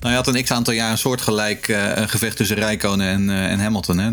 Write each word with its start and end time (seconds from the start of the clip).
Nou, 0.00 0.10
je 0.10 0.16
had 0.16 0.26
een 0.26 0.42
x-aantal 0.42 0.74
jaar 0.74 0.90
een 0.90 0.98
soortgelijk 0.98 1.68
uh, 1.68 1.92
gevecht 1.96 2.36
tussen 2.36 2.56
Rijkonen 2.56 3.06
en, 3.06 3.22
uh, 3.22 3.50
en 3.50 3.58
Hamilton. 3.58 3.98
Hè? 3.98 4.10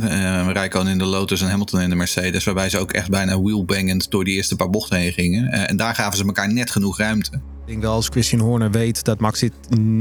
Uh, 0.48 0.90
in 0.92 0.98
de 0.98 1.06
Lotus 1.06 1.42
en 1.42 1.50
Hamilton 1.50 1.82
in 1.82 1.90
de 1.90 1.96
Mercedes. 1.96 2.44
Waarbij 2.44 2.70
ze 2.70 2.78
ook 2.78 2.92
echt 2.92 3.10
bijna 3.10 3.42
wheelbangend 3.42 4.12
door 4.12 4.24
die 4.24 4.36
eerste 4.36 4.56
paar 4.56 4.70
bochten 4.70 4.98
heen 4.98 5.12
gingen. 5.12 5.52
en 5.52 5.78
daar 5.78 5.96
gaven 5.96 6.18
ze 6.18 6.26
elkaar 6.26 6.54
net 6.54 6.72
genoeg 6.72 6.98
ruimte. 6.98 7.32
Ik 7.34 7.42
denk 7.66 7.82
wel 7.82 7.94
als 7.94 8.08
Christian 8.08 8.42
Horner 8.42 8.72
weet 8.72 9.04
dat 9.04 9.20
Max 9.20 9.40
dit 9.40 9.54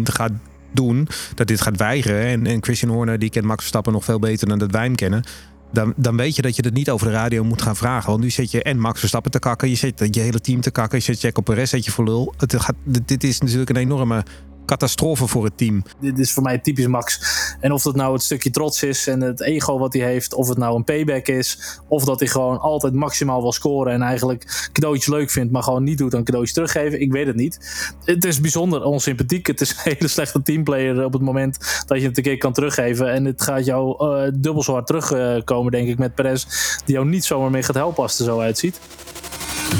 gaat 0.04 0.32
doen, 0.72 1.08
dat 1.34 1.46
dit 1.46 1.60
gaat 1.60 1.76
weigeren. 1.76 2.46
En, 2.46 2.62
Christian 2.62 2.92
Horner 2.92 3.18
die 3.18 3.30
kent 3.30 3.44
Max 3.44 3.58
Verstappen 3.58 3.92
nog 3.92 4.04
veel 4.04 4.18
beter 4.18 4.48
dan 4.48 4.58
dat 4.58 4.70
wij 4.70 4.84
hem 4.84 4.94
kennen. 4.94 5.24
Dan, 5.72 5.92
dan 5.96 6.16
weet 6.16 6.36
je 6.36 6.42
dat 6.42 6.56
je 6.56 6.62
het 6.62 6.74
niet 6.74 6.90
over 6.90 7.06
de 7.06 7.12
radio 7.12 7.44
moet 7.44 7.62
gaan 7.62 7.76
vragen. 7.76 8.10
Want 8.10 8.22
nu 8.22 8.30
zet 8.30 8.50
je 8.50 8.62
en 8.62 8.78
Max 8.78 8.98
Verstappen 8.98 9.30
te 9.30 9.38
kakken. 9.38 9.68
Je 9.68 9.74
zet 9.74 10.08
je 10.10 10.20
hele 10.20 10.40
team 10.40 10.60
te 10.60 10.70
kakken. 10.70 10.98
Je 10.98 11.04
zet 11.04 11.20
Jack 11.20 11.38
op 11.38 11.44
Perez 11.44 11.70
zet 11.70 11.84
je 11.84 11.90
voor 11.90 12.04
lul. 12.04 12.34
Het 12.36 12.60
gaat, 12.60 12.76
dit 13.04 13.24
is 13.24 13.40
natuurlijk 13.40 13.70
een 13.70 13.76
enorme 13.76 14.24
catastrofe 14.66 15.26
voor 15.26 15.44
het 15.44 15.58
team. 15.58 15.82
Dit 16.00 16.18
is 16.18 16.32
voor 16.32 16.42
mij 16.42 16.58
typisch 16.58 16.86
Max. 16.86 17.20
En 17.60 17.72
of 17.72 17.82
dat 17.82 17.94
nou 17.94 18.12
het 18.12 18.22
stukje 18.22 18.50
trots 18.50 18.82
is 18.82 19.06
en 19.06 19.20
het 19.20 19.40
ego 19.42 19.78
wat 19.78 19.92
hij 19.92 20.02
heeft, 20.02 20.34
of 20.34 20.48
het 20.48 20.58
nou 20.58 20.76
een 20.76 20.84
payback 20.84 21.26
is, 21.26 21.80
of 21.88 22.04
dat 22.04 22.20
hij 22.20 22.28
gewoon 22.28 22.58
altijd 22.58 22.94
maximaal 22.94 23.42
wil 23.42 23.52
scoren 23.52 23.92
en 23.92 24.02
eigenlijk 24.02 24.68
cadeautjes 24.72 25.06
leuk 25.06 25.30
vindt, 25.30 25.52
maar 25.52 25.62
gewoon 25.62 25.82
niet 25.84 25.98
doet 25.98 26.10
dan 26.10 26.24
cadeautjes 26.24 26.54
teruggeven. 26.54 27.00
Ik 27.00 27.12
weet 27.12 27.26
het 27.26 27.36
niet. 27.36 27.58
Het 28.04 28.24
is 28.24 28.40
bijzonder 28.40 28.82
onsympathiek. 28.82 29.46
Het 29.46 29.60
is 29.60 29.70
een 29.70 29.92
hele 29.92 30.08
slechte 30.08 30.42
teamplayer 30.42 31.04
op 31.04 31.12
het 31.12 31.22
moment 31.22 31.84
dat 31.86 32.00
je 32.00 32.06
het 32.06 32.16
een 32.16 32.22
keer 32.22 32.38
kan 32.38 32.52
teruggeven. 32.52 33.12
En 33.12 33.24
het 33.24 33.42
gaat 33.42 33.64
jou 33.64 34.06
uh, 34.06 34.32
dubbel 34.34 34.62
zo 34.62 34.72
hard 34.72 34.86
terugkomen, 34.86 35.72
denk 35.72 35.88
ik, 35.88 35.98
met 35.98 36.14
Perez, 36.14 36.46
die 36.84 36.94
jou 36.94 37.06
niet 37.06 37.24
zomaar 37.24 37.50
meer 37.50 37.64
gaat 37.64 37.74
helpen 37.74 38.02
als 38.02 38.12
het 38.18 38.20
er 38.20 38.32
zo 38.32 38.40
uitziet. 38.40 38.80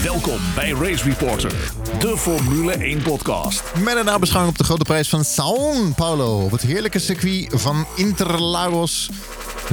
Welkom 0.03 0.39
bij 0.55 0.71
Race 0.71 1.05
Reporter, 1.05 1.73
de 1.99 2.17
Formule 2.17 2.73
1 2.73 3.03
podcast. 3.03 3.63
Met 3.85 3.97
een 3.97 4.05
nabeschouwing 4.05 4.53
op 4.53 4.59
de 4.59 4.65
grote 4.65 4.85
prijs 4.85 5.09
van 5.09 5.25
São 5.25 5.95
Paulo. 5.97 6.45
Op 6.45 6.51
het 6.51 6.63
heerlijke 6.63 6.99
circuit 6.99 7.49
van 7.51 7.87
Interlagos. 7.97 9.11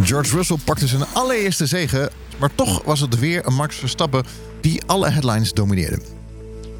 George 0.04 0.36
Russell 0.36 0.58
pakte 0.64 0.88
zijn 0.88 1.06
allereerste 1.14 1.66
zege. 1.66 2.12
Maar 2.40 2.50
toch 2.56 2.81
was 2.84 3.00
het 3.00 3.20
weer 3.20 3.46
een 3.46 3.54
Max 3.54 3.76
Verstappen 3.76 4.23
die 4.62 4.81
alle 4.86 5.09
headlines 5.09 5.54
domineerde. 5.54 6.02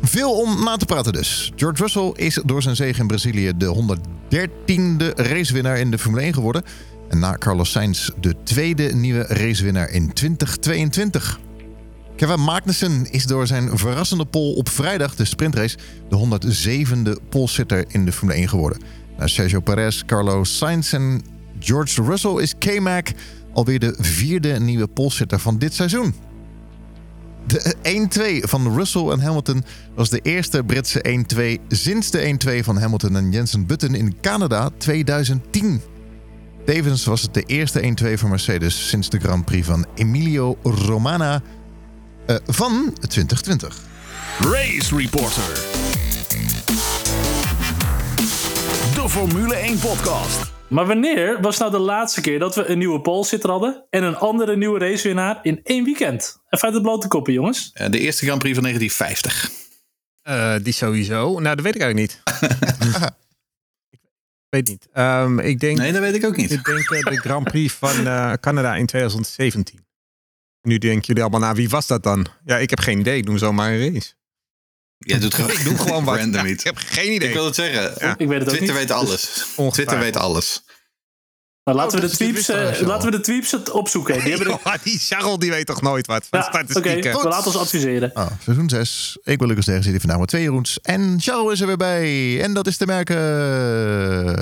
Veel 0.02 0.32
om 0.32 0.64
na 0.64 0.78
te 0.78 0.86
praten 0.86 1.14
dus. 1.14 1.52
George 1.56 1.82
Russell 1.82 2.12
is 2.16 2.42
door 2.46 2.62
zijn 2.62 2.76
zege 2.76 3.02
in 3.02 3.08
Brazilië 3.08 3.52
de 3.58 3.98
113e 4.30 5.16
racewinnaar 5.16 5.78
in 5.78 5.92
de 5.92 5.98
Formule 5.98 6.24
1 6.24 6.34
geworden. 6.34 6.64
En 7.10 7.20
na 7.20 7.38
Carlos 7.38 7.72
Sainz 7.72 8.10
de 8.20 8.36
tweede 8.44 8.96
nieuwe 8.96 9.26
racewinnaar 9.28 9.90
in 9.90 10.14
2022. 10.14 11.40
Kevin 12.22 12.40
Magnussen 12.40 13.12
is 13.12 13.26
door 13.26 13.48
zijn 13.48 13.78
verrassende 13.78 14.26
pole 14.26 14.56
op 14.56 14.70
vrijdag, 14.70 15.16
de 15.16 15.26
sprintrace, 15.26 15.78
de 16.10 16.40
107e 17.18 17.30
polesitter 17.30 17.86
in 17.88 18.06
de 18.06 18.12
Formule 18.12 18.38
1 18.38 18.50
geworden. 18.50 18.82
Na 19.18 19.28
Sergio 19.28 19.60
Perez, 19.60 20.04
Carlos 20.06 20.58
Sainz 20.58 20.94
en 20.94 21.22
George 21.60 22.04
Russell 22.04 22.42
is 22.42 22.58
K-Mac 22.58 23.10
alweer 23.54 23.80
de 23.80 23.96
vierde 24.00 24.60
nieuwe 24.60 24.88
polesitter 24.88 25.40
van 25.40 25.58
dit 25.58 25.74
seizoen. 25.74 26.14
De 27.48 27.76
1-2 28.44 28.48
van 28.48 28.76
Russell 28.76 29.08
en 29.10 29.20
Hamilton 29.20 29.64
was 29.96 30.10
de 30.10 30.20
eerste 30.20 30.64
Britse 30.64 31.26
1-2 31.62 31.66
sinds 31.68 32.12
de 32.12 32.38
1-2 32.62 32.64
van 32.64 32.78
Hamilton 32.78 33.16
en 33.16 33.32
Jensen 33.32 33.66
Button 33.66 33.96
in 33.96 34.16
Canada 34.22 34.70
2010. 34.78 35.82
Tevens 36.66 37.06
was 37.06 37.22
het 37.22 37.34
de 37.34 37.44
eerste 37.44 37.96
1-2 38.04 38.14
van 38.14 38.30
Mercedes 38.30 38.90
sinds 38.90 39.10
de 39.10 39.20
Grand 39.20 39.46
Prix 39.46 39.66
van 39.68 39.86
Emilio 39.96 40.58
Romana 40.64 41.42
uh, 42.28 42.36
van 42.46 42.94
2020. 43.08 43.78
Race 44.40 44.96
Reporter. 44.96 45.44
De 48.96 49.10
Formule 49.10 49.56
1 49.56 49.80
podcast. 49.80 50.52
Maar 50.68 50.86
wanneer 50.86 51.42
was 51.42 51.58
nou 51.58 51.72
de 51.72 51.80
laatste 51.80 52.22
keer 52.22 52.40
dat 52.40 52.56
we 52.56 52.66
een 52.66 52.78
nieuwe 52.78 53.02
polesitter 53.02 53.50
hadden 53.50 53.86
en 53.90 54.04
een 54.04 54.16
andere 54.16 54.58
nieuwe 54.58 54.80
racewinnaar 54.80 55.40
in 55.42 55.60
één 55.64 55.84
weekend? 55.84 56.42
Even 56.50 56.66
uit 56.68 56.74
de 56.74 56.82
blote 56.82 57.08
koppen, 57.08 57.34
jongens. 57.34 57.72
Uh, 57.82 57.90
de 57.90 58.00
eerste 58.00 58.26
Grand 58.26 58.40
Prix 58.40 58.58
van 58.58 58.64
1950. 58.64 59.52
Uh, 60.30 60.64
die 60.64 60.74
sowieso. 60.74 61.40
Nou, 61.40 61.56
dat 61.56 61.66
weet 61.66 61.76
ik 61.76 61.82
eigenlijk 61.82 62.12
niet. 62.12 62.22
ik 63.90 64.00
weet 64.50 64.68
niet. 64.68 64.88
Um, 64.94 65.40
ik 65.40 65.60
denk, 65.60 65.78
nee, 65.78 65.92
dat 65.92 66.02
weet 66.02 66.16
ik 66.16 66.26
ook 66.26 66.36
niet. 66.36 66.52
Ik 66.52 66.66
denk 66.66 66.92
uh, 66.92 67.04
de 67.04 67.18
Grand 67.18 67.44
Prix 67.44 67.74
van 67.74 68.04
Canada 68.40 68.76
in 68.76 68.86
2017. 68.86 69.80
Nu 70.62 70.78
denken 70.78 71.06
jullie 71.06 71.22
allemaal, 71.22 71.40
nou, 71.40 71.56
wie 71.56 71.70
was 71.70 71.88
dat 71.88 72.04
dan? 72.04 72.28
Ja, 72.46 72.58
ik 72.58 72.70
heb 72.70 72.80
geen 72.80 73.00
idee. 73.00 73.18
Ik 73.18 73.26
doe 73.26 73.38
zomaar 73.38 73.72
een 73.72 73.94
race. 73.94 74.14
Ja, 74.98 75.18
doet 75.18 75.34
gewoon, 75.34 75.52
ik 75.58 75.64
doe 75.64 75.78
gewoon 75.78 76.04
wat. 76.04 76.18
Random 76.18 76.46
ja, 76.46 76.52
ik 76.52 76.62
heb 76.62 76.78
geen 76.78 77.14
idee. 77.14 77.28
Ik 77.28 77.34
wil 77.34 77.46
het 77.46 77.56
zeggen. 77.56 77.96
Ja. 78.00 78.18
Ik 78.18 78.28
weet 78.28 78.40
het 78.40 78.50
Twitter 78.50 78.70
ook 78.70 78.76
weet 78.76 78.92
alles. 78.92 79.46
Twitter 79.72 80.00
weet 80.00 80.18
alles. 80.18 80.64
Nou, 81.64 81.78
laten, 81.78 81.98
oh, 81.98 82.04
we 82.04 82.10
de 82.10 82.16
tweeps, 82.16 82.50
uh, 82.50 82.88
laten 82.88 83.12
we 83.12 83.18
de 83.18 83.24
tweeps 83.24 83.52
het 83.52 83.70
opzoeken. 83.70 84.20
Die, 84.20 84.30
hebben 84.36 84.60
de... 84.64 84.80
die 84.84 85.00
Charles 85.00 85.38
die 85.38 85.50
weet 85.50 85.66
toch 85.66 85.82
nooit 85.82 86.08
wat 86.08 86.28
van 86.30 86.40
ja, 86.40 86.62
Oké, 86.62 86.78
okay, 86.78 87.02
we 87.02 87.28
laten 87.28 87.46
ons 87.46 87.58
adviseren. 87.58 88.12
Oh, 88.14 88.28
seizoen 88.44 88.70
6. 88.70 89.18
Ik 89.24 89.40
wil 89.40 89.48
Lucas 89.48 89.66
tegen 89.66 89.84
zitten 89.84 90.02
vandaag 90.02 90.20
met 90.20 90.28
twee 90.28 90.42
Jeroens. 90.42 90.80
En 90.82 91.18
Charles 91.20 91.54
is 91.54 91.62
er 91.62 91.68
weer 91.68 91.78
bij. 91.78 92.42
En 92.42 92.54
dat 92.54 92.68
is 92.68 92.78
te 92.78 92.86
merken. 92.86 93.18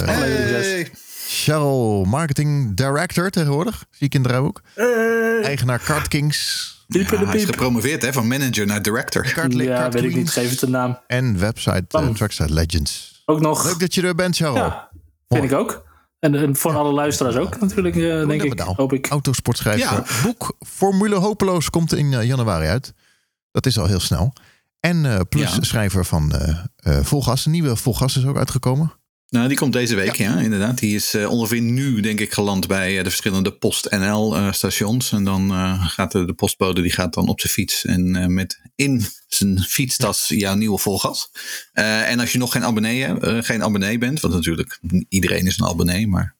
Hey. 0.05 0.91
Charles, 1.31 2.07
marketing 2.07 2.75
director 2.75 3.29
tegenwoordig. 3.29 3.85
Zie 3.91 4.07
ik 4.07 4.13
in 4.13 4.23
het 4.23 4.33
ook. 4.33 4.61
Hey. 4.75 5.41
Eigenaar 5.41 5.79
Kart 5.79 6.07
Kings. 6.07 6.67
Ja, 6.87 7.03
hij 7.03 7.35
is 7.35 7.45
gepromoveerd 7.45 8.01
hè, 8.01 8.13
van 8.13 8.27
manager 8.27 8.65
naar 8.65 8.81
director. 8.81 9.49
Ja, 9.63 9.89
weet 9.89 10.03
ik 10.03 10.15
niet. 10.15 10.29
Geef 10.29 10.49
het 10.49 10.61
een 10.61 10.71
naam. 10.71 10.99
En 11.07 11.39
website 11.39 11.99
uh, 11.99 12.09
Trackside 12.09 12.53
Legends. 12.53 13.21
Ook 13.25 13.39
nog. 13.39 13.63
Leuk 13.63 13.79
dat 13.79 13.93
je 13.93 14.01
er 14.01 14.15
bent, 14.15 14.35
Charles. 14.35 14.59
Ja, 14.59 14.89
vind 15.27 15.43
ik 15.43 15.53
ook. 15.53 15.83
En, 16.19 16.35
en 16.35 16.55
voor 16.55 16.75
alle 16.75 16.91
luisteraars 16.91 17.35
ook 17.35 17.59
natuurlijk, 17.59 17.95
uh, 17.95 18.27
denk 18.27 18.43
ik. 18.43 18.59
Hoop 18.59 18.93
ik. 18.93 19.07
Autosportschrijver. 19.07 19.91
Ja. 19.91 20.03
Boek 20.23 20.55
Formule 20.67 21.15
Hopeloos 21.15 21.69
komt 21.69 21.93
in 21.93 22.11
uh, 22.11 22.23
januari 22.23 22.67
uit. 22.67 22.93
Dat 23.51 23.65
is 23.65 23.79
al 23.79 23.85
heel 23.85 23.99
snel. 23.99 24.33
En 24.79 25.03
uh, 25.03 25.19
plus 25.29 25.55
ja. 25.55 25.61
schrijver 25.63 26.05
van 26.05 26.33
Volgas. 26.83 27.45
Een 27.45 27.51
nieuwe 27.51 27.75
Volgas 27.75 28.17
is 28.17 28.25
ook 28.25 28.37
uitgekomen. 28.37 28.98
Nou, 29.29 29.47
die 29.47 29.57
komt 29.57 29.73
deze 29.73 29.95
week, 29.95 30.15
ja, 30.15 30.31
ja 30.33 30.39
inderdaad. 30.39 30.77
Die 30.77 30.95
is 30.95 31.15
uh, 31.15 31.29
ongeveer 31.29 31.61
nu, 31.61 32.01
denk 32.01 32.19
ik, 32.19 32.33
geland 32.33 32.67
bij 32.67 32.97
uh, 32.97 33.03
de 33.03 33.09
verschillende 33.09 33.51
PostNL-stations. 33.51 35.11
Uh, 35.11 35.17
en 35.17 35.23
dan 35.23 35.51
gaat 35.79 36.11
de, 36.11 36.25
de, 36.25 36.33
postbode 36.33 36.81
die 36.81 36.91
gaat 36.91 37.13
dan 37.13 37.27
op 37.27 37.39
zijn 37.39 37.53
fiets 37.53 37.85
en 37.85 38.33
met 38.33 38.61
in 38.75 39.05
zijn 39.27 39.59
fietstas 39.59 40.27
jouw 40.27 40.55
nieuwe 40.55 40.77
volgas. 40.77 41.31
en 41.73 42.19
als 42.19 42.31
je 42.31 42.37
nog 42.37 42.51
geen 42.51 42.63
abonnee, 42.63 43.07
geen 43.43 43.63
abonnee 43.63 43.97
bent, 43.97 44.19
want 44.19 44.33
natuurlijk 44.33 44.79
iedereen 45.09 45.45
is 45.45 45.57
een 45.57 45.67
abonnee, 45.67 46.07
maar 46.07 46.35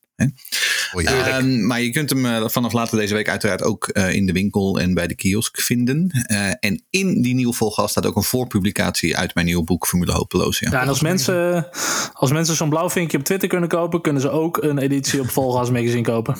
Oh 0.93 1.01
ja. 1.01 1.41
uh, 1.41 1.65
maar 1.65 1.81
je 1.81 1.89
kunt 1.89 2.09
hem 2.09 2.25
uh, 2.25 2.47
vanaf 2.47 2.73
later 2.73 2.97
deze 2.97 3.13
week 3.13 3.29
uiteraard 3.29 3.63
ook 3.63 3.89
uh, 3.93 4.13
in 4.13 4.25
de 4.25 4.31
winkel 4.33 4.79
en 4.79 4.93
bij 4.93 5.07
de 5.07 5.15
kiosk 5.15 5.61
vinden. 5.61 6.25
Eh, 6.25 6.49
en 6.59 6.83
in 6.89 7.21
die 7.21 7.33
nieuwe 7.33 7.53
volgas 7.53 7.91
staat 7.91 8.05
ook 8.05 8.15
een 8.15 8.23
voorpublicatie 8.23 9.17
uit 9.17 9.33
mijn 9.33 9.45
nieuwe 9.45 9.63
boek 9.63 9.87
Formule 9.87 10.11
Hopeloos. 10.11 10.59
Ja, 10.59 10.71
ja 10.71 10.81
en 10.81 10.87
als 10.87 11.01
mensen, 11.01 11.67
als 12.13 12.31
mensen 12.31 12.55
zo'n 12.55 12.69
blauw 12.69 12.89
vinkje 12.89 13.17
op 13.17 13.23
Twitter 13.23 13.49
kunnen 13.49 13.69
kopen, 13.69 14.01
kunnen 14.01 14.21
ze 14.21 14.29
ook 14.29 14.63
een 14.63 14.77
editie 14.77 15.19
op 15.19 15.29
Volgas 15.29 15.71
Magazine 15.71 16.03
kopen. 16.03 16.37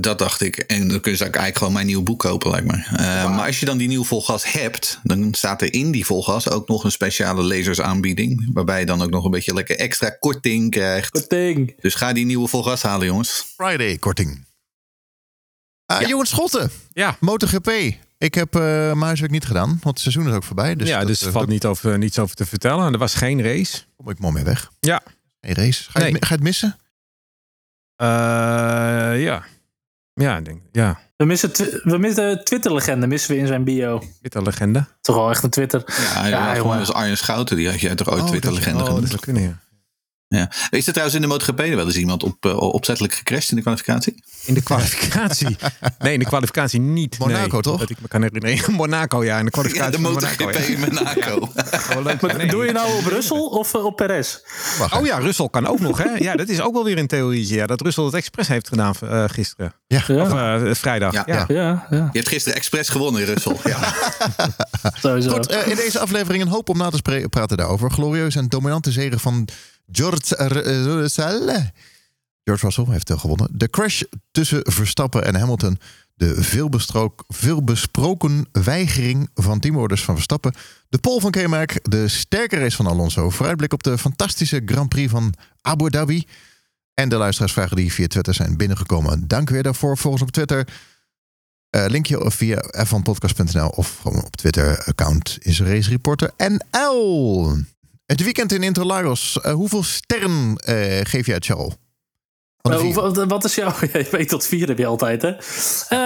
Dat 0.00 0.18
dacht 0.18 0.40
ik. 0.40 0.56
En 0.56 0.88
dan 0.88 1.00
kun 1.00 1.12
je 1.12 1.18
eigenlijk 1.18 1.58
gewoon 1.58 1.72
mijn 1.72 1.86
nieuw 1.86 2.02
boek 2.02 2.18
kopen, 2.18 2.50
lijkt 2.50 2.66
me. 2.66 2.76
Uh, 2.76 3.36
Maar 3.36 3.46
als 3.46 3.60
je 3.60 3.66
dan 3.66 3.78
die 3.78 3.88
nieuwe 3.88 4.04
volgas 4.04 4.52
hebt, 4.52 5.00
dan 5.02 5.34
staat 5.34 5.62
er 5.62 5.72
in 5.72 5.90
die 5.90 6.06
volgas 6.06 6.50
ook 6.50 6.68
nog 6.68 6.84
een 6.84 6.90
speciale 6.90 7.42
lezersaanbieding. 7.42 8.50
Waarbij 8.52 8.80
je 8.80 8.86
dan 8.86 9.02
ook 9.02 9.10
nog 9.10 9.24
een 9.24 9.30
beetje 9.30 9.54
lekker 9.54 9.76
extra 9.76 10.10
korting 10.10 10.70
krijgt. 10.70 11.10
Korting. 11.10 11.74
Dus 11.80 11.94
ga 11.94 12.12
die 12.12 12.24
nieuwe 12.24 12.48
volgas 12.48 12.82
halen, 12.82 13.06
jongens. 13.06 13.44
Friday 13.56 13.98
korting. 13.98 14.46
Uh, 15.92 16.00
ja. 16.00 16.08
Jongens 16.08 16.30
Schotten. 16.30 16.70
Ja. 16.92 17.16
MotoGP. 17.20 17.70
Ik 18.18 18.34
heb 18.34 18.56
uh, 18.56 18.62
mijn 18.62 19.00
huiswerk 19.00 19.32
niet 19.32 19.44
gedaan, 19.44 19.68
want 19.68 19.84
het 19.84 20.00
seizoen 20.00 20.28
is 20.28 20.34
ook 20.34 20.44
voorbij. 20.44 20.74
Dus 20.74 20.88
ja, 20.88 20.98
dat, 20.98 21.06
dus 21.06 21.22
er 21.22 21.32
valt 21.32 21.48
niet 21.48 21.64
over, 21.64 21.98
niets 21.98 22.18
over 22.18 22.36
te 22.36 22.46
vertellen. 22.46 22.92
Er 22.92 22.98
was 22.98 23.14
geen 23.14 23.42
race. 23.42 23.82
Kom 23.96 24.10
ik 24.10 24.18
mooi 24.18 24.34
mee 24.34 24.44
weg. 24.44 24.70
Ja. 24.80 25.02
Geen 25.40 25.54
race. 25.54 25.90
Ga 25.90 26.04
je, 26.04 26.12
nee. 26.12 26.22
ga 26.22 26.28
je 26.28 26.34
het 26.34 26.42
missen? 26.42 26.78
ja. 29.20 29.44
Ja, 30.14 30.36
ik 30.36 30.44
denk, 30.44 30.60
ja. 30.72 30.98
We 31.16 31.24
missen, 31.24 31.50
we 31.82 31.98
missen 31.98 32.44
Twitter-legende, 32.44 33.06
missen 33.06 33.34
we 33.34 33.40
in 33.40 33.46
zijn 33.46 33.64
bio. 33.64 34.02
Twitter-legende? 34.18 34.84
Toch 35.00 35.16
wel 35.16 35.30
echt 35.30 35.42
een 35.42 35.50
Twitter. 35.50 35.82
Ja, 35.86 36.26
ja, 36.26 36.28
ja 36.28 36.54
gewoon 36.54 36.78
als 36.78 36.92
Arjen 36.92 37.16
Schouten, 37.16 37.56
die 37.56 37.70
had 37.70 37.80
jij 37.80 37.94
toch 37.94 38.10
ooit 38.10 38.22
oh, 38.22 38.28
Twitter-legende 38.28 38.78
oh, 38.78 38.84
genoemd? 38.84 39.00
Dat 39.00 39.10
zou 39.10 39.22
kunnen, 39.22 39.42
ja. 39.42 39.62
Ja. 40.28 40.50
Is 40.70 40.86
er 40.86 40.92
trouwens 40.92 41.14
in 41.16 41.22
de 41.22 41.26
MotoGP 41.26 41.58
wel 41.58 41.86
eens 41.86 41.96
iemand 41.96 42.22
op, 42.22 42.46
uh, 42.46 42.56
opzettelijk 42.56 43.14
gecrashed 43.14 43.50
in 43.50 43.56
de 43.56 43.62
kwalificatie? 43.62 44.22
In 44.44 44.54
de 44.54 44.62
kwalificatie? 44.62 45.56
nee, 45.98 46.12
in 46.12 46.18
de 46.18 46.24
kwalificatie 46.24 46.80
niet. 46.80 47.18
Monaco 47.18 47.52
nee, 47.52 47.60
toch? 47.60 47.78
Dat 47.78 47.90
ik 47.90 48.00
me 48.00 48.08
kan 48.08 48.22
herinneren. 48.22 48.72
Monaco, 48.82 49.24
ja. 49.24 49.38
In 49.38 49.44
de 49.44 49.50
kwalificatie 49.50 50.00
ja, 50.00 50.08
de 50.08 50.12
MotoGP 50.12 50.50
in 50.50 50.80
Monaco. 50.80 51.48
Ja. 52.04 52.32
Nee. 52.36 52.46
Doe 52.46 52.64
je 52.64 52.72
nou 52.72 52.98
op 52.98 53.06
Russell 53.06 53.38
of 53.60 53.74
uh, 53.74 53.84
op 53.84 53.96
Perez? 53.96 54.38
Wacht, 54.78 54.92
oh 54.92 55.06
ja, 55.06 55.18
Russell 55.18 55.48
kan 55.50 55.66
ook 55.66 55.80
nog. 55.80 56.02
Hè? 56.02 56.10
Ja, 56.10 56.36
dat 56.36 56.48
is 56.48 56.60
ook 56.60 56.72
wel 56.72 56.84
weer 56.84 56.98
een 56.98 57.06
theorie. 57.06 57.54
Ja, 57.54 57.66
dat 57.66 57.80
Russell 57.80 58.04
het 58.04 58.14
expres 58.14 58.48
heeft 58.48 58.68
gedaan 58.68 58.94
uh, 59.04 59.24
gisteren. 59.26 59.74
Ja. 59.86 59.98
Of 60.08 60.78
vrijdag. 60.78 61.12
Ja. 61.12 61.24
Ja. 61.26 61.46
Ja. 61.48 61.86
Je 61.90 62.08
hebt 62.12 62.28
gisteren 62.28 62.58
expres 62.58 62.88
gewonnen, 62.88 63.24
Russell. 63.24 63.56
ja. 63.64 63.78
Goed, 65.30 65.52
in 65.66 65.76
deze 65.76 65.98
aflevering 65.98 66.42
een 66.42 66.48
hoop 66.48 66.68
om 66.68 66.78
na 66.78 66.90
te 66.90 67.28
praten 67.30 67.56
daarover. 67.56 67.90
Glorieuze 67.90 68.38
en 68.38 68.48
dominante 68.48 68.92
zegen 68.92 69.20
van 69.20 69.48
George 69.92 70.34
Russell. 70.36 71.72
George 72.44 72.64
Russell 72.64 72.84
heeft 72.88 73.10
uh, 73.10 73.18
gewonnen. 73.18 73.48
De 73.52 73.70
crash 73.70 74.02
tussen 74.30 74.60
Verstappen 74.62 75.24
en 75.24 75.34
Hamilton. 75.34 75.78
De 76.14 76.42
veelbesproken 77.28 78.46
weigering 78.52 79.30
van 79.34 79.60
teamorders 79.60 80.04
van 80.04 80.14
Verstappen. 80.14 80.54
De 80.88 80.98
pole 80.98 81.20
van 81.20 81.30
K-Mac. 81.30 81.72
De 81.82 82.08
sterke 82.08 82.58
race 82.58 82.76
van 82.76 82.86
Alonso. 82.86 83.30
Vooruitblik 83.30 83.72
op 83.72 83.82
de 83.82 83.98
fantastische 83.98 84.62
Grand 84.64 84.88
Prix 84.88 85.10
van 85.10 85.34
Abu 85.60 85.90
Dhabi. 85.90 86.26
En 86.94 87.08
de 87.08 87.16
luisteraarsvragen 87.16 87.76
die 87.76 87.92
via 87.92 88.06
Twitter 88.06 88.34
zijn 88.34 88.56
binnengekomen. 88.56 89.28
Dank 89.28 89.50
weer 89.50 89.62
daarvoor. 89.62 89.98
Volgens 89.98 90.22
op 90.22 90.30
Twitter. 90.30 90.68
Uh, 91.76 91.84
linkje 91.86 92.30
via 92.30 92.64
f1podcast.nl 92.86 93.68
of 93.68 93.98
gewoon 94.02 94.24
op 94.24 94.36
Twitter-account 94.36 95.38
is 95.40 95.60
Race 95.60 95.90
Reporter 95.90 96.30
NL. 96.36 97.56
Het 98.06 98.22
weekend 98.22 98.52
in 98.52 98.62
Interlagos. 98.62 99.38
Uh, 99.42 99.52
hoeveel 99.52 99.82
sterren 99.82 100.48
uh, 100.68 101.00
geef 101.02 101.26
jij, 101.26 101.36
Charles? 101.38 101.74
Uh, 102.70 103.26
wat 103.26 103.44
is 103.44 103.54
jouw... 103.54 103.72
je 103.92 104.08
weet 104.10 104.28
tot 104.28 104.46
vier 104.46 104.68
heb 104.68 104.78
je 104.78 104.86
altijd, 104.86 105.22
hè? 105.22 105.30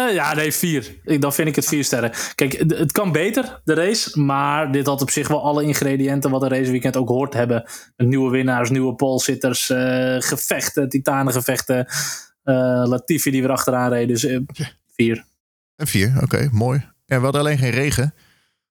Ja, 0.07 0.35
nee, 0.35 0.53
vier. 0.53 1.01
Ik, 1.05 1.21
dan 1.21 1.33
vind 1.33 1.49
ik 1.49 1.57
het 1.57 1.67
vier 1.67 1.85
sterren. 1.85 2.13
Kijk, 2.35 2.53
het 2.69 2.93
kan 2.93 3.13
beter, 3.13 3.61
de 3.65 3.75
race. 3.75 4.21
Maar 4.21 4.73
dit 4.73 4.87
had 4.87 5.03
op 5.03 5.11
zich 5.11 5.29
wel 5.29 5.43
alle 5.43 5.63
ingrediënten 5.63 6.31
wat 6.31 6.43
een 6.43 6.49
raceweekend 6.49 6.97
ook 6.97 7.09
hoort 7.09 7.35
hebben. 7.35 7.65
Nieuwe 7.97 8.31
winnaars, 8.31 8.71
nieuwe 8.71 8.95
polezitters, 8.95 9.71
uh, 9.71 10.17
gevechten, 10.19 10.89
titanengevechten. 10.89 11.87
Latifi 12.85 13.31
die 13.31 13.41
weer 13.41 13.51
achteraan 13.51 13.91
reed. 13.91 14.09
Dus 14.09 14.27
vier. 14.95 15.25
Een 15.77 15.87
vier, 15.87 16.13
oké, 16.15 16.25
okay, 16.25 16.49
mooi. 16.53 16.79
Ja, 17.05 17.17
we 17.17 17.23
hadden 17.23 17.41
alleen 17.41 17.59
geen 17.59 17.71
regen. 17.71 18.15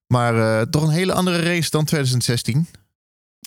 Maar 0.08 0.70
toch 0.70 0.84
een 0.84 0.90
hele 0.90 1.14
andere 1.14 1.42
race 1.42 1.70
dan 1.70 1.86
2016. 1.86 2.68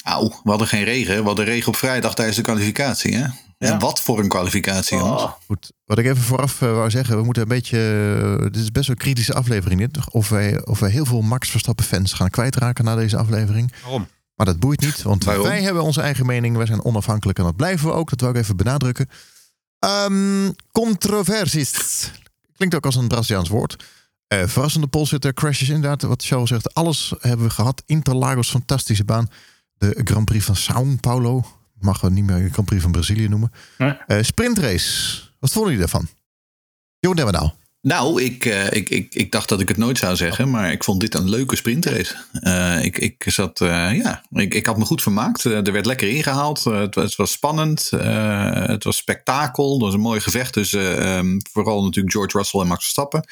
Auw, 0.02 0.28
we 0.28 0.50
hadden 0.50 0.68
geen 0.68 0.84
regen. 0.84 1.16
We 1.16 1.26
hadden 1.26 1.44
regen 1.44 1.68
op 1.68 1.76
vrijdag 1.76 2.14
tijdens 2.14 2.36
de 2.36 2.42
kwalificatie, 2.42 3.16
hè? 3.16 3.26
Ja. 3.58 3.72
En 3.72 3.78
wat 3.78 4.00
voor 4.00 4.18
een 4.18 4.28
kwalificatie, 4.28 4.98
jongens. 4.98 5.22
Oh. 5.22 5.32
Goed, 5.46 5.72
wat 5.84 5.98
ik 5.98 6.04
even 6.04 6.22
vooraf 6.22 6.60
uh, 6.60 6.72
wou 6.72 6.90
zeggen, 6.90 7.16
we 7.16 7.22
moeten 7.22 7.42
een 7.42 7.48
beetje. 7.48 7.78
Uh, 8.38 8.42
dit 8.42 8.56
is 8.56 8.72
best 8.72 8.86
wel 8.86 8.96
een 8.96 9.02
kritische 9.02 9.34
aflevering. 9.34 9.80
Dit. 9.80 10.10
Of 10.10 10.28
wij, 10.28 10.66
of 10.66 10.78
wij 10.78 10.90
heel 10.90 11.04
veel 11.04 11.20
Max 11.20 11.50
Verstappen 11.50 11.84
fans 11.84 12.12
gaan 12.12 12.30
kwijtraken 12.30 12.84
na 12.84 12.94
deze 12.94 13.16
aflevering. 13.16 13.72
Waarom? 13.82 14.08
Maar 14.34 14.46
dat 14.46 14.58
boeit 14.58 14.80
niet, 14.80 15.02
want 15.02 15.24
Waarom? 15.24 15.44
wij 15.44 15.62
hebben 15.62 15.82
onze 15.82 16.00
eigen 16.00 16.26
mening. 16.26 16.56
Wij 16.56 16.66
zijn 16.66 16.84
onafhankelijk 16.84 17.38
en 17.38 17.44
dat 17.44 17.56
blijven 17.56 17.86
we 17.86 17.92
ook. 17.92 18.10
Dat 18.10 18.20
wil 18.20 18.30
ik 18.30 18.36
even 18.36 18.56
benadrukken. 18.56 19.08
Um, 20.08 20.54
controversies. 20.72 22.10
Klinkt 22.56 22.74
ook 22.74 22.84
als 22.84 22.96
een 22.96 23.08
Braziliaans 23.08 23.48
woord. 23.48 23.84
Uh, 24.34 24.42
verrassende 24.46 24.86
polsitter, 24.86 25.34
crashes 25.34 25.68
inderdaad. 25.68 26.02
Wat 26.02 26.24
Charles 26.24 26.48
zegt, 26.48 26.74
alles 26.74 27.12
hebben 27.20 27.46
we 27.46 27.52
gehad. 27.52 27.82
Interlagos, 27.86 28.50
fantastische 28.50 29.04
baan. 29.04 29.28
De 29.80 30.00
Grand 30.04 30.24
Prix 30.24 30.44
van 30.44 30.56
São 30.56 31.00
Paulo 31.00 31.44
mag 31.78 32.00
we 32.00 32.10
niet 32.10 32.24
meer 32.24 32.42
de 32.42 32.50
Grand 32.50 32.68
Prix 32.68 32.82
van 32.82 32.92
Brazilië 32.92 33.28
noemen. 33.28 33.52
Nee. 33.78 33.96
Uh, 34.06 34.22
sprintrace. 34.22 35.20
Wat 35.38 35.52
vonden 35.52 35.72
jullie 35.72 35.86
daarvan? 35.86 36.08
Jeroen 36.98 37.32
nou. 37.32 37.50
Nou, 37.82 38.22
ik, 38.22 38.44
uh, 38.44 38.72
ik, 38.72 38.88
ik, 38.88 39.14
ik 39.14 39.32
dacht 39.32 39.48
dat 39.48 39.60
ik 39.60 39.68
het 39.68 39.76
nooit 39.76 39.98
zou 39.98 40.16
zeggen, 40.16 40.50
maar 40.50 40.72
ik 40.72 40.84
vond 40.84 41.00
dit 41.00 41.14
een 41.14 41.28
leuke 41.28 41.56
sprintrace. 41.56 42.16
Uh, 42.32 42.84
ik, 42.84 42.98
ik 42.98 43.24
zat, 43.26 43.60
uh, 43.60 43.96
ja, 43.96 44.24
ik, 44.30 44.54
ik 44.54 44.66
had 44.66 44.78
me 44.78 44.84
goed 44.84 45.02
vermaakt. 45.02 45.44
er 45.44 45.72
werd 45.72 45.86
lekker 45.86 46.08
ingehaald. 46.08 46.64
Het, 46.64 46.94
het, 46.94 47.16
was 47.16 47.32
spannend. 47.32 47.90
het 47.90 48.84
was 48.84 48.96
spektakel. 48.96 49.72
Dat 49.72 49.80
was 49.80 49.94
een 49.94 50.00
mooi 50.00 50.20
gevecht 50.20 50.52
tussen 50.52 51.08
um, 51.08 51.40
vooral 51.52 51.84
natuurlijk 51.84 52.14
George 52.14 52.36
Russell 52.38 52.60
en 52.60 52.66
Max 52.66 52.82
Verstappen. 52.82 53.24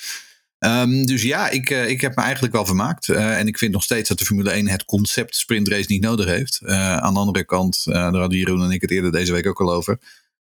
Um, 0.58 1.06
dus 1.06 1.22
ja, 1.22 1.50
ik, 1.50 1.70
uh, 1.70 1.88
ik 1.88 2.00
heb 2.00 2.16
me 2.16 2.22
eigenlijk 2.22 2.54
wel 2.54 2.66
vermaakt. 2.66 3.08
Uh, 3.08 3.38
en 3.38 3.46
ik 3.46 3.58
vind 3.58 3.72
nog 3.72 3.82
steeds 3.82 4.08
dat 4.08 4.18
de 4.18 4.24
Formule 4.24 4.50
1 4.50 4.68
het 4.68 4.84
concept 4.84 5.36
sprintrace 5.36 5.84
niet 5.88 6.02
nodig 6.02 6.26
heeft. 6.26 6.60
Uh, 6.62 6.96
aan 6.96 7.14
de 7.14 7.20
andere 7.20 7.44
kant, 7.44 7.80
daar 7.84 8.14
hadden 8.14 8.38
Jeroen 8.38 8.62
en 8.62 8.70
ik 8.70 8.80
het 8.80 8.90
eerder 8.90 9.12
deze 9.12 9.32
week 9.32 9.46
ook 9.46 9.60
al 9.60 9.72
over. 9.72 9.98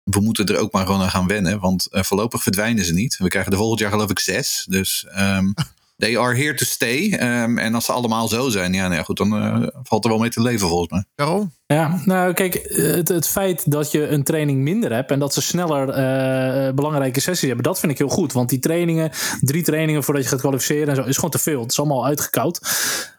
We 0.03 0.19
moeten 0.19 0.45
er 0.45 0.57
ook 0.57 0.71
maar 0.71 0.85
gewoon 0.85 1.01
aan 1.01 1.09
gaan 1.09 1.27
wennen. 1.27 1.59
Want 1.59 1.87
voorlopig 1.89 2.43
verdwijnen 2.43 2.85
ze 2.85 2.93
niet. 2.93 3.17
We 3.17 3.27
krijgen 3.27 3.51
er 3.51 3.57
volgend 3.57 3.79
jaar 3.79 3.91
geloof 3.91 4.09
ik 4.09 4.19
zes. 4.19 4.65
Dus 4.69 5.07
um, 5.17 5.53
they 6.01 6.17
are 6.17 6.35
here 6.35 6.53
to 6.53 6.65
stay. 6.65 7.13
Um, 7.13 7.57
en 7.57 7.75
als 7.75 7.85
ze 7.85 7.91
allemaal 7.91 8.27
zo 8.27 8.49
zijn, 8.49 8.73
ja, 8.73 8.87
nou 8.87 9.03
goed, 9.03 9.17
dan 9.17 9.37
uh, 9.37 9.67
valt 9.83 10.03
er 10.03 10.09
wel 10.09 10.19
mee 10.19 10.29
te 10.29 10.41
leven 10.41 10.67
volgens 10.67 10.91
mij. 10.91 11.05
Waarom? 11.15 11.53
Ja, 11.65 12.01
nou 12.05 12.33
kijk, 12.33 12.53
het, 12.73 13.07
het 13.07 13.27
feit 13.27 13.71
dat 13.71 13.91
je 13.91 14.07
een 14.07 14.23
training 14.23 14.61
minder 14.61 14.93
hebt 14.93 15.11
en 15.11 15.19
dat 15.19 15.33
ze 15.33 15.41
sneller 15.41 15.87
uh, 15.87 16.73
belangrijke 16.73 17.19
sessies 17.19 17.47
hebben, 17.47 17.63
dat 17.63 17.79
vind 17.79 17.91
ik 17.91 17.97
heel 17.97 18.07
goed. 18.07 18.33
Want 18.33 18.49
die 18.49 18.59
trainingen, 18.59 19.11
drie 19.39 19.63
trainingen 19.63 20.03
voordat 20.03 20.23
je 20.23 20.29
gaat 20.29 20.39
kwalificeren 20.39 20.87
en 20.87 20.95
zo, 20.95 21.03
is 21.03 21.15
gewoon 21.15 21.31
te 21.31 21.39
veel. 21.39 21.61
Het 21.61 21.71
is 21.71 21.79
allemaal 21.79 22.05
uitgekoud. 22.05 22.59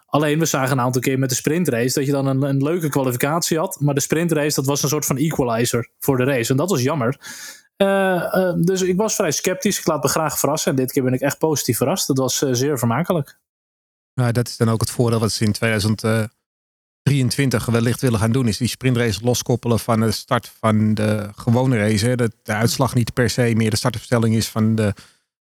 Alleen 0.06 0.38
we 0.38 0.44
zagen 0.44 0.73
een 0.73 0.84
aantal 0.84 1.00
keer 1.00 1.19
met 1.19 1.29
de 1.29 1.34
sprintrace 1.34 1.94
dat 1.94 2.06
je 2.06 2.12
dan 2.12 2.26
een, 2.26 2.43
een 2.43 2.62
leuke 2.62 2.88
kwalificatie 2.88 3.58
had. 3.58 3.76
Maar 3.81 3.94
de 3.94 4.00
sprintrace, 4.00 4.55
dat 4.55 4.67
was 4.67 4.82
een 4.82 4.88
soort 4.88 5.06
van 5.06 5.17
equalizer 5.17 5.88
voor 5.99 6.17
de 6.17 6.25
race. 6.25 6.50
En 6.50 6.56
dat 6.56 6.70
was 6.70 6.82
jammer. 6.82 7.17
Uh, 7.82 8.32
uh, 8.34 8.52
dus 8.56 8.82
ik 8.82 8.96
was 8.96 9.14
vrij 9.14 9.31
sceptisch. 9.31 9.79
Ik 9.79 9.87
laat 9.87 10.02
me 10.02 10.08
graag 10.08 10.38
verrassen. 10.38 10.70
En 10.70 10.76
dit 10.76 10.93
keer 10.93 11.02
ben 11.02 11.12
ik 11.12 11.20
echt 11.20 11.38
positief 11.38 11.76
verrast. 11.76 12.08
Het 12.08 12.19
was 12.19 12.43
uh, 12.43 12.50
zeer 12.52 12.79
vermakelijk. 12.79 13.38
Nou, 14.14 14.32
dat 14.32 14.49
is 14.49 14.56
dan 14.56 14.69
ook 14.69 14.81
het 14.81 14.90
voordeel 14.90 15.19
wat 15.19 15.32
ze 15.32 15.44
in 15.44 15.52
2023 15.52 17.67
wellicht 17.67 18.00
willen 18.00 18.19
gaan 18.19 18.32
doen. 18.32 18.49
Is 18.49 18.56
die 18.56 18.69
sprintrace 18.69 19.25
loskoppelen 19.25 19.79
van 19.79 20.00
de 20.00 20.11
start 20.11 20.52
van 20.58 20.94
de 20.94 21.29
gewone 21.34 21.79
race. 21.79 22.17
Dat 22.17 22.32
de 22.43 22.52
uitslag 22.52 22.94
niet 22.94 23.12
per 23.12 23.31
se 23.31 23.52
meer 23.56 23.70
de 23.70 23.76
startopstelling 23.76 24.34
is 24.34 24.49
van 24.49 24.75
de, 24.75 24.94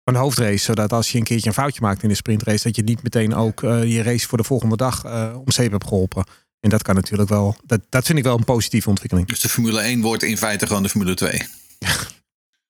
van 0.03 0.13
de 0.13 0.19
hoofdrace. 0.19 0.57
Zodat 0.57 0.93
als 0.93 1.11
je 1.11 1.17
een 1.17 1.23
keertje 1.23 1.47
een 1.47 1.55
foutje 1.55 1.81
maakt 1.81 2.03
in 2.03 2.09
de 2.09 2.15
sprintrace. 2.15 2.63
Dat 2.63 2.75
je 2.75 2.83
niet 2.83 3.03
meteen 3.03 3.35
ook 3.35 3.61
je 3.61 4.01
race 4.01 4.27
voor 4.27 4.37
de 4.37 4.43
volgende 4.43 4.75
dag 4.75 5.05
om 5.35 5.51
zeep 5.51 5.71
hebt 5.71 5.87
geholpen. 5.87 6.25
En 6.59 6.69
dat 6.69 6.81
kan 6.81 6.95
natuurlijk 6.95 7.29
wel. 7.29 7.55
Dat, 7.65 7.81
dat 7.89 8.05
vind 8.05 8.17
ik 8.17 8.23
wel 8.23 8.37
een 8.37 8.43
positieve 8.43 8.89
ontwikkeling. 8.89 9.27
Dus 9.27 9.39
de 9.39 9.49
Formule 9.49 9.79
1 9.79 10.01
wordt 10.01 10.23
in 10.23 10.37
feite 10.37 10.67
gewoon 10.67 10.83
de 10.83 10.89
Formule 10.89 11.13
2. 11.13 11.47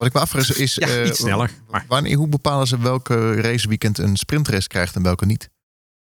Wat 0.03 0.11
ik 0.11 0.17
me 0.17 0.23
afvraag 0.23 0.57
is, 0.57 0.75
ja, 0.75 0.87
uh, 0.87 1.07
iets 1.07 1.19
sneller. 1.19 1.51
Maar. 1.69 1.85
Wanneer, 1.87 2.17
hoe 2.17 2.27
bepalen 2.27 2.67
ze 2.67 2.77
welke 2.77 3.41
raceweekend 3.41 3.97
een 3.97 4.15
sprintrace 4.15 4.67
krijgt 4.67 4.95
en 4.95 5.03
welke 5.03 5.25
niet? 5.25 5.49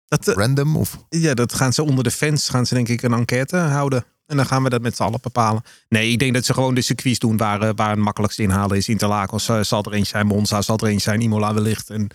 Dat, 0.07 0.29
uh, 0.29 0.35
Random? 0.35 0.77
Of? 0.77 0.99
Ja, 1.09 1.35
dat 1.35 1.55
gaan 1.55 1.73
ze 1.73 1.83
onder 1.83 2.05
de 2.05 2.11
fans, 2.11 2.49
gaan 2.49 2.67
ze 2.67 2.75
denk 2.75 2.89
ik 2.89 3.03
een 3.03 3.13
enquête 3.13 3.57
houden. 3.57 4.05
En 4.27 4.37
dan 4.37 4.47
gaan 4.47 4.63
we 4.63 4.71
dat 4.71 4.81
met 4.81 4.97
z'n 4.97 5.03
allen 5.03 5.19
bepalen. 5.23 5.63
Nee, 5.89 6.11
ik 6.11 6.19
denk 6.19 6.35
dat 6.35 6.45
ze 6.45 6.55
gewoon 6.55 6.75
de 6.75 6.81
circuits 6.81 7.19
doen 7.19 7.37
waar, 7.37 7.63
uh, 7.63 7.71
waar 7.75 7.91
het 7.91 7.99
makkelijkst 7.99 8.39
inhalen 8.39 8.77
is. 8.77 8.89
Interlagos 8.89 9.45
zal 9.61 9.83
er 9.85 9.93
eentje 9.93 10.11
zijn, 10.11 10.27
Monza 10.27 10.63
zal 10.63 10.77
er 10.77 10.87
eentje 10.87 11.11
zijn, 11.11 11.21
Imola 11.21 11.55
wellicht 11.55 11.91
en 11.91 12.09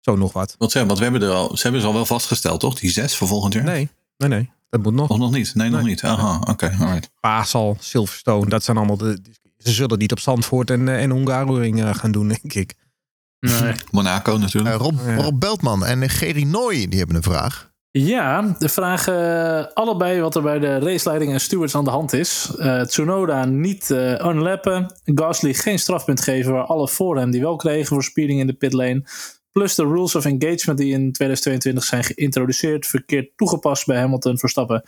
zo 0.00 0.16
nog 0.16 0.32
wat. 0.32 0.54
Wat 0.58 0.70
zijn, 0.70 0.86
want 0.86 0.98
we 0.98 1.04
hebben 1.04 1.22
er 1.22 1.34
al, 1.34 1.56
ze 1.56 1.62
hebben 1.62 1.80
ze 1.80 1.86
al 1.86 1.94
wel 1.94 2.06
vastgesteld, 2.06 2.60
toch? 2.60 2.78
Die 2.78 2.90
zes 2.90 3.16
voor 3.16 3.28
volgend 3.28 3.52
jaar? 3.52 3.64
Nee, 3.64 3.88
nee, 4.16 4.28
nee. 4.28 4.50
Dat 4.70 4.82
moet 4.82 4.94
nog. 4.94 5.08
Of 5.08 5.18
nog 5.18 5.32
niet? 5.32 5.54
Nee, 5.54 5.70
nog 5.70 5.82
niet. 5.82 6.02
Aha, 6.02 6.36
oké, 6.36 6.50
okay, 6.50 6.76
alright. 6.80 7.10
Paasal, 7.20 7.76
Silverstone, 7.80 8.48
dat 8.48 8.64
zijn 8.64 8.76
allemaal 8.76 8.96
de 8.96 9.20
ze 9.64 9.72
zullen 9.72 9.98
niet 9.98 10.12
op 10.12 10.20
Zandvoort 10.20 10.70
en, 10.70 10.88
eh, 10.88 11.02
en 11.02 11.10
Hungaroring 11.10 11.78
uh, 11.80 11.94
gaan 11.94 12.12
doen, 12.12 12.28
denk 12.28 12.54
ik. 12.54 12.74
Nee. 13.40 13.72
Monaco 13.90 14.36
natuurlijk. 14.36 14.74
Uh, 14.74 14.80
Rob, 14.80 14.94
ja. 15.06 15.14
Rob 15.14 15.40
Beltman 15.40 15.84
en 15.84 16.08
Geri 16.10 16.44
Nooy, 16.44 16.88
die 16.88 16.98
hebben 16.98 17.16
een 17.16 17.22
vraag. 17.22 17.72
Ja, 17.90 18.56
de 18.58 18.68
vragen 18.68 19.74
allebei 19.74 20.20
wat 20.20 20.34
er 20.34 20.42
bij 20.42 20.58
de 20.58 20.78
raceleiding 20.78 21.32
en 21.32 21.40
stewards 21.40 21.74
aan 21.74 21.84
de 21.84 21.90
hand 21.90 22.12
is. 22.12 22.52
Uh, 22.56 22.80
Tsunoda 22.80 23.44
niet 23.44 23.90
uh, 23.90 24.12
unlappen. 24.12 24.94
Gasly 25.04 25.54
geen 25.54 25.78
strafpunt 25.78 26.20
geven 26.20 26.52
waar 26.52 26.64
alle 26.64 26.88
voor 26.88 27.16
hem 27.16 27.30
die 27.30 27.40
wel 27.40 27.56
kregen 27.56 27.86
voor 27.86 28.02
speeding 28.02 28.40
in 28.40 28.46
de 28.46 28.52
pitlane. 28.52 29.04
Plus 29.52 29.74
de 29.74 29.82
rules 29.82 30.14
of 30.14 30.24
engagement 30.24 30.78
die 30.78 30.92
in 30.92 31.12
2022 31.12 31.84
zijn 31.84 32.04
geïntroduceerd. 32.04 32.86
Verkeerd 32.86 33.36
toegepast 33.36 33.86
bij 33.86 33.98
Hamilton 33.98 34.38
Verstappen. 34.38 34.82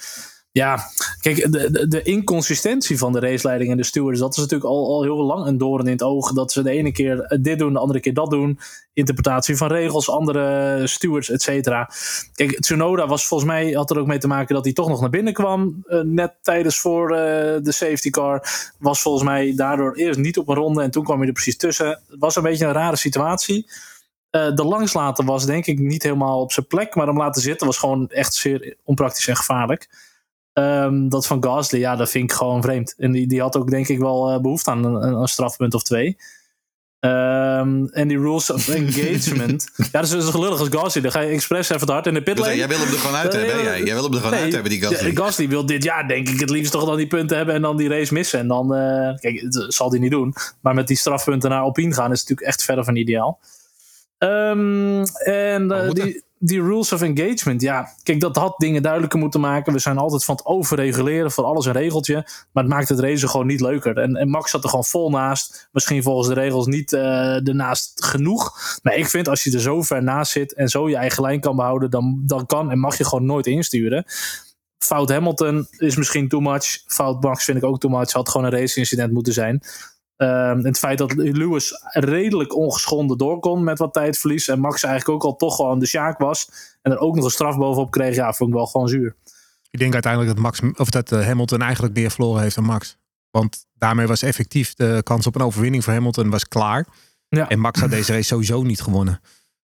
Ja, 0.56 0.80
kijk, 1.20 1.52
de, 1.52 1.88
de, 1.88 2.02
inconsistentie 2.02 2.98
van 2.98 3.12
de 3.12 3.20
raceleiding 3.20 3.70
en 3.70 3.76
de 3.76 3.84
stewards, 3.84 4.20
dat 4.20 4.32
is 4.32 4.36
natuurlijk 4.36 4.70
al, 4.70 4.86
al 4.86 5.02
heel 5.02 5.16
lang 5.16 5.46
een 5.46 5.58
doorn 5.58 5.86
in 5.86 5.92
het 5.92 6.02
oog. 6.02 6.32
Dat 6.32 6.52
ze 6.52 6.62
de 6.62 6.70
ene 6.70 6.92
keer 6.92 7.36
dit 7.40 7.58
doen, 7.58 7.72
de 7.72 7.78
andere 7.78 8.00
keer 8.00 8.14
dat 8.14 8.30
doen. 8.30 8.58
Interpretatie 8.92 9.56
van 9.56 9.68
regels, 9.68 10.10
andere 10.10 10.86
stewards, 10.86 11.30
et 11.30 11.42
cetera. 11.42 11.90
Kijk, 12.34 12.60
Tsunoda 12.60 13.06
was 13.06 13.26
volgens 13.26 13.50
mij, 13.50 13.70
had 13.70 13.90
er 13.90 13.98
ook 13.98 14.06
mee 14.06 14.18
te 14.18 14.26
maken 14.26 14.54
dat 14.54 14.64
hij 14.64 14.72
toch 14.72 14.88
nog 14.88 15.00
naar 15.00 15.10
binnen 15.10 15.32
kwam. 15.32 15.84
Uh, 15.86 16.00
net 16.00 16.34
tijdens 16.42 16.78
voor 16.78 17.10
uh, 17.10 17.16
de 17.62 17.72
safety 17.72 18.10
car. 18.10 18.48
Was 18.78 19.00
volgens 19.00 19.25
mij 19.25 19.52
daardoor 19.56 19.94
eerst 19.94 20.18
niet 20.18 20.38
op 20.38 20.48
een 20.48 20.54
ronde 20.54 20.82
en 20.82 20.90
toen 20.90 21.04
kwam 21.04 21.18
hij 21.18 21.26
er 21.26 21.32
precies 21.32 21.56
tussen. 21.56 21.86
Het 21.86 22.18
was 22.18 22.36
een 22.36 22.42
beetje 22.42 22.66
een 22.66 22.72
rare 22.72 22.96
situatie. 22.96 23.70
De 24.30 24.64
langslaten 24.64 25.25
was 25.25 25.46
denk 25.46 25.66
ik 25.66 25.78
niet 25.78 26.02
helemaal 26.02 26.40
op 26.40 26.52
zijn 26.52 26.66
plek, 26.66 26.94
maar 26.94 27.06
hem 27.06 27.16
laten 27.16 27.42
zitten 27.42 27.66
was 27.66 27.78
gewoon 27.78 28.08
echt 28.08 28.34
zeer 28.34 28.76
onpraktisch 28.84 29.28
en 29.28 29.36
gevaarlijk. 29.36 29.88
Um, 30.58 31.08
dat 31.08 31.26
van 31.26 31.44
Gasly, 31.44 31.78
ja, 31.78 31.96
dat 31.96 32.10
vind 32.10 32.30
ik 32.30 32.36
gewoon 32.36 32.62
vreemd. 32.62 32.94
En 32.98 33.12
die, 33.12 33.26
die 33.26 33.40
had 33.40 33.56
ook 33.56 33.70
denk 33.70 33.88
ik 33.88 33.98
wel 33.98 34.32
uh, 34.32 34.40
behoefte 34.40 34.70
aan 34.70 34.84
een, 34.84 35.02
een, 35.02 35.28
strafpunt 35.28 35.75
of 35.75 35.82
twee. 35.82 36.16
Um, 37.00 37.88
en 37.88 38.08
die 38.08 38.18
rules 38.18 38.50
of 38.50 38.68
engagement. 38.68 39.68
ja, 39.92 40.00
dat 40.00 40.12
is 40.12 40.25
gelullig 40.25 40.58
als 40.60 40.68
Gasly. 40.70 41.00
Dan 41.00 41.10
ga 41.10 41.20
je 41.20 41.30
expres 41.30 41.68
even 41.68 41.90
hard 41.90 42.06
in 42.06 42.14
de 42.14 42.22
pitlane. 42.22 42.50
Dus, 42.50 42.58
jij 42.58 42.68
wil 42.68 42.78
hem 42.78 42.88
er 42.88 42.98
gewoon 42.98 43.16
uit 43.16 43.34
uh, 43.34 43.40
hebben, 43.40 43.64
jij. 43.64 43.82
Jij 43.82 43.94
wil 43.94 44.02
hem 44.02 44.12
er 44.12 44.18
gewoon 44.18 44.32
nee, 44.32 44.42
uit 44.42 44.52
hebben, 44.52 44.70
die 44.70 44.82
Gasly. 44.82 45.16
Gasly 45.16 45.48
wil 45.48 45.66
dit 45.66 45.82
jaar 45.82 46.08
denk 46.08 46.28
ik 46.28 46.40
het 46.40 46.50
liefst 46.50 46.72
toch 46.72 46.84
dan 46.84 46.96
die 46.96 47.06
punten 47.06 47.36
hebben 47.36 47.54
en 47.54 47.62
dan 47.62 47.76
die 47.76 47.88
race 47.88 48.12
missen. 48.12 48.38
En 48.38 48.48
dan, 48.48 48.76
uh, 48.76 49.14
kijk, 49.16 49.52
dat 49.52 49.75
zal 49.75 49.90
hij 49.90 49.98
niet 49.98 50.10
doen. 50.10 50.34
Maar 50.60 50.75
met 50.75 50.86
die 50.86 50.96
strafpunten 50.96 51.50
naar 51.50 51.60
Alpine 51.60 51.94
gaan 51.94 52.12
is 52.12 52.20
natuurlijk 52.20 52.48
echt 52.48 52.62
verder 52.62 52.84
van 52.84 52.96
ideaal. 52.96 53.38
Um, 54.18 55.04
en 55.25 55.90
die, 55.92 56.25
die 56.38 56.62
rules 56.62 56.93
of 56.93 57.02
engagement, 57.02 57.61
ja, 57.61 57.88
kijk, 58.02 58.21
dat 58.21 58.37
had 58.37 58.55
dingen 58.59 58.83
duidelijker 58.83 59.19
moeten 59.19 59.40
maken. 59.40 59.73
We 59.73 59.78
zijn 59.78 59.99
altijd 59.99 60.25
van 60.25 60.35
het 60.35 60.47
overreguleren 60.47 61.31
voor 61.31 61.45
alles 61.45 61.66
een 61.66 61.73
regeltje. 61.73 62.14
Maar 62.52 62.62
het 62.62 62.73
maakt 62.73 62.88
het 62.88 62.99
racen 62.99 63.28
gewoon 63.28 63.47
niet 63.47 63.61
leuker. 63.61 63.99
En, 63.99 64.16
en 64.16 64.28
Max 64.28 64.50
zat 64.50 64.62
er 64.62 64.69
gewoon 64.69 64.85
vol 64.85 65.11
naast. 65.11 65.69
Misschien 65.73 66.02
volgens 66.02 66.28
de 66.28 66.35
regels 66.35 66.66
niet 66.66 66.93
uh, 66.93 67.49
ernaast 67.49 68.05
genoeg. 68.05 68.52
Maar 68.83 68.95
ik 68.95 69.07
vind 69.07 69.28
als 69.28 69.45
je 69.45 69.52
er 69.52 69.61
zo 69.61 69.83
ver 69.83 70.02
naast 70.02 70.33
zit 70.33 70.55
en 70.55 70.69
zo 70.69 70.88
je 70.88 70.97
eigen 70.97 71.23
lijn 71.23 71.40
kan 71.40 71.57
behouden, 71.57 71.90
dan, 71.90 72.23
dan 72.26 72.47
kan 72.47 72.71
en 72.71 72.78
mag 72.78 72.99
je 72.99 73.05
gewoon 73.05 73.26
nooit 73.26 73.47
insturen. 73.47 74.05
Fout 74.78 75.11
Hamilton 75.11 75.66
is 75.78 75.97
misschien 75.97 76.28
too 76.28 76.40
much. 76.40 76.83
Fout 76.87 77.23
Max 77.23 77.45
vind 77.45 77.59
ik 77.59 77.64
ook 77.64 77.81
too 77.81 77.90
much. 77.90 78.12
Had 78.12 78.28
gewoon 78.28 78.47
een 78.47 78.59
race 78.59 78.78
incident 78.78 79.12
moeten 79.12 79.33
zijn. 79.33 79.62
Um, 80.16 80.64
het 80.64 80.78
feit 80.78 80.99
dat 80.99 81.12
Lewis 81.14 81.80
redelijk 81.90 82.54
ongeschonden 82.54 83.18
door 83.18 83.40
kon 83.40 83.64
met 83.64 83.78
wat 83.78 83.92
tijdverlies. 83.92 84.49
En 84.49 84.61
Max 84.61 84.82
eigenlijk 84.82 85.14
ook 85.14 85.30
al 85.30 85.37
toch 85.37 85.56
gewoon 85.56 85.78
de 85.78 85.87
Sjaak 85.87 86.18
was. 86.18 86.50
En 86.82 86.92
er 86.92 86.99
ook 86.99 87.14
nog 87.14 87.25
een 87.25 87.30
straf 87.30 87.56
bovenop 87.56 87.90
kreeg. 87.90 88.14
Ja, 88.14 88.32
vond 88.32 88.50
ik 88.50 88.56
wel 88.56 88.66
gewoon 88.66 88.88
zuur. 88.88 89.16
Ik 89.70 89.78
denk 89.78 89.92
uiteindelijk 89.92 90.32
dat, 90.35 90.42
Max, 90.42 90.61
of 90.76 90.90
dat 90.90 91.12
uh, 91.12 91.26
Hamilton 91.26 91.62
eigenlijk 91.62 91.94
meer 91.94 92.11
verloren 92.11 92.42
heeft 92.42 92.54
dan 92.54 92.64
Max. 92.64 92.96
Want 93.30 93.66
daarmee 93.75 94.06
was 94.06 94.23
effectief 94.23 94.75
de 94.75 95.00
kans 95.02 95.26
op 95.26 95.35
een 95.35 95.42
overwinning 95.42 95.85
voor 95.85 95.92
Hamilton 95.92 96.30
was 96.30 96.49
klaar. 96.49 96.87
Ja. 97.28 97.49
En 97.49 97.58
Max 97.58 97.80
had 97.80 97.90
deze 97.90 98.12
race 98.12 98.25
sowieso 98.25 98.62
niet 98.62 98.80
gewonnen. 98.80 99.20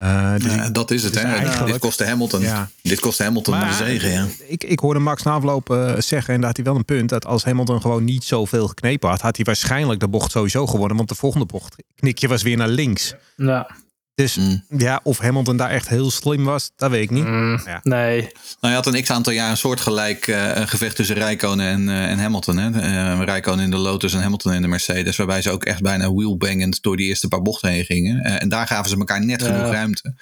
Uh, 0.04 0.34
dus 0.36 0.54
ja, 0.54 0.70
dat 0.70 0.92
is 0.92 1.04
het. 1.04 1.14
Dus 1.14 1.22
hè? 1.24 1.66
Dit 1.66 1.80
kostte 1.80 2.06
Hamilton. 2.06 2.42
Ja. 2.42 2.70
Dit 2.82 3.00
kostte 3.00 3.24
Hamilton 3.24 3.58
maar, 3.58 3.68
de 3.68 3.74
zegen. 3.74 4.12
Ja. 4.12 4.28
Ik, 4.48 4.64
ik 4.64 4.80
hoorde 4.80 5.00
Max 5.00 5.24
na 5.24 5.32
afloop 5.32 5.70
uh, 5.70 5.94
zeggen, 5.98 6.34
en 6.34 6.40
daar 6.40 6.48
had 6.48 6.56
hij 6.56 6.66
wel 6.66 6.76
een 6.76 6.86
punt, 6.86 7.10
dat 7.10 7.26
als 7.26 7.44
Hamilton 7.44 7.82
gewoon 7.82 8.04
niet 8.04 8.24
zoveel 8.24 8.68
geknepen 8.68 9.10
had, 9.10 9.22
had 9.22 9.36
hij 9.36 9.46
waarschijnlijk 9.46 10.00
de 10.00 10.08
bocht 10.08 10.32
sowieso 10.32 10.68
gewonnen. 10.68 10.98
Want 10.98 11.10
de 11.10 11.16
volgende 11.16 11.46
bocht 11.46 11.76
knikje 11.96 12.28
was 12.28 12.42
weer 12.42 12.58
naar 12.58 12.68
links. 12.68 13.16
Ja. 13.36 13.70
Dus 14.18 14.36
mm. 14.36 14.64
ja, 14.78 15.00
of 15.04 15.18
Hamilton 15.18 15.58
daar 15.58 15.70
echt 15.70 15.88
heel 15.90 16.12
slim 16.12 16.44
was, 16.44 16.72
dat 16.76 16.90
weet 16.90 17.04
ik 17.04 17.10
niet. 17.10 17.26
Mm, 17.26 17.60
ja. 17.66 17.80
Nee. 17.84 18.22
Nou, 18.22 18.32
je 18.62 18.70
had 18.70 18.86
een 18.86 19.02
x-aantal 19.02 19.34
jaar 19.34 19.50
een 19.50 19.58
soortgelijk 19.58 20.28
uh, 20.28 20.52
gevecht 20.56 20.96
tussen 20.96 21.16
Rijkonen 21.16 21.68
en, 21.68 21.82
uh, 21.82 22.10
en 22.10 22.20
Hamilton. 22.20 22.58
Hè? 22.58 22.70
Uh, 22.70 23.24
Rijkonen 23.24 23.66
in 23.66 23.72
de 23.72 23.78
Lotus 23.78 24.14
en 24.14 24.22
Hamilton 24.22 24.54
in 24.54 24.62
de 24.62 24.68
Mercedes. 24.68 25.18
Waarbij 25.18 25.42
ze 25.42 25.52
ook 25.52 25.66
echt 25.66 25.82
bijna 25.82 26.14
wheelbangend 26.14 26.82
door 26.82 26.98
die 26.98 27.08
eerste 27.08 27.28
paar 27.28 27.42
bochten 27.42 27.70
heen 27.70 27.86
gingen. 27.86 28.24
en 28.24 28.50
daar 28.50 28.68
gaven 28.68 28.90
ze 28.90 28.98
elkaar 28.98 29.26
net 29.26 29.44
genoeg 29.44 29.72
ruimte. 29.72 30.14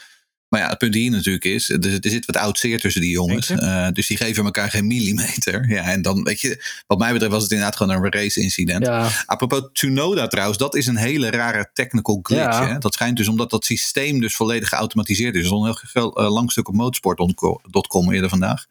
Maar 0.55 0.63
ja, 0.63 0.69
het 0.69 0.79
punt 0.79 0.93
hier 0.93 1.11
natuurlijk 1.11 1.45
is, 1.45 1.69
er, 1.69 1.83
er 1.83 2.09
zit 2.09 2.25
wat 2.25 2.37
oud 2.37 2.59
zeer 2.59 2.79
tussen 2.79 3.01
die 3.01 3.11
jongens. 3.11 3.49
Uh, 3.49 3.87
dus 3.91 4.07
die 4.07 4.17
geven 4.17 4.45
elkaar 4.45 4.69
geen 4.69 4.87
millimeter. 4.87 5.69
Ja, 5.69 5.83
en 5.83 6.01
dan 6.01 6.23
weet 6.23 6.41
je, 6.41 6.63
wat 6.87 6.99
mij 6.99 7.11
betreft 7.11 7.31
was 7.31 7.43
het 7.43 7.51
inderdaad 7.51 7.75
gewoon 7.75 7.95
een 7.95 8.11
race 8.11 8.41
incident. 8.41 8.85
Ja. 8.85 9.09
Apropos 9.25 9.61
Tsunoda 9.73 10.27
trouwens, 10.27 10.57
dat 10.57 10.75
is 10.75 10.87
een 10.87 10.95
hele 10.95 11.29
rare 11.29 11.69
technical 11.73 12.19
glitch. 12.21 12.59
Hè? 12.59 12.77
Dat 12.77 12.93
schijnt 12.93 13.17
dus 13.17 13.27
omdat 13.27 13.49
dat 13.49 13.65
systeem 13.65 14.19
dus 14.19 14.35
volledig 14.35 14.69
geautomatiseerd 14.69 15.35
is. 15.35 15.39
Er 15.39 15.45
is 15.45 15.51
een 15.51 15.89
heel 15.93 16.21
uh, 16.21 16.31
lang 16.31 16.51
stuk 16.51 16.67
op 16.67 16.73
motorsport.com 16.75 18.11
eerder 18.11 18.29
vandaag. 18.29 18.65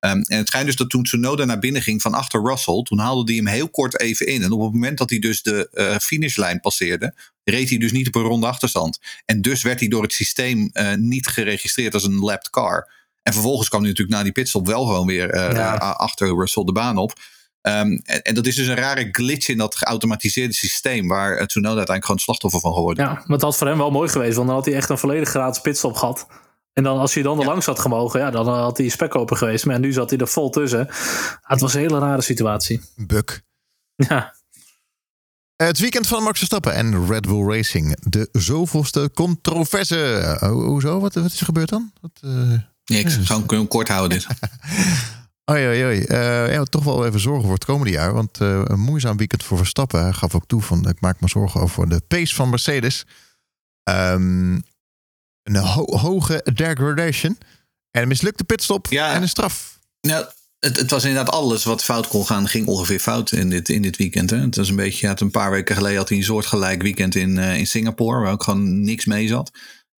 Um, 0.00 0.22
en 0.22 0.38
het 0.38 0.48
schijnt 0.48 0.66
dus 0.66 0.76
dat 0.76 0.90
toen 0.90 1.02
Tsunoda 1.02 1.44
naar 1.44 1.58
binnen 1.58 1.82
ging 1.82 2.02
van 2.02 2.14
achter 2.14 2.42
Russell, 2.42 2.82
toen 2.82 2.98
haalde 2.98 3.32
hij 3.32 3.42
hem 3.42 3.52
heel 3.52 3.68
kort 3.68 4.00
even 4.00 4.26
in. 4.26 4.42
En 4.42 4.52
op 4.52 4.60
het 4.60 4.72
moment 4.72 4.98
dat 4.98 5.10
hij 5.10 5.18
dus 5.18 5.42
de 5.42 5.68
uh, 5.72 5.96
finishlijn 5.96 6.60
passeerde, 6.60 7.14
reed 7.44 7.68
hij 7.68 7.78
dus 7.78 7.92
niet 7.92 8.06
op 8.06 8.14
een 8.14 8.22
ronde 8.22 8.46
achterstand. 8.46 8.98
En 9.24 9.42
dus 9.42 9.62
werd 9.62 9.80
hij 9.80 9.88
door 9.88 10.02
het 10.02 10.12
systeem 10.12 10.70
uh, 10.72 10.94
niet 10.94 11.26
geregistreerd 11.26 11.94
als 11.94 12.04
een 12.04 12.18
lapped 12.18 12.50
car. 12.50 12.90
En 13.22 13.32
vervolgens 13.32 13.68
kwam 13.68 13.80
hij 13.80 13.90
natuurlijk 13.90 14.16
na 14.16 14.22
die 14.22 14.32
pitstop 14.32 14.66
wel 14.66 14.84
gewoon 14.84 15.06
weer 15.06 15.34
uh, 15.34 15.52
ja. 15.52 15.74
achter 15.76 16.36
Russell 16.36 16.64
de 16.64 16.72
baan 16.72 16.96
op. 16.96 17.12
Um, 17.62 18.00
en, 18.04 18.22
en, 18.22 18.34
dat 18.34 18.46
is 18.46 18.54
dus 18.54 18.66
een 18.66 18.76
rare 18.76 19.08
glitch 19.12 19.48
in 19.48 19.58
dat 19.58 19.76
geautomatiseerde 19.76 20.54
systeem 20.54 21.08
waar 21.08 21.46
Tsunoda 21.46 21.76
uiteindelijk 21.76 22.04
gewoon 22.04 22.20
slachtoffer 22.20 22.60
van 22.60 22.72
geworden 22.72 23.04
Ja, 23.04 23.12
maar 23.12 23.24
dat 23.26 23.42
had 23.42 23.56
voor 23.56 23.66
hem 23.66 23.78
wel 23.78 23.90
mooi 23.90 24.08
geweest, 24.08 24.34
want 24.34 24.46
dan 24.46 24.56
had 24.56 24.66
hij 24.66 24.74
echt 24.74 24.88
een 24.88 24.98
volledig 24.98 25.28
gratis 25.28 25.60
pitstop 25.60 25.96
gehad. 25.96 26.26
En 26.80 26.86
dan 26.86 26.98
als 26.98 27.14
hij 27.14 27.22
dan 27.22 27.40
er 27.40 27.44
langs 27.44 27.66
had 27.66 27.78
gemogen, 27.78 28.20
ja, 28.20 28.30
dan 28.30 28.48
had 28.48 28.78
hij 28.78 28.88
spek 28.88 29.14
open 29.14 29.36
geweest. 29.36 29.66
Maar 29.66 29.78
nu 29.78 29.92
zat 29.92 30.10
hij 30.10 30.18
er 30.18 30.28
vol 30.28 30.50
tussen. 30.50 30.88
het 31.42 31.60
was 31.60 31.74
een 31.74 31.80
hele 31.80 31.98
rare 31.98 32.22
situatie. 32.22 32.80
Buk. 32.96 33.42
Ja. 33.94 34.34
Het 35.56 35.78
weekend 35.78 36.06
van 36.06 36.22
Max 36.22 36.38
Verstappen 36.38 36.74
en 36.74 37.06
Red 37.06 37.26
Bull 37.26 37.54
Racing. 37.54 37.96
De 38.00 38.28
zoveelste 38.32 39.10
controverse. 39.14 40.38
hoezo? 40.40 41.00
Wat, 41.00 41.14
wat 41.14 41.24
is 41.24 41.38
er 41.38 41.44
gebeurd 41.44 41.68
dan? 41.68 41.92
Wat, 42.00 42.10
uh... 42.24 42.58
Niks. 42.84 43.16
Gewoon 43.16 43.46
kunnen 43.46 43.68
kort 43.68 43.88
houden 43.88 44.18
dit. 44.18 44.26
Oei, 45.50 45.66
oei, 45.66 45.84
oei. 45.84 46.04
Uh, 46.08 46.52
ja, 46.52 46.64
toch 46.64 46.84
wel 46.84 47.06
even 47.06 47.20
zorgen 47.20 47.44
voor 47.44 47.54
het 47.54 47.64
komende 47.64 47.92
jaar. 47.92 48.12
Want 48.12 48.40
uh, 48.40 48.60
een 48.64 48.80
moeizaam 48.80 49.16
weekend 49.16 49.42
voor 49.44 49.56
Verstappen. 49.56 50.02
Hij 50.02 50.12
gaf 50.12 50.34
ook 50.34 50.46
toe 50.46 50.62
van 50.62 50.88
ik 50.88 51.00
maak 51.00 51.20
me 51.20 51.28
zorgen 51.28 51.60
over 51.60 51.88
de 51.88 52.00
pace 52.08 52.34
van 52.34 52.50
Mercedes. 52.50 53.06
Um, 53.90 54.62
een 55.54 55.98
hoge 55.98 56.46
degradation. 56.54 57.38
En 57.90 58.02
een 58.02 58.08
mislukte 58.08 58.44
pitstop 58.44 58.86
ja. 58.90 59.14
en 59.14 59.22
een 59.22 59.28
straf. 59.28 59.78
Nou, 60.00 60.26
het, 60.58 60.76
het, 60.76 60.90
was 60.90 61.04
inderdaad 61.04 61.34
alles 61.34 61.64
wat 61.64 61.84
fout 61.84 62.08
kon 62.08 62.26
gaan, 62.26 62.48
ging 62.48 62.66
ongeveer 62.66 62.98
fout 62.98 63.32
in 63.32 63.50
dit, 63.50 63.68
in 63.68 63.82
dit 63.82 63.96
weekend. 63.96 64.30
Hè. 64.30 64.40
Het 64.40 64.56
was 64.56 64.68
een 64.68 64.76
beetje, 64.76 65.06
had 65.06 65.20
een 65.20 65.30
paar 65.30 65.50
weken 65.50 65.76
geleden 65.76 65.98
had 65.98 66.08
hij 66.08 66.18
een 66.18 66.24
soortgelijk 66.24 66.82
weekend 66.82 67.14
in, 67.14 67.36
uh, 67.36 67.58
in 67.58 67.66
Singapore, 67.66 68.20
waar 68.20 68.32
ook 68.32 68.42
gewoon 68.42 68.80
niks 68.80 69.04
mee 69.04 69.28
zat. 69.28 69.50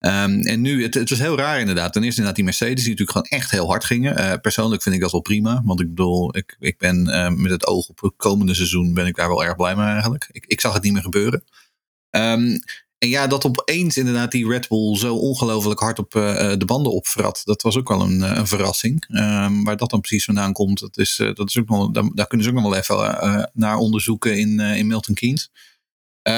Um, 0.05 0.41
en 0.41 0.61
nu, 0.61 0.83
het, 0.83 0.93
het, 0.93 1.09
was 1.09 1.19
heel 1.19 1.37
raar 1.37 1.59
inderdaad. 1.59 1.93
Ten 1.93 2.03
eerste 2.03 2.21
inderdaad 2.21 2.35
die 2.35 2.43
Mercedes, 2.43 2.83
die 2.83 2.89
natuurlijk 2.89 3.11
gewoon 3.11 3.39
echt 3.39 3.51
heel 3.51 3.67
hard 3.67 3.83
gingen. 3.83 4.19
Uh, 4.19 4.33
persoonlijk 4.41 4.81
vind 4.81 4.95
ik 4.95 5.01
dat 5.01 5.11
wel 5.11 5.21
prima. 5.21 5.61
Want 5.65 5.79
ik 5.79 5.87
bedoel, 5.87 6.37
ik, 6.37 6.55
ik 6.59 6.77
ben 6.77 7.07
uh, 7.07 7.29
met 7.29 7.51
het 7.51 7.67
oog 7.67 7.87
op 7.87 8.01
het 8.01 8.13
komende 8.17 8.53
seizoen 8.53 8.93
ben 8.93 9.05
ik 9.05 9.15
daar 9.15 9.27
wel 9.27 9.43
erg 9.43 9.55
blij 9.55 9.75
mee 9.75 9.85
eigenlijk. 9.85 10.29
Ik, 10.31 10.45
ik 10.45 10.61
zag 10.61 10.73
het 10.73 10.83
niet 10.83 10.93
meer 10.93 11.01
gebeuren. 11.01 11.43
Um, 12.09 12.59
en 13.01 13.09
ja, 13.09 13.27
dat 13.27 13.45
opeens 13.45 13.97
inderdaad 13.97 14.31
die 14.31 14.47
Red 14.47 14.67
Bull 14.67 14.97
zo 14.97 15.15
ongelooflijk 15.15 15.79
hard 15.79 15.99
op 15.99 16.15
uh, 16.15 16.53
de 16.57 16.65
banden 16.65 16.91
opvrat. 16.91 17.41
Dat 17.43 17.61
was 17.61 17.77
ook 17.77 17.87
wel 17.87 18.01
een, 18.01 18.21
een 18.21 18.47
verrassing. 18.47 19.05
Um, 19.09 19.63
waar 19.63 19.77
dat 19.77 19.89
dan 19.89 20.01
precies 20.01 20.25
vandaan 20.25 20.53
komt, 20.53 20.79
dat 20.79 20.97
is, 20.97 21.15
dat 21.15 21.49
is 21.49 21.57
ook 21.59 21.69
nog, 21.69 21.91
daar, 21.91 22.27
kunnen 22.27 22.47
ze 22.47 22.53
ook 22.53 22.61
nog 22.61 22.69
wel 22.69 22.75
even 22.75 23.49
naar 23.53 23.77
onderzoeken 23.77 24.37
in, 24.37 24.59
in 24.59 24.87
Milton 24.87 25.15
Keynes. 25.15 25.51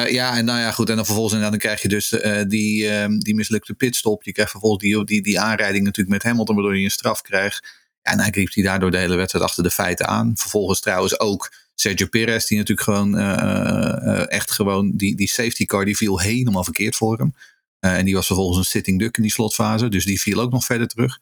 ja, 0.08 0.38
en 0.38 0.46
nou 0.46 0.60
ja, 0.60 0.72
goed. 0.72 0.90
En 0.90 0.96
dan 0.96 1.06
vervolgens 1.06 1.42
dan 1.42 1.58
krijg 1.58 1.82
je 1.82 1.88
dus 1.88 2.10
die, 2.48 2.90
ehm, 2.90 3.18
die 3.18 3.36
mislukte 3.36 3.74
pitstop. 3.74 4.24
Je 4.24 4.32
krijgt 4.32 4.52
vervolgens 4.52 4.84
die, 4.84 5.06
die, 5.06 5.22
die 5.22 5.40
aanrijding 5.40 5.84
natuurlijk 5.84 6.16
met 6.16 6.24
Hamilton, 6.24 6.56
waardoor 6.56 6.78
je 6.78 6.84
een 6.84 6.92
straf 6.92 7.22
krijgt. 7.22 7.82
Ja, 8.02 8.12
en 8.12 8.20
hij 8.20 8.32
griep 8.32 8.54
hij 8.54 8.64
daardoor 8.64 8.92
de 8.92 8.98
hele 8.98 9.16
wedstrijd 9.16 9.46
achter 9.46 9.64
de 9.64 9.72
feiten 9.72 10.08
aan. 10.08 10.32
Vervolgens 10.36 10.80
trouwens 10.80 11.20
ook 11.20 11.52
Sergio 11.76 12.08
Perez, 12.08 12.48
die 12.48 12.58
natuurlijk 12.58 12.88
gewoon 12.88 13.18
uh, 13.18 14.32
echt 14.32 14.52
gewoon, 14.52 14.92
die, 14.96 15.16
die 15.16 15.30
safety 15.30 15.66
car, 15.66 15.86
die 15.86 15.98
viel 15.98 16.20
helemaal 16.20 16.64
verkeerd 16.64 16.96
voor 16.96 17.18
hem. 17.18 17.34
En 17.80 18.06
die 18.06 18.14
was 18.14 18.26
vervolgens 18.26 18.58
een 18.58 18.64
sitting 18.64 19.00
duck 19.00 19.18
in 19.18 19.24
die 19.24 19.32
slotfase, 19.32 19.90
dus 19.90 20.06
die 20.06 20.22
viel 20.22 20.40
ook 20.40 20.52
nog 20.52 20.66
verder 20.66 20.88
terug. 20.88 21.20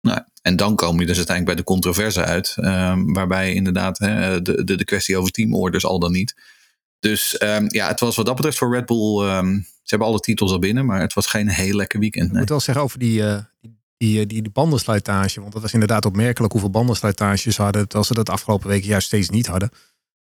Nou, 0.00 0.20
en 0.42 0.56
dan 0.56 0.76
kom 0.76 1.00
je 1.00 1.06
dus 1.06 1.16
uiteindelijk 1.16 1.56
bij 1.56 1.64
de 1.64 1.70
controverse 1.72 2.24
uit, 2.24 2.56
um, 2.58 3.12
waarbij 3.12 3.54
inderdaad 3.54 3.98
hè, 3.98 4.42
de, 4.42 4.64
de, 4.64 4.76
de 4.76 4.84
kwestie 4.84 5.16
over 5.16 5.30
teamorders 5.30 5.84
al 5.84 5.98
dan 5.98 6.12
niet. 6.12 6.34
Dus 6.98 7.42
um, 7.42 7.66
ja, 7.68 7.88
het 7.88 8.00
was 8.00 8.16
wat 8.16 8.26
dat 8.26 8.34
betreft 8.34 8.58
voor 8.58 8.74
Red 8.74 8.86
Bull, 8.86 9.36
um, 9.36 9.66
ze 9.82 9.96
hebben 9.96 10.08
alle 10.08 10.20
titels 10.20 10.52
al 10.52 10.58
binnen, 10.58 10.86
maar 10.86 11.00
het 11.00 11.14
was 11.14 11.26
geen 11.26 11.48
heel 11.48 11.74
lekker 11.74 12.00
weekend. 12.00 12.24
Nee. 12.24 12.32
Ik 12.32 12.38
moet 12.38 12.48
wel 12.48 12.60
zeggen 12.60 12.84
over 12.84 12.98
die, 12.98 13.20
uh, 13.20 13.38
die, 13.96 14.26
die, 14.26 14.42
die 14.42 14.50
bandensluitage, 14.50 15.40
want 15.40 15.52
dat 15.52 15.62
was 15.62 15.72
inderdaad 15.72 16.04
opmerkelijk 16.04 16.52
hoeveel 16.52 16.70
bandensluitages 16.70 17.54
ze 17.54 17.62
hadden, 17.62 17.82
terwijl 17.82 18.04
ze 18.04 18.14
dat 18.14 18.30
afgelopen 18.30 18.68
weken 18.68 18.88
juist 18.88 19.06
steeds 19.06 19.28
niet 19.28 19.46
hadden. 19.46 19.70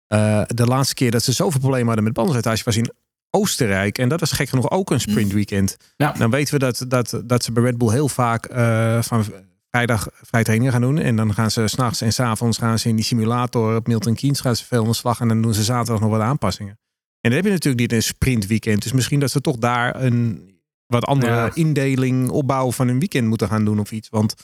Uh, 0.08 0.42
de 0.48 0.66
laatste 0.66 0.94
keer 0.94 1.12
dat 1.12 1.24
ze 1.24 1.32
zoveel 1.32 1.60
problemen 1.60 1.88
hadden 1.88 2.04
met 2.04 2.14
bandensluitage 2.14 2.64
was 2.64 2.78
in 2.78 2.92
Oostenrijk. 3.30 3.98
En 3.98 4.10
dat 4.10 4.20
was 4.20 4.32
gek 4.32 4.50
genoeg 4.50 4.72
ook 4.72 4.92
een 4.92 5.00
sprintweekend. 5.00 5.78
Ja. 5.96 6.12
Dan 6.12 6.30
weten 6.32 6.54
we 6.54 6.60
dat, 6.60 6.86
dat, 6.88 7.22
dat 7.26 7.44
ze 7.44 7.52
bij 7.52 7.64
Red 7.64 7.78
Bull 7.78 7.92
heel 7.92 8.10
vaak 8.10 8.52
uh, 8.52 9.02
van 9.02 9.26
vrijdag 9.70 10.08
vrij 10.22 10.44
trainingen 10.44 10.74
gaan 10.74 10.82
doen. 10.82 10.98
En 10.98 11.16
dan 11.16 11.34
gaan 11.34 11.52
ze 11.52 11.68
s'nachts 11.68 12.02
en 12.02 12.14
s'avonds 12.14 12.58
gaan 12.58 12.80
ze 12.80 12.90
in 12.90 12.96
die 12.96 13.06
simulator 13.06 13.76
op 13.76 13.88
Milton 13.88 14.16
Keynes 14.16 14.40
gaan 14.40 14.56
ze 14.56 14.66
veel 14.66 14.82
aan 14.82 14.88
de 14.88 14.94
slag. 14.94 15.20
En 15.20 15.28
dan 15.28 15.42
doen 15.42 15.54
ze 15.54 15.64
zaterdag 15.64 16.02
nog 16.02 16.10
wat 16.10 16.22
aanpassingen. 16.22 16.80
En 17.22 17.32
dan 17.32 17.34
heb 17.34 17.44
je 17.44 17.52
natuurlijk 17.52 17.80
niet 17.82 17.92
een 17.92 18.04
sprintweekend. 18.04 18.84
Dus 18.84 18.92
misschien 18.92 19.20
dat 19.20 19.32
ze 19.32 19.42
toch 19.42 19.58
daar 19.58 20.04
een 20.04 20.54
wat 20.88 21.06
andere 21.06 21.34
ja. 21.34 21.52
indeling, 21.54 22.30
opbouw 22.30 22.72
van 22.72 22.88
een 22.88 23.00
weekend 23.00 23.28
moeten 23.28 23.48
gaan 23.48 23.66
doen 23.66 23.80
of 23.80 23.92
iets. 23.92 24.10
Want 24.10 24.36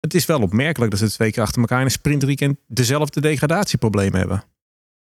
het 0.00 0.14
is 0.14 0.26
wel 0.26 0.40
opmerkelijk 0.40 0.90
dat 0.90 1.00
ze 1.00 1.10
twee 1.10 1.30
keer 1.30 1.42
achter 1.42 1.60
elkaar 1.60 1.78
in 1.78 1.84
een 1.84 1.90
sprintweekend 1.90 2.58
dezelfde 2.66 3.20
degradatieproblemen 3.20 4.18
hebben. 4.18 4.44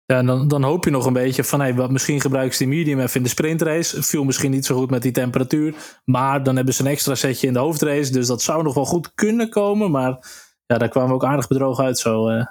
Ja, 0.06 0.18
en 0.18 0.26
dan, 0.26 0.48
dan 0.48 0.64
hoop 0.64 0.86
je 0.86 0.92
nog 0.92 1.06
een 1.06 1.14
beetje 1.14 1.44
van, 1.44 1.60
hey, 1.60 1.76
wat, 1.76 1.92
misschien 1.92 2.22
gebruiken 2.22 2.58
ze 2.58 2.66
die 2.66 2.78
medium 2.78 3.00
even 3.00 3.16
in 3.16 3.24
de 3.24 3.30
sprintrace. 3.30 4.04
Viel 4.04 4.24
misschien 4.24 4.52
niet 4.52 4.66
zo 4.66 4.76
goed 4.76 4.90
met 4.90 5.02
die 5.02 5.12
temperatuur. 5.12 5.76
Maar 6.06 6.44
dan 6.44 6.56
hebben 6.56 6.74
ze 6.74 6.82
een 6.82 6.88
extra 6.88 7.16
setje 7.16 7.48
in 7.48 7.54
de 7.54 7.60
hoofdrace. 7.60 8.12
Dus 8.12 8.28
dat 8.28 8.42
zou 8.42 8.64
nog 8.64 8.74
wel 8.74 8.86
goed 8.86 9.14
kunnen 9.14 9.50
komen. 9.50 9.92
Maar 9.92 10.18
ja, 10.66 10.78
daar 10.78 10.90
kwamen 10.90 11.10
we 11.10 11.16
ook 11.16 11.26
aardig 11.26 11.48
bedrogen 11.48 11.84
uit 11.84 12.00
zo. 12.00 12.30
Uh. 12.30 12.46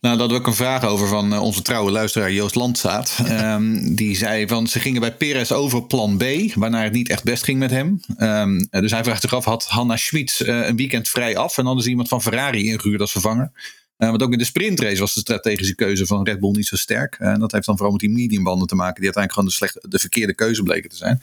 Nou, 0.00 0.18
daar 0.18 0.28
had 0.28 0.38
ik 0.38 0.46
een 0.46 0.54
vraag 0.54 0.84
over 0.84 1.08
van 1.08 1.32
uh, 1.32 1.42
onze 1.42 1.62
trouwe 1.62 1.90
luisteraar 1.90 2.32
Joost 2.32 2.54
Landzaat. 2.54 3.18
Um, 3.30 3.94
die 3.94 4.16
zei 4.16 4.48
van 4.48 4.66
ze 4.66 4.80
gingen 4.80 5.00
bij 5.00 5.16
Perez 5.16 5.52
over 5.52 5.86
plan 5.86 6.16
B, 6.16 6.24
waarna 6.54 6.82
het 6.82 6.92
niet 6.92 7.08
echt 7.08 7.24
best 7.24 7.44
ging 7.44 7.58
met 7.58 7.70
hem. 7.70 8.00
Um, 8.18 8.68
dus 8.70 8.90
hij 8.90 9.04
vraagt 9.04 9.20
zich 9.20 9.34
af, 9.34 9.44
had 9.44 9.64
Hanna 9.64 9.96
Schmitz 9.96 10.40
uh, 10.40 10.66
een 10.66 10.76
weekend 10.76 11.08
vrij 11.08 11.36
af 11.36 11.58
en 11.58 11.64
hadden 11.64 11.82
ze 11.82 11.90
iemand 11.90 12.08
van 12.08 12.22
Ferrari 12.22 12.66
ingehuurd 12.66 13.00
als 13.00 13.12
vervanger? 13.12 13.52
Uh, 13.98 14.08
want 14.08 14.22
ook 14.22 14.32
in 14.32 14.38
de 14.38 14.44
sprintrace 14.44 15.00
was 15.00 15.14
de 15.14 15.20
strategische 15.20 15.74
keuze 15.74 16.06
van 16.06 16.24
Red 16.24 16.40
Bull 16.40 16.50
niet 16.50 16.66
zo 16.66 16.76
sterk. 16.76 17.16
En 17.18 17.40
dat 17.40 17.52
heeft 17.52 17.66
dan 17.66 17.74
vooral 17.76 17.92
met 17.92 18.00
die 18.00 18.10
mediumbanden 18.10 18.66
te 18.66 18.74
maken, 18.74 19.02
die 19.02 19.12
uiteindelijk 19.14 19.32
gewoon 19.32 19.48
de, 19.48 19.74
slecht, 19.74 19.90
de 19.92 19.98
verkeerde 19.98 20.34
keuze 20.34 20.62
bleken 20.62 20.90
te 20.90 20.96
zijn. 20.96 21.22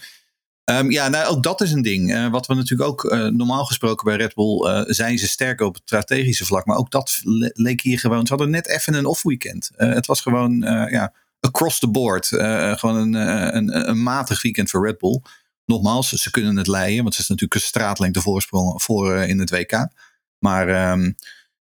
Ehm, 0.64 0.92
ja, 0.92 1.08
nou, 1.08 1.26
ook 1.36 1.44
dat 1.44 1.62
is 1.62 1.72
een 1.72 1.82
ding. 1.82 2.12
Uh, 2.12 2.32
wat 2.32 2.46
we 2.46 2.54
natuurlijk 2.54 2.90
ook 2.90 3.12
normaal 3.32 3.66
gesproken 3.66 4.06
bij 4.06 4.16
Red 4.16 4.34
Bull 4.34 4.86
zijn 4.94 5.18
ze 5.18 5.28
sterker 5.28 5.66
op 5.66 5.74
het 5.74 5.84
strategische 5.86 6.46
vlak. 6.46 6.66
Maar 6.66 6.78
ook 6.78 6.92
dat 6.92 7.20
le 7.24 7.52
leek 7.54 7.82
hier 7.82 8.00
gewoon. 8.00 8.28
Ze 8.28 8.34
hadden 8.34 8.50
net 8.50 8.68
even 8.68 8.94
een 8.94 9.06
off-weekend. 9.06 9.70
het 9.76 10.06
was 10.06 10.22
gewoon 10.22 10.58
ja, 10.90 11.14
across 11.40 11.80
the 11.80 11.90
board. 11.90 12.28
gewoon 12.80 12.96
een, 12.96 13.14
een, 13.56 13.90
een, 13.90 14.04
matig 14.04 14.42
weekend 14.42 14.70
voor 14.70 14.86
Red 14.86 14.98
Bull. 14.98 15.22
Nogmaals, 15.66 16.10
ze 16.10 16.32
kunnen 16.32 16.58
het 16.58 16.68
leiden, 16.68 17.04
want 17.04 17.16
ze 17.16 17.22
is 17.22 17.28
natuurlijk 17.28 17.62
een 17.62 17.68
straatlengte 17.68 18.22
voorsprong 18.22 18.82
voor 18.82 19.18
in 19.18 19.40
het 19.40 19.50
WK. 19.50 19.88
Maar 20.40 20.92
um, 20.92 21.16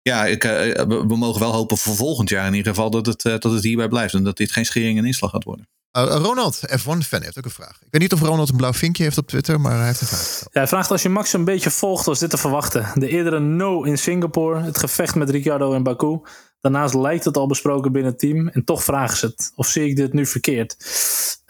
ja, 0.09 0.27
ik, 0.27 0.43
we, 0.43 1.05
we, 1.09 1.17
mogen 1.17 1.41
wel 1.41 1.53
hopen 1.53 1.77
voor 1.77 1.95
volgend 1.95 2.29
jaar 2.29 2.47
in 2.47 2.55
ieder 2.55 2.75
geval 2.75 2.91
dat 2.91 3.07
het, 3.07 3.23
dat 3.23 3.43
het 3.43 3.63
hierbij 3.63 3.89
blijft. 3.89 4.15
En 4.15 4.25
dat 4.25 4.37
dit 4.37 4.53
geen 4.53 4.65
schering 4.65 4.99
en 4.99 5.05
inslag 5.05 5.31
gaat 5.31 5.45
worden. 5.45 5.69
Uh, 5.97 6.05
Ronald, 6.05 6.61
F1-fan, 6.81 7.23
heeft 7.23 7.39
ook 7.39 7.45
een 7.45 7.51
vraag. 7.51 7.79
Ik 7.81 7.89
weet 7.91 8.01
niet 8.01 8.13
of 8.13 8.21
Ronald 8.21 8.49
een 8.49 8.57
blauw 8.57 8.73
vinkje 8.73 9.03
heeft 9.03 9.19
op 9.19 9.27
Twitter, 9.27 9.61
maar 9.61 9.77
hij 9.77 9.87
heeft 9.87 10.01
een 10.01 10.07
vraag. 10.07 10.39
Ja, 10.39 10.49
hij 10.53 10.67
vraagt 10.67 10.91
als 10.91 11.03
je 11.03 11.09
Max 11.09 11.33
een 11.33 11.45
beetje 11.45 11.71
volgt, 11.71 12.05
was 12.05 12.19
dit 12.19 12.31
te 12.31 12.37
verwachten. 12.37 12.87
De 12.95 13.09
eerdere 13.09 13.41
no 13.41 13.83
in 13.83 13.99
Singapore, 13.99 14.61
het 14.61 14.79
gevecht 14.79 15.15
met 15.15 15.31
Ricciardo 15.31 15.73
en 15.73 15.83
Baku. 15.83 16.21
Daarnaast 16.61 16.95
lijkt 16.95 17.25
het 17.25 17.37
al 17.37 17.47
besproken 17.47 17.93
binnen 17.93 18.11
het 18.11 18.21
team 18.21 18.49
en 18.49 18.65
toch 18.65 18.85
vragen 18.85 19.17
ze 19.17 19.27
het. 19.27 19.53
Of 19.55 19.67
zie 19.67 19.89
ik 19.89 19.97
dit 19.97 20.13
nu 20.13 20.27
verkeerd? 20.27 20.77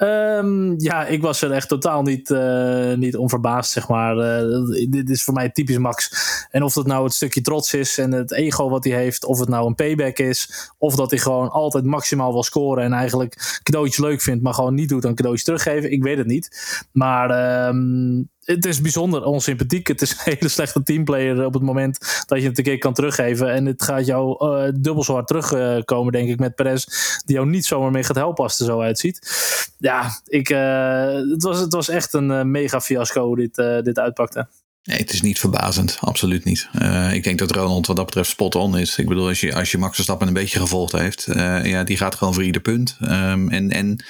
Um, 0.03 0.75
ja, 0.81 1.07
ik 1.07 1.23
was 1.23 1.43
er 1.43 1.51
echt 1.51 1.69
totaal 1.69 2.03
niet, 2.03 2.31
uh, 2.31 2.95
niet 2.95 3.17
onverbaasd, 3.17 3.73
zeg 3.73 3.89
maar. 3.89 4.17
Uh, 4.17 4.89
dit 4.89 5.11
is 5.11 5.25
voor 5.25 5.35
mij 5.35 5.49
typisch 5.49 5.79
Max. 5.79 6.11
En 6.51 6.63
of 6.63 6.73
dat 6.73 6.87
nou 6.87 7.05
het 7.05 7.15
stukje 7.15 7.41
trots 7.41 7.75
is 7.75 7.99
en 7.99 8.13
het 8.13 8.33
ego 8.33 8.69
wat 8.69 8.85
hij 8.85 8.93
heeft, 8.93 9.25
of 9.25 9.39
het 9.39 9.49
nou 9.49 9.67
een 9.67 9.75
payback 9.75 10.19
is, 10.19 10.71
of 10.79 10.95
dat 10.95 11.11
hij 11.11 11.19
gewoon 11.19 11.51
altijd 11.51 11.85
maximaal 11.85 12.33
wil 12.33 12.43
scoren 12.43 12.85
en 12.85 12.93
eigenlijk 12.93 13.61
cadeautjes 13.63 13.99
leuk 13.99 14.21
vindt, 14.21 14.43
maar 14.43 14.55
gewoon 14.55 14.75
niet 14.75 14.89
doet 14.89 15.03
dan 15.03 15.15
cadeautjes 15.15 15.45
teruggeven. 15.45 15.93
Ik 15.93 16.03
weet 16.03 16.19
het 16.19 16.27
niet. 16.27 16.77
Maar 16.93 17.67
um, 17.69 18.29
het 18.49 18.65
is 18.65 18.81
bijzonder 18.81 19.25
onsympathiek. 19.25 19.87
Het 19.87 20.03
is 20.03 20.11
een 20.11 20.19
hele 20.35 20.49
slechte 20.49 20.83
teamplayer 20.83 21.45
op 21.45 21.55
het 21.55 21.63
moment 21.63 22.25
dat 22.27 22.41
je 22.41 22.49
het 22.49 22.59
een 22.59 22.65
keer 22.65 22.79
kan 22.79 22.95
teruggeven. 22.95 23.53
En 23.53 23.67
het 23.67 23.83
gaat 23.83 24.07
jou 24.07 24.47
uh, 24.47 24.73
dubbel 24.75 25.05
zo 25.05 25.13
hard 25.13 25.27
terugkomen, 25.27 26.13
denk 26.13 26.29
ik, 26.29 26.39
met 26.39 26.55
Perez. 26.55 26.85
Die 27.25 27.37
jou 27.37 27.49
niet 27.49 27.67
zomaar 27.67 27.91
meer 27.91 28.05
gaat 28.05 28.17
helpen 28.17 28.45
als 28.45 28.59
het 28.59 28.69
er 28.69 28.75
zo 28.75 28.81
uitziet. 28.81 29.19
Ja, 29.89 30.21
ik, 30.27 30.51
uh, 30.51 31.31
het, 31.31 31.43
was, 31.43 31.59
het 31.61 31.73
was 31.73 31.89
echt 31.89 32.13
een 32.13 32.31
uh, 32.31 32.43
mega 32.43 32.81
fiasco 32.81 33.35
dit, 33.35 33.55
dit 33.85 33.99
uitpakte. 33.99 34.49
Nee, 34.83 34.99
het 34.99 35.13
is 35.13 35.23
niet 35.23 35.39
verbazend. 35.39 35.99
Absoluut 36.01 36.45
niet. 36.45 36.69
ik 37.13 37.25
denk 37.25 37.39
dat 37.39 37.51
Ronald 37.51 37.87
wat 37.87 37.97
dat 37.97 38.05
betreft 38.05 38.29
spot 38.29 38.55
on 38.55 38.79
is. 38.79 38.99
Ik 38.99 39.09
bedoel, 39.09 39.29
als 39.29 39.41
je, 39.41 39.55
als 39.55 39.71
je 39.71 39.79
Max 39.79 39.95
Verstappen 39.95 40.27
een 40.27 40.33
beetje 40.33 40.59
gevolgd 40.59 40.93
heeft. 40.93 41.27
ja, 41.63 41.85
die 41.85 41.97
gaat 41.97 42.15
gewoon 42.15 42.35
voor 42.35 42.45
ieder 42.45 42.63
punt. 42.63 42.97
Um, 43.03 43.49
en... 43.49 43.71
en 43.71 44.05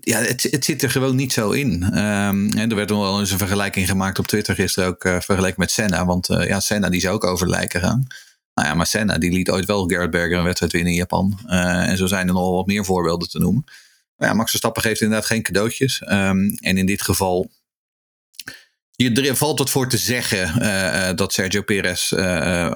ja, 0.00 0.18
het, 0.18 0.42
het, 0.42 0.64
zit 0.64 0.82
er 0.82 0.90
gewoon 0.90 1.16
niet 1.16 1.32
zo 1.32 1.50
in. 1.50 1.82
Um, 1.82 2.52
en 2.52 2.70
er 2.70 2.74
werd 2.74 2.90
wel 2.90 3.20
eens 3.20 3.30
een 3.30 3.38
vergelijking 3.38 3.88
gemaakt 3.88 4.18
op 4.18 4.26
Twitter 4.26 4.54
gisteren 4.54 4.88
ook 4.88 5.04
uh, 5.04 5.20
vergeleken 5.20 5.60
met 5.60 5.70
Senna. 5.70 6.04
Want 6.04 6.26
ja, 6.26 6.60
Senna 6.60 6.88
die 6.88 7.00
zou 7.00 7.14
ook 7.14 7.24
over 7.24 7.48
lijken 7.48 7.80
gaan. 7.80 8.06
Nou 8.54 8.68
ja, 8.68 8.74
maar 8.74 8.86
Senna 8.86 9.18
die 9.18 9.32
liet 9.32 9.50
ooit 9.50 9.66
wel 9.66 9.86
Gerrit 9.86 10.10
Berger 10.10 10.38
een 10.38 10.44
wedstrijd 10.44 10.72
winnen 10.72 10.92
in 10.92 10.98
Japan. 10.98 11.38
En 11.46 11.96
zo 11.96 12.06
zijn 12.06 12.28
er 12.28 12.34
nog 12.34 12.54
wat 12.54 12.66
meer 12.66 12.84
voorbeelden 12.84 13.28
te 13.28 13.38
noemen. 13.38 13.64
Maar 14.20 14.28
ja, 14.28 14.34
Max 14.34 14.50
Verstappen 14.50 14.82
geeft 14.82 15.00
inderdaad 15.00 15.26
geen 15.26 15.42
cadeautjes. 15.42 16.00
Um, 16.00 16.54
en 16.54 16.78
in 16.78 16.86
dit 16.86 17.02
geval 17.02 17.50
je, 18.90 19.36
valt 19.36 19.58
wat 19.58 19.70
voor 19.70 19.88
te 19.88 19.98
zeggen 19.98 20.62
uh, 20.62 21.10
dat 21.14 21.32
Sergio 21.32 21.62
Perez 21.62 22.12
uh, 22.12 22.20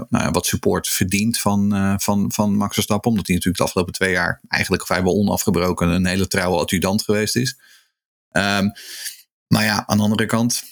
nou, 0.08 0.30
wat 0.30 0.46
support 0.46 0.88
verdient 0.88 1.38
van, 1.38 1.96
van, 2.00 2.32
van 2.32 2.56
Max 2.56 2.74
Verstappen. 2.74 3.10
Omdat 3.10 3.26
hij 3.26 3.34
natuurlijk 3.34 3.62
de 3.62 3.68
afgelopen 3.68 3.94
twee 3.94 4.12
jaar 4.12 4.40
eigenlijk 4.48 4.86
vrijwel 4.86 5.14
onafgebroken 5.14 5.88
een 5.88 6.06
hele 6.06 6.26
trouwe 6.26 6.58
adjudant 6.58 7.02
geweest 7.02 7.36
is. 7.36 7.58
Um, 8.30 8.72
maar 9.46 9.64
ja, 9.64 9.86
aan 9.86 9.96
de 9.96 10.02
andere 10.02 10.26
kant, 10.26 10.62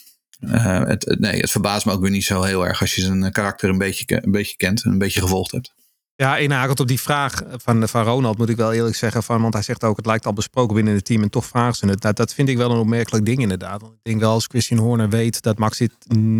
het, 0.47 1.15
nee, 1.19 1.39
het 1.39 1.51
verbaast 1.51 1.85
me 1.85 1.91
ook 1.91 2.01
weer 2.01 2.11
niet 2.11 2.23
zo 2.23 2.41
heel 2.41 2.65
erg 2.65 2.81
als 2.81 2.95
je 2.95 3.01
zijn 3.01 3.31
karakter 3.31 3.69
een 3.69 3.77
beetje, 3.77 4.23
een 4.23 4.31
beetje 4.31 4.57
kent 4.57 4.83
en 4.83 4.91
een 4.91 4.97
beetje 4.97 5.21
gevolgd 5.21 5.51
hebt. 5.51 5.73
Ja, 6.15 6.37
inhakend 6.37 6.79
op 6.79 6.87
die 6.87 6.99
vraag 6.99 7.41
van, 7.49 7.87
van 7.87 8.03
Ronald 8.03 8.37
moet 8.37 8.49
ik 8.49 8.55
wel 8.55 8.73
eerlijk 8.73 8.95
zeggen. 8.95 9.23
Van, 9.23 9.41
want 9.41 9.53
hij 9.53 9.63
zegt 9.63 9.83
ook, 9.83 9.97
het 9.97 10.05
lijkt 10.05 10.25
al 10.25 10.33
besproken 10.33 10.75
binnen 10.75 10.93
het 10.93 11.05
team 11.05 11.21
en 11.21 11.29
toch 11.29 11.45
vragen 11.45 11.75
ze 11.75 11.85
het. 11.85 12.01
Dat, 12.01 12.15
dat 12.15 12.33
vind 12.33 12.49
ik 12.49 12.57
wel 12.57 12.71
een 12.71 12.77
opmerkelijk 12.77 13.25
ding 13.25 13.41
inderdaad. 13.41 13.81
Want 13.81 13.93
ik 13.93 13.99
denk 14.03 14.19
wel 14.19 14.31
als 14.31 14.45
Christian 14.45 14.79
Horner 14.79 15.09
weet 15.09 15.41
dat 15.41 15.57
Max 15.57 15.77
dit 15.77 15.93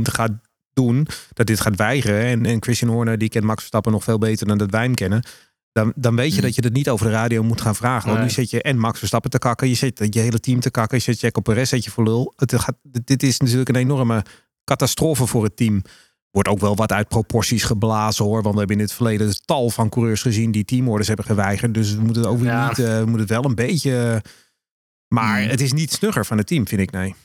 gaat 0.03 0.31
doen, 0.73 1.07
dat 1.33 1.47
dit 1.47 1.59
gaat 1.59 1.75
weigeren. 1.75 2.25
En, 2.25 2.45
en 2.45 2.61
Christian 2.61 2.91
Horner 2.91 3.17
die 3.17 3.29
kent 3.29 3.45
Max 3.45 3.57
Verstappen 3.57 3.91
nog 3.91 4.03
veel 4.03 4.17
beter 4.17 4.47
dan 4.47 4.57
dat 4.57 4.71
wij 4.71 4.83
hem 4.83 4.93
kennen. 4.93 5.23
Dan, 5.71 5.93
dan 5.95 6.15
weet 6.15 6.31
je 6.31 6.37
mm. 6.37 6.41
dat 6.41 6.55
je 6.55 6.61
het 6.61 6.73
niet 6.73 6.89
over 6.89 7.05
de 7.05 7.11
radio 7.11 7.43
moet 7.43 7.61
gaan 7.61 7.75
vragen. 7.75 8.09
Want 8.09 8.21
nu 8.21 8.29
zet 8.29 8.49
je 8.49 8.61
en 8.61 8.77
Max 8.77 8.99
Verstappen 8.99 9.29
te 9.29 9.39
kakken. 9.39 9.69
Je 9.69 9.75
zet 9.75 10.07
je 10.09 10.19
hele 10.19 10.39
team 10.39 10.59
te 10.59 10.71
kakken. 10.71 10.97
Je 10.97 11.03
zet 11.03 11.19
Jaco 11.19 11.41
Perez 11.41 11.69
zet 11.69 11.83
je 11.83 11.91
voor 11.91 12.03
lul. 12.03 12.33
Het 12.35 12.59
gaat, 12.59 12.75
dit 12.83 13.23
is 13.23 13.39
natuurlijk 13.39 13.69
een 13.69 13.75
enorme 13.75 14.25
catastrofe 14.63 15.27
voor 15.27 15.43
het 15.43 15.55
team. 15.55 15.81
Wordt 16.33 16.49
ook 16.49 16.59
wel 16.59 16.75
wat 16.75 16.91
uit 16.91 17.07
proporties 17.07 17.63
geblazen 17.63 18.25
hoor. 18.25 18.41
Want 18.41 18.53
we 18.53 18.59
hebben 18.59 18.77
in 18.77 18.83
het 18.83 18.93
verleden 18.93 19.27
het 19.27 19.47
tal 19.47 19.69
van 19.69 19.89
coureurs 19.89 20.21
gezien 20.21 20.51
die 20.51 20.65
teamorders 20.65 21.07
hebben 21.07 21.25
geweigerd. 21.25 21.73
Dus 21.73 21.95
we 21.95 22.01
moeten 22.01 22.21
het 22.21 22.31
ook 22.31 22.39
weer 22.39 22.67
niet. 22.67 22.79
Uh, 22.79 22.85
we 22.85 23.05
moeten 23.05 23.19
het 23.19 23.29
wel 23.29 23.45
een 23.45 23.55
beetje. 23.55 24.21
Maar 25.07 25.39
hmm. 25.39 25.49
het 25.49 25.61
is 25.61 25.73
niet 25.73 25.91
snugger 25.91 26.25
van 26.25 26.37
het 26.37 26.47
team, 26.47 26.67
vind 26.67 26.81
ik. 26.81 26.91
Nee. 26.91 27.15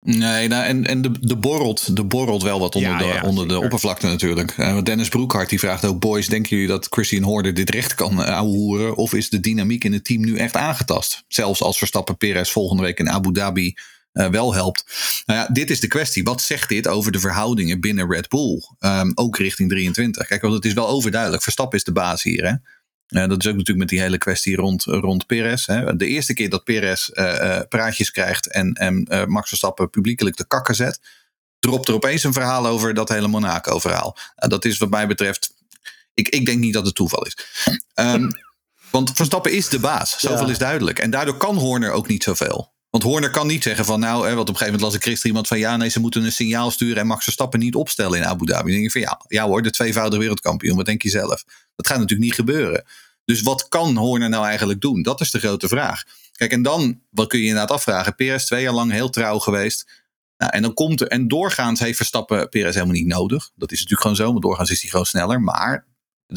Nee, 0.00 0.48
nou, 0.48 0.64
en, 0.64 0.86
en 0.86 1.02
de, 1.02 1.10
de, 1.20 1.36
borrelt, 1.36 1.96
de 1.96 2.04
borrelt 2.04 2.42
wel 2.42 2.60
wat 2.60 2.74
onder, 2.74 2.98
de, 2.98 3.20
onder 3.22 3.48
de 3.48 3.60
oppervlakte 3.60 4.06
natuurlijk. 4.06 4.56
Uh, 4.56 4.82
Dennis 4.82 5.08
Broekhart 5.08 5.48
die 5.48 5.58
vraagt 5.58 5.84
ook: 5.84 5.98
Boys, 6.00 6.26
denken 6.26 6.50
jullie 6.50 6.66
dat 6.66 6.86
Christian 6.90 7.22
Horner 7.22 7.54
dit 7.54 7.70
recht 7.70 7.94
kan 7.94 8.20
uh, 8.20 8.92
Of 8.94 9.14
is 9.14 9.30
de 9.30 9.40
dynamiek 9.40 9.84
in 9.84 9.92
het 9.92 10.04
team 10.04 10.20
nu 10.20 10.36
echt 10.36 10.56
aangetast? 10.56 11.24
Zelfs 11.28 11.62
als 11.62 11.78
Verstappen 11.78 12.16
Perez 12.16 12.50
volgende 12.50 12.82
week 12.82 12.98
in 12.98 13.10
Abu 13.10 13.32
Dhabi 13.32 13.74
uh, 14.18 14.28
wel 14.28 14.54
helpt. 14.54 14.84
Nou 15.26 15.38
ja, 15.38 15.46
dit 15.52 15.70
is 15.70 15.80
de 15.80 15.86
kwestie. 15.86 16.22
Wat 16.22 16.42
zegt 16.42 16.68
dit 16.68 16.88
over 16.88 17.12
de 17.12 17.20
verhoudingen 17.20 17.80
binnen 17.80 18.10
Red 18.10 18.28
Bull? 18.28 18.62
Um, 18.80 19.12
ook 19.14 19.38
richting 19.38 19.70
23. 19.70 20.26
Kijk, 20.26 20.42
want 20.42 20.54
het 20.54 20.64
is 20.64 20.72
wel 20.72 20.88
overduidelijk. 20.88 21.42
Verstappen 21.42 21.78
is 21.78 21.84
de 21.84 21.92
baas 21.92 22.22
hier. 22.22 22.44
Hè? 22.44 22.52
Uh, 23.20 23.28
dat 23.28 23.40
is 23.40 23.46
ook 23.46 23.56
natuurlijk 23.56 23.78
met 23.78 23.88
die 23.88 24.00
hele 24.00 24.18
kwestie 24.18 24.56
rond, 24.56 24.84
rond 24.84 25.26
Perez. 25.26 25.66
Hè. 25.66 25.96
De 25.96 26.06
eerste 26.06 26.34
keer 26.34 26.50
dat 26.50 26.64
Perez 26.64 27.10
uh, 27.12 27.60
praatjes 27.68 28.10
krijgt 28.10 28.46
en, 28.46 28.72
en 28.72 29.06
Max 29.28 29.48
Verstappen 29.48 29.90
publiekelijk 29.90 30.36
de 30.36 30.46
kakken 30.46 30.74
zet, 30.74 31.00
dropt 31.58 31.88
er 31.88 31.94
opeens 31.94 32.24
een 32.24 32.32
verhaal 32.32 32.66
over 32.66 32.94
dat 32.94 33.08
hele 33.08 33.28
Monaco-verhaal. 33.28 34.16
Nou, 34.36 34.50
dat 34.50 34.64
is 34.64 34.78
wat 34.78 34.90
mij 34.90 35.06
betreft. 35.06 35.54
Ik, 36.14 36.28
ik 36.28 36.46
denk 36.46 36.58
niet 36.58 36.72
dat 36.72 36.86
het 36.86 36.94
toeval 36.94 37.26
is. 37.26 37.36
Um, 37.94 38.30
want 38.90 39.10
Verstappen 39.14 39.52
is 39.52 39.68
de 39.68 39.78
baas. 39.78 40.18
Zoveel 40.18 40.46
ja. 40.46 40.52
is 40.52 40.58
duidelijk. 40.58 40.98
En 40.98 41.10
daardoor 41.10 41.36
kan 41.36 41.56
Horner 41.56 41.90
ook 41.90 42.08
niet 42.08 42.22
zoveel. 42.22 42.72
Want 42.90 43.02
Horner 43.02 43.30
kan 43.30 43.46
niet 43.46 43.62
zeggen 43.62 43.84
van 43.84 44.00
nou, 44.00 44.28
hè, 44.28 44.34
want 44.34 44.48
op 44.48 44.54
een 44.54 44.56
gegeven 44.56 44.66
moment 44.66 44.82
las 44.82 44.94
ik 44.94 45.02
gisteren 45.02 45.28
iemand 45.28 45.48
van 45.48 45.58
ja, 45.58 45.76
nee, 45.76 45.88
ze 45.88 46.00
moeten 46.00 46.24
een 46.24 46.32
signaal 46.32 46.70
sturen 46.70 46.96
en 46.96 47.06
Max 47.06 47.24
Verstappen 47.24 47.60
niet 47.60 47.74
opstellen 47.74 48.18
in 48.18 48.24
Abu 48.24 48.46
Dhabi. 48.46 48.62
Dan 48.62 48.72
denk 48.72 48.84
ik 48.84 48.92
van 48.92 49.00
ja, 49.00 49.20
ja 49.28 49.46
hoor, 49.46 49.62
de 49.62 49.70
tweevoudige 49.70 50.20
wereldkampioen, 50.20 50.76
wat 50.76 50.86
denk 50.86 51.02
je 51.02 51.10
zelf? 51.10 51.44
Dat 51.76 51.86
gaat 51.86 51.98
natuurlijk 51.98 52.28
niet 52.28 52.34
gebeuren. 52.34 52.84
Dus 53.24 53.42
wat 53.42 53.68
kan 53.68 53.96
Horner 53.96 54.28
nou 54.28 54.46
eigenlijk 54.46 54.80
doen? 54.80 55.02
Dat 55.02 55.20
is 55.20 55.30
de 55.30 55.38
grote 55.38 55.68
vraag. 55.68 56.02
Kijk, 56.32 56.52
en 56.52 56.62
dan, 56.62 57.00
wat 57.10 57.28
kun 57.28 57.38
je 57.38 57.46
inderdaad 57.46 57.70
afvragen? 57.70 58.14
PS 58.14 58.44
twee 58.44 58.62
jaar 58.62 58.72
lang 58.72 58.92
heel 58.92 59.10
trouw 59.10 59.38
geweest. 59.38 60.04
Nou, 60.36 60.52
en 60.52 60.62
dan 60.62 60.74
komt 60.74 61.00
er, 61.00 61.08
en 61.08 61.28
doorgaans 61.28 61.80
heeft 61.80 61.96
Verstappen 61.96 62.48
Perez 62.48 62.74
helemaal 62.74 62.94
niet 62.94 63.06
nodig. 63.06 63.50
Dat 63.54 63.72
is 63.72 63.76
natuurlijk 63.78 64.00
gewoon 64.00 64.16
zo, 64.16 64.30
want 64.30 64.42
doorgaans 64.42 64.70
is 64.70 64.80
hij 64.80 64.90
gewoon 64.90 65.06
sneller. 65.06 65.40
Maar 65.40 65.86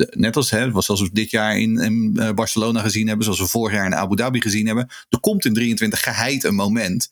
net 0.10 0.36
als 0.36 0.50
hè, 0.50 0.82
zoals 0.82 1.02
we 1.02 1.10
dit 1.14 1.32
jaar 1.32 1.60
in, 1.60 1.80
in, 1.80 2.18
eh, 2.18 2.32
Barcelona 2.32 2.82
gezien 2.82 3.08
hebben, 3.08 3.24
zoals 3.26 3.40
we 3.40 3.48
vorig 3.48 3.74
jaar 3.76 3.86
in 3.86 3.96
Abu 3.96 4.16
Dhabi 4.16 4.42
gezien 4.42 4.66
hebben. 4.66 4.90
Er 5.10 5.20
komt 5.20 5.46
in 5.46 5.54
23 5.54 6.04
geheid 6.04 6.44
een 6.44 6.56
moment 6.56 7.12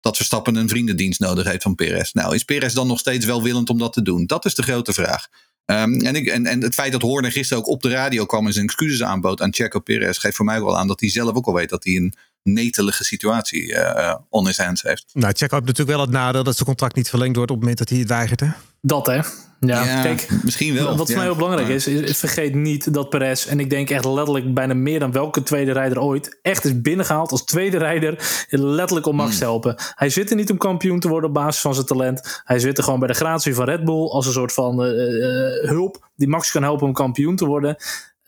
dat 0.00 0.16
Verstappen 0.16 0.56
een 0.56 0.68
vriendendienst 0.68 1.20
nodig 1.20 1.46
heeft 1.46 1.62
van 1.62 1.74
Perez. 1.74 2.12
Nou, 2.12 2.34
is 2.34 2.44
Perez 2.44 2.72
dan 2.72 2.86
nog 2.86 2.98
steeds 2.98 3.26
welwillend 3.26 3.70
om 3.70 3.78
dat 3.78 3.92
te 3.92 4.02
doen? 4.02 4.26
Dat 4.26 4.44
is 4.44 4.54
de 4.54 4.62
grote 4.62 4.92
vraag. 4.92 5.28
Um, 5.64 6.00
en, 6.00 6.16
ik, 6.16 6.26
en, 6.26 6.46
en 6.46 6.62
het 6.62 6.74
feit 6.74 6.92
dat 6.92 7.02
Horner 7.02 7.32
gisteren 7.32 7.62
ook 7.62 7.68
op 7.68 7.82
de 7.82 7.88
radio 7.88 8.26
kwam 8.26 8.46
en 8.46 8.52
zijn 8.52 8.64
excuses 8.64 9.02
aanbood 9.02 9.40
aan 9.40 9.54
Checo 9.54 9.80
Perez, 9.80 10.18
geeft 10.18 10.36
voor 10.36 10.44
mij 10.44 10.62
wel 10.62 10.78
aan 10.78 10.86
dat 10.86 11.00
hij 11.00 11.10
zelf 11.10 11.34
ook 11.34 11.46
al 11.46 11.54
weet 11.54 11.68
dat 11.68 11.84
hij 11.84 11.96
een 11.96 12.14
netelige 12.42 13.04
situatie 13.04 13.72
uh, 13.72 14.14
on 14.28 14.46
his 14.46 14.58
hands 14.58 14.82
heeft. 14.82 15.04
Nou, 15.12 15.32
Checo 15.32 15.54
heeft 15.54 15.66
natuurlijk 15.66 15.96
wel 15.96 16.06
het 16.06 16.14
nadeel 16.14 16.44
dat 16.44 16.54
zijn 16.54 16.68
contract 16.68 16.94
niet 16.94 17.08
verlengd 17.08 17.36
wordt 17.36 17.50
op 17.50 17.56
het 17.56 17.64
moment 17.64 17.78
dat 17.78 17.88
hij 17.88 17.98
het 17.98 18.08
weigert. 18.08 18.40
Hè? 18.40 18.48
Dat 18.80 19.06
hè. 19.06 19.20
Ja, 19.60 20.02
kijk, 20.02 20.28
misschien 20.42 20.74
wel. 20.74 20.96
Wat 20.96 21.06
voor 21.06 21.16
mij 21.16 21.24
heel 21.24 21.34
belangrijk 21.34 21.68
is, 21.68 21.86
is, 21.86 22.18
vergeet 22.18 22.54
niet 22.54 22.94
dat 22.94 23.08
Perez, 23.08 23.46
en 23.46 23.60
ik 23.60 23.70
denk 23.70 23.90
echt 23.90 24.04
letterlijk 24.04 24.54
bijna 24.54 24.74
meer 24.74 24.98
dan 24.98 25.12
welke 25.12 25.42
tweede 25.42 25.72
rijder 25.72 26.00
ooit, 26.00 26.38
echt 26.42 26.64
is 26.64 26.80
binnengehaald 26.80 27.30
als 27.30 27.44
tweede 27.44 27.78
rijder, 27.78 28.44
letterlijk 28.50 29.06
om 29.06 29.16
Max 29.16 29.30
te 29.30 29.44
hmm. 29.44 29.52
helpen. 29.52 29.74
Hij 29.94 30.10
zit 30.10 30.30
er 30.30 30.36
niet 30.36 30.50
om 30.50 30.56
kampioen 30.56 31.00
te 31.00 31.08
worden 31.08 31.28
op 31.28 31.34
basis 31.34 31.60
van 31.60 31.74
zijn 31.74 31.86
talent. 31.86 32.42
Hij 32.44 32.58
zit 32.58 32.78
er 32.78 32.84
gewoon 32.84 32.98
bij 32.98 33.08
de 33.08 33.14
gratie 33.14 33.54
van 33.54 33.64
Red 33.64 33.84
Bull 33.84 34.08
als 34.08 34.26
een 34.26 34.32
soort 34.32 34.52
van 34.52 34.84
uh, 34.84 34.90
uh, 34.90 35.68
hulp 35.68 36.10
die 36.16 36.28
Max 36.28 36.50
kan 36.50 36.62
helpen 36.62 36.86
om 36.86 36.92
kampioen 36.92 37.36
te 37.36 37.46
worden. 37.46 37.76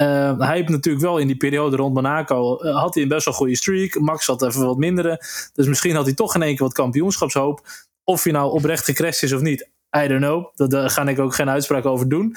Uh, 0.02 0.38
hij 0.38 0.56
heeft 0.56 0.68
natuurlijk 0.68 1.04
wel 1.04 1.18
in 1.18 1.26
die 1.26 1.36
periode 1.36 1.76
rond 1.76 1.94
Monaco 1.94 2.58
had 2.72 2.94
hij 2.94 3.02
een 3.02 3.08
best 3.08 3.24
wel 3.24 3.34
goede 3.34 3.56
streak. 3.56 3.98
Max 3.98 4.26
had 4.26 4.42
even 4.42 4.66
wat 4.66 4.76
mindere. 4.76 5.24
Dus 5.54 5.66
misschien 5.66 5.94
had 5.94 6.04
hij 6.04 6.14
toch 6.14 6.34
in 6.34 6.42
één 6.42 6.56
keer 6.56 6.66
wat 6.66 6.74
kampioenschapshoop. 6.74 7.66
Of 8.04 8.22
hij 8.22 8.32
nou 8.32 8.52
oprecht 8.52 8.84
gecrashed 8.84 9.22
is 9.22 9.32
of 9.32 9.40
niet, 9.40 9.68
I 10.04 10.08
don't 10.08 10.20
know. 10.20 10.70
Daar 10.70 10.90
ga 10.90 11.06
ik 11.06 11.18
ook 11.18 11.34
geen 11.34 11.50
uitspraak 11.50 11.86
over 11.86 12.08
doen. 12.08 12.36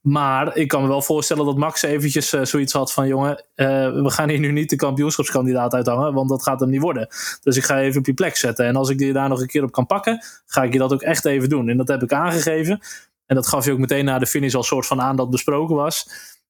Maar 0.00 0.56
ik 0.56 0.68
kan 0.68 0.82
me 0.82 0.88
wel 0.88 1.02
voorstellen 1.02 1.44
dat 1.44 1.56
Max 1.56 1.82
eventjes 1.82 2.34
uh, 2.34 2.44
zoiets 2.44 2.72
had 2.72 2.92
van... 2.92 3.06
jongen, 3.06 3.44
we 3.54 4.10
gaan 4.10 4.28
hier 4.28 4.38
nu 4.38 4.52
niet 4.52 4.70
de 4.70 4.76
kampioenschapskandidaat 4.76 5.74
uithangen... 5.74 6.14
want 6.14 6.28
dat 6.28 6.42
gaat 6.42 6.60
hem 6.60 6.70
niet 6.70 6.80
worden. 6.80 7.08
Dus 7.42 7.56
ik 7.56 7.64
ga 7.64 7.76
je 7.76 7.86
even 7.86 7.98
op 7.98 8.06
je 8.06 8.14
plek 8.14 8.36
zetten. 8.36 8.66
En 8.66 8.76
als 8.76 8.90
ik 8.90 9.00
je 9.00 9.12
daar 9.12 9.28
nog 9.28 9.40
een 9.40 9.46
keer 9.46 9.62
op 9.62 9.72
kan 9.72 9.86
pakken... 9.86 10.24
ga 10.46 10.62
ik 10.62 10.72
je 10.72 10.78
dat 10.78 10.92
ook 10.92 11.02
echt 11.02 11.24
even 11.24 11.48
doen. 11.48 11.68
En 11.68 11.76
dat 11.76 11.88
heb 11.88 12.02
ik 12.02 12.12
aangegeven. 12.12 12.80
En 13.26 13.34
dat 13.34 13.46
gaf 13.46 13.64
je 13.64 13.72
ook 13.72 13.78
meteen 13.78 14.04
na 14.04 14.18
de 14.18 14.26
finish 14.26 14.54
al 14.54 14.62
soort 14.62 14.86
van 14.86 15.00
aan 15.00 15.16
dat 15.16 15.30
besproken 15.30 15.74
was. 15.74 16.08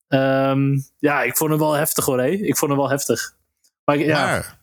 Um, 0.08 0.86
ja, 0.98 1.22
ik 1.22 1.36
vond 1.36 1.50
hem 1.50 1.58
wel 1.58 1.72
heftig 1.72 2.04
hoor. 2.04 2.18
Hé. 2.18 2.28
Ik 2.28 2.56
vond 2.56 2.70
hem 2.70 2.80
wel 2.80 2.90
heftig. 2.90 3.34
Maar, 3.84 3.98
ja. 3.98 4.24
maar, 4.24 4.58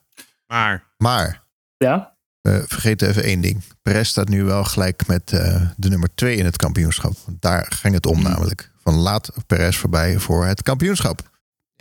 maar, 0.48 0.84
maar. 0.98 1.44
Ja? 1.78 2.16
Uh, 2.42 2.62
vergeet 2.66 3.02
even 3.02 3.24
één 3.24 3.42
ding. 3.42 3.64
Perez 3.82 4.10
staat 4.10 4.30
nu 4.30 4.44
wel 4.44 4.64
gelijk 4.64 5.08
met 5.08 5.32
uh, 5.32 5.62
de 5.78 5.90
nummer 5.90 6.10
2 6.16 6.36
in 6.36 6.46
het 6.46 6.56
kampioenschap. 6.56 7.14
Daar 7.40 7.72
ging 7.76 7.94
het 7.94 8.06
om 8.06 8.16
hmm. 8.16 8.24
namelijk. 8.24 8.72
Van 8.84 8.94
laat 8.94 9.32
Perez 9.48 9.78
voorbij 9.78 10.20
voor 10.20 10.46
het 10.46 10.64
kampioenschap. 10.64 11.32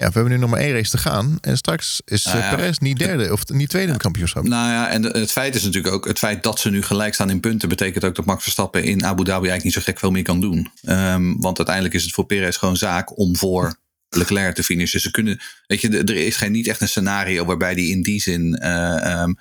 Ja, 0.02 0.08
we 0.08 0.14
hebben 0.14 0.32
nu 0.32 0.38
nog 0.38 0.50
maar 0.50 0.60
één 0.60 0.72
race 0.72 0.90
te 0.90 0.98
gaan. 0.98 1.38
En 1.40 1.56
straks 1.56 2.00
is 2.04 2.24
nou 2.24 2.38
ja, 2.38 2.54
Perez 2.54 2.78
niet 2.78 2.98
derde 2.98 3.32
of 3.32 3.48
niet 3.48 3.68
tweede 3.68 3.86
in 3.86 3.92
het 3.92 4.02
kampioenschap. 4.02 4.44
Nou 4.44 4.70
ja, 4.70 4.88
en 4.88 5.02
het 5.02 5.32
feit 5.32 5.54
is 5.54 5.62
natuurlijk 5.62 5.94
ook... 5.94 6.06
het 6.06 6.18
feit 6.18 6.42
dat 6.42 6.60
ze 6.60 6.70
nu 6.70 6.82
gelijk 6.82 7.14
staan 7.14 7.30
in 7.30 7.40
punten... 7.40 7.68
betekent 7.68 8.04
ook 8.04 8.14
dat 8.14 8.24
Max 8.24 8.42
Verstappen 8.42 8.84
in 8.84 9.04
Abu 9.04 9.24
Dhabi 9.24 9.48
eigenlijk 9.48 9.64
niet 9.64 9.72
zo 9.72 9.80
gek 9.80 9.98
veel 9.98 10.10
meer 10.10 10.22
kan 10.22 10.40
doen. 10.40 10.70
Um, 10.82 11.40
want 11.40 11.56
uiteindelijk 11.56 11.94
is 11.94 12.02
het 12.02 12.12
voor 12.12 12.26
Perez 12.26 12.58
gewoon 12.58 12.76
zaak 12.76 13.18
om 13.18 13.36
voor 13.36 13.76
Leclerc 14.08 14.54
te 14.54 14.62
finishen. 14.62 15.00
Ze 15.00 15.10
kunnen, 15.10 15.40
weet 15.66 15.80
je, 15.80 15.98
er 15.98 16.16
is 16.16 16.36
geen, 16.36 16.52
niet 16.52 16.68
echt 16.68 16.80
een 16.80 16.88
scenario 16.88 17.44
waarbij 17.44 17.74
die 17.74 17.90
in 17.90 18.02
die 18.02 18.20
zin... 18.20 18.60
Uh, 18.62 19.22
um, 19.22 19.38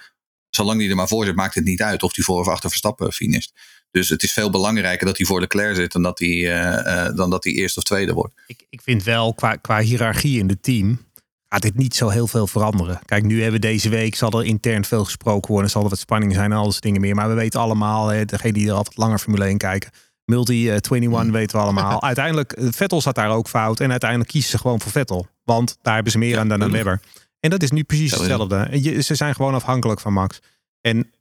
zolang 0.49 0.79
die 0.79 0.89
er 0.89 0.95
maar 0.95 1.07
voor 1.07 1.25
zit, 1.25 1.35
maakt 1.35 1.55
het 1.55 1.63
niet 1.63 1.81
uit 1.81 2.03
of 2.03 2.13
die 2.13 2.23
voor 2.23 2.39
of 2.39 2.47
achter 2.47 2.69
Verstappen 2.69 3.13
finisht. 3.13 3.53
Dus 3.91 4.09
het 4.09 4.23
is 4.23 4.33
veel 4.33 4.49
belangrijker 4.49 5.05
dat 5.05 5.17
hij 5.17 5.25
voor 5.25 5.39
Leclerc 5.39 5.75
zit 5.75 5.91
dan 5.91 6.01
dat 6.01 6.19
hij, 6.19 6.29
uh, 6.29 7.15
dan 7.15 7.29
dat 7.29 7.43
hij 7.43 7.53
eerste 7.53 7.79
of 7.79 7.85
tweede 7.85 8.13
wordt. 8.13 8.33
Ik, 8.47 8.65
ik 8.69 8.81
vind 8.81 9.03
wel 9.03 9.33
qua, 9.33 9.55
qua 9.55 9.79
hiërarchie 9.79 10.39
in 10.39 10.49
het 10.49 10.63
team 10.63 10.99
gaat 11.47 11.61
dit 11.61 11.75
niet 11.75 11.95
zo 11.95 12.09
heel 12.09 12.27
veel 12.27 12.47
veranderen. 12.47 12.99
Kijk, 13.05 13.23
nu 13.23 13.41
hebben 13.41 13.61
we 13.61 13.67
deze 13.67 13.89
week, 13.89 14.15
zal 14.15 14.31
er 14.31 14.45
intern 14.45 14.85
veel 14.85 15.03
gesproken 15.03 15.51
worden, 15.51 15.69
zal 15.69 15.83
er 15.83 15.89
wat 15.89 15.99
spanning 15.99 16.33
zijn 16.33 16.51
en 16.51 16.57
alles 16.57 16.79
dingen 16.79 17.01
meer. 17.01 17.15
Maar 17.15 17.29
we 17.29 17.33
weten 17.33 17.59
allemaal, 17.59 18.07
hè, 18.07 18.25
degene 18.25 18.53
die 18.53 18.67
er 18.67 18.73
altijd 18.73 18.97
langer 18.97 19.19
Formule 19.19 19.45
1 19.45 19.57
kijken, 19.57 19.91
Multi 20.25 20.71
21 20.71 21.09
mm. 21.09 21.31
weten 21.31 21.57
we 21.57 21.63
allemaal. 21.63 22.03
uiteindelijk, 22.11 22.51
eh, 22.51 22.67
Vettel 22.71 23.01
zat 23.01 23.15
daar 23.15 23.29
ook 23.29 23.47
fout 23.47 23.79
en 23.79 23.91
uiteindelijk 23.91 24.29
kiezen 24.29 24.51
ze 24.51 24.57
gewoon 24.57 24.81
voor 24.81 24.91
Vettel. 24.91 25.27
Want 25.43 25.77
daar 25.81 25.93
hebben 25.93 26.11
ze 26.11 26.17
meer 26.17 26.39
aan 26.39 26.47
dan 26.47 26.63
aan 26.63 26.71
Webber. 26.71 26.99
En 27.39 27.49
dat 27.49 27.63
is 27.63 27.71
nu 27.71 27.83
precies 27.83 28.11
hetzelfde. 28.11 28.79
Ze 29.03 29.15
zijn 29.15 29.35
gewoon 29.35 29.53
afhankelijk 29.53 29.99
van 29.99 30.13
Max. 30.13 30.39
En 30.81 31.11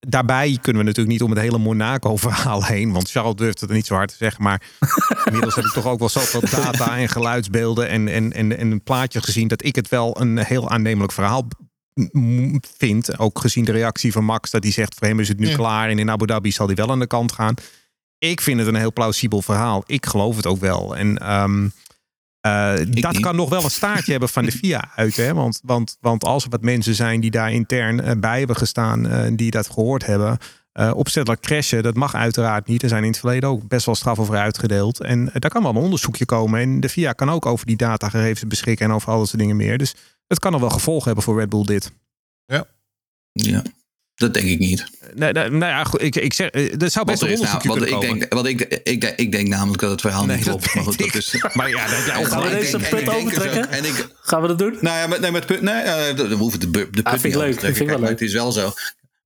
daarbij 0.00 0.58
kunnen 0.60 0.82
we 0.82 0.88
natuurlijk 0.88 1.08
niet 1.08 1.22
om 1.22 1.30
het 1.30 1.40
hele 1.40 1.58
Monaco-verhaal 1.58 2.64
heen. 2.64 2.92
Want 2.92 3.10
Charles 3.10 3.34
durft 3.34 3.60
het 3.60 3.70
niet 3.70 3.86
zo 3.86 3.94
hard 3.94 4.08
te 4.08 4.16
zeggen. 4.16 4.42
Maar 4.42 4.62
inmiddels 5.24 5.54
heb 5.54 5.64
ik 5.64 5.72
toch 5.72 5.86
ook 5.86 5.98
wel 5.98 6.08
zoveel 6.08 6.40
data 6.50 6.98
en 6.98 7.08
geluidsbeelden 7.08 7.88
en, 7.88 8.08
en, 8.08 8.32
en, 8.32 8.58
en 8.58 8.70
een 8.70 8.82
plaatje 8.82 9.22
gezien. 9.22 9.48
dat 9.48 9.64
ik 9.64 9.76
het 9.76 9.88
wel 9.88 10.20
een 10.20 10.38
heel 10.38 10.70
aannemelijk 10.70 11.12
verhaal 11.12 11.48
vind. 12.76 13.18
Ook 13.18 13.38
gezien 13.38 13.64
de 13.64 13.72
reactie 13.72 14.12
van 14.12 14.24
Max. 14.24 14.50
Dat 14.50 14.62
hij 14.62 14.72
zegt: 14.72 14.94
voor 14.94 15.06
hem 15.06 15.20
is 15.20 15.28
het 15.28 15.38
nu 15.38 15.54
klaar. 15.54 15.88
En 15.88 15.98
in 15.98 16.10
Abu 16.10 16.26
Dhabi 16.26 16.52
zal 16.52 16.66
hij 16.66 16.74
wel 16.74 16.90
aan 16.90 16.98
de 16.98 17.06
kant 17.06 17.32
gaan. 17.32 17.54
Ik 18.18 18.40
vind 18.40 18.58
het 18.58 18.68
een 18.68 18.74
heel 18.74 18.92
plausibel 18.92 19.42
verhaal. 19.42 19.82
Ik 19.86 20.06
geloof 20.06 20.36
het 20.36 20.46
ook 20.46 20.60
wel. 20.60 20.96
En. 20.96 21.32
Um, 21.32 21.72
uh, 22.46 22.74
dat 22.90 23.20
kan 23.20 23.36
nog 23.36 23.48
wel 23.48 23.64
een 23.64 23.70
staartje 23.70 24.10
hebben 24.10 24.28
van 24.28 24.44
de 24.44 24.52
FIA 24.52 24.90
uit. 24.94 25.16
Hè? 25.16 25.34
Want, 25.34 25.60
want, 25.62 25.96
want 26.00 26.24
als 26.24 26.44
er 26.44 26.50
wat 26.50 26.62
mensen 26.62 26.94
zijn 26.94 27.20
die 27.20 27.30
daar 27.30 27.52
intern 27.52 28.04
uh, 28.04 28.10
bij 28.18 28.38
hebben 28.38 28.56
gestaan, 28.56 29.06
uh, 29.06 29.26
die 29.32 29.50
dat 29.50 29.70
gehoord 29.70 30.06
hebben. 30.06 30.38
opzettelijk 30.92 31.42
crashen, 31.42 31.82
dat 31.82 31.94
mag 31.94 32.14
uiteraard 32.14 32.66
niet. 32.66 32.82
Er 32.82 32.88
zijn 32.88 33.02
in 33.02 33.10
het 33.10 33.18
verleden 33.18 33.48
ook 33.48 33.68
best 33.68 33.86
wel 33.86 33.94
straffen 33.94 34.26
voor 34.26 34.36
uitgedeeld. 34.36 35.00
En 35.00 35.30
daar 35.34 35.50
kan 35.50 35.62
wel 35.62 35.70
een 35.70 35.76
onderzoekje 35.76 36.24
komen. 36.24 36.60
En 36.60 36.80
de 36.80 36.88
FIA 36.88 37.12
kan 37.12 37.30
ook 37.30 37.46
over 37.46 37.66
die 37.66 37.76
datagegevens 37.76 38.46
beschikken 38.46 38.86
en 38.86 38.92
over 38.92 39.12
al 39.12 39.18
dat 39.18 39.28
soort 39.28 39.40
dingen 39.40 39.56
meer. 39.56 39.78
Dus 39.78 39.94
het 40.26 40.38
kan 40.38 40.52
nog 40.52 40.60
wel 40.60 40.70
gevolgen 40.70 41.06
hebben 41.06 41.24
voor 41.24 41.38
Red 41.38 41.48
Bull 41.48 41.64
dit. 41.64 41.92
Ja. 42.44 42.64
Ja. 43.32 43.62
Dat 44.18 44.34
denk 44.34 44.46
ik 44.46 44.58
niet. 44.58 44.86
Nee, 45.14 45.32
nee, 45.32 45.50
nou 45.50 45.72
ja, 45.72 45.86
ik, 45.98 46.16
ik 46.16 46.32
zeg, 46.32 46.50
dat 46.50 46.82
eh, 46.82 46.88
zou 46.88 47.06
best 47.06 47.22
een 47.22 47.30
onderzoekje 47.30 47.68
nou, 47.68 47.80
kunnen 47.80 48.10
ik 48.10 48.18
Denk, 48.18 48.34
wat 48.34 48.46
ik, 48.46 48.60
ik, 48.82 49.00
denk, 49.00 49.18
ik 49.18 49.32
denk 49.32 49.48
namelijk 49.48 49.80
dat 49.80 49.90
het 49.90 50.00
verhaal 50.00 50.24
nee, 50.24 50.36
niet 50.36 50.44
klopt. 50.44 50.74
Maar, 50.74 50.84
goed, 50.84 50.98
dat 50.98 51.14
is, 51.14 51.44
maar 51.54 51.68
ja, 51.68 51.86
dat, 51.86 52.06
ja, 52.06 52.24
gaan 52.24 52.42
we 52.42 52.50
deze 52.50 52.78
punt 52.78 53.08
overtrekken? 53.08 53.70
En 53.70 53.84
ik, 53.84 54.08
gaan 54.20 54.42
we 54.42 54.48
dat 54.48 54.58
doen? 54.58 54.78
Nou 54.80 54.96
ja, 54.96 55.06
met, 55.06 55.20
nee, 55.20 55.30
met 55.30 55.46
punt, 55.46 55.60
nee, 55.60 55.84
uh, 55.84 56.28
we 56.28 56.34
hoeven 56.34 56.60
de, 56.60 56.70
de 56.70 56.86
punt 56.86 57.04
ah, 57.04 57.18
vind 57.18 57.34
ik 57.34 57.40
leuk. 57.40 57.60
Vind 57.60 57.80
ik 57.80 57.88
wel 57.88 58.00
leuk. 58.00 58.08
Het 58.08 58.20
is 58.20 58.32
wel 58.32 58.52
zo. 58.52 58.72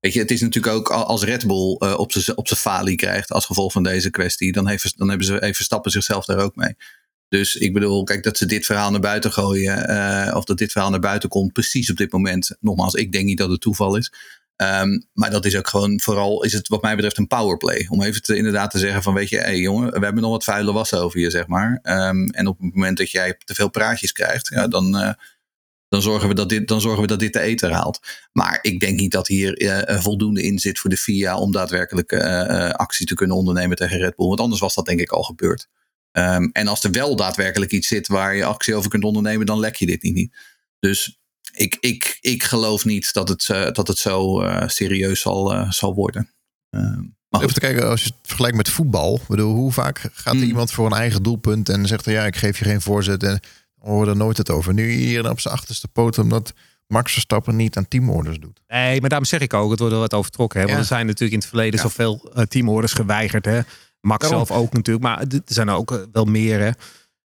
Weet 0.00 0.12
je, 0.12 0.20
het 0.20 0.30
is 0.30 0.40
natuurlijk 0.40 0.74
ook 0.74 0.90
als 0.90 1.22
Red 1.22 1.46
Bull 1.46 1.76
uh, 1.78 1.94
op 1.98 2.12
zijn 2.12 2.36
op 2.36 2.48
falie 2.48 2.96
krijgt 2.96 3.32
als 3.32 3.46
gevolg 3.46 3.72
van 3.72 3.82
deze 3.82 4.10
kwestie, 4.10 4.52
dan, 4.52 4.68
heeft, 4.68 4.98
dan 4.98 5.08
hebben 5.08 5.26
ze 5.26 5.42
even 5.42 5.64
stappen 5.64 5.90
zichzelf 5.90 6.24
daar 6.24 6.38
ook 6.38 6.56
mee. 6.56 6.76
Dus 7.28 7.54
ik 7.54 7.72
bedoel, 7.72 8.04
kijk, 8.04 8.22
dat 8.22 8.36
ze 8.36 8.46
dit 8.46 8.66
verhaal 8.66 8.90
naar 8.90 9.00
buiten 9.00 9.32
gooien, 9.32 9.90
uh, 9.90 10.36
of 10.36 10.44
dat 10.44 10.58
dit 10.58 10.72
verhaal 10.72 10.90
naar 10.90 11.00
buiten 11.00 11.28
komt, 11.28 11.52
precies 11.52 11.90
op 11.90 11.96
dit 11.96 12.12
moment. 12.12 12.56
Nogmaals, 12.60 12.94
ik 12.94 13.12
denk 13.12 13.24
niet 13.24 13.38
dat 13.38 13.50
het 13.50 13.60
toeval 13.60 13.96
is. 13.96 14.12
Um, 14.56 15.06
maar 15.12 15.30
dat 15.30 15.44
is 15.44 15.56
ook 15.56 15.68
gewoon 15.68 16.00
vooral, 16.00 16.44
is 16.44 16.52
het 16.52 16.68
wat 16.68 16.82
mij 16.82 16.94
betreft 16.94 17.18
een 17.18 17.26
powerplay. 17.26 17.86
Om 17.88 18.02
even 18.02 18.22
te, 18.22 18.36
inderdaad 18.36 18.70
te 18.70 18.78
zeggen 18.78 19.02
van 19.02 19.14
weet 19.14 19.28
je, 19.28 19.38
hé 19.38 19.50
jongen, 19.50 19.92
we 19.92 20.04
hebben 20.04 20.22
nog 20.22 20.30
wat 20.30 20.44
vuile 20.44 20.72
was 20.72 20.94
over 20.94 21.20
je, 21.20 21.30
zeg 21.30 21.46
maar. 21.46 21.80
Um, 21.82 22.28
en 22.28 22.46
op 22.46 22.58
het 22.58 22.74
moment 22.74 22.98
dat 22.98 23.10
jij 23.10 23.36
te 23.44 23.54
veel 23.54 23.70
praatjes 23.70 24.12
krijgt, 24.12 24.48
ja, 24.48 24.68
dan, 24.68 24.96
uh, 24.96 25.12
dan, 25.88 26.02
zorgen 26.02 26.28
we 26.28 26.34
dat 26.34 26.48
dit, 26.48 26.68
dan 26.68 26.80
zorgen 26.80 27.00
we 27.00 27.06
dat 27.06 27.18
dit 27.18 27.32
de 27.32 27.40
eten 27.40 27.70
haalt. 27.70 28.00
Maar 28.32 28.58
ik 28.62 28.80
denk 28.80 28.98
niet 28.98 29.12
dat 29.12 29.26
hier 29.26 29.60
uh, 29.60 30.00
voldoende 30.00 30.42
in 30.42 30.58
zit 30.58 30.78
voor 30.78 30.90
de 30.90 30.96
FIA 30.96 31.38
om 31.38 31.52
daadwerkelijk 31.52 32.12
uh, 32.12 32.70
actie 32.70 33.06
te 33.06 33.14
kunnen 33.14 33.36
ondernemen 33.36 33.76
tegen 33.76 33.98
Red 33.98 34.16
Bull. 34.16 34.28
Want 34.28 34.40
anders 34.40 34.60
was 34.60 34.74
dat 34.74 34.86
denk 34.86 35.00
ik 35.00 35.10
al 35.10 35.22
gebeurd. 35.22 35.68
Um, 36.12 36.50
en 36.52 36.68
als 36.68 36.84
er 36.84 36.90
wel 36.90 37.16
daadwerkelijk 37.16 37.72
iets 37.72 37.88
zit 37.88 38.06
waar 38.06 38.34
je 38.34 38.44
actie 38.44 38.74
over 38.74 38.90
kunt 38.90 39.04
ondernemen, 39.04 39.46
dan 39.46 39.60
lek 39.60 39.76
je 39.76 39.86
dit 39.86 40.02
niet. 40.02 40.14
niet. 40.14 40.36
Dus 40.78 41.21
ik, 41.52 41.76
ik, 41.80 42.18
ik 42.20 42.42
geloof 42.42 42.84
niet 42.84 43.12
dat 43.12 43.28
het, 43.28 43.48
uh, 43.48 43.70
dat 43.70 43.88
het 43.88 43.98
zo 43.98 44.42
uh, 44.42 44.68
serieus 44.68 45.20
zal, 45.20 45.54
uh, 45.54 45.70
zal 45.70 45.94
worden. 45.94 46.30
Even 47.30 47.54
te 47.54 47.60
kijken, 47.60 47.88
als 47.88 48.02
je 48.02 48.06
het 48.06 48.16
vergelijkt 48.22 48.56
met 48.56 48.68
voetbal. 48.68 49.20
Bedoel, 49.28 49.54
hoe 49.54 49.72
vaak 49.72 49.98
gaat 49.98 50.34
er 50.34 50.40
mm. 50.40 50.46
iemand 50.46 50.72
voor 50.72 50.86
een 50.86 50.92
eigen 50.92 51.22
doelpunt 51.22 51.68
en 51.68 51.86
zegt 51.86 52.06
er 52.06 52.12
ja, 52.12 52.26
ik 52.26 52.36
geef 52.36 52.58
je 52.58 52.64
geen 52.64 52.80
voorzet 52.80 53.22
en 53.22 53.40
hoor 53.78 54.08
er 54.08 54.16
nooit 54.16 54.36
het 54.36 54.50
over. 54.50 54.74
Nu 54.74 54.90
hier 54.90 55.30
op 55.30 55.40
zijn 55.40 55.54
achterste 55.54 55.88
poot, 55.88 56.18
omdat 56.18 56.52
Max 56.86 57.12
Verstappen 57.12 57.56
niet 57.56 57.76
aan 57.76 57.88
teamorders 57.88 58.38
doet. 58.40 58.60
Nee, 58.66 59.00
maar 59.00 59.08
daarom 59.08 59.28
zeg 59.28 59.40
ik 59.40 59.54
ook, 59.54 59.70
het 59.70 59.78
wordt 59.78 59.94
er 59.94 60.00
wat 60.00 60.14
overtrokken. 60.14 60.60
Hè? 60.60 60.66
Want 60.66 60.78
er 60.78 60.84
zijn 60.84 61.06
natuurlijk 61.06 61.32
in 61.32 61.38
het 61.38 61.48
verleden 61.48 61.76
ja. 61.76 61.82
zoveel 61.82 62.32
teamorders 62.48 62.92
geweigerd. 62.92 63.44
Hè? 63.44 63.60
Max 64.00 64.28
Daarom. 64.28 64.46
zelf 64.46 64.60
ook 64.60 64.72
natuurlijk, 64.72 65.04
maar 65.04 65.20
er 65.20 65.40
zijn 65.44 65.68
er 65.68 65.74
ook 65.74 66.06
wel 66.12 66.24
meer. 66.24 66.60
Hè? 66.60 66.70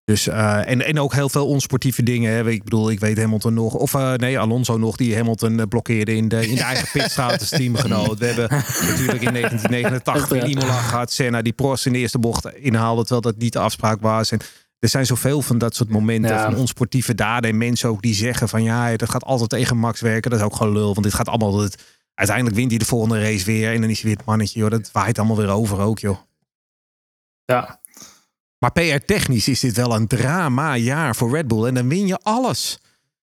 Dus, 0.05 0.29
uh, 0.29 0.69
en, 0.69 0.85
en 0.85 1.01
ook 1.01 1.12
heel 1.12 1.29
veel 1.29 1.47
onsportieve 1.47 2.03
dingen. 2.03 2.33
Hè. 2.33 2.51
Ik 2.51 2.65
bedoel, 2.65 2.91
ik 2.91 3.01
weet 3.01 3.19
Hamilton 3.19 3.55
nog. 3.55 3.75
Of 3.75 3.95
uh, 3.95 4.15
nee, 4.15 4.38
Alonso 4.38 4.79
nog, 4.79 4.97
die 4.97 5.17
Hamilton 5.17 5.59
uh, 5.59 5.62
blokkeerde 5.69 6.17
in 6.17 6.29
de, 6.29 6.49
in 6.49 6.55
de 6.55 6.62
eigen 6.62 6.88
pitstraat 6.93 7.41
als 7.41 7.49
teamgenoot. 7.49 8.19
We 8.19 8.27
hebben 8.27 8.49
natuurlijk 8.91 9.23
in 9.23 9.33
1989 9.41 10.33
in 10.33 10.51
Imola 10.51 10.81
gehad. 10.81 11.12
Senna 11.12 11.43
die 11.43 11.53
Prost 11.53 11.87
in 11.87 11.93
de 11.93 11.99
eerste 11.99 12.19
bocht 12.19 12.55
inhaalde, 12.55 13.01
terwijl 13.01 13.21
dat 13.21 13.37
niet 13.37 13.53
de 13.53 13.59
afspraak 13.59 14.01
was. 14.01 14.31
En 14.31 14.38
er 14.79 14.88
zijn 14.88 15.07
zoveel 15.07 15.43
van 15.43 15.59
dat 15.59 15.75
soort 15.75 15.88
momenten 15.88 16.35
ja. 16.35 16.45
van 16.45 16.57
onsportieve 16.57 17.15
daden. 17.15 17.51
En 17.51 17.59
mensen 17.59 17.88
ook 17.88 18.03
die 18.03 18.15
zeggen 18.15 18.49
van 18.49 18.62
ja, 18.62 18.97
dat 18.97 19.11
gaat 19.11 19.25
altijd 19.25 19.51
tegen 19.51 19.77
Max 19.77 20.01
werken. 20.01 20.31
Dat 20.31 20.41
is 20.41 20.47
ook 20.47 20.57
gewoon 20.57 20.73
lul, 20.73 20.93
want 20.93 21.03
dit 21.03 21.15
gaat 21.15 21.29
allemaal... 21.29 21.61
Het, 21.61 21.83
uiteindelijk 22.15 22.57
wint 22.57 22.71
hij 22.71 22.79
de 22.79 22.85
volgende 22.85 23.21
race 23.21 23.45
weer. 23.45 23.73
En 23.73 23.81
dan 23.81 23.91
is 23.91 24.01
hij 24.01 24.09
weer 24.09 24.17
het 24.17 24.27
mannetje, 24.27 24.59
joh. 24.59 24.71
Dat 24.71 24.91
waait 24.93 25.19
allemaal 25.19 25.37
weer 25.37 25.51
over 25.51 25.81
ook, 25.81 25.99
joh. 25.99 26.19
Ja, 27.45 27.81
maar 28.62 28.72
PR-technisch 28.72 29.48
is 29.48 29.61
dit 29.61 29.77
wel 29.77 29.94
een 29.94 30.07
drama-jaar 30.07 31.16
voor 31.16 31.35
Red 31.35 31.48
Bull. 31.48 31.66
En 31.66 31.75
dan 31.75 31.88
win 31.88 32.07
je 32.07 32.18
alles. 32.22 32.79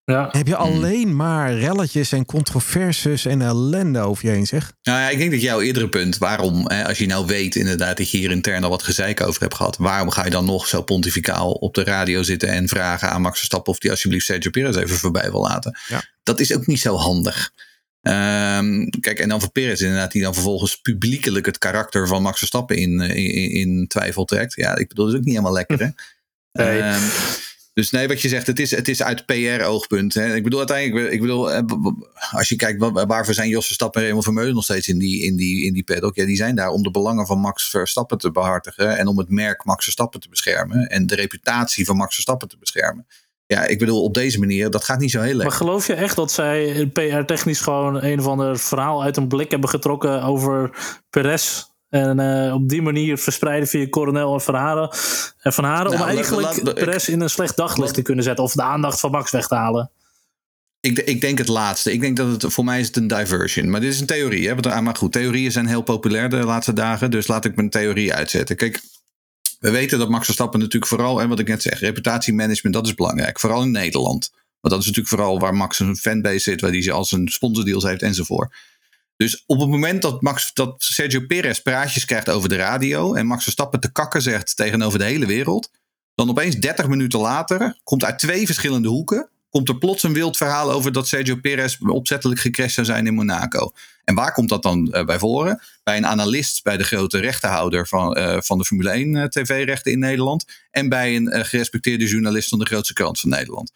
Ja. 0.06 0.28
heb 0.32 0.47
je 0.47 0.56
alleen 0.56 1.15
maar 1.15 1.54
relletjes 1.54 2.12
en 2.12 2.25
controversies 2.25 3.25
en 3.25 3.41
ellende 3.41 3.99
over 3.99 4.25
je 4.25 4.32
heen, 4.32 4.47
zeg? 4.47 4.73
Nou 4.82 4.99
ja, 4.99 5.10
ik 5.10 5.17
denk 5.17 5.32
dat 5.32 5.41
jouw 5.41 5.62
eerdere 5.62 5.89
punt, 5.89 6.17
waarom, 6.17 6.67
als 6.67 6.97
je 6.97 7.06
nou 7.06 7.25
weet 7.25 7.56
inderdaad 7.56 7.97
dat 7.97 8.12
je 8.12 8.17
hier 8.17 8.32
intern 8.32 8.63
al 8.63 8.69
wat 8.69 8.84
gezeik 8.84 9.21
over 9.21 9.41
hebt 9.41 9.56
gehad, 9.56 9.78
waarom 9.78 10.10
ga 10.10 10.23
je 10.23 10.30
dan 10.30 10.45
nog 10.45 10.67
zo 10.67 10.82
pontificaal 10.82 11.52
op 11.52 11.73
de 11.73 11.84
radio 11.84 12.23
zitten 12.23 12.49
en 12.49 12.67
vragen 12.67 13.10
aan 13.10 13.21
Max 13.21 13.38
Verstappen 13.38 13.71
of 13.71 13.80
die 13.80 13.91
alsjeblieft 13.91 14.25
Sergio 14.25 14.49
Perez 14.49 14.75
even 14.75 14.97
voorbij 14.97 15.32
wil 15.32 15.41
laten? 15.41 15.78
Ja. 15.88 16.04
Dat 16.23 16.39
is 16.39 16.56
ook 16.56 16.67
niet 16.67 16.80
zo 16.80 16.95
handig. 16.95 17.52
Um, 18.02 18.90
kijk, 18.90 19.20
en 19.20 19.30
dan 19.30 19.42
voor 19.42 19.52
Perez 19.52 19.82
inderdaad, 19.82 20.12
die 20.12 20.22
dan 20.22 20.34
vervolgens 20.34 20.82
publiekelijk 20.82 21.46
het 21.46 21.58
karakter 21.58 22.08
van 22.08 22.22
Max 22.22 22.38
Verstappen 22.38 22.76
in, 22.76 23.02
eh, 23.02 23.16
in, 23.16 23.52
in 23.52 23.88
twijfel 23.88 24.26
trekt. 24.26 24.56
Ja, 24.56 24.76
ik 24.78 24.88
bedoel, 24.88 25.06
dat 25.06 25.14
is 25.14 25.20
ook 25.20 25.26
niet 25.26 25.36
helemaal 25.36 25.56
lekker, 25.56 25.80
hè? 25.80 25.90
Nee. 26.52 26.82
Um, 26.82 27.02
dus 27.74 27.92
nee, 27.92 28.08
wat 28.08 28.22
je 28.22 28.28
zegt, 28.28 28.48
het 28.48 28.60
is, 28.60 28.72
het 28.72 28.88
is 28.88 29.04
uit 29.04 29.26
PR-oogpunt. 29.26 30.16
Ik 30.16 30.44
bedoel, 30.44 30.60
uiteindelijk, 30.60 31.12
ik 31.12 31.22
bedoel, 31.22 31.52
eh, 31.52 31.64
als 32.32 32.50
je 32.50 32.56
kijkt, 32.56 32.80
waarvoor 32.92 33.34
zijn 33.34 33.50
Jos 33.50 33.66
Verstappen 33.66 34.00
en 34.00 34.06
Raymond 34.06 34.26
Vermeulen 34.26 34.54
nog 34.54 34.64
steeds 34.64 34.88
in 34.88 34.98
die, 34.98 35.24
in, 35.24 35.36
die, 35.36 35.66
in 35.66 35.74
die 35.74 35.84
paddock? 35.84 36.16
Ja, 36.16 36.26
die 36.26 36.36
zijn 36.36 36.56
daar 36.56 36.70
om 36.70 36.84
de 36.84 36.92
belangen 36.92 37.26
van 37.26 37.40
Max 37.40 37.70
Verstappen 37.70 38.18
te 38.18 38.32
behartigen 38.32 38.98
en 38.98 39.08
om 39.08 39.18
het 39.18 39.30
merk 39.30 39.66
Max 39.66 39.84
Verstappen 39.84 40.20
te 40.20 40.30
beschermen 40.30 40.90
en 40.90 41.08
de 41.08 41.16
reputatie 41.16 41.86
van 41.86 41.96
Max 41.96 42.14
Verstappen 42.14 42.48
te 42.48 42.58
beschermen. 42.58 43.08
Ja, 43.54 43.66
ik 43.66 43.80
bedoel, 43.80 44.04
op 44.04 44.14
deze 44.14 44.40
manier, 44.40 44.70
dat 44.70 44.84
gaat 44.84 45.00
niet 45.00 45.12
zo 45.12 45.18
heel 45.20 45.28
lekker. 45.28 45.48
Maar 45.48 45.58
geloof 45.58 45.88
je 45.88 45.94
echt 45.94 46.16
dat 46.16 46.32
zij 46.32 46.90
PR-technisch 46.94 47.62
gewoon 47.62 48.04
een 48.04 48.20
of 48.20 48.28
ander 48.28 48.58
verhaal 48.60 49.04
uit 49.04 49.18
een 49.18 49.28
blik 49.28 49.52
hebben 49.52 49.70
getrokken 49.70 50.24
over 50.24 50.70
Perez 51.10 51.64
En 51.90 52.20
eh, 52.20 52.54
op 52.54 52.70
die 52.70 52.82
manier 52.82 53.18
verspreiden 53.18 53.68
via 53.68 53.90
Coronel 53.90 54.34
en 54.34 54.42
Van 54.42 54.56
Haren. 54.56 54.90
En 55.42 55.54
Van 55.54 55.64
Haren 55.64 55.92
om 55.92 55.98
Nou, 55.98 56.10
eigenlijk 56.10 56.42
laat- 56.46 56.62
laat- 56.64 56.76
Perez 56.76 57.08
in 57.08 57.22
een 57.22 57.30
slecht 57.30 57.58
daglicht 57.58 57.94
te 57.94 58.02
kunnen 58.02 58.24
zetten. 58.24 58.44
Of 58.44 58.54
de 58.54 58.62
aandacht 58.62 59.00
van 59.00 59.12
Max 59.12 59.32
weg 59.32 59.48
te 59.48 59.56
halen. 59.56 59.92
Ik, 60.80 61.00
ik 61.00 61.22
denk 61.22 61.38
het 61.38 61.48
laatste. 61.48 61.92
Ik 61.92 62.02
denk 62.02 62.18
dat 62.18 62.42
het 62.42 62.54
voor 62.54 62.64
mij 62.64 62.80
is 62.80 62.88
het 62.88 62.96
een 62.98 63.08
diversion. 63.08 63.70
Maar 63.70 63.82
dit 63.82 63.94
is 63.94 64.00
een 64.00 64.06
theorie. 64.06 64.48
Hè? 64.48 64.82
Maar 64.82 64.96
goed, 64.96 65.12
theorieën 65.12 65.52
zijn 65.52 65.68
heel 65.68 65.82
populair 65.82 66.30
de 66.30 66.36
laatste 66.38 66.74
dagen. 66.74 67.12
Dus 67.12 67.28
laat 67.28 67.46
ik 67.46 67.56
mijn 67.56 67.70
theorie 67.70 68.14
uitzetten. 68.14 68.56
Kijk, 68.56 68.82
we 69.60 69.72
weten 69.72 70.00
dat 70.00 70.10
Max 70.10 70.26
Verstappen 70.26 70.60
natuurlijk 70.60 70.91
vooral, 70.91 71.22
en 71.22 71.30
wat 71.30 71.39
ik 71.39 71.48
net 71.48 71.62
zeg, 71.62 71.80
reputatiemanagement, 71.80 72.76
dat 72.76 72.88
is 72.88 72.93
belangrijk. 72.93 73.39
Vooral 73.39 73.62
in 73.62 73.72
Nederland. 73.72 74.30
Want 74.60 74.74
dat 74.74 74.80
is 74.80 74.86
natuurlijk 74.86 75.15
vooral 75.15 75.39
waar 75.39 75.56
Max 75.56 75.80
een 75.80 75.98
fanbase 75.98 76.39
zit, 76.39 76.62
waar 76.62 76.72
hij 76.72 76.91
als 76.91 77.12
een 77.12 77.28
sponsordeals 77.28 77.84
heeft 77.84 78.02
enzovoort. 78.02 78.56
Dus 79.15 79.43
op 79.45 79.60
het 79.60 79.69
moment 79.69 80.02
dat, 80.02 80.22
Max, 80.22 80.54
dat 80.54 80.84
Sergio 80.84 81.26
Perez 81.26 81.60
praatjes 81.60 82.06
krijgt 82.06 82.30
over 82.30 82.50
de 82.50 82.56
radio 82.56 83.13
en 83.13 83.26
Max 83.26 83.43
Verstappen 83.43 83.80
te 83.80 83.91
kakken 83.91 84.22
zegt 84.22 84.56
tegenover 84.56 85.00
de 85.00 85.06
hele 85.06 85.26
wereld, 85.26 85.72
dan 86.15 86.30
opeens 86.30 86.56
30 86.56 86.88
minuten 86.88 87.19
later 87.19 87.80
komt 87.84 88.04
uit 88.04 88.19
twee 88.19 88.45
verschillende 88.45 88.88
hoeken 88.88 89.30
komt 89.50 89.70
er 89.70 89.78
plots 89.78 90.04
een 90.04 90.14
wild 90.14 90.38
verhaal 90.38 90.72
over 90.72 90.92
dat 90.92 91.08
Sergio 91.08 91.36
Perez 91.36 91.78
opzettelijk 91.80 92.40
gecrashed 92.40 92.74
zou 92.74 92.86
zijn 92.86 93.08
in 93.08 93.14
Monaco. 93.14 93.72
En 94.04 94.16
waar 94.16 94.34
komt 94.34 94.50
dat 94.50 94.64
dan 94.64 94.92
eh, 94.92 95.06
bij 95.06 95.20
voren? 95.20 95.62
Bij 95.84 95.98
een 95.98 96.06
analist 96.06 96.64
bij 96.64 96.78
de 96.78 96.84
grote 96.84 97.20
rechtenhouder 97.20 97.88
van, 97.88 98.16
eh, 98.16 98.38
van 98.42 98.58
de 98.58 98.66
Formule 98.66 98.90
1 98.90 99.16
eh, 99.16 99.24
tv-rechten 99.24 99.92
in 99.92 100.00
Nederland. 100.00 100.46
En 100.72 100.90
bij 100.90 101.16
een 101.16 101.46
gerespecteerde 101.46 102.06
journalist 102.06 102.50
van 102.50 102.60
de 102.60 102.66
grootste 102.66 102.94
krant 102.94 103.20
van 103.20 103.30
Nederland. 103.30 103.72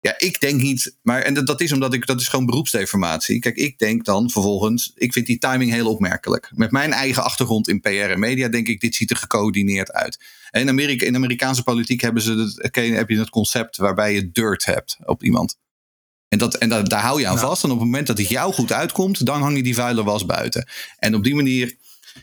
Ja, 0.00 0.14
ik 0.18 0.40
denk 0.40 0.60
niet, 0.60 0.96
maar 1.02 1.22
en 1.22 1.34
dat, 1.34 1.46
dat 1.46 1.60
is 1.60 1.72
omdat 1.72 1.94
ik, 1.94 2.06
dat 2.06 2.20
is 2.20 2.28
gewoon 2.28 2.46
beroepsdeformatie. 2.46 3.38
Kijk, 3.38 3.56
ik 3.56 3.78
denk 3.78 4.04
dan 4.04 4.30
vervolgens, 4.30 4.92
ik 4.94 5.12
vind 5.12 5.26
die 5.26 5.38
timing 5.38 5.70
heel 5.72 5.90
opmerkelijk. 5.90 6.50
Met 6.54 6.70
mijn 6.70 6.92
eigen 6.92 7.22
achtergrond 7.24 7.68
in 7.68 7.80
PR 7.80 7.88
en 7.88 8.18
media 8.18 8.48
denk 8.48 8.68
ik, 8.68 8.80
dit 8.80 8.94
ziet 8.94 9.10
er 9.10 9.16
gecoördineerd 9.16 9.92
uit. 9.92 10.18
In, 10.50 10.68
Amerika, 10.68 11.06
in 11.06 11.14
Amerikaanse 11.14 11.62
politiek 11.62 12.00
hebben 12.00 12.22
ze 12.22 12.58
het, 12.60 12.74
heb 12.74 13.08
je 13.08 13.18
het 13.18 13.30
concept 13.30 13.76
waarbij 13.76 14.14
je 14.14 14.30
dirt 14.30 14.64
hebt 14.64 14.96
op 15.04 15.22
iemand. 15.22 15.56
En, 16.28 16.38
dat, 16.38 16.54
en 16.54 16.68
dat, 16.68 16.90
daar 16.90 17.02
hou 17.02 17.20
je 17.20 17.26
aan 17.26 17.38
vast. 17.38 17.64
En 17.64 17.70
op 17.70 17.76
het 17.76 17.84
moment 17.84 18.06
dat 18.06 18.18
het 18.18 18.28
jou 18.28 18.52
goed 18.52 18.72
uitkomt, 18.72 19.26
dan 19.26 19.42
hang 19.42 19.56
je 19.56 19.62
die 19.62 19.74
vuile 19.74 20.04
was 20.04 20.26
buiten. 20.26 20.68
En 20.98 21.14
op 21.14 21.24
die 21.24 21.34
manier. 21.34 21.76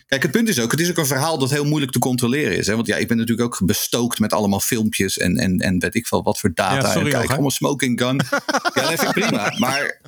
Kijk, 0.06 0.22
het 0.22 0.30
punt 0.30 0.48
is 0.48 0.60
ook, 0.60 0.70
het 0.70 0.80
is 0.80 0.90
ook 0.90 0.96
een 0.96 1.06
verhaal 1.06 1.38
dat 1.38 1.50
heel 1.50 1.64
moeilijk 1.64 1.92
te 1.92 1.98
controleren 1.98 2.56
is. 2.56 2.66
Hè? 2.66 2.74
Want 2.74 2.86
ja, 2.86 2.96
ik 2.96 3.08
ben 3.08 3.16
natuurlijk 3.16 3.46
ook 3.48 3.66
bestookt 3.66 4.18
met 4.18 4.32
allemaal 4.32 4.60
filmpjes 4.60 5.18
en, 5.18 5.36
en, 5.36 5.58
en 5.58 5.78
weet 5.78 5.94
ik 5.94 6.06
veel 6.06 6.22
wat 6.22 6.38
voor 6.38 6.50
data. 6.54 6.74
Ja, 6.74 6.92
sorry, 6.92 7.12
en 7.12 7.18
kijk, 7.18 7.30
allemaal 7.30 7.50
smoking 7.50 8.00
gun. 8.00 8.20
ja, 8.74 8.90
dat 8.90 9.00
vind 9.00 9.02
ik 9.02 9.10
prima. 9.10 9.54
Maar, 9.58 10.00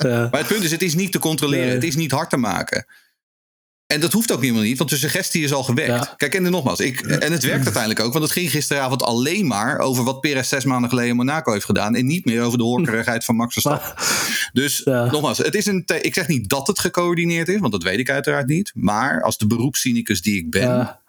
Ja. 0.00 0.28
maar 0.30 0.40
het 0.40 0.46
punt 0.46 0.64
is, 0.64 0.70
het 0.70 0.82
is 0.82 0.94
niet 0.94 1.12
te 1.12 1.18
controleren. 1.18 1.66
Nee. 1.66 1.74
Het 1.74 1.84
is 1.84 1.96
niet 1.96 2.10
hard 2.10 2.30
te 2.30 2.36
maken. 2.36 2.86
En 3.92 4.00
dat 4.00 4.12
hoeft 4.12 4.32
ook 4.32 4.40
helemaal 4.40 4.62
niet, 4.62 4.78
want 4.78 4.90
de 4.90 4.96
suggestie 4.96 5.42
is 5.44 5.52
al 5.52 5.62
gewekt. 5.62 5.88
Ja. 5.88 6.14
Kijk, 6.16 6.34
en 6.34 6.42
nogmaals, 6.42 6.80
ik, 6.80 7.00
en 7.00 7.32
het 7.32 7.42
werkt 7.44 7.64
uiteindelijk 7.64 8.00
ook, 8.04 8.12
want 8.12 8.24
het 8.24 8.32
ging 8.32 8.50
gisteravond 8.50 9.02
alleen 9.02 9.46
maar 9.46 9.78
over 9.78 10.04
wat 10.04 10.20
Perez 10.20 10.48
zes 10.48 10.64
maanden 10.64 10.90
geleden 10.90 11.10
in 11.10 11.16
Monaco 11.16 11.52
heeft 11.52 11.64
gedaan. 11.64 11.94
En 11.94 12.06
niet 12.06 12.24
meer 12.24 12.42
over 12.42 12.58
de 12.58 12.64
horkerigheid 12.64 13.24
van 13.24 13.36
Max 13.36 13.52
Verstappen. 13.52 13.94
Dus 14.52 14.80
Ja. 14.84 15.10
nogmaals, 15.10 15.38
het 15.38 15.54
is 15.54 15.66
een, 15.66 15.84
ik 16.00 16.14
zeg 16.14 16.28
niet 16.28 16.48
dat 16.48 16.66
het 16.66 16.78
gecoördineerd 16.78 17.48
is, 17.48 17.58
want 17.60 17.72
dat 17.72 17.82
weet 17.82 17.98
ik 17.98 18.10
uiteraard 18.10 18.46
niet. 18.46 18.72
Maar 18.74 19.22
als 19.22 19.38
de 19.38 19.46
beroepscynicus 19.46 20.22
die 20.22 20.36
ik 20.38 20.50
ben, 20.50 20.62
Ja. 20.62 21.00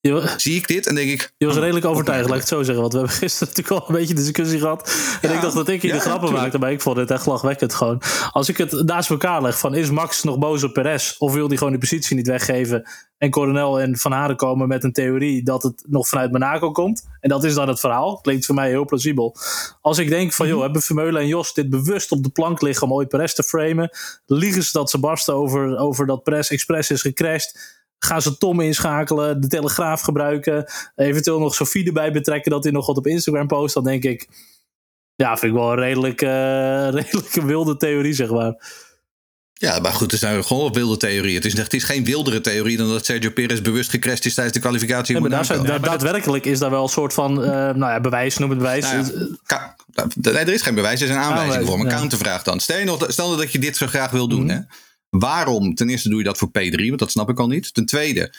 Je, 0.00 0.34
zie 0.36 0.56
ik 0.56 0.68
dit 0.68 0.86
en 0.86 0.94
denk 0.94 1.10
ik. 1.10 1.32
je 1.36 1.46
was 1.46 1.54
oh, 1.54 1.60
redelijk 1.60 1.86
overtuigd, 1.86 2.24
laat 2.24 2.34
ik 2.34 2.40
het 2.40 2.48
zo 2.48 2.62
zeggen. 2.62 2.80
Want 2.80 2.92
we 2.92 2.98
hebben 2.98 3.16
gisteren 3.24 3.48
natuurlijk 3.54 3.82
al 3.82 3.88
een 3.88 4.00
beetje 4.00 4.14
discussie 4.14 4.58
gehad. 4.58 4.88
En 5.20 5.28
Ja, 5.28 5.34
ik 5.34 5.40
dacht 5.40 5.54
dat 5.54 5.68
ik 5.68 5.82
hier 5.82 5.90
ja, 5.90 5.96
de 5.96 6.02
grappen 6.02 6.22
tuurlijk. 6.28 6.42
maakte. 6.42 6.58
Maar 6.58 6.72
ik 6.72 6.80
vond 6.80 6.96
het 6.96 7.10
echt 7.10 7.26
lachwekkend 7.26 7.74
gewoon. 7.74 8.02
Als 8.30 8.48
ik 8.48 8.56
het 8.56 8.72
naast 8.84 9.10
elkaar 9.10 9.42
leg 9.42 9.58
van 9.58 9.74
is 9.74 9.90
Max 9.90 10.22
nog 10.22 10.38
boos 10.38 10.62
op 10.62 10.72
Perez? 10.72 11.14
Of 11.18 11.32
wil 11.32 11.48
hij 11.48 11.56
gewoon 11.56 11.72
die 11.72 11.80
positie 11.80 12.16
niet 12.16 12.26
weggeven? 12.26 12.88
En 13.18 13.30
Coronel 13.30 13.80
en 13.80 13.96
Van 13.96 14.12
Haren 14.12 14.36
komen 14.36 14.68
met 14.68 14.84
een 14.84 14.92
theorie 14.92 15.42
dat 15.42 15.62
het 15.62 15.84
nog 15.86 16.08
vanuit 16.08 16.32
Monaco 16.32 16.70
komt. 16.70 17.08
En 17.20 17.28
dat 17.28 17.44
is 17.44 17.54
dan 17.54 17.68
het 17.68 17.80
verhaal. 17.80 18.20
Klinkt 18.20 18.46
voor 18.46 18.54
mij 18.54 18.68
heel 18.68 18.84
plausibel. 18.84 19.36
Als 19.80 19.98
ik 19.98 20.08
denk 20.08 20.32
van, 20.32 20.48
joh, 20.48 20.62
hebben 20.62 20.82
Vermeulen 20.82 21.20
en 21.20 21.26
Jos 21.26 21.54
dit 21.54 21.70
bewust 21.70 22.12
op 22.12 22.22
de 22.22 22.28
plank 22.28 22.60
liggen 22.60 22.86
om 22.86 22.92
ooit 22.92 23.08
Perez 23.08 23.32
te 23.32 23.42
framen? 23.42 23.90
Liegen 24.26 24.62
ze 24.62 24.72
dat 24.72 24.90
ze 24.90 24.98
barsten 24.98 25.34
over, 25.34 25.78
over 25.78 26.06
dat 26.06 26.22
Perez 26.22 26.50
Express 26.50 26.90
is 26.90 27.00
gecrashed? 27.00 27.75
Gaan 27.98 28.22
ze 28.22 28.38
Tom 28.38 28.60
inschakelen, 28.60 29.40
de 29.40 29.46
Telegraaf 29.48 30.00
gebruiken, 30.00 30.64
eventueel 30.96 31.38
nog 31.38 31.54
Sofie 31.54 31.86
erbij 31.86 32.12
betrekken 32.12 32.50
dat 32.50 32.62
hij 32.64 32.72
nog 32.72 32.86
wat 32.86 32.96
op 32.96 33.06
Instagram 33.06 33.46
post? 33.46 33.74
Dan 33.74 33.84
denk 33.84 34.02
ik, 34.04 34.28
ja, 35.14 35.36
vind 35.36 35.52
ik 35.52 35.58
wel 35.58 35.70
een 35.72 35.78
redelijk, 35.78 36.22
eh, 36.22 36.28
redelijk 37.00 37.36
een 37.36 37.46
wilde 37.46 37.76
theorie, 37.76 38.12
zeg 38.12 38.30
maar. 38.30 38.54
Ja, 39.58 39.78
maar 39.78 39.92
goed, 39.92 40.12
er 40.12 40.18
zijn 40.18 40.44
gewoon 40.44 40.72
wilde 40.72 40.96
theorieën. 40.96 41.34
Het 41.34 41.44
is, 41.44 41.56
het 41.56 41.74
is 41.74 41.84
geen 41.84 42.04
wildere 42.04 42.40
theorie 42.40 42.76
dan 42.76 42.88
dat 42.88 43.04
Sergio 43.04 43.30
Perez 43.30 43.60
bewust 43.60 43.90
gecrashed 43.90 44.24
is 44.24 44.34
tijdens 44.34 44.56
de 44.56 44.62
kwalificatie 44.62 45.14
in 45.16 45.22
Ja, 45.22 45.28
maar 45.28 45.38
daar 45.38 45.48
Monaco. 45.48 45.66
zijn, 45.68 45.82
da- 45.82 45.88
daadwerkelijk 45.88 46.44
is 46.44 46.58
daar 46.58 46.70
wel 46.70 46.82
een 46.82 46.88
soort 46.88 47.14
van, 47.14 47.42
eh, 47.44 47.50
nou 47.50 47.78
ja, 47.78 48.00
bewijs, 48.00 48.38
noem 48.38 48.50
het 48.50 48.58
bewijs. 48.58 48.84
Nou 48.90 49.36
ja, 49.46 49.76
nee, 50.14 50.34
er 50.34 50.48
is 50.48 50.62
geen 50.62 50.74
bewijs, 50.74 51.00
er 51.00 51.06
is 51.08 51.12
een 51.14 51.20
aanwijzing 51.20 51.52
Aanwijzing, 51.52 51.68
voor. 51.68 51.78
Een 51.84 51.90
ja. 51.90 51.96
countervraag 51.96 52.42
dan. 52.42 52.60
Stel, 52.60 52.78
je 52.78 52.84
nog, 52.84 53.04
stel 53.08 53.26
nou 53.26 53.40
dat 53.40 53.52
je 53.52 53.58
dit 53.58 53.76
zo 53.76 53.86
graag 53.86 54.10
wil 54.10 54.28
doen. 54.28 54.44
Mhm. 54.44 54.54
Hè? 54.54 54.60
Waarom? 55.18 55.74
Ten 55.74 55.88
eerste 55.88 56.08
doe 56.08 56.18
je 56.18 56.24
dat 56.24 56.38
voor 56.38 56.48
P3, 56.48 56.86
want 56.86 56.98
dat 56.98 57.10
snap 57.10 57.28
ik 57.28 57.38
al 57.38 57.46
niet. 57.46 57.74
Ten 57.74 57.86
tweede, 57.86 58.34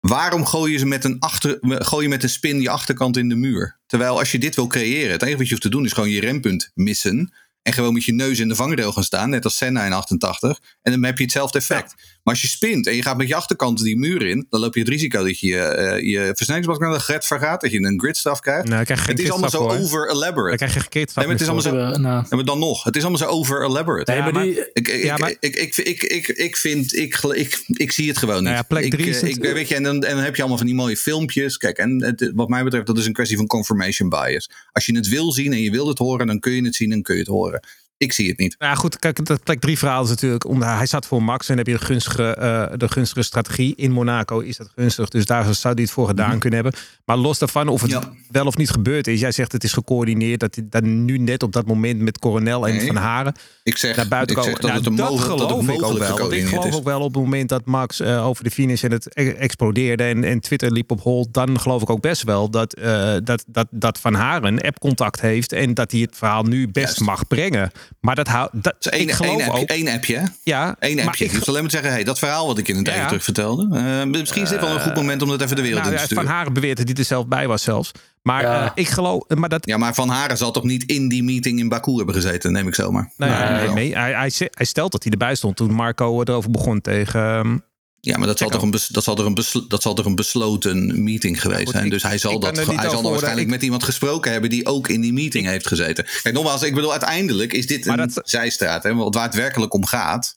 waarom 0.00 0.46
gooi 0.46 0.72
je, 0.72 0.78
ze 0.78 0.86
met 0.86 1.04
een 1.04 1.18
achter, 1.18 1.58
gooi 1.60 2.02
je 2.02 2.08
met 2.08 2.22
een 2.22 2.30
spin 2.30 2.60
je 2.60 2.70
achterkant 2.70 3.16
in 3.16 3.28
de 3.28 3.34
muur? 3.34 3.78
Terwijl 3.86 4.18
als 4.18 4.32
je 4.32 4.38
dit 4.38 4.54
wil 4.54 4.66
creëren, 4.66 5.12
het 5.12 5.22
enige 5.22 5.36
wat 5.36 5.46
je 5.46 5.50
hoeft 5.50 5.62
te 5.62 5.70
doen 5.70 5.84
is 5.84 5.92
gewoon 5.92 6.10
je 6.10 6.20
rempunt 6.20 6.70
missen. 6.74 7.32
En 7.62 7.74
gewoon 7.74 7.92
met 7.92 8.04
je 8.04 8.14
neus 8.14 8.38
in 8.38 8.48
de 8.48 8.54
vangrail 8.54 8.92
gaan 8.92 9.04
staan, 9.04 9.30
net 9.30 9.44
als 9.44 9.56
Senna 9.56 9.84
in 9.84 9.92
88. 9.92 10.60
En 10.82 10.92
dan 10.92 11.04
heb 11.04 11.18
je 11.18 11.24
hetzelfde 11.24 11.58
effect. 11.58 12.17
Maar 12.22 12.34
als 12.36 12.42
je 12.42 12.48
spint 12.48 12.86
en 12.86 12.96
je 12.96 13.02
gaat 13.02 13.16
met 13.16 13.28
je 13.28 13.34
achterkant 13.34 13.82
die 13.82 13.96
muur 13.98 14.26
in, 14.26 14.46
dan 14.50 14.60
loop 14.60 14.74
je 14.74 14.80
het 14.80 14.88
risico 14.88 15.24
dat 15.24 15.40
je 15.40 15.58
eh, 15.58 16.02
je 16.10 16.32
versnellingsbak 16.34 16.80
naar 16.80 16.92
de 16.92 16.98
gret 16.98 17.26
vergaat. 17.26 17.60
Dat 17.60 17.70
je 17.70 17.80
een 17.82 18.00
gridstaf 18.00 18.40
krijgt. 18.40 18.68
Nou, 18.68 18.84
krijg 18.84 19.06
het 19.06 19.18
is 19.20 19.30
allemaal 19.30 19.50
zo 19.50 19.68
over-elaborate. 19.68 20.56
Dan 20.56 20.68
krijg 20.68 20.72
je 20.74 20.80
geen 20.90 21.06
Nee, 21.14 21.24
maar 21.26 21.34
het 21.34 21.40
is 21.40 21.48
allemaal 21.48 21.92
zo- 21.92 21.98
nou, 22.00 22.24
Ja, 22.30 22.36
maar 22.36 22.44
dan 22.44 22.58
nog. 22.58 22.84
Het 22.84 22.96
is 22.96 23.02
allemaal 23.02 23.20
zo 23.20 23.26
over-elaborate. 23.26 24.10
nee, 24.12 24.20
Ja, 24.20 24.30
maar 24.30 24.42
die, 24.42 24.70
Ik, 24.72 24.88
ik, 24.88 25.02
Ja, 25.02 25.16
maar- 25.16 25.36
ik, 25.40 25.56
ik, 25.56 25.76
ik, 25.76 26.02
ik, 26.02 26.28
ik 26.28 26.56
vind, 26.56 26.94
ik, 26.96 27.20
ik, 27.34 27.62
ik 27.66 27.92
zie 27.92 28.08
het 28.08 28.18
gewoon 28.18 28.34
niet. 28.34 28.44
Nou 28.44 28.56
ja, 28.56 28.62
plek 28.62 28.84
ik, 28.84 28.90
drie 28.90 29.06
is 29.06 29.22
eh, 29.22 29.28
ik, 29.28 29.42
weet 29.42 29.68
je, 29.68 29.74
en, 29.74 29.82
dan, 29.82 30.02
en 30.04 30.14
dan 30.14 30.24
heb 30.24 30.34
je 30.34 30.40
allemaal 30.40 30.58
van 30.58 30.66
die 30.66 30.76
mooie 30.76 30.96
filmpjes. 30.96 31.56
Kijk, 31.56 31.78
en 31.78 32.02
het, 32.02 32.30
wat 32.34 32.48
mij 32.48 32.64
betreft, 32.64 32.86
dat 32.86 32.98
is 32.98 33.06
een 33.06 33.12
kwestie 33.12 33.36
van 33.36 33.46
confirmation 33.46 34.08
bias. 34.08 34.50
Als 34.72 34.86
je 34.86 34.96
het 34.96 35.08
wil 35.08 35.32
zien 35.32 35.52
en 35.52 35.60
je 35.62 35.70
wil 35.70 35.88
het 35.88 35.98
horen, 35.98 36.26
dan 36.26 36.38
kun 36.40 36.52
je 36.52 36.64
het 36.64 36.74
zien 36.74 36.92
en 36.92 37.02
kun 37.02 37.14
je 37.14 37.20
het 37.20 37.30
horen. 37.30 37.60
Ik 37.98 38.12
zie 38.12 38.28
het 38.28 38.38
niet. 38.38 38.54
Nou 38.58 38.72
ja, 38.72 38.78
goed, 38.78 38.98
kijk, 38.98 39.24
dat 39.26 39.42
plek 39.42 39.60
drie 39.60 39.78
verhaal 39.78 40.02
is 40.02 40.08
natuurlijk... 40.08 40.46
Omdat 40.46 40.68
hij 40.68 40.86
zat 40.86 41.06
voor 41.06 41.22
Max 41.22 41.48
en 41.48 41.56
heb 41.56 41.66
je 41.66 41.72
de 41.72 41.84
gunstige, 41.84 42.34
eh, 42.34 42.72
de 42.76 42.88
gunstige 42.88 43.22
strategie. 43.22 43.74
In 43.76 43.90
Monaco 43.90 44.38
is 44.40 44.56
dat 44.56 44.70
gunstig, 44.76 45.08
dus 45.08 45.24
daar 45.24 45.54
zou 45.54 45.74
hij 45.74 45.82
het 45.82 45.92
voor 45.92 46.06
gedaan 46.06 46.38
kunnen 46.38 46.62
hebben. 46.62 46.80
Maar 47.04 47.16
los 47.16 47.38
daarvan, 47.38 47.68
of 47.68 47.80
het 47.82 47.90
Mhm. 47.90 48.00
Ja. 48.02 48.12
wel 48.30 48.46
of 48.46 48.56
niet 48.56 48.70
gebeurd 48.70 49.06
is... 49.06 49.20
Jij 49.20 49.32
zegt 49.32 49.52
het 49.52 49.64
is 49.64 49.72
gecoördineerd, 49.72 50.40
dat 50.40 50.54
hij 50.54 50.64
dan 50.70 51.04
nu 51.04 51.18
net 51.18 51.42
op 51.42 51.52
dat 51.52 51.66
moment 51.66 52.00
met 52.00 52.18
Coronel 52.18 52.68
en 52.68 52.76
Nee. 52.76 52.86
Van 52.86 52.96
Haren... 52.96 53.34
Ik 53.62 53.76
zeg, 53.76 53.96
naar 53.96 54.08
buiten 54.08 54.36
komen. 54.36 54.52
dat, 54.52 54.62
Nou, 54.62 54.74
het, 54.76 54.86
een 54.86 54.92
mogelijk, 54.94 55.38
dat 55.38 55.50
het 55.50 55.64
geloof 55.64 55.68
ik 55.68 56.02
ook 56.02 56.18
wel. 56.18 56.32
Ik 56.32 56.46
geloof 56.48 56.64
is. 56.66 56.74
ook 56.74 56.84
wel 56.84 57.00
op 57.00 57.14
het 57.14 57.22
moment 57.22 57.48
dat 57.48 57.64
Max 57.64 58.00
eh, 58.00 58.26
over 58.26 58.44
de 58.44 58.50
finish 58.50 58.84
en 58.84 58.90
het 58.92 59.06
e- 59.18 59.28
explodeerde 59.30 60.02
en, 60.04 60.24
en 60.24 60.40
Twitter 60.40 60.72
liep 60.72 60.90
op 60.90 61.00
hol, 61.00 61.28
dan 61.30 61.60
geloof 61.60 61.82
ik 61.82 61.90
ook 61.90 62.00
best 62.00 62.22
wel 62.22 62.50
dat, 62.50 62.74
eh, 62.74 63.14
dat, 63.24 63.44
dat, 63.46 63.66
dat 63.70 63.98
Van 64.00 64.14
Haren 64.14 64.60
appcontact 64.60 65.20
heeft 65.20 65.52
en 65.52 65.74
dat 65.74 65.90
hij 65.90 66.00
het 66.00 66.16
verhaal 66.16 66.42
nu 66.42 66.68
best 66.68 66.86
Juist. 66.86 67.00
mag 67.00 67.26
brengen. 67.26 67.70
Maar 68.00 68.14
dat 68.14 68.26
houdt. 68.28 68.50
Dat, 68.52 68.74
Het 68.78 68.84
is 68.92 68.98
één, 68.98 69.08
ik 69.08 69.12
geloof 69.12 69.38
één, 69.40 69.48
appje, 69.48 69.62
ook. 69.62 69.68
één 69.68 69.88
appje, 69.88 70.16
hè? 70.16 70.24
Ja, 70.42 70.76
Eén 70.78 70.96
maar 70.96 71.06
appje. 71.06 71.24
ik- 71.24 71.30
Ik 71.30 71.36
hoef 71.36 71.48
alleen 71.48 71.60
maar 71.60 71.70
te 71.70 71.76
zeggen, 71.76 71.92
hey, 71.94 72.04
dat 72.04 72.18
verhaal 72.18 72.46
wat 72.46 72.58
ik 72.58 72.68
in 72.68 72.84
tijd 72.84 72.96
Ja. 72.96 73.06
terug 73.06 73.24
vertelde. 73.24 73.78
eh, 73.78 74.04
misschien 74.04 74.42
is 74.42 74.48
dit 74.48 74.60
wel 74.60 74.70
een 74.74 74.80
goed 74.80 74.94
moment 74.94 75.22
om 75.22 75.28
dat 75.28 75.40
even 75.42 75.56
de 75.56 75.62
wereld 75.62 75.80
nou, 75.82 75.92
in 75.94 75.98
te 75.98 76.02
ja, 76.02 76.08
Van 76.08 76.16
sturen. 76.18 76.36
Haren 76.38 76.52
beweert 76.52 76.76
dat 76.76 76.86
hij 76.88 76.96
er 76.96 77.04
zelf 77.04 77.26
bij 77.26 77.46
was 77.46 77.62
zelfs. 77.62 77.92
Maar 78.22 78.42
Ja. 78.42 78.64
eh, 78.64 78.70
ik 78.74 78.88
geloof, 78.88 79.22
maar 79.28 79.48
dat. 79.48 79.66
Ja, 79.66 79.76
maar 79.76 79.94
Van 79.94 80.08
Haren 80.08 80.36
zal 80.36 80.50
toch 80.50 80.64
niet 80.64 80.82
in 80.84 81.08
die 81.08 81.22
meeting 81.22 81.58
in 81.58 81.68
Baku 81.68 81.96
hebben 81.96 82.14
gezeten, 82.14 82.52
neem 82.52 82.68
ik 82.68 82.74
zomaar. 82.74 83.12
Nou 83.16 83.32
Nee, 83.32 83.40
hij, 83.40 83.64
wel. 83.64 83.74
nee, 83.74 83.96
hij, 83.96 84.12
hij, 84.50 84.66
stelt 84.66 84.92
dat 84.92 85.02
hij 85.02 85.12
erbij 85.12 85.34
stond 85.34 85.56
toen 85.56 85.72
Marco 85.72 86.20
erover 86.22 86.50
begon 86.50 86.80
tegen. 86.80 87.62
Ja, 88.00 88.16
maar 88.18 88.26
dat 88.26 88.38
zal, 88.38 88.48
toch 88.48 88.62
een, 88.62 88.70
bes- 88.70 88.86
dat, 88.86 89.04
zal 89.04 89.16
er 89.18 89.26
een 89.26 89.34
dat 89.68 89.82
zal 89.82 89.94
toch 89.94 90.04
een 90.06 90.14
besloten 90.14 91.02
meeting 91.02 91.40
geweest 91.40 91.62
goed, 91.64 91.72
zijn. 91.72 91.84
ik- 91.84 91.90
dus 91.90 92.02
hij 92.02 92.18
zal, 92.18 92.38
dat, 92.40 92.56
er 92.58 92.66
hij 92.66 92.88
zal 92.90 93.02
dan 93.02 93.10
waarschijnlijk 93.10 93.48
met 93.48 93.62
iemand 93.62 93.82
gesproken 93.82 94.32
hebben 94.32 94.50
die 94.50 94.66
ook 94.66 94.88
in 94.88 95.00
die 95.00 95.12
meeting 95.12 95.46
heeft 95.46 95.66
gezeten. 95.66 96.06
Kijk, 96.22 96.34
nogmaals, 96.34 96.62
ik 96.62 96.74
bedoel, 96.74 96.90
uiteindelijk 96.90 97.52
is 97.52 97.66
dit 97.66 97.84
Maar 97.84 97.98
een 97.98 98.10
dat- 98.14 98.28
zijstraat. 98.28 98.82
Hè? 98.82 98.94
Want 98.94 99.14
waar 99.14 99.24
het 99.24 99.34
werkelijk 99.34 99.74
om 99.74 99.86
gaat, 99.86 100.36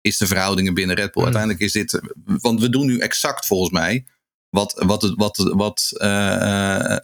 is 0.00 0.16
de 0.16 0.26
verhoudingen 0.26 0.74
binnen 0.74 0.96
Red 0.96 1.12
Bull. 1.12 1.24
Hmm. 1.24 1.34
Uiteindelijk 1.36 1.62
is 1.62 1.72
dit, 1.72 2.00
want 2.24 2.60
we 2.60 2.68
doen 2.70 2.86
nu 2.86 2.98
exact 2.98 3.46
volgens 3.46 3.70
mij. 3.70 4.04
Wat, 4.50 4.82
wat, 4.86 5.02
het- 5.02 5.14
wat, 5.16 5.36
wat, 5.54 5.90
eh, 5.96 6.08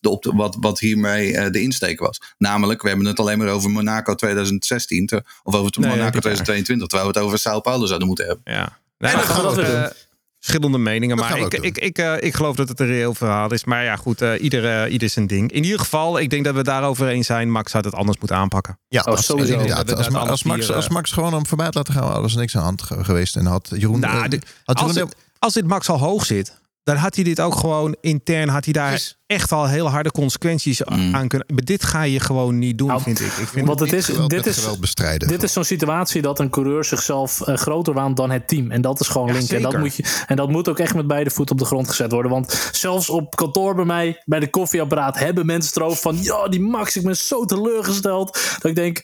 de 0.00 0.08
op 0.08 0.22
de, 0.22 0.32
wat, 0.34 0.56
wat 0.60 0.78
hiermee 0.80 1.36
eh, 1.36 1.50
de 1.52 1.60
insteek 1.62 2.00
was. 2.00 2.20
Namelijk, 2.38 2.82
we 2.82 2.88
hebben 2.88 3.06
het 3.06 3.20
alleen 3.20 3.38
maar 3.38 3.48
over 3.48 3.70
Monaco 3.70 4.14
2016. 4.14 5.06
te- 5.06 5.22
of 5.42 5.54
over 5.54 5.72
Nee, 5.80 5.88
Monaco 5.90 6.02
dit 6.04 6.12
jaar. 6.12 6.22
2022. 6.22 6.86
Terwijl 6.88 7.10
we 7.12 7.18
het 7.18 7.26
over 7.26 7.38
Sao 7.38 7.60
Paulo 7.60 7.86
zouden 7.86 8.06
moeten 8.08 8.26
hebben. 8.26 8.52
Ja. 8.52 8.80
Nee, 9.02 9.12
Nou, 9.14 9.26
dat 9.26 9.34
gaan 9.34 9.42
we 9.44 9.48
goed, 9.48 9.58
ook 9.58 9.64
eh, 9.64 9.80
doen. 9.82 9.90
Verschillende 10.38 10.78
meningen, 10.78 11.16
Dat 11.16 11.28
maar 11.28 11.38
ik, 11.38 11.54
ik, 11.54 11.78
ik, 11.78 11.98
eh, 11.98 12.14
ik 12.20 12.34
geloof 12.34 12.56
dat 12.56 12.68
het 12.68 12.80
een 12.80 12.86
reëel 12.86 13.14
verhaal 13.14 13.52
is. 13.52 13.64
Maar 13.64 13.84
ja, 13.84 13.96
goed, 13.96 14.22
eh 14.22 14.42
ieder, 14.42 14.82
eh, 14.82 14.92
ieder 14.92 15.08
zijn 15.08 15.26
ding. 15.26 15.52
In 15.52 15.64
ieder 15.64 15.78
geval, 15.78 16.18
ik 16.18 16.30
denk 16.30 16.44
dat 16.44 16.54
we 16.54 16.62
daarover 16.62 17.08
eens 17.08 17.26
zijn. 17.26 17.50
Max 17.50 17.72
had 17.72 17.84
het 17.84 17.94
anders 17.94 18.18
moeten 18.18 18.36
aanpakken. 18.36 18.78
Ja, 18.88 19.02
dat 19.02 19.18
is 19.18 19.24
sowieso. 19.24 19.52
inderdaad. 19.52 19.76
Dat 19.88 20.06
we 20.06 20.18
Als, 20.18 20.28
als, 20.28 20.42
Max, 20.42 20.70
als 20.72 20.88
Max 20.88 21.10
gewoon 21.12 21.32
hem 21.32 21.46
voorbij 21.46 21.66
had 21.66 21.74
laten 21.74 21.94
gaan, 21.94 22.22
was 22.22 22.32
er 22.32 22.38
niks 22.38 22.54
aan 22.56 22.60
de 22.60 22.66
hand 22.66 22.82
ge- 22.82 23.04
geweest. 23.04 23.36
En 23.36 23.46
had 23.46 23.70
Jeroen, 23.74 24.00
Nou, 24.00 24.28
de- 24.28 24.40
had 24.64 24.78
als 24.78 24.92
Jeroen, 24.92 25.08
het- 25.08 25.16
als 25.38 25.52
dit 25.52 25.66
Max 25.66 25.88
al 25.88 25.98
hoog 25.98 26.24
zit, 26.26 26.60
dan 26.84 26.96
had 26.96 27.14
hij 27.14 27.24
dit 27.24 27.40
ook 27.40 27.54
gewoon 27.54 27.96
intern, 28.00 28.48
had 28.48 28.64
hij 28.64 28.72
daar 28.72 29.12
echt 29.26 29.52
al 29.52 29.66
hele 29.68 29.88
harde 29.88 30.10
consequenties 30.10 30.80
Mm. 30.84 31.14
aan 31.14 31.28
kunnen. 31.28 31.46
Maar 31.54 31.64
dit 31.64 31.84
ga 31.84 32.02
je 32.02 32.20
gewoon 32.20 32.58
niet 32.58 32.78
doen, 32.78 32.88
Nou, 32.88 33.02
vind 33.02 33.20
ik. 33.20 33.26
ik 33.26 33.48
vind 33.48 33.66
Want 33.66 33.80
het 33.80 33.92
is, 33.92 34.04
geweld 34.04 34.30
dit 34.30 34.46
is, 34.46 34.78
bestrijden. 34.78 35.28
Dit 35.28 35.42
is 35.42 35.52
zo'n 35.52 35.64
situatie 35.64 36.22
dat 36.22 36.38
een 36.38 36.50
coureur 36.50 36.84
zichzelf 36.84 37.40
eh, 37.40 37.56
groter 37.56 37.94
waant 37.94 38.16
dan 38.16 38.30
het 38.30 38.48
team. 38.48 38.70
En 38.70 38.80
dat 38.80 39.00
is 39.00 39.08
gewoon 39.08 39.26
Ja, 39.26 39.32
link. 39.32 39.50
En 39.50 39.62
dat, 39.62 39.78
moet 39.78 39.96
je, 39.96 40.22
en 40.26 40.36
dat 40.36 40.48
moet 40.48 40.68
ook 40.68 40.78
echt 40.78 40.94
met 40.94 41.06
beide 41.06 41.30
voeten 41.30 41.54
op 41.54 41.60
de 41.60 41.66
grond 41.66 41.88
gezet 41.88 42.12
worden. 42.12 42.30
Want 42.30 42.70
zelfs 42.72 43.10
op 43.10 43.36
kantoor 43.36 43.74
bij 43.74 43.84
mij, 43.84 44.22
bij 44.24 44.40
de 44.40 44.50
koffieapparaat, 44.50 45.18
hebben 45.18 45.46
mensen 45.46 45.72
het 45.74 45.82
erover 45.82 46.00
van... 46.02 46.22
Ja, 46.22 46.48
die 46.48 46.60
Max, 46.60 46.96
ik 46.96 47.02
ben 47.02 47.16
zo 47.16 47.44
teleurgesteld. 47.44 48.32
Dat 48.60 48.70
ik 48.70 48.74
denk, 48.76 49.00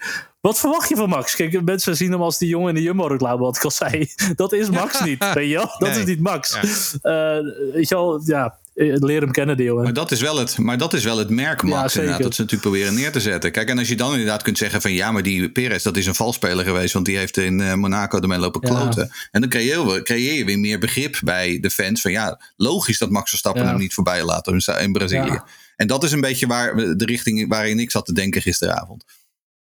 wat 0.49 0.59
verwacht 0.59 0.89
je 0.89 0.97
van 0.97 1.09
Max? 1.09 1.35
Kijk, 1.35 1.63
mensen 1.65 1.97
zien 1.97 2.11
hem 2.11 2.21
als 2.23 2.39
die 2.39 2.49
jongen 2.49 2.69
in 2.69 2.75
de 2.75 2.83
Jumbo-reclame, 2.83 3.39
wat 3.39 3.57
ik 3.57 3.65
al 3.65 3.71
zei. 3.71 4.13
Dat 4.37 4.53
is 4.53 4.71
Max 4.71 5.01
niet, 5.01 5.33
weet 5.35 5.49
je 5.49 5.55
wel? 5.55 5.75
Dat 5.79 5.91
Nee. 5.91 5.99
is 5.99 6.05
niet 6.05 6.21
Max. 6.21 6.55
Eh, 7.03 7.37
weet 7.73 7.89
je 7.89 7.95
wel, 7.95 8.21
ja, 8.25 8.59
eh, 8.75 8.95
leer 8.99 9.21
hem 9.21 9.31
kennen, 9.31 9.63
jongen. 9.63 9.83
Maar 9.83 9.93
dat 9.93 10.11
is 10.11 10.21
wel 10.21 10.39
het, 10.39 10.59
maar 10.59 10.79
dat 10.79 10.93
is 10.93 11.05
wel 11.05 11.19
het 11.19 11.29
merk, 11.31 11.63
Max, 11.63 11.93
Ja, 11.93 12.01
inderdaad, 12.01 12.23
dat 12.23 12.35
ze 12.35 12.41
natuurlijk 12.43 12.71
proberen 12.71 12.95
neer 12.95 13.13
te 13.13 13.21
zetten. 13.21 13.53
Kijk, 13.53 13.69
en 13.69 13.79
als 13.79 13.89
je 13.89 13.97
dan 13.97 14.11
inderdaad 14.13 14.43
kunt 14.43 14.59
zeggen 14.59 14.81
van 14.81 14.93
ja, 14.93 15.13
maar 15.13 15.23
die 15.23 15.51
Perez, 15.53 15.83
dat 15.83 15.97
is 15.97 16.07
een 16.07 16.15
valspeler 16.15 16.65
geweest, 16.65 16.93
want 16.93 17.07
die 17.07 17.17
heeft 17.17 17.37
in 17.37 17.61
eh, 17.61 17.75
Monaco 17.75 18.21
ermee 18.21 18.39
lopen 18.39 18.61
Ja. 18.63 18.69
kloten. 18.81 19.11
En 19.31 19.41
dan 19.41 19.51
creëer 19.51 19.93
je, 19.95 20.03
creëer 20.03 20.35
je 20.35 20.45
weer 20.45 20.59
meer 20.59 20.79
begrip 20.79 21.19
bij 21.25 21.59
de 21.61 21.71
fans 21.71 22.01
van 22.01 22.11
ja, 22.11 22.41
logisch 22.57 22.99
dat 22.99 23.11
Max 23.11 23.29
Verstappen 23.31 23.63
Ja. 23.63 23.69
hem 23.69 23.79
niet 23.79 23.95
voorbij 23.95 24.25
laat 24.25 24.47
in- 24.47 24.63
in 24.81 24.93
Brazilië. 24.93 25.31
Ja. 25.31 25.45
En 25.77 25.87
dat 25.87 26.05
is 26.05 26.13
een 26.13 26.21
beetje 26.21 26.47
waar, 26.47 26.77
de 26.77 27.05
richting 27.05 27.49
waarin 27.49 27.79
ik 27.79 27.91
zat 27.91 28.05
te 28.07 28.13
denken 28.13 28.43
gisteravond. 28.43 29.05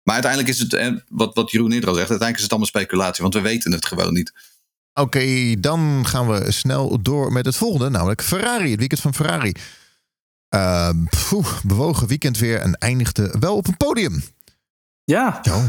Maar 0.08 0.22
uiteindelijk 0.22 0.54
is 0.54 0.58
het, 0.58 1.02
wat, 1.08 1.34
wat 1.34 1.50
Jeroen 1.50 1.72
eerder 1.72 1.88
al 1.88 1.94
zegt, 1.94 2.10
uiteindelijk 2.10 2.36
is 2.36 2.42
het 2.42 2.50
allemaal 2.50 2.68
speculatie, 2.68 3.22
want 3.22 3.34
we 3.34 3.40
weten 3.40 3.72
het 3.72 3.86
gewoon 3.86 4.12
niet. 4.12 4.32
Oké, 4.94 5.54
dan 5.60 6.06
gaan 6.06 6.28
we 6.28 6.52
snel 6.52 7.02
door 7.02 7.32
met 7.32 7.46
het 7.46 7.56
volgende, 7.56 7.88
namelijk 7.90 8.22
Ferrari. 8.22 8.70
Het 8.70 8.78
weekend 8.78 9.00
van 9.00 9.14
Ferrari. 9.14 9.52
Poeh, 11.28 11.48
bewogen 11.62 12.06
weekend 12.06 12.38
weer 12.38 12.60
en 12.60 12.74
eindigde 12.74 13.34
wel 13.40 13.56
op 13.56 13.66
een 13.66 13.76
podium. 13.76 14.22
Ja, 15.04 15.40
Zo. 15.42 15.60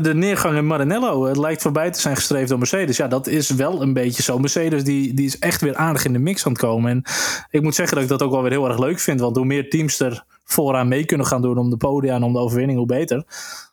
De 0.00 0.14
neergang 0.14 0.56
in 0.56 0.66
Maranello. 0.66 1.24
Het 1.24 1.36
lijkt 1.36 1.62
voorbij 1.62 1.90
te 1.90 2.00
zijn 2.00 2.16
gestreefd 2.16 2.48
door 2.48 2.58
Mercedes. 2.58 2.96
Ja, 2.96 3.08
dat 3.08 3.26
is 3.26 3.50
wel 3.50 3.82
een 3.82 3.92
beetje 3.92 4.22
zo. 4.22 4.38
Mercedes 4.38 4.84
die, 4.84 5.14
die 5.14 5.26
is 5.26 5.38
echt 5.38 5.60
weer 5.60 5.76
aardig 5.76 6.04
in 6.04 6.12
de 6.12 6.18
mix 6.18 6.46
aan 6.46 6.52
het 6.52 6.60
komen. 6.60 6.90
En 6.90 7.02
ik 7.50 7.62
moet 7.62 7.74
zeggen 7.74 7.94
dat 7.94 8.04
ik 8.04 8.10
dat 8.10 8.22
ook 8.22 8.32
wel 8.32 8.42
weer 8.42 8.50
heel 8.50 8.68
erg 8.68 8.78
leuk 8.78 9.00
vind. 9.00 9.20
Want 9.20 9.36
hoe 9.36 9.44
meer 9.44 9.70
teams 9.70 10.00
er 10.00 10.24
vooraan 10.52 10.88
mee 10.88 11.04
kunnen 11.04 11.26
gaan 11.26 11.42
doen 11.42 11.58
om 11.58 11.70
de 11.70 11.76
podia 11.76 12.14
en 12.14 12.22
om 12.22 12.32
de 12.32 12.38
overwinning, 12.38 12.78
hoe 12.78 12.86
beter. 12.86 13.24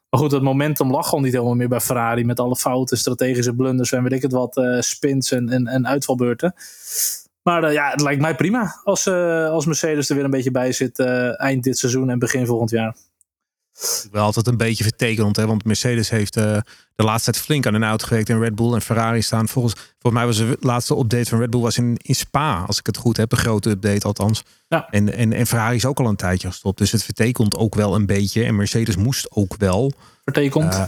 Maar 0.09 0.19
goed, 0.19 0.31
het 0.31 0.41
momentum 0.41 0.91
lag 0.91 1.09
gewoon 1.09 1.23
niet 1.23 1.33
helemaal 1.33 1.55
meer 1.55 1.67
bij 1.67 1.79
Ferrari. 1.79 2.25
Met 2.25 2.39
alle 2.39 2.55
fouten, 2.55 2.97
strategische 2.97 3.55
blunders 3.55 3.91
en 3.91 4.03
weet 4.03 4.11
ik 4.11 4.21
het 4.21 4.31
wat, 4.31 4.57
eh, 4.57 4.79
spins 4.79 5.31
en, 5.31 5.49
en, 5.49 5.67
en 5.67 5.87
uitvalbeurten. 5.87 6.53
Maar 7.43 7.63
eh, 7.63 7.73
ja, 7.73 7.89
het 7.89 8.01
lijkt 8.01 8.21
mij 8.21 8.35
prima 8.35 8.81
als, 8.83 9.05
eh, 9.05 9.49
als 9.49 9.65
Mercedes 9.65 10.09
er 10.09 10.15
weer 10.15 10.23
een 10.23 10.29
beetje 10.29 10.51
bij 10.51 10.71
zit 10.71 10.99
eind 11.37 11.63
dit 11.63 11.77
seizoen 11.77 12.09
en 12.09 12.19
begin 12.19 12.45
volgend 12.45 12.69
jaar. 12.69 12.95
Wel 14.11 14.23
altijd 14.23 14.47
een 14.47 14.57
beetje 14.57 14.83
vertekend. 14.83 15.35
Hè? 15.35 15.45
Want 15.47 15.65
Mercedes 15.65 16.09
heeft 16.09 16.35
eh, 16.35 16.57
de 16.95 17.03
laatste 17.03 17.31
tijd 17.31 17.43
flink 17.43 17.65
aan 17.65 17.73
een 17.73 17.83
auto 17.83 18.05
gewerkt. 18.05 18.29
En 18.29 18.39
Red 18.39 18.55
Bull 18.55 18.73
en 18.73 18.81
Ferrari 18.81 19.21
staan 19.21 19.47
volgens, 19.47 19.73
volgens 19.73 20.13
mij 20.13 20.25
was 20.25 20.37
de 20.37 20.57
laatste 20.59 20.97
update 20.97 21.29
van 21.29 21.39
Red 21.39 21.49
Bull 21.49 21.61
was 21.61 21.77
in, 21.77 21.97
in 22.01 22.15
Spa. 22.15 22.63
Als 22.67 22.79
ik 22.79 22.85
het 22.85 22.97
goed 22.97 23.17
heb. 23.17 23.31
Een 23.31 23.37
grote 23.37 23.69
update 23.69 24.07
althans. 24.07 24.43
Ja. 24.67 24.87
En, 24.89 25.13
en, 25.13 25.33
en 25.33 25.47
Ferrari 25.47 25.75
is 25.75 25.85
ook 25.85 25.99
al 25.99 26.07
een 26.07 26.15
tijdje 26.15 26.47
gestopt. 26.47 26.77
Dus 26.77 26.91
het 26.91 27.03
vertekent 27.03 27.55
ook 27.55 27.75
wel 27.75 27.95
een 27.95 28.05
beetje. 28.05 28.43
En 28.43 28.55
Mercedes 28.55 28.95
moest 28.95 29.31
ook 29.31 29.55
wel. 29.57 29.93
Vertekend. 30.23 30.73
eh, 30.73 30.83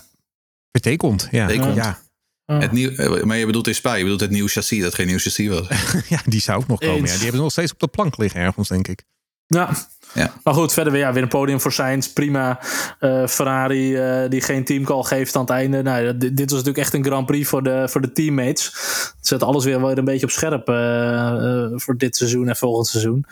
vertekend, 0.72 1.28
ja. 1.32 1.48
Vertekend. 1.48 1.76
Ja. 1.76 2.00
Het 2.46 2.72
nieuw, 2.72 2.90
eh, 2.90 3.24
maar 3.24 3.38
je 3.38 3.46
bedoelt 3.46 3.68
in 3.68 3.76
Spa, 3.76 3.94
je 3.94 4.02
bedoelt 4.04 4.22
het 4.22 4.30
nieuwe 4.30 4.50
chassis 4.50 4.82
dat 4.82 4.96
geen 4.96 5.08
nieuw 5.08 5.18
chassis 5.18 5.48
was. 5.48 5.68
ja, 6.10 6.22
die 6.26 6.42
zou 6.42 6.62
ook 6.62 6.68
nog 6.68 6.80
komen. 6.80 7.10
Ja. 7.10 7.14
Die 7.14 7.24
hebben 7.24 7.42
nog 7.42 7.52
steeds 7.52 7.72
op 7.72 7.80
de 7.80 7.88
plank 7.88 8.18
liggen 8.18 8.42
ergens, 8.42 8.68
denk 8.68 8.88
ik. 8.88 9.04
Ja. 9.50 9.70
Ja. 10.14 10.34
Maar 10.44 10.54
goed, 10.54 10.74
verder 10.74 10.94
weer, 10.94 11.02
ja, 11.02 11.14
weer 11.14 11.24
een 11.24 11.30
podium 11.30 11.62
voor 11.62 11.72
Sainz. 11.72 12.08
Prima. 12.08 12.60
Eh, 13.00 13.28
Ferrari 13.28 13.96
eh, 13.96 14.30
die 14.30 14.42
geen 14.42 14.66
teamcall 14.66 15.04
geeft 15.04 15.36
aan 15.36 15.42
het 15.42 15.50
einde. 15.50 15.82
Nou, 15.82 16.18
dit, 16.18 16.38
dit 16.38 16.50
was 16.50 16.60
natuurlijk 16.60 16.78
echt 16.78 16.94
een 16.94 17.06
Grand 17.06 17.26
Prix 17.26 17.50
voor 17.50 17.64
de, 17.64 17.88
voor 17.90 18.02
de 18.02 18.12
teammates. 18.12 18.66
Het 19.18 19.28
zet 19.28 19.44
alles 19.44 19.66
weer 19.66 19.82
weer 19.82 19.98
een 19.98 20.06
beetje 20.06 20.26
op 20.26 20.32
scherp 20.32 20.68
eh, 20.68 21.64
eh, 21.64 21.72
voor 21.76 21.98
dit 21.98 22.16
seizoen 22.16 22.48
en 22.48 22.56
volgend 22.56 22.88
seizoen. 22.88 23.26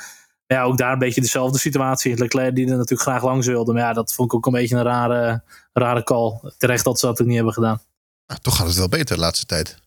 Ja, 0.47 0.63
ook 0.63 0.77
daar 0.77 0.93
een 0.93 0.99
beetje 0.99 1.21
dezelfde 1.21 1.59
situatie. 1.59 2.17
Leclerc 2.17 2.55
die 2.55 2.65
er 2.65 2.71
natuurlijk 2.71 3.01
graag 3.01 3.23
langs 3.23 3.47
wilde. 3.47 3.73
Maar 3.73 3.81
ja, 3.81 3.93
dat 3.93 4.13
vond 4.13 4.31
ik 4.31 4.37
ook 4.37 4.45
een 4.45 4.51
beetje 4.51 4.75
een 4.75 4.83
rare, 4.83 5.43
rare 5.73 6.03
call. 6.03 6.39
Terecht 6.57 6.83
dat 6.83 6.99
ze 6.99 7.05
dat 7.05 7.21
ook 7.21 7.27
niet 7.27 7.35
hebben 7.35 7.53
gedaan. 7.53 7.81
Nou, 8.27 8.39
toch 8.41 8.55
gaat 8.55 8.67
het 8.67 8.75
wel 8.75 8.89
beter 8.89 9.15
de 9.15 9.21
laatste 9.21 9.45
tijd. 9.45 9.77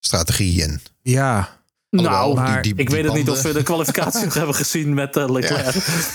Strategie 0.00 0.62
en... 0.62 0.80
Ja, 1.02 1.48
Alhoewel, 1.96 2.34
nou, 2.34 2.52
die- 2.52 2.62
die- 2.62 2.72
ik 2.82 2.86
die 2.86 2.96
weet 2.96 3.04
het 3.04 3.14
niet 3.14 3.30
of 3.30 3.42
we 3.42 3.52
de 3.52 3.62
kwalificatie 3.62 4.24
nog 4.24 4.34
hebben 4.42 4.54
gezien 4.54 4.94
met 4.94 5.16
eh, 5.16 5.28
Leclerc. 5.30 5.74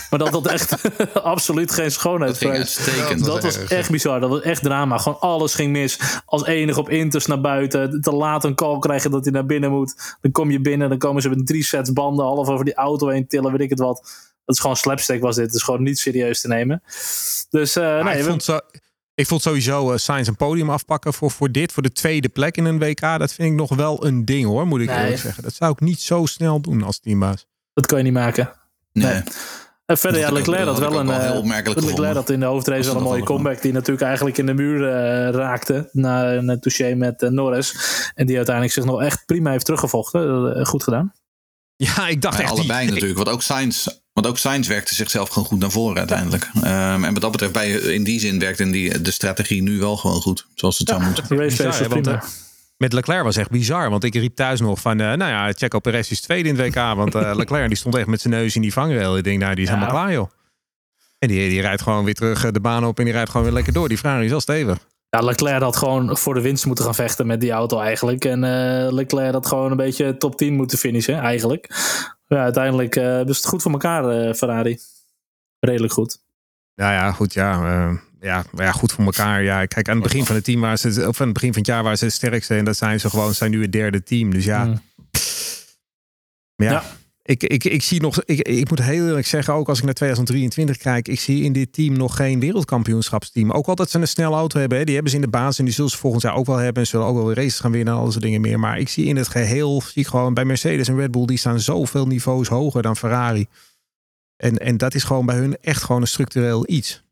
Maar 0.09 0.19
dat 0.19 0.31
dat 0.31 0.47
echt 0.47 0.75
absoluut 1.23 1.71
geen 1.71 1.91
schoonheid 1.91 2.29
Dat 2.31 2.39
ging 2.39 2.51
vereist. 2.51 2.77
uitstekend. 2.77 3.19
Dat 3.25 3.33
Dat 3.33 3.43
was 3.43 3.57
erg, 3.57 3.71
echt 3.71 3.89
bizar. 3.89 4.19
Dat 4.19 4.29
was 4.29 4.41
echt 4.41 4.63
drama. 4.63 4.97
Gewoon 4.97 5.19
alles 5.19 5.53
ging 5.55 5.71
mis. 5.71 5.99
Als 6.25 6.45
enig 6.45 6.77
op 6.77 6.89
inters 6.89 7.25
naar 7.25 7.41
buiten. 7.41 8.01
Te 8.01 8.11
laat 8.11 8.43
een 8.43 8.55
call 8.55 8.79
krijgen 8.79 9.11
dat 9.11 9.23
hij 9.23 9.33
naar 9.33 9.45
binnen 9.45 9.71
moet. 9.71 10.15
Dan 10.21 10.31
kom 10.31 10.51
je 10.51 10.59
binnen. 10.61 10.89
Dan 10.89 10.97
komen 10.97 11.21
ze 11.21 11.29
met 11.29 11.47
drie 11.47 11.63
sets 11.63 11.93
banden. 11.93 12.25
Half 12.25 12.47
over 12.47 12.65
die 12.65 12.75
auto 12.75 13.07
heen 13.07 13.27
tillen. 13.27 13.51
Weet 13.51 13.61
ik 13.61 13.69
het 13.69 13.79
wat. 13.79 13.95
Dat 14.45 14.55
is 14.55 14.61
gewoon 14.61 14.75
slapstick 14.77 15.21
was 15.21 15.35
dit. 15.35 15.45
Het 15.45 15.55
is 15.55 15.61
gewoon 15.63 15.83
niet 15.83 15.99
serieus 15.99 16.41
te 16.41 16.47
nemen. 16.47 16.83
Dus 17.49 17.75
eh, 17.75 18.03
nee, 18.03 18.17
ik, 18.17 18.23
we- 18.23 18.29
vond 18.29 18.43
zo, 18.43 18.59
ik 19.17 19.27
vond 19.27 19.41
sowieso 19.41 19.91
uh, 19.91 19.97
Sainz 19.97 20.27
een 20.27 20.35
podium 20.35 20.69
afpakken 20.69 21.13
voor, 21.13 21.31
voor 21.31 21.51
dit, 21.51 21.71
voor 21.71 21.83
de 21.83 21.91
tweede 21.91 22.29
plek 22.29 22.57
in 22.57 22.65
een 22.65 22.79
WK. 22.79 22.99
Dat 22.99 23.33
vind 23.33 23.49
ik 23.51 23.55
nog 23.55 23.75
wel 23.75 24.05
een 24.05 24.25
ding 24.25 24.45
hoor, 24.45 24.67
moet 24.67 24.81
ik 24.81 24.87
Nee. 24.87 24.97
eerlijk 24.97 25.21
zeggen. 25.21 25.43
Dat 25.43 25.53
zou 25.53 25.71
ik 25.71 25.79
niet 25.79 26.01
zo 26.01 26.25
snel 26.25 26.61
doen 26.61 26.83
als 26.83 26.99
teambaas. 26.99 27.45
dat 27.73 27.85
kan 27.85 27.97
je 27.97 28.03
niet 28.03 28.13
maken. 28.13 28.51
Nee. 28.91 29.13
Nee. 29.13 29.21
En 29.85 29.97
verder, 29.97 30.19
ja, 30.19 30.29
Dat 30.29 30.37
Leclerc 30.37 30.65
had 30.65 30.77
dat 30.77 30.89
wel 30.91 30.99
een. 30.99 31.07
wel 31.07 31.37
opmerkelijk 31.37 31.65
Leclerc 31.67 31.89
gevonden. 31.89 32.15
had 32.15 32.29
in 32.29 32.39
de 32.39 32.45
hoofdrace 32.45 32.81
wel 32.83 32.91
een 32.91 32.97
dat 32.99 33.07
mooie 33.07 33.23
comeback. 33.23 33.61
Die 33.61 33.71
natuurlijk 33.73 34.05
eigenlijk 34.05 34.37
in 34.37 34.45
de 34.45 34.53
muur 34.53 34.87
eh, 34.89 35.29
raakte. 35.33 35.89
Na 35.91 36.33
een 36.33 36.59
touché 36.59 36.93
met 36.95 37.21
eh, 37.21 37.29
Norris. 37.29 37.75
En 38.15 38.25
die 38.25 38.35
uiteindelijk 38.35 38.75
zich 38.75 38.85
nog 38.85 39.01
echt 39.01 39.25
prima 39.25 39.51
heeft 39.51 39.65
teruggevochten. 39.65 40.65
Goed 40.65 40.83
gedaan. 40.83 41.13
Ja, 41.75 42.07
ik 42.07 42.21
dacht 42.21 42.37
Ja, 42.37 42.43
echt... 42.43 42.51
allebei 42.51 42.79
die- 42.85 42.89
natuurlijk. 42.93 43.17
Want 43.17 43.29
ook 43.29 43.41
Sainz, 43.41 43.87
want 44.17 44.29
ook 44.29 44.37
Sainz 44.37 44.67
werkte 44.67 44.95
zichzelf 44.95 45.29
gewoon 45.29 45.47
goed 45.47 45.59
naar 45.59 45.71
voren 45.71 45.97
uiteindelijk. 45.97 46.49
Ehm, 46.63 47.03
en 47.03 47.13
wat 47.13 47.21
dat 47.21 47.31
betreft, 47.31 47.53
bij, 47.53 47.69
in 47.71 48.03
die 48.03 48.19
zin 48.19 48.39
werkt 48.39 48.59
in 48.59 48.71
die, 48.71 49.01
de 49.01 49.11
strategie 49.11 49.61
nu 49.61 49.79
wel 49.79 49.97
gewoon 49.97 50.21
goed. 50.21 50.45
Zoals 50.55 50.77
het 50.77 50.89
zou 50.89 51.01
moeten. 51.03 51.37
Bizar, 51.37 51.87
want, 51.89 52.07
eh, 52.07 52.21
Met 52.77 52.93
Leclerc 52.93 53.23
was 53.23 53.35
echt 53.37 53.49
bizar. 53.49 53.89
Want 53.89 54.03
ik 54.03 54.13
riep 54.13 54.35
thuis 54.35 54.59
nog 54.59 54.79
van... 54.79 54.99
eh, 54.99 55.05
nou 55.13 55.31
ja, 55.31 55.51
Checo 55.51 55.79
Perez 55.79 56.11
is 56.11 56.21
tweede 56.21 56.49
in 56.49 56.57
het 56.59 56.65
WK. 56.67 56.75
Want 56.95 57.15
eh, 57.15 57.31
Leclerc 57.41 57.67
die 57.67 57.77
stond 57.77 57.95
echt 57.95 58.07
met 58.07 58.21
zijn 58.21 58.33
neus 58.33 58.55
in 58.55 58.61
die 58.61 58.73
vangrail. 58.73 59.17
Ik 59.17 59.23
denk, 59.23 59.39
nou, 59.39 59.53
die 59.55 59.63
is 59.63 59.69
Ja. 59.69 59.75
helemaal 59.75 59.95
klaar, 59.95 60.13
joh. 60.13 60.29
En 61.19 61.27
die, 61.27 61.49
die 61.49 61.61
rijdt 61.61 61.81
gewoon 61.81 62.05
weer 62.05 62.13
terug 62.15 62.51
de 62.51 62.59
baan 62.59 62.85
op. 62.85 62.97
En 62.97 63.03
die 63.03 63.13
rijdt 63.13 63.29
gewoon 63.29 63.45
weer 63.45 63.55
lekker 63.55 63.73
door. 63.73 63.87
Die 63.87 63.97
Ferrari 63.97 64.23
is 64.25 64.29
wel 64.31 64.39
stevig. 64.41 64.77
Ja, 65.09 65.19
Leclerc 65.19 65.61
had 65.61 65.75
gewoon 65.77 66.17
voor 66.17 66.33
de 66.33 66.41
winst 66.41 66.65
moeten 66.65 66.85
gaan 66.85 66.95
vechten 66.95 67.27
met 67.27 67.41
die 67.41 67.51
auto 67.51 67.79
eigenlijk. 67.79 68.25
En 68.25 68.43
eh, 68.43 68.91
Leclerc 68.93 69.33
had 69.33 69.47
gewoon 69.47 69.71
een 69.71 69.77
beetje 69.77 70.17
top 70.17 70.37
10 70.37 70.53
moeten 70.53 70.77
finishen 70.77 71.19
eigenlijk. 71.19 71.69
Ja, 72.27 72.43
uiteindelijk 72.43 72.95
is 72.95 73.35
het 73.37 73.45
goed 73.45 73.61
voor 73.61 73.71
elkaar, 73.71 74.09
eh, 74.09 74.33
Ferrari. 74.33 74.79
Redelijk 75.59 75.93
goed. 75.93 76.19
Ja, 76.73 76.91
ja, 76.91 77.11
goed, 77.11 77.33
ja. 77.33 77.51
eh, 77.53 77.97
ja, 78.19 78.43
maar 78.51 78.65
ja, 78.65 78.71
goed 78.71 78.91
voor 78.91 79.03
elkaar. 79.03 79.43
Ja, 79.43 79.65
kijk, 79.65 79.89
aan 79.89 79.95
het 79.95 80.03
begin 80.03 80.25
van 80.25 80.35
het 80.35 80.43
team 80.43 80.61
waren 80.61 80.77
ze, 80.77 81.07
of 81.07 81.21
aan 81.21 81.25
het 81.25 81.33
begin 81.33 81.53
van 81.53 81.61
het 81.61 81.67
jaar 81.67 81.83
waren 81.83 81.97
ze 81.97 82.05
het 82.05 82.13
sterkste. 82.13 82.55
En 82.55 82.65
dat 82.65 82.77
zijn 82.77 82.99
ze 82.99 83.09
gewoon, 83.09 83.33
zijn 83.33 83.51
nu 83.51 83.61
het 83.61 83.71
derde 83.71 84.03
team. 84.03 84.31
Dus 84.31 84.45
ja. 84.45 84.65
Mm. 84.65 84.81
Ja. 86.55 86.83
Ik, 87.27 87.43
ik, 87.43 87.63
ik 87.63 87.81
zie 87.81 88.01
nog, 88.01 88.23
ik, 88.23 88.47
ik 88.47 88.69
moet 88.69 88.81
heel 88.81 89.07
eerlijk 89.07 89.27
zeggen, 89.27 89.53
ook 89.53 89.67
als 89.69 89.77
ik 89.77 89.83
naar 89.83 89.93
2023 89.93 90.77
kijk, 90.77 91.07
ik 91.07 91.19
zie 91.19 91.43
in 91.43 91.53
dit 91.53 91.73
team 91.73 91.97
nog 91.97 92.15
geen 92.15 92.39
wereldkampioenschapsteam. 92.39 93.51
Ook 93.51 93.67
al 93.67 93.75
dat 93.75 93.89
ze 93.89 93.99
een 93.99 94.07
snelle 94.07 94.35
auto 94.35 94.59
hebben, 94.59 94.77
hè, 94.77 94.83
die 94.83 94.93
hebben 94.93 95.11
ze 95.11 95.17
in 95.17 95.23
de 95.23 95.29
basis 95.29 95.59
en 95.59 95.65
die 95.65 95.73
zullen 95.73 95.91
ze 95.91 95.97
volgend 95.97 96.21
jaar 96.21 96.35
ook 96.35 96.45
wel 96.45 96.55
hebben. 96.55 96.81
En 96.81 96.87
zullen 96.87 97.05
ook 97.05 97.15
wel 97.15 97.25
weer 97.25 97.35
races 97.35 97.59
gaan 97.59 97.71
winnen 97.71 97.93
en 97.93 97.99
al 97.99 98.03
dat 98.03 98.13
soort 98.13 98.25
dingen 98.25 98.41
meer. 98.41 98.59
Maar 98.59 98.79
ik 98.79 98.89
zie 98.89 99.05
in 99.05 99.15
het 99.15 99.27
geheel, 99.27 99.81
zie 99.81 100.01
ik 100.01 100.07
gewoon 100.07 100.33
bij 100.33 100.45
Mercedes 100.45 100.87
en 100.87 100.95
Red 100.95 101.11
Bull, 101.11 101.25
die 101.25 101.37
staan 101.37 101.59
zoveel 101.59 102.07
niveaus 102.07 102.47
hoger 102.47 102.81
dan 102.81 102.97
Ferrari. 102.97 103.47
En, 104.37 104.57
en 104.57 104.77
dat 104.77 104.95
is 104.95 105.03
gewoon 105.03 105.25
bij 105.25 105.35
hun 105.35 105.57
echt 105.57 105.83
gewoon 105.83 106.01
een 106.01 106.07
structureel 106.07 106.69
iets. 106.69 107.03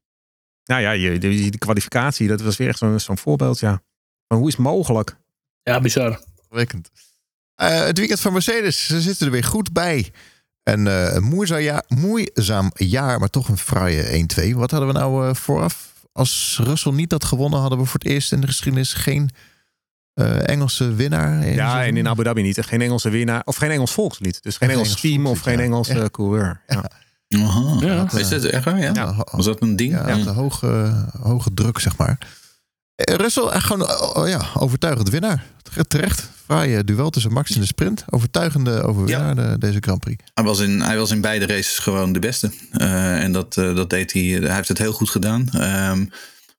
Nou 0.66 0.82
ja, 0.82 0.92
je, 0.92 1.18
de, 1.18 1.50
de 1.50 1.58
kwalificatie, 1.58 2.28
dat 2.28 2.42
was 2.42 2.58
weer 2.58 2.68
echt 2.68 2.78
zo'n 2.78 3.00
zo'n 3.00 3.18
voorbeeld, 3.18 3.60
ja. 3.60 3.84
Maar 4.28 4.38
hoe 4.38 4.48
is 4.48 4.54
het 4.54 4.64
mogelijk? 4.64 5.18
Ja, 5.64 5.80
bizar. 5.80 6.22
Wekkend. 6.50 6.92
Eh, 7.56 7.84
het 7.86 7.98
weekend 7.98 8.20
van 8.20 8.34
Mercedes, 8.34 8.86
ze 8.86 9.02
zitten 9.02 9.26
er 9.26 9.32
weer 9.32 9.44
goed 9.44 9.74
bij. 9.74 10.12
En 10.64 10.88
eh, 10.88 11.14
een 11.14 11.24
moeizaam 11.24 11.60
jaar, 11.60 11.84
moeizaam 11.88 12.72
jaar, 12.76 13.20
maar 13.20 13.30
toch 13.30 13.48
een 13.50 13.58
fraaie 13.58 14.28
1-2. 14.52 14.56
Wat 14.56 14.72
hadden 14.72 14.90
we 14.90 15.00
nou 15.00 15.28
eh, 15.30 15.36
vooraf? 15.36 15.94
Als 16.12 16.60
Russell 16.64 16.92
niet 16.92 17.12
had 17.12 17.24
gewonnen, 17.26 17.60
hadden 17.60 17.80
we 17.80 17.86
voor 17.86 18.00
het 18.00 18.08
eerst 18.12 18.32
in 18.32 18.42
de 18.42 18.48
geschiedenis 18.48 18.94
geen 18.94 19.30
eh, 20.14 20.48
Engelse 20.50 20.94
winnaar. 20.94 21.44
in 21.46 21.54
Ja, 21.54 21.86
en 21.86 21.98
in 21.98 22.08
Abu 22.08 22.24
Dhabi 22.24 22.42
niet. 22.42 22.62
Geen 22.62 22.82
Engelse 22.82 23.10
winnaar. 23.10 23.42
Of 23.46 23.56
geen 23.56 23.72
Engels 23.72 23.92
volkslied. 23.92 24.44
Dus 24.44 24.58
geen 24.58 24.68
Geen 24.70 24.78
Engels 24.78 24.88
Engels 24.88 25.02
team 25.02 25.26
of 25.28 25.40
geen. 25.40 25.60
Engelse 25.60 25.94
Ja. 25.94 26.10
coureur. 26.10 26.62
Ja. 26.68 26.84
Aha. 27.38 27.76
Ja. 27.80 28.08
Is 28.18 28.30
dat 28.30 28.44
echt 28.44 28.66
waar? 28.66 28.80
Ja? 28.80 29.16
Was 29.32 29.46
dat 29.46 29.62
een 29.62 29.76
ding? 29.76 29.92
Ja, 29.92 30.08
Ja. 30.08 30.24
de 30.24 30.30
hoge, 30.30 30.94
hoge 31.22 31.54
druk, 31.54 31.80
zeg 31.80 31.98
maar. 31.98 32.18
Eh, 32.96 33.16
Russell, 33.16 33.44
eh, 33.48 33.62
gewoon 33.62 33.82
oh, 33.90 34.16
oh 34.18 34.28
ja, 34.28 34.46
overtuigend 34.54 35.10
winnaar. 35.10 35.44
Terecht, 35.88 36.30
fraaie 36.46 36.84
duel 36.84 37.10
tussen 37.10 37.32
Max 37.34 37.52
en 37.54 37.60
de 37.60 37.66
sprint. 37.66 38.04
Overtuigende 38.10 38.82
overwinnaar 38.84 39.36
de- 39.36 39.56
deze 39.60 39.78
Grand 39.80 40.00
Prix. 40.00 40.24
Hij 40.34 40.44
was, 40.44 40.60
in, 40.60 40.82
hij 40.82 40.98
was 40.98 41.12
in 41.12 41.22
beide 41.22 41.46
races 41.46 41.78
gewoon 41.78 42.14
de 42.14 42.20
beste. 42.20 42.52
Eh, 42.72 43.24
en 43.24 43.32
dat, 43.32 43.58
eh, 43.58 43.76
dat 43.76 43.90
deed 43.90 44.14
hij. 44.14 44.22
Hij 44.24 44.56
heeft 44.56 44.68
het 44.68 44.78
heel 44.78 44.94
goed 44.94 45.10
gedaan. 45.10 45.50
Ehm, 45.52 46.06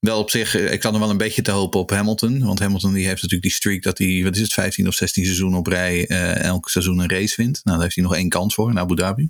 wel 0.00 0.18
op 0.18 0.30
zich, 0.30 0.54
eh, 0.54 0.72
ik 0.72 0.82
had 0.82 0.94
er 0.94 1.00
wel 1.00 1.10
een 1.10 1.16
beetje 1.16 1.42
te 1.42 1.50
hopen 1.50 1.80
op 1.80 1.90
Hamilton. 1.90 2.44
Want 2.44 2.58
Hamilton 2.58 2.92
die 2.92 3.02
heeft 3.06 3.14
natuurlijk 3.22 3.42
die 3.42 3.52
streak 3.52 3.82
dat 3.82 3.98
hij, 3.98 4.20
wat 4.24 4.34
is 4.34 4.40
het, 4.40 4.52
15 4.52 4.86
of 4.88 4.94
16 4.94 5.24
seizoenen 5.24 5.58
op 5.58 5.66
rij 5.66 6.06
eh, 6.06 6.42
elk 6.42 6.68
seizoen 6.68 6.98
een 6.98 7.10
race 7.10 7.34
wint. 7.36 7.60
Nou, 7.62 7.76
daar 7.76 7.82
heeft 7.84 7.94
hij 7.94 8.04
nog 8.04 8.14
één 8.14 8.28
kans 8.28 8.54
voor 8.54 8.70
in 8.70 8.78
Abu 8.78 8.94
Dhabi. 8.96 9.28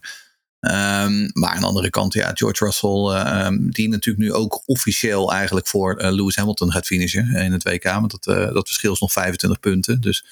Ehm, 0.67 1.29
maar 1.33 1.51
aan 1.51 1.61
de 1.61 1.67
andere 1.67 1.91
kant, 1.91 2.13
ja, 2.13 2.31
George 2.35 2.65
Russell, 2.65 2.91
eh, 2.91 3.41
ehm, 3.41 3.69
die 3.69 3.89
natuurlijk 3.89 4.25
nu 4.25 4.33
ook 4.33 4.63
officieel 4.65 5.33
eigenlijk 5.33 5.67
voor 5.67 5.97
eh, 5.97 6.13
Lewis 6.13 6.37
Hamilton 6.37 6.73
gaat 6.73 6.87
finishen 6.87 7.35
in 7.35 7.53
het 7.53 7.63
WK. 7.63 7.85
Want 7.85 8.11
dat, 8.11 8.27
eh, 8.27 8.53
dat 8.53 8.67
verschil 8.67 8.93
is 8.93 9.01
nog 9.01 9.13
25 9.13 9.61
punten. 9.61 10.01
Dus 10.01 10.25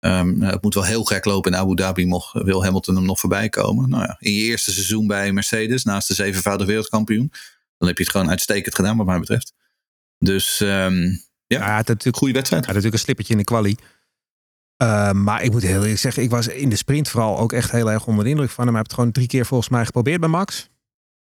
Ehm, 0.00 0.40
het 0.40 0.62
moet 0.62 0.74
wel 0.74 0.84
heel 0.84 1.04
gek 1.04 1.24
lopen 1.24 1.52
in 1.52 1.58
Abu 1.58 1.74
Dhabi, 1.74 2.06
mocht, 2.06 2.32
wil 2.32 2.64
Hamilton 2.64 2.94
hem 2.94 3.04
nog 3.04 3.20
voorbij 3.20 3.48
komen. 3.48 3.88
Nou 3.88 4.02
ja, 4.02 4.16
in 4.18 4.32
je 4.32 4.42
eerste 4.42 4.72
seizoen 4.72 5.06
bij 5.06 5.32
Mercedes, 5.32 5.84
naast 5.84 6.08
de 6.08 6.14
zevenvoudig 6.14 6.66
wereldkampioen, 6.66 7.32
dan 7.78 7.88
heb 7.88 7.96
je 7.96 8.02
het 8.02 8.12
gewoon 8.12 8.30
uitstekend 8.30 8.74
gedaan, 8.74 8.96
wat 8.96 9.06
mij 9.06 9.18
betreft. 9.18 9.52
Dus 10.18 10.60
ehm, 10.60 11.02
ja, 11.46 11.58
Ja, 11.58 11.74
had 11.74 11.86
natuurlijk, 11.86 12.16
goede 12.16 12.32
wedstrijd. 12.32 12.64
hij 12.64 12.74
had 12.74 12.82
natuurlijk 12.82 12.92
een 12.94 12.98
slippertje 12.98 13.32
in 13.32 13.38
de 13.38 13.44
kwalie. 13.44 13.78
Eh, 14.76 15.10
maar 15.12 15.42
ik 15.42 15.50
moet 15.52 15.62
heel 15.62 15.80
eerlijk 15.80 15.98
zeggen, 15.98 16.22
ik 16.22 16.30
was 16.30 16.48
in 16.48 16.68
de 16.68 16.76
sprint 16.76 17.08
vooral 17.08 17.38
ook 17.38 17.52
echt 17.52 17.70
heel 17.70 17.90
erg 17.90 18.06
onder 18.06 18.24
de 18.24 18.30
indruk 18.30 18.50
van 18.50 18.64
hem. 18.64 18.74
Hij 18.74 18.76
heeft 18.76 18.86
het 18.90 18.98
gewoon 18.98 19.12
drie 19.12 19.26
keer 19.26 19.46
volgens 19.46 19.68
mij 19.70 19.84
geprobeerd 19.84 20.20
bij 20.20 20.28
Max. 20.28 20.68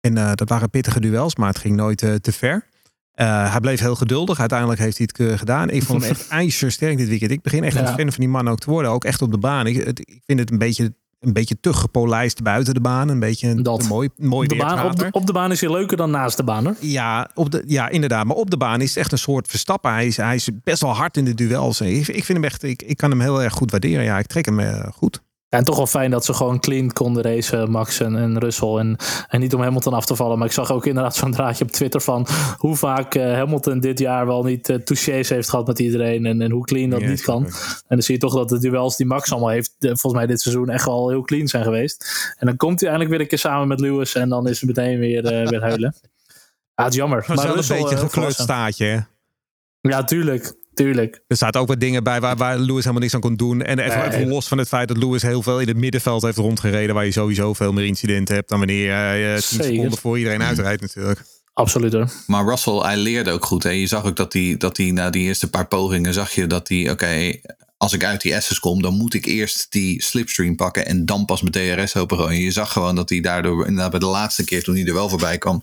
En 0.01 0.17
eh, 0.19 0.33
dat 0.35 0.49
waren 0.49 0.71
pittige 0.71 1.01
duels, 1.01 1.37
maar 1.37 1.49
het 1.49 1.59
ging 1.59 1.77
nooit 1.77 2.03
eh, 2.03 2.15
te 2.15 2.33
ver. 2.33 2.67
Hij 3.15 3.61
bleef 3.61 3.81
heel 3.81 3.95
geduldig. 3.95 4.41
Uiteindelijk 4.41 4.81
heeft 4.81 4.97
hij 4.97 5.07
het 5.09 5.17
keurig 5.17 5.39
gedaan. 5.39 5.71
Ik 5.71 5.83
vond 5.83 6.03
hem 6.03 6.11
echt 6.15 6.29
ijzersterk 6.29 6.97
dit 6.97 7.09
weekend. 7.09 7.31
Ik 7.31 7.43
begin 7.43 7.65
echt 7.65 7.75
Ja. 7.75 7.81
een 7.81 7.87
fan 7.99 8.13
van 8.13 8.21
die 8.21 8.29
man 8.29 8.49
ook 8.49 8.59
te 8.59 8.71
worden. 8.71 8.91
Ook 8.91 9.05
echt 9.05 9.23
op 9.23 9.31
de 9.31 9.39
baan. 9.39 9.67
Ik, 9.67 9.85
het- 9.85 9.99
ik 10.01 10.23
vind 10.27 10.39
het 10.39 10.51
een 10.51 10.59
beetje, 10.59 10.95
een 11.21 11.33
beetje 11.33 11.61
te 11.61 11.73
gepolijst 11.73 12.43
buiten 12.43 12.75
de 12.75 12.81
baan. 12.81 13.09
Een 13.09 13.19
beetje 13.21 13.49
een 13.49 13.63
Dat. 13.63 13.89
mooi, 13.89 14.09
mooi 14.17 14.49
de, 14.49 14.57
baan, 14.57 14.87
op, 14.87 14.97
de, 14.97 15.09
op 15.11 15.27
de 15.27 15.33
baan 15.33 15.51
is 15.51 15.61
hij 15.61 15.71
leuker 15.71 15.97
dan 15.97 16.11
naast 16.11 16.37
de 16.37 16.45
baan. 16.45 16.65
Hoor. 16.65 16.77
Ja, 16.81 17.31
op 17.35 17.51
de, 17.51 17.63
ja, 17.67 17.89
inderdaad. 17.89 18.25
Maar 18.27 18.37
op 18.37 18.51
de 18.51 18.57
baan 18.57 18.81
is 18.81 18.89
het 18.89 18.99
echt 18.99 19.13
een 19.13 19.19
soort 19.19 19.49
verstappen. 19.49 19.93
Hij 19.93 20.07
is, 20.07 20.17
hij 20.17 20.35
is 20.35 20.49
best 20.65 20.83
wel 20.83 20.95
hard 20.95 21.17
in 21.17 21.25
de 21.25 21.35
duels. 21.35 21.81
Ik, 21.81 22.09
ik 22.09 22.25
vind 22.25 22.29
hem 22.29 22.45
echt, 22.45 22.63
ik, 22.63 22.83
ik 22.83 22.97
kan 22.97 23.11
hem 23.11 23.21
heel 23.21 23.43
erg 23.43 23.53
goed 23.53 23.71
waarderen. 23.71 24.05
Ja, 24.05 24.19
ik 24.19 24.27
trek 24.27 24.45
hem 24.45 24.61
eh, 24.61 24.87
goed. 24.93 25.23
Ja, 25.51 25.59
en 25.59 25.65
toch 25.65 25.77
wel 25.77 25.87
fijn 25.87 26.11
dat 26.11 26.25
ze 26.25 26.35
gewoon 26.35 26.61
clean 26.61 26.93
konden 26.93 27.23
racen, 27.23 27.71
Max 27.71 28.01
en, 28.01 28.17
en 28.17 28.39
Russell. 28.39 28.77
En, 28.77 28.97
en 29.29 29.41
niet 29.41 29.55
om 29.55 29.61
Hamilton 29.61 29.93
af 29.93 30.07
te 30.07 30.17
vallen. 30.17 30.39
Maar 30.39 30.47
ik 30.47 30.53
zag 30.53 30.73
ook 30.73 30.87
inderdaad 30.87 31.17
zo'n 31.17 31.33
draadje 31.33 31.65
op 31.65 31.71
Twitter 31.71 32.01
van 32.01 32.27
hoe 32.57 32.77
vaak 32.77 33.15
eh, 33.15 33.33
Hamilton 33.33 33.81
dit 33.81 33.99
jaar 33.99 34.27
wel 34.27 34.43
niet 34.43 34.65
touches 34.85 35.29
heeft 35.29 35.51
gehad 35.51 35.67
met 35.67 35.79
iedereen. 35.79 36.27
En, 36.27 36.41
en 36.41 36.51
hoe 36.51 36.65
clean 36.65 36.91
dat 36.91 37.01
niet 37.01 37.23
kan. 37.23 37.45
En 37.45 37.53
dan 37.89 38.03
zie 38.03 38.15
je 38.15 38.21
toch 38.21 38.35
dat 38.35 38.49
de 38.49 38.59
duels 38.59 38.97
die 38.97 39.07
Max 39.07 39.33
allemaal 39.33 39.51
heeft, 39.51 39.75
eh, 39.79 39.89
volgens 39.89 40.13
mij 40.13 40.27
dit 40.27 40.41
seizoen 40.41 40.69
echt 40.69 40.85
wel 40.85 41.09
heel 41.09 41.23
clean 41.23 41.49
zijn 41.49 41.65
geweest. 41.65 42.33
En 42.37 42.47
dan 42.47 42.57
komt 42.57 42.81
hij 42.81 42.89
eindelijk 42.89 43.17
weer 43.17 43.25
een 43.25 43.31
keer 43.31 43.51
samen 43.51 43.69
met 43.69 43.81
Lewis. 43.81 44.15
En 44.15 44.29
dan 44.29 44.49
is 44.49 44.61
het 44.61 44.77
meteen 44.77 44.99
weer, 44.99 45.23
weer 45.23 45.61
huilen. 45.61 45.95
Ja, 46.75 46.85
het 46.85 46.93
is 46.93 46.99
jammer. 46.99 47.25
Maar 47.27 47.37
wel 47.37 47.47
een 47.47 47.55
beetje 47.69 47.91
een 47.91 47.99
gekleurd 47.99 48.35
staatje. 48.35 49.07
Ja, 49.81 50.05
tuurlijk. 50.05 50.55
Tuurlijk. 50.79 51.21
Er 51.27 51.37
zaten 51.37 51.61
ook 51.61 51.69
wat 51.69 51.81
dingen 51.81 52.05
bij 52.05 52.21
waar, 52.21 52.37
waar 52.37 52.59
Lewis 52.59 52.81
helemaal 52.81 53.01
niks 53.01 53.15
aan 53.15 53.21
kon 53.21 53.37
doen. 53.37 53.63
En 53.63 53.79
even, 53.79 53.99
Nee. 53.99 54.09
even 54.09 54.29
los 54.29 54.49
van 54.49 54.59
het 54.59 54.69
feit 54.69 54.89
dat 54.89 54.97
Lewis 54.97 55.23
heel 55.23 55.43
veel 55.43 55.61
in 55.61 55.69
het 55.69 55.77
middenveld 55.77 56.23
heeft 56.23 56.37
rondgereden. 56.37 56.95
Waar 56.95 57.05
je 57.05 57.13
sowieso 57.13 57.53
veel 57.53 57.73
meer 57.73 57.85
incidenten 57.87 58.35
hebt 58.35 58.49
dan 58.49 58.59
wanneer 58.59 58.85
je 59.17 59.27
eh, 59.27 59.33
10 59.33 59.43
Zeker. 59.43 59.65
seconden 59.65 59.99
voor 59.99 60.19
iedereen 60.19 60.43
uitrijdt 60.43 60.81
natuurlijk. 60.81 61.23
Absoluut 61.53 61.93
hoor. 61.93 62.11
Maar 62.27 62.45
Russell, 62.45 62.79
hij 62.79 62.97
leerde 62.97 63.31
ook 63.31 63.45
goed. 63.45 63.63
Hè? 63.63 63.71
Je 63.71 63.87
zag 63.87 64.05
ook 64.05 64.17
dat 64.17 64.33
hij, 64.33 64.55
dat 64.59 64.77
hij 64.77 64.91
na 64.91 65.11
die 65.11 65.23
eerste 65.23 65.51
paar 65.51 65.67
pogingen, 65.69 66.15
zag 66.15 66.31
je 66.33 66.47
dat 66.47 66.69
hij, 66.69 66.91
oké, 66.91 67.33
als 67.77 67.93
ik 67.93 68.05
uit 68.05 68.21
die 68.21 68.41
S's 68.41 68.59
kom, 68.59 68.83
dan 68.83 68.95
moet 68.95 69.15
ik 69.15 69.25
eerst 69.27 69.67
die 69.71 70.03
slipstream 70.03 70.57
pakken 70.57 70.87
en 70.87 71.07
dan 71.07 71.25
pas 71.25 71.43
mijn 71.43 71.77
DRS 71.77 71.97
open 71.97 72.19
gooien. 72.19 72.41
Je 72.41 72.51
zag 72.51 72.73
gewoon 72.73 72.95
dat 72.97 73.09
hij 73.09 73.21
daardoor, 73.21 73.67
inderdaad 73.67 73.91
bij 73.91 74.01
de 74.01 74.07
laatste 74.07 74.45
keer 74.45 74.63
toen 74.63 74.75
hij 74.77 74.85
er 74.87 74.95
wel 74.95 75.09
voorbij 75.09 75.39
kwam, 75.39 75.63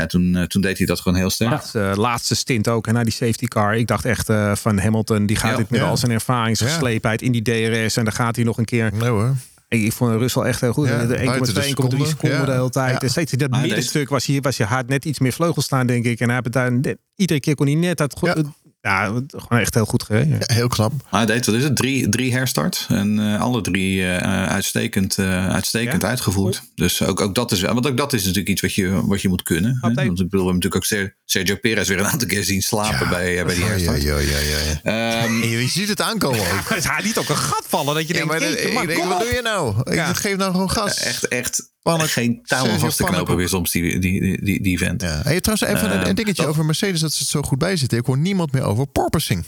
ja, 0.00 0.06
toen, 0.06 0.36
eh, 0.36 0.42
toen 0.42 0.62
deed 0.62 0.78
hij 0.78 0.86
dat 0.86 1.00
gewoon 1.00 1.18
heel 1.18 1.30
sterk. 1.30 1.50
Laatste, 1.50 1.92
laatste 1.96 2.34
stint 2.34 2.68
ook, 2.68 2.86
en 2.86 2.94
na 2.94 3.02
die 3.02 3.12
safety 3.12 3.46
car. 3.46 3.76
Ik 3.76 3.86
dacht 3.86 4.04
echt 4.04 4.28
eh, 4.28 4.54
van 4.54 4.78
Hamilton, 4.78 5.26
die 5.26 5.36
gaat 5.36 5.50
Ja, 5.50 5.56
dit 5.56 5.70
met 5.70 5.80
ja. 5.80 5.86
al 5.86 5.96
zijn 5.96 6.12
ervaring, 6.12 6.56
zijn 6.56 6.70
Ja. 6.70 6.76
sleepheid 6.78 7.22
in 7.22 7.32
die 7.32 7.42
DRS. 7.42 7.96
En 7.96 8.04
dan 8.04 8.12
gaat 8.12 8.36
hij 8.36 8.44
nog 8.44 8.58
een 8.58 8.64
keer 8.64 8.90
Nee 8.94 9.08
hoor. 9.08 9.34
Ik, 9.68 9.82
ik 9.82 9.92
vond 9.92 10.16
Russell 10.16 10.42
echt 10.42 10.60
heel 10.60 10.72
goed. 10.72 10.88
Ja, 10.88 10.98
De 11.06 11.06
buiten 11.06 11.46
1,2, 11.46 11.52
de 11.52 11.60
1,3 11.60 11.68
seconde. 11.68 12.06
seconden 12.06 12.38
Ja. 12.38 12.44
de 12.44 12.52
hele 12.52 12.70
tijd. 12.70 12.92
Ja. 12.92 12.98
En 13.00 13.10
steeds 13.10 13.32
in 13.32 13.38
dat 13.38 13.50
middenstuk 13.50 14.08
was 14.08 14.26
hij, 14.26 14.40
was 14.40 14.58
hij 14.58 14.66
hard 14.66 14.88
net 14.88 15.04
iets 15.04 15.18
meer 15.18 15.32
vleugel 15.32 15.62
staan, 15.62 15.86
denk 15.86 16.04
ik. 16.04 16.20
En 16.20 16.28
hij 16.28 16.40
daar 16.40 16.72
net, 16.72 16.96
iedere 17.16 17.40
keer 17.40 17.54
kon 17.54 17.66
hij 17.66 17.74
net 17.74 17.96
dat 17.96 18.14
goed. 18.18 18.42
Ja. 18.84 19.04
Gewoon 19.28 19.58
echt 19.60 19.74
heel 19.74 19.84
goed 19.84 20.02
gereden. 20.02 20.38
Ja, 20.38 20.54
heel 20.54 20.68
knap. 20.68 20.92
Maar 21.10 21.20
hij 21.26 21.26
deed, 21.34 21.46
wat 21.46 21.54
is 21.54 21.62
het, 21.62 21.76
drie, 21.76 22.08
drie 22.08 22.32
herstart. 22.32 22.86
En 22.88 23.18
eh, 23.18 23.40
alle 23.40 23.60
drie 23.60 24.06
eh, 24.06 24.46
uitstekend, 24.46 25.18
eh, 25.18 25.48
uitstekend 25.48 26.02
Ja? 26.02 26.08
uitgevoerd. 26.08 26.62
Dus 26.74 27.02
ook, 27.02 27.20
ook, 27.20 27.34
dat 27.34 27.52
is, 27.52 27.60
want 27.60 27.86
ook 27.86 27.96
dat 27.96 28.12
is 28.12 28.20
natuurlijk 28.20 28.48
iets 28.48 28.60
wat 28.60 28.74
je, 28.74 29.06
wat 29.06 29.22
je 29.22 29.28
moet 29.28 29.42
kunnen. 29.42 29.70
Hè? 29.70 29.78
Want 29.80 29.98
ik 30.00 30.06
bedoel, 30.14 30.28
we 30.30 30.36
hebben 30.36 30.54
natuurlijk 30.54 30.76
ook 30.76 30.84
Ser- 30.84 31.16
Sergio 31.24 31.56
Perez 31.56 31.88
weer 31.88 31.98
een 31.98 32.06
aantal 32.06 32.28
keer 32.28 32.44
zien 32.44 32.62
slapen 32.62 33.08
bij, 33.08 33.44
bij 33.44 33.54
die 33.54 33.64
herstart. 33.64 34.02
ja, 34.02 34.18
ja, 34.18 34.38
ja. 34.38 34.58
ja. 34.82 35.20
Ehm, 35.22 35.42
En 35.42 35.48
je 35.48 35.68
ziet 35.68 35.88
het 35.88 36.00
aankomen 36.00 36.40
ook. 36.40 36.68
Hij 36.68 37.02
liet 37.02 37.18
ook 37.18 37.28
een 37.28 37.36
gat 37.36 37.64
vallen 37.68 37.94
dat 37.94 38.08
je 38.08 38.14
Ja, 38.14 38.18
denkt, 38.26 38.28
maar 38.28 38.42
ik 38.82 38.88
denk, 38.88 38.98
kom 39.00 39.08
wat 39.08 39.20
doe 39.20 39.32
je 39.34 39.40
nou? 39.42 39.74
Ik 39.92 40.16
geef 40.16 40.36
nou 40.36 40.50
gewoon 40.52 40.70
gas. 40.70 40.98
echt, 41.00 41.28
echt 41.28 41.72
Geen 41.84 42.40
touw 42.42 42.66
aan 42.68 42.78
vast 42.78 42.96
te 42.96 43.04
knopen 43.04 43.36
weer 43.36 43.48
soms, 43.48 43.70
die, 43.70 43.98
die, 43.98 44.40
die, 44.44 44.62
die, 44.62 44.78
vent. 44.78 45.02
Ja. 45.02 45.20
Hey, 45.22 45.40
trouwens, 45.40 45.68
even 45.78 45.92
een, 45.96 46.02
Eh, 46.02 46.08
een 46.08 46.14
dingetje 46.14 46.42
dat- 46.42 46.50
over 46.50 46.64
Mercedes 46.64 47.00
dat 47.00 47.12
ze 47.12 47.18
het 47.18 47.28
zo 47.28 47.42
goed 47.42 47.58
bij 47.58 47.76
zitten. 47.76 47.98
Ik 47.98 48.06
hoor 48.06 48.18
niemand 48.18 48.52
meer 48.52 48.62
over 48.62 48.86
porpoising. 48.86 49.44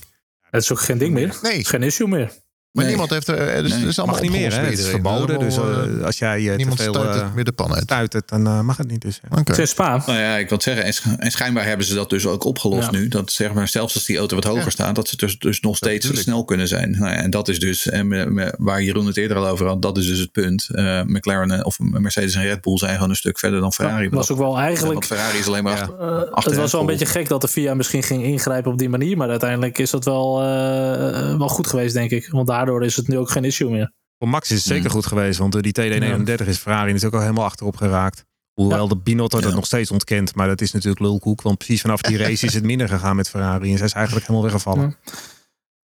Het 0.50 0.62
is 0.62 0.72
ook 0.72 0.80
geen 0.80 0.98
ding 0.98 1.12
meer. 1.14 1.38
Nee. 1.42 1.64
Geen 1.64 1.82
issue 1.82 2.08
meer. 2.08 2.32
Maar 2.76 2.84
Nee. 2.84 2.94
niemand 2.94 3.10
heeft 3.14 3.28
er. 3.28 3.38
eh, 3.48 3.62
Dus 3.62 3.70
Nee. 3.70 3.80
het 3.80 3.88
is 3.88 3.98
allemaal 3.98 4.14
Mag 4.16 4.24
niet 4.24 4.32
meer, 4.32 4.52
hè? 4.54 4.64
Het 4.64 4.78
is 4.78 4.86
verboden. 4.88 5.38
Dus 5.38 5.58
Allemaal, 5.58 5.98
eh, 5.98 6.04
als 6.04 6.18
jij 6.18 6.38
eh, 6.44 6.50
te 6.50 6.56
niemand 6.56 6.80
veel 6.82 6.94
stuit 6.94 7.16
eh, 7.16 7.22
het 7.22 7.34
meer 7.34 7.44
de 7.44 7.52
pan 7.52 7.74
uit. 7.74 7.82
stuitert, 7.82 8.28
dan 8.28 8.46
eh, 8.46 8.60
mag 8.60 8.76
het 8.76 8.90
niet. 8.90 9.00
Dus, 9.02 9.20
ja. 9.30 9.38
Het 9.44 9.58
is 9.58 9.70
Spa. 9.70 10.02
Nou 10.06 10.18
ja, 10.18 10.36
ik 10.36 10.48
wil 10.48 10.56
het 10.58 10.62
zeggen. 10.66 10.84
En, 10.84 10.92
sch- 10.92 11.06
en 11.18 11.30
schijnbaar 11.30 11.64
hebben 11.66 11.86
ze 11.86 11.94
dat 11.94 12.10
dus 12.10 12.26
ook 12.26 12.44
opgelost 12.44 12.90
Ja. 12.90 12.98
nu. 12.98 13.08
Dat 13.08 13.32
zeg 13.32 13.52
maar, 13.52 13.68
zelfs 13.68 13.94
als 13.94 14.04
die 14.04 14.18
auto 14.18 14.34
wat 14.34 14.44
hoger 14.44 14.62
Ja. 14.64 14.70
staat, 14.70 14.94
dat 14.94 15.08
ze 15.08 15.16
dus, 15.16 15.38
dus 15.38 15.60
nog 15.60 15.76
steeds 15.76 16.20
snel 16.22 16.44
kunnen 16.44 16.68
zijn. 16.68 16.90
Nou 16.90 17.04
ja, 17.12 17.16
en 17.16 17.30
dat 17.30 17.48
is 17.48 17.58
dus, 17.60 17.88
en 17.88 18.08
me- 18.08 18.26
me- 18.30 18.54
waar 18.58 18.82
Jeroen 18.82 19.06
het 19.06 19.16
eerder 19.16 19.36
al 19.36 19.46
over 19.46 19.66
had, 19.66 19.82
dat 19.82 19.98
is 19.98 20.06
dus 20.06 20.18
het 20.18 20.32
punt. 20.32 20.68
Eh, 20.72 21.00
McLaren 21.02 21.50
en- 21.50 21.64
of 21.64 21.78
Mercedes 21.78 22.34
en 22.34 22.42
Red 22.42 22.60
Bull 22.60 22.76
zijn 22.78 22.94
gewoon 22.94 23.10
een 23.10 23.16
stuk 23.16 23.38
verder 23.38 23.60
dan 23.60 23.72
Ferrari. 23.72 24.04
Het 24.04 24.14
was 24.14 24.30
ook 24.30 24.38
wel 24.38 24.58
eigenlijk 24.58 24.92
Want 24.92 25.06
Ferrari 25.06 25.38
is 25.38 25.46
alleen 25.46 25.62
maar 25.64 25.76
Ja. 25.76 25.80
achter. 25.80 25.98
Eh, 26.00 26.44
het 26.44 26.56
was 26.56 26.72
wel 26.72 26.80
een 26.80 26.86
beetje 26.86 27.06
gek 27.06 27.28
dat 27.28 27.40
de 27.40 27.48
FIA 27.48 27.74
misschien 27.74 28.02
ging 28.02 28.22
ingrijpen 28.22 28.72
op 28.72 28.78
die 28.78 28.88
manier. 28.88 29.16
Maar 29.16 29.28
uiteindelijk 29.30 29.78
is 29.78 29.90
dat 29.90 30.04
wel, 30.04 30.42
eh, 30.42 31.36
wel 31.38 31.48
goed 31.48 31.66
geweest, 31.66 31.94
denk 31.94 32.10
ik. 32.10 32.28
Want 32.30 32.46
daardoor 32.66 32.84
is 32.84 32.96
het 32.96 33.08
nu 33.08 33.18
ook 33.18 33.30
geen 33.30 33.44
issue 33.44 33.70
meer. 33.70 33.92
Voor 34.18 34.28
Max 34.28 34.50
is 34.50 34.56
het 34.56 34.66
zeker 34.66 34.84
Mm. 34.84 34.90
goed 34.90 35.06
geweest, 35.06 35.38
want 35.38 35.54
eh, 35.54 35.60
die 35.62 35.72
TD39 35.72 36.46
is 36.46 36.58
Ferrari 36.58 36.86
natuurlijk 36.86 37.04
ook 37.14 37.20
al 37.20 37.20
helemaal 37.26 37.44
achterop 37.44 37.76
geraakt. 37.76 38.24
Hoewel 38.52 38.88
de 38.88 38.96
Binotto 38.96 39.40
dat 39.40 39.48
Ja. 39.50 39.54
nog 39.56 39.66
steeds 39.66 39.90
ontkent, 39.90 40.34
maar 40.34 40.46
dat 40.46 40.60
is 40.60 40.72
natuurlijk 40.72 41.00
lulkoek. 41.00 41.42
Want 41.42 41.58
precies 41.58 41.80
vanaf 41.80 42.00
die 42.00 42.16
race 42.26 42.46
is 42.46 42.54
het 42.54 42.64
minder 42.64 42.88
gegaan 42.88 43.16
met 43.16 43.28
Ferrari. 43.28 43.70
En 43.70 43.76
zij 43.76 43.86
is 43.86 43.92
eigenlijk 43.92 44.26
helemaal 44.26 44.50
weggevallen. 44.50 44.96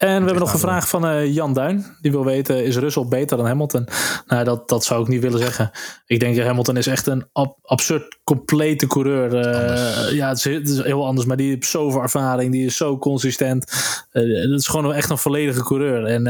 En 0.03 0.09
we 0.09 0.25
hebben 0.25 0.39
nog 0.39 0.53
een 0.53 0.59
vraag 0.59 0.89
van 0.89 1.07
eh, 1.07 1.35
Jan 1.35 1.53
Duin. 1.55 1.85
Die 2.01 2.11
wil 2.11 2.25
weten, 2.25 2.65
is 2.65 2.77
Russell 2.77 3.07
beter 3.09 3.37
dan 3.37 3.47
Hamilton? 3.47 3.89
Nou, 4.27 4.45
dat, 4.45 4.69
dat 4.69 4.85
zou 4.85 5.03
ik 5.03 5.09
niet 5.09 5.21
willen 5.23 5.39
zeggen. 5.39 5.71
Ik 6.07 6.21
denk 6.21 6.37
dat 6.37 6.47
Hamilton 6.47 6.77
is 6.77 6.87
echt 6.87 7.07
een 7.07 7.25
ab- 7.33 7.59
absurd 7.63 8.19
complete 8.25 8.87
coureur. 8.87 9.35
Eh, 9.37 10.13
ja, 10.15 10.29
het 10.29 10.37
is, 10.39 10.45
het 10.45 10.69
is 10.69 10.83
heel 10.83 11.07
anders. 11.07 11.27
Maar 11.27 11.37
die 11.37 11.49
heeft 11.49 11.67
zoveel 11.67 12.03
ervaring. 12.03 12.53
Die 12.53 12.67
is 12.67 12.77
zo 12.77 12.99
consistent. 12.99 13.65
Eh 14.13 14.49
dat 14.51 14.59
is 14.61 14.67
gewoon 14.69 14.95
echt 14.95 15.11
een 15.11 15.19
volledige 15.19 15.63
coureur. 15.63 16.05
En 16.05 16.25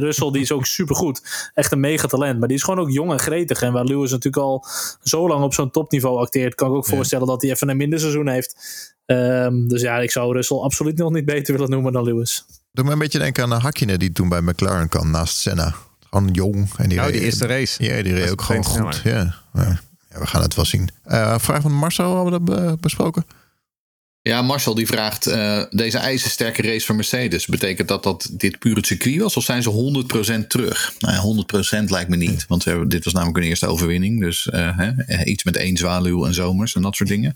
Russell 0.00 0.30
die 0.30 0.42
is 0.42 0.52
ook 0.52 0.66
supergoed. 0.66 1.50
Echt 1.54 1.72
een 1.72 1.80
mega 1.80 2.06
talent. 2.06 2.38
Maar 2.38 2.48
die 2.48 2.56
is 2.56 2.62
gewoon 2.62 2.80
ook 2.80 2.90
jong 2.90 3.10
en 3.12 3.18
gretig. 3.18 3.62
En 3.62 3.72
waar 3.72 3.84
Lewis 3.84 4.10
natuurlijk 4.10 4.44
al 4.44 4.64
zo 5.02 5.28
lang 5.28 5.44
op 5.44 5.54
zo'n 5.54 5.70
topniveau 5.70 6.18
acteert... 6.18 6.54
kan 6.54 6.68
ik 6.68 6.74
ook 6.74 6.86
voorstellen 6.86 7.26
dat 7.26 7.42
hij 7.42 7.50
even 7.50 7.68
een 7.68 7.76
minder 7.76 8.00
seizoen 8.00 8.28
heeft. 8.28 8.56
Ehm, 9.06 9.66
dus 9.68 9.82
ja, 9.82 9.98
ik 9.98 10.10
zou 10.10 10.32
Russell 10.32 10.56
absoluut 10.58 10.96
nog 10.98 11.12
niet 11.12 11.24
beter 11.24 11.54
willen 11.54 11.70
noemen 11.70 11.92
dan 11.92 12.04
Lewis. 12.04 12.44
Doe 12.78 12.86
me 12.86 12.92
een 12.92 12.98
beetje 12.98 13.18
denken 13.18 13.52
aan 13.52 13.60
Hakkinen 13.60 13.98
die 13.98 14.12
toen 14.12 14.28
bij 14.28 14.40
McLaren 14.40 14.88
kwam 14.88 15.10
naast 15.10 15.36
Senna. 15.36 15.74
Gewoon 16.10 16.28
jong. 16.32 16.68
En 16.76 16.88
die 16.88 16.98
Nou, 16.98 17.12
die 17.12 17.20
eerste 17.20 17.46
race. 17.46 17.84
Ja, 17.84 18.02
die 18.02 18.14
reed 18.14 18.30
ook 18.30 18.42
gewoon 18.42 18.64
goed. 18.64 19.00
Ja. 19.04 19.34
Ja. 19.52 19.80
We 20.08 20.26
gaan 20.26 20.42
het 20.42 20.54
wel 20.54 20.64
zien. 20.64 20.88
Eh, 21.04 21.38
vraag 21.38 21.62
van 21.62 21.72
Marcel, 21.72 22.14
hebben 22.14 22.32
we 22.46 22.54
dat 22.54 22.66
be- 22.66 22.76
besproken? 22.80 23.24
Ja, 24.22 24.42
Marcel 24.42 24.74
die 24.74 24.86
vraagt, 24.86 25.26
eh, 25.26 25.62
deze 25.70 25.98
ijzersterke 25.98 26.62
race 26.62 26.86
van 26.86 26.96
Mercedes, 26.96 27.46
betekent 27.46 27.88
dat 27.88 28.02
dat 28.02 28.28
dit 28.32 28.58
puur 28.58 28.76
het 28.76 28.86
circuit 28.86 29.20
was 29.20 29.36
of 29.36 29.44
zijn 29.44 29.62
ze 29.62 29.68
100% 29.68 30.50
terug? 30.50 30.92
Nou, 30.98 31.14
ja, 31.14 31.20
100% 31.20 31.90
lijkt 31.90 32.10
me 32.10 32.16
niet, 32.16 32.44
want 32.48 32.64
dit 32.90 33.04
was 33.04 33.12
namelijk 33.12 33.38
hun 33.38 33.46
eerste 33.48 33.66
overwinning. 33.66 34.20
Dus 34.20 34.48
eh, 34.48 34.76
hè, 34.78 34.90
eh, 34.90 35.26
iets 35.32 35.44
met 35.44 35.56
één 35.56 35.76
zwaluw 35.76 36.26
en 36.26 36.34
zomers 36.34 36.74
en 36.74 36.82
dat 36.82 36.96
soort 36.96 37.08
dingen. 37.08 37.34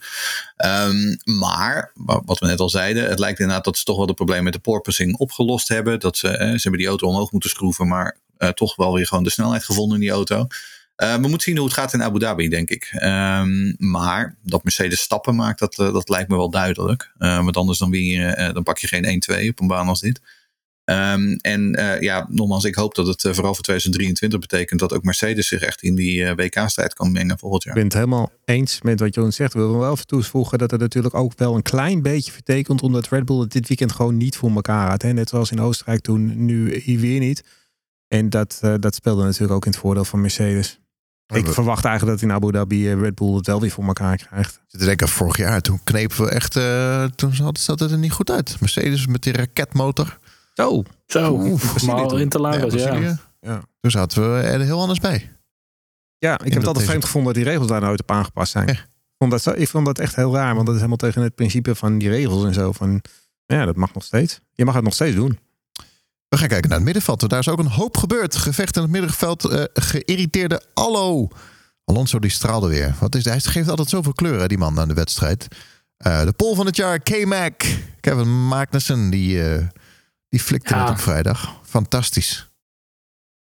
Ehm, 0.57 1.17
maar, 1.25 1.91
wa- 1.95 2.23
wat 2.25 2.39
we 2.39 2.47
net 2.47 2.61
al 2.61 2.71
zeiden, 2.71 3.09
het 3.09 3.19
lijkt 3.19 3.39
inderdaad 3.39 3.65
dat 3.65 3.77
ze 3.79 3.85
toch 3.85 3.97
wel 3.97 4.07
de 4.07 4.15
probleem 4.15 4.43
met 4.45 4.53
de 4.53 4.59
porpoising 4.59 5.17
opgelost 5.17 5.69
hebben. 5.69 6.01
Dat 6.01 6.17
ze, 6.17 6.29
ze 6.29 6.61
hebben 6.63 6.81
die 6.81 6.89
auto 6.89 7.07
omhoog 7.07 7.33
moeten 7.33 7.51
schroeven, 7.51 7.89
maar 7.89 8.17
toch 8.55 8.77
wel 8.77 8.95
weer 8.95 9.07
gewoon 9.07 9.25
de 9.25 9.31
snelheid 9.31 9.65
gevonden 9.65 9.95
in 9.97 10.03
die 10.03 10.11
auto. 10.11 10.47
Eh, 10.97 11.15
we 11.15 11.21
moeten 11.21 11.41
zien 11.41 11.57
hoe 11.57 11.67
het 11.67 11.75
gaat 11.75 11.93
in 11.93 12.03
Abu 12.03 12.19
Dhabi, 12.19 12.49
denk 12.49 12.71
ik. 12.71 12.91
Ehm, 12.93 13.73
maar 13.79 14.37
dat 14.43 14.63
Mercedes 14.63 15.01
stappen 15.01 15.37
maakt, 15.37 15.59
dat, 15.59 15.79
eh, 15.79 15.93
dat 15.93 16.09
lijkt 16.09 16.29
me 16.29 16.37
wel 16.37 16.51
duidelijk. 16.51 17.13
Eh, 17.19 17.45
want 17.45 17.57
anders 17.57 17.79
dan, 17.79 17.91
dan 18.53 18.63
pak 18.63 18.79
je 18.79 18.87
geen 18.87 19.05
1-2 19.05 19.49
op 19.51 19.61
een 19.61 19.67
baan 19.67 19.89
als 19.89 20.01
dit. 20.01 20.21
Ehm, 20.85 21.33
en 21.41 21.77
ja, 22.01 22.27
nogmaals, 22.31 22.65
ik 22.65 22.75
hoop 22.75 22.95
dat 22.95 23.07
het 23.07 23.21
vooral 23.21 23.55
voor 23.55 23.65
2023 23.65 24.41
betekent 24.41 24.81
dat 24.81 24.93
ook 24.93 25.03
Mercedes 25.03 25.49
zich 25.49 25.61
echt 25.61 25.83
in 25.83 25.95
die 25.95 26.35
WK-strijd 26.35 26.95
kan 26.95 27.13
mengen 27.13 27.39
volgend 27.39 27.63
jaar. 27.63 27.73
Ik 27.73 27.79
ben 27.81 27.89
het 27.89 27.99
helemaal 27.99 28.33
eens 28.45 28.83
met 28.83 29.01
wat 29.01 29.15
Johan 29.15 29.33
zegt. 29.33 29.53
We 29.53 29.61
willen 29.61 29.79
wel 29.79 29.93
even 29.93 30.07
toevoegen 30.07 30.59
dat 30.59 30.71
het 30.71 30.81
natuurlijk 30.81 31.15
ook 31.15 31.33
wel 31.37 31.55
een 31.55 31.63
klein 31.63 32.03
beetje 32.03 32.33
vertekent, 32.33 32.83
omdat 32.83 33.09
Red 33.09 33.25
Bull 33.25 33.41
het 33.41 33.53
dit 33.53 33.69
weekend 33.69 33.93
gewoon 33.93 34.17
niet 34.17 34.37
voor 34.37 34.51
elkaar 34.51 34.91
had. 34.91 35.03
Hè? 35.03 35.13
Net 35.13 35.29
zoals 35.29 35.51
in 35.51 35.61
Oostenrijk 35.61 36.01
toen, 36.01 36.45
nu 36.45 36.79
hier 36.79 37.01
weer 37.01 37.21
niet. 37.21 37.45
En 38.09 38.31
dat, 38.31 38.59
dat 38.79 38.95
speelde 38.95 39.23
natuurlijk 39.23 39.53
ook 39.53 39.65
in 39.65 39.71
het 39.71 39.81
voordeel 39.81 40.05
van 40.05 40.21
Mercedes. 40.21 40.82
Ik 41.33 41.47
verwacht 41.47 41.85
eigenlijk 41.85 42.21
dat 42.21 42.29
in 42.29 42.35
Abu 42.35 42.53
Dhabi 42.53 42.95
Red 42.95 43.15
Bull 43.15 43.35
het 43.35 43.47
wel 43.47 43.61
weer 43.61 43.71
voor 43.71 43.85
elkaar 43.85 44.17
krijgt. 44.17 44.61
Ik 44.69 44.79
te 44.79 44.85
denken, 44.85 45.09
vorig 45.09 45.37
jaar, 45.37 45.61
toen 45.61 45.81
knepen 45.85 46.25
we 46.25 46.31
echt, 46.31 46.57
uh, 46.57 47.05
toen 47.05 47.35
zat 47.53 47.81
het 47.81 47.91
er 47.91 47.99
niet 47.99 48.13
goed 48.13 48.31
uit. 48.31 48.57
Mercedes 48.61 49.07
met 49.07 49.23
die 49.23 49.33
raketmotor. 49.33 50.19
Zo. 50.55 50.83
Zo, 51.07 51.37
maar 51.87 52.21
in 52.21 52.29
te 52.29 52.39
ja. 52.77 53.19
ja. 53.41 53.63
Toen 53.81 53.91
zaten 53.91 54.23
we 54.23 54.41
er 54.41 54.61
heel 54.61 54.81
anders 54.81 55.01
bij. 55.01 55.31
Ja, 56.19 56.33
ik 56.33 56.45
heb 56.45 56.55
het 56.55 56.67
altijd 56.67 56.87
vreemd 56.87 57.05
gevonden 57.05 57.35
dat 57.35 57.43
die 57.43 57.53
regels 57.53 57.69
daar 57.69 57.81
nooit 57.81 58.01
op 58.01 58.11
aangepast 58.11 58.53
zijn. 58.53 58.69
Ik, 58.69 58.87
vond 59.19 59.31
dat, 59.31 59.59
ik 59.59 59.69
vond 59.69 59.87
dat 59.87 59.99
echt 59.99 60.17
heel 60.17 60.35
raar, 60.35 60.55
want 60.55 60.67
dat 60.67 60.75
is 60.75 60.81
helemaal 60.81 61.09
tegen 61.09 61.23
het 61.23 61.35
principe 61.35 61.75
van 61.75 61.99
die 61.99 62.09
regels 62.09 62.45
en 62.45 62.55
zo. 62.55 62.73
Van, 62.73 63.03
ja, 63.47 63.65
dat 63.65 63.77
mag 63.77 63.95
nog 63.95 64.05
steeds. 64.05 64.41
Je 64.53 64.65
mag 64.65 64.75
het 64.75 64.85
nog 64.85 64.95
steeds 64.95 65.17
doen. 65.17 65.39
We 66.33 66.39
gaan 66.39 66.49
kijken 66.49 66.69
naar 66.69 66.79
het 66.79 66.87
middenveld. 66.87 67.29
Daar 67.29 67.39
is 67.39 67.49
ook 67.49 67.59
een 67.59 67.67
hoop 67.67 67.97
gebeurd. 67.97 68.37
Gevecht 68.37 68.77
in 68.77 68.83
het 68.83 68.91
middenveld. 68.91 69.45
Uh, 69.45 69.63
geïrriteerde 69.73 70.63
Allo. 70.75 71.29
Alonso 71.85 72.19
die 72.19 72.31
straalde 72.31 72.69
weer. 72.69 72.95
Wat 73.01 73.15
is, 73.15 73.25
hij 73.25 73.41
geeft 73.41 73.69
altijd 73.69 73.89
zoveel 73.89 74.13
kleuren, 74.13 74.49
die 74.49 74.59
man, 74.59 74.81
aan 74.81 74.89
de 74.89 74.95
wedstrijd. 74.95 75.49
Uh, 76.07 76.25
de 76.25 76.33
pol 76.33 76.55
van 76.55 76.67
het 76.67 76.77
jaar, 76.77 76.99
K-Mac. 76.99 77.65
Kevin 78.01 78.47
Magnussen, 78.47 79.11
die, 79.11 79.37
uh, 79.37 79.67
die 80.29 80.41
flikte 80.41 80.75
ja. 80.75 80.81
het 80.81 80.91
op 80.91 80.99
vrijdag. 80.99 81.61
Fantastisch. 81.65 82.51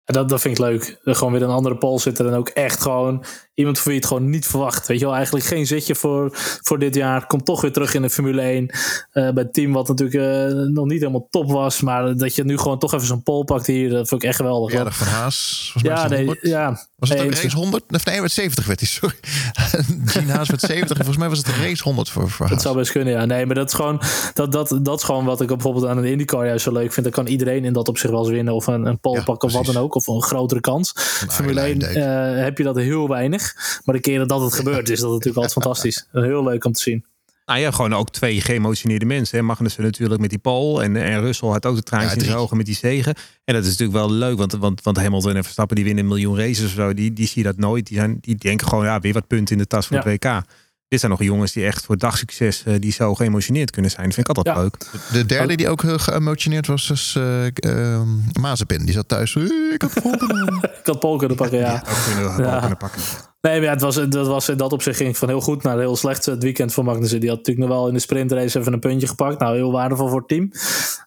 Dat, 0.05 0.29
dat 0.29 0.41
vind 0.41 0.59
ik 0.59 0.65
leuk. 0.65 0.99
Gewoon 1.03 1.33
weer 1.33 1.43
een 1.43 1.49
andere 1.49 1.77
pol 1.77 1.99
zitten 1.99 2.27
en 2.27 2.35
ook 2.35 2.49
echt 2.49 2.81
gewoon 2.81 3.25
iemand 3.55 3.79
voor 3.79 3.87
wie 3.87 3.95
je 3.95 4.01
het 4.01 4.09
gewoon 4.09 4.31
niet 4.31 4.47
verwacht. 4.47 4.87
Weet 4.87 4.99
je 4.99 5.05
wel, 5.05 5.15
eigenlijk 5.15 5.45
geen 5.45 5.67
zitje 5.67 5.95
voor, 5.95 6.31
voor 6.63 6.79
dit 6.79 6.95
jaar. 6.95 7.27
Komt 7.27 7.45
toch 7.45 7.61
weer 7.61 7.73
terug 7.73 7.95
in 7.95 8.03
de 8.03 8.11
Formule 8.11 8.41
1. 8.41 8.63
Uh, 8.63 8.71
bij 9.13 9.43
het 9.43 9.53
team 9.53 9.73
wat 9.73 9.89
natuurlijk 9.89 10.51
uh, 10.51 10.67
nog 10.69 10.87
niet 10.87 11.01
helemaal 11.01 11.27
top 11.31 11.51
was. 11.51 11.81
Maar 11.81 12.17
dat 12.17 12.35
je 12.35 12.45
nu 12.45 12.59
gewoon 12.59 12.79
toch 12.79 12.95
even 12.95 13.07
zo'n 13.07 13.23
pol 13.23 13.45
pakt 13.45 13.67
hier, 13.67 13.91
dat 13.91 14.09
vind 14.09 14.23
ik 14.23 14.29
echt 14.29 14.37
geweldig. 14.37 14.73
Ja, 14.73 14.91
van 14.91 15.07
Haas. 15.07 15.75
Ja, 15.83 16.09
nee, 16.09 16.39
ja. 16.41 16.87
Was 16.97 17.09
het 17.09 17.19
nee, 17.19 17.27
een 17.27 17.35
race 17.35 17.57
100? 17.57 18.05
Nee, 18.05 18.21
met 18.21 18.33
70 18.33 18.67
werd 18.67 18.81
hij, 18.81 18.89
sorry. 18.89 19.17
Gene 20.13 20.33
Haas 20.33 20.51
met 20.51 20.61
70. 20.61 20.97
Volgens 20.97 21.17
mij 21.17 21.29
was 21.29 21.39
het 21.39 21.47
een 21.47 21.63
race 21.63 21.83
100 21.83 22.11
voor, 22.11 22.31
voor 22.31 22.47
Haas. 22.47 22.55
Dat 22.55 22.63
zou 22.63 22.77
best 22.77 22.91
kunnen, 22.91 23.13
ja. 23.13 23.25
Nee, 23.25 23.47
maar 23.47 23.55
dat 23.55 23.69
is 23.69 23.75
gewoon, 23.75 24.01
dat, 24.35 24.53
dat, 24.53 24.79
dat 24.83 24.99
is 24.99 25.05
gewoon 25.05 25.25
wat 25.25 25.41
ik 25.41 25.49
bijvoorbeeld 25.49 25.87
aan 25.87 25.99
een 25.99 26.05
IndyCar 26.05 26.47
juist 26.47 26.65
zo 26.65 26.73
leuk 26.73 26.93
vind. 26.93 27.05
Dan 27.07 27.15
kan 27.15 27.27
iedereen 27.27 27.65
in 27.65 27.73
dat 27.73 27.89
op 27.89 27.99
zich 27.99 28.11
wel 28.11 28.21
eens 28.21 28.31
winnen. 28.31 28.55
Of 28.55 28.67
een, 28.67 28.87
een 28.87 28.99
pole 28.99 29.19
ja, 29.19 29.25
pakken 29.25 29.49
of 29.49 29.55
wat 29.55 29.67
dan 29.67 29.77
ook. 29.77 29.95
Of 29.95 30.07
een 30.07 30.23
grotere 30.23 30.61
kans. 30.61 30.95
Een 31.23 31.31
Formule 31.31 31.61
1 31.61 31.81
uh, 31.81 32.45
heb 32.45 32.59
je 32.59 32.65
dat 32.65 32.77
heel 32.77 33.09
weinig. 33.09 33.42
Maar 33.85 33.95
de 33.95 34.01
keren 34.01 34.29
dat 34.29 34.41
het 34.41 34.55
gebeurt 34.55 34.89
is 34.89 35.01
dat 35.01 35.11
natuurlijk 35.11 35.37
altijd 35.37 35.53
fantastisch. 35.53 36.09
Heel 36.13 36.45
leuk 36.45 36.65
om 36.65 36.73
te 36.73 36.83
zien. 36.83 37.05
Nou 37.47 37.61
ja, 37.61 37.71
gewoon 37.71 37.95
ook 37.95 38.11
twee 38.11 38.41
geëmotioneerde 38.41 39.05
mensen. 39.05 39.39
Hè. 39.39 39.45
Magnussen 39.45 39.83
natuurlijk 39.83 40.21
met 40.21 40.31
die 40.31 40.39
Paul. 40.39 40.83
En, 40.83 40.97
en 40.97 41.21
Russell 41.21 41.49
had 41.49 41.67
ook 41.67 41.77
de 41.77 41.83
traantjes 41.83 42.13
ja, 42.13 42.19
in 42.19 42.25
zijn 42.25 42.37
ogen 42.37 42.57
met 42.57 42.67
die 42.67 42.75
zegen. 42.75 43.15
En 43.45 43.55
dat 43.55 43.65
is 43.65 43.71
natuurlijk 43.71 43.99
wel 43.99 44.11
leuk. 44.11 44.37
Want, 44.37 44.53
want, 44.53 44.83
want 44.83 44.97
Hamilton 44.97 45.37
en 45.37 45.43
Verstappen 45.43 45.77
die 45.77 45.85
winnen 45.85 46.05
een 46.05 46.11
miljoen 46.11 46.39
races 46.39 46.65
of 46.65 46.71
zo. 46.71 46.95
Die, 46.95 47.13
die 47.13 47.27
zie 47.27 47.43
je 47.43 47.49
dat 47.49 47.57
nooit. 47.57 47.87
Die, 47.87 47.97
zijn, 47.97 48.19
die 48.21 48.37
denken 48.37 48.69
gewoon, 48.69 48.85
ja, 48.85 49.01
weer 49.01 49.13
wat 49.13 49.27
punten 49.27 49.57
in 49.57 49.63
de 49.63 49.69
tas 49.69 49.87
voor 49.87 49.97
ja. 49.97 50.03
het 50.03 50.25
WK. 50.25 50.43
Dit 50.89 51.01
zijn 51.01 51.13
nog 51.13 51.23
jongens 51.23 51.53
die 51.53 51.65
echt 51.65 51.85
voor 51.85 51.99
dagsucces 51.99 52.63
uh, 52.67 52.75
die 52.79 52.93
zo 52.93 53.15
geëmotioneerd 53.15 53.71
kunnen 53.71 53.91
zijn. 53.91 54.05
Dat 54.07 54.15
vind 54.15 54.29
ik 54.29 54.37
altijd 54.37 54.57
ja. 54.57 54.63
leuk. 54.63 54.77
De 55.13 55.27
derde 55.27 55.57
die 55.57 55.69
ook 55.69 55.83
heel 55.83 55.99
geëmotioneerd 55.99 56.67
was, 56.67 56.91
is 56.91 57.15
uh, 57.19 57.45
uh, 57.47 58.03
Mazepin. 58.41 58.85
Die 58.85 58.95
zat 58.95 59.09
thuis. 59.09 59.37
ik 59.37 59.83
had 59.83 60.03
Pol 60.03 60.17
kunnen 60.17 60.59
Ik 60.63 60.87
had 60.87 61.01
Pol 61.01 61.17
kunnen 61.17 61.37
pakken, 61.37 61.59
ja. 61.59 61.85
ook 61.89 62.15
kunnen, 62.15 62.45
ja. 62.47 62.59
kunnen 62.59 62.77
pakken. 62.77 63.03
Nee, 63.43 63.55
maar 63.55 63.65
ja, 63.65 63.73
het 63.73 63.81
was, 63.81 63.95
dat 63.95 64.27
was 64.27 64.49
in 64.49 64.57
dat 64.57 64.73
opzicht 64.73 64.97
ging 64.97 65.17
van 65.17 65.29
heel 65.29 65.41
goed 65.41 65.63
naar 65.63 65.79
heel 65.79 65.97
slecht 65.97 66.27
het 66.27 66.43
weekend 66.43 66.73
voor 66.73 66.85
Magnussen. 66.85 67.21
Die 67.21 67.29
had 67.29 67.39
natuurlijk 67.39 67.67
nog 67.67 67.77
wel 67.77 67.89
in 67.89 67.95
de 67.95 68.01
sprintrace 68.01 68.59
even 68.59 68.73
een 68.73 68.79
puntje 68.79 69.07
gepakt. 69.07 69.39
Nou, 69.39 69.57
heel 69.57 69.73
waardevol 69.73 70.09
voor 70.09 70.19
het 70.19 70.29
team. 70.29 70.51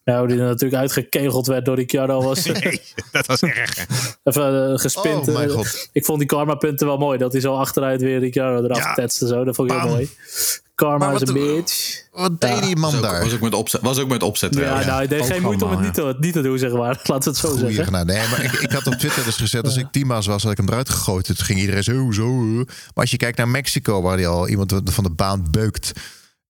Nou, 0.03 0.27
die 0.27 0.39
er 0.39 0.45
natuurlijk 0.45 0.81
uitgekegeld 0.81 1.47
werd 1.47 1.65
door 1.65 1.75
Ricciardo 1.75 2.21
was... 2.21 2.45
Nee, 2.63 2.81
dat 3.11 3.25
was 3.25 3.41
erg. 3.41 3.87
Even 4.23 4.71
uh, 4.71 4.77
gespind. 4.77 5.27
Oh, 5.27 5.33
mijn 5.33 5.49
God. 5.49 5.89
Ik 5.91 6.05
vond 6.05 6.19
die 6.19 6.27
karma 6.27 6.55
punten 6.55 6.87
wel 6.87 6.97
mooi. 6.97 7.17
Dat 7.17 7.31
hij 7.31 7.41
zo 7.41 7.55
achteruit 7.55 8.01
weer 8.01 8.19
Ricciardo 8.19 8.63
eraf 8.63 8.77
ja. 8.77 8.93
tetste. 8.93 9.27
Zo. 9.27 9.43
Dat 9.43 9.55
vond 9.55 9.71
ik 9.71 9.79
heel 9.79 9.89
mooi. 9.89 10.09
Karma 10.75 11.11
is 11.11 11.21
een 11.21 11.33
bitch. 11.33 12.03
Wat 12.11 12.41
deed 12.41 12.63
die 12.63 12.75
man 12.75 12.91
was 12.91 13.01
daar? 13.01 13.15
Ook, 13.15 13.23
was 13.23 13.33
ook 13.33 13.41
met 13.41 13.53
opzet. 13.53 13.81
Was 13.81 13.99
ook 13.99 14.07
met 14.09 14.23
opzet 14.23 14.55
ja, 14.55 14.61
ja, 14.61 14.85
nou, 14.85 14.91
hij 14.91 15.07
deed 15.07 15.25
geen 15.25 15.41
moeite 15.41 15.65
om 15.65 15.71
het 15.71 15.79
niet 15.79 15.93
te, 15.93 16.15
niet 16.19 16.33
te 16.33 16.41
doen, 16.41 16.57
zeg 16.57 16.71
maar. 16.71 16.99
Laat 17.03 17.25
het 17.25 17.37
zo 17.37 17.49
Goeie 17.49 17.65
zeggen. 17.65 17.83
Gedaan. 17.85 18.05
Nee, 18.05 18.27
maar 18.29 18.43
ik, 18.43 18.51
ik 18.51 18.71
had 18.71 18.87
op 18.87 18.93
Twitter 18.93 19.23
dus 19.23 19.35
gezet, 19.35 19.65
als 19.65 19.77
ik 19.77 19.87
teammaas 19.91 20.25
was, 20.25 20.43
had 20.43 20.51
ik 20.51 20.57
hem 20.57 20.67
eruit 20.67 20.89
gegooid. 20.89 21.25
Toen 21.25 21.35
ging 21.35 21.59
iedereen 21.59 21.83
zo, 21.83 22.11
zo. 22.11 22.25
Maar 22.25 22.65
als 22.93 23.11
je 23.11 23.17
kijkt 23.17 23.37
naar 23.37 23.47
Mexico, 23.47 24.01
waar 24.01 24.17
hij 24.17 24.27
al 24.27 24.47
iemand 24.47 24.81
van 24.83 25.03
de 25.03 25.09
baan 25.09 25.47
beukt. 25.51 25.91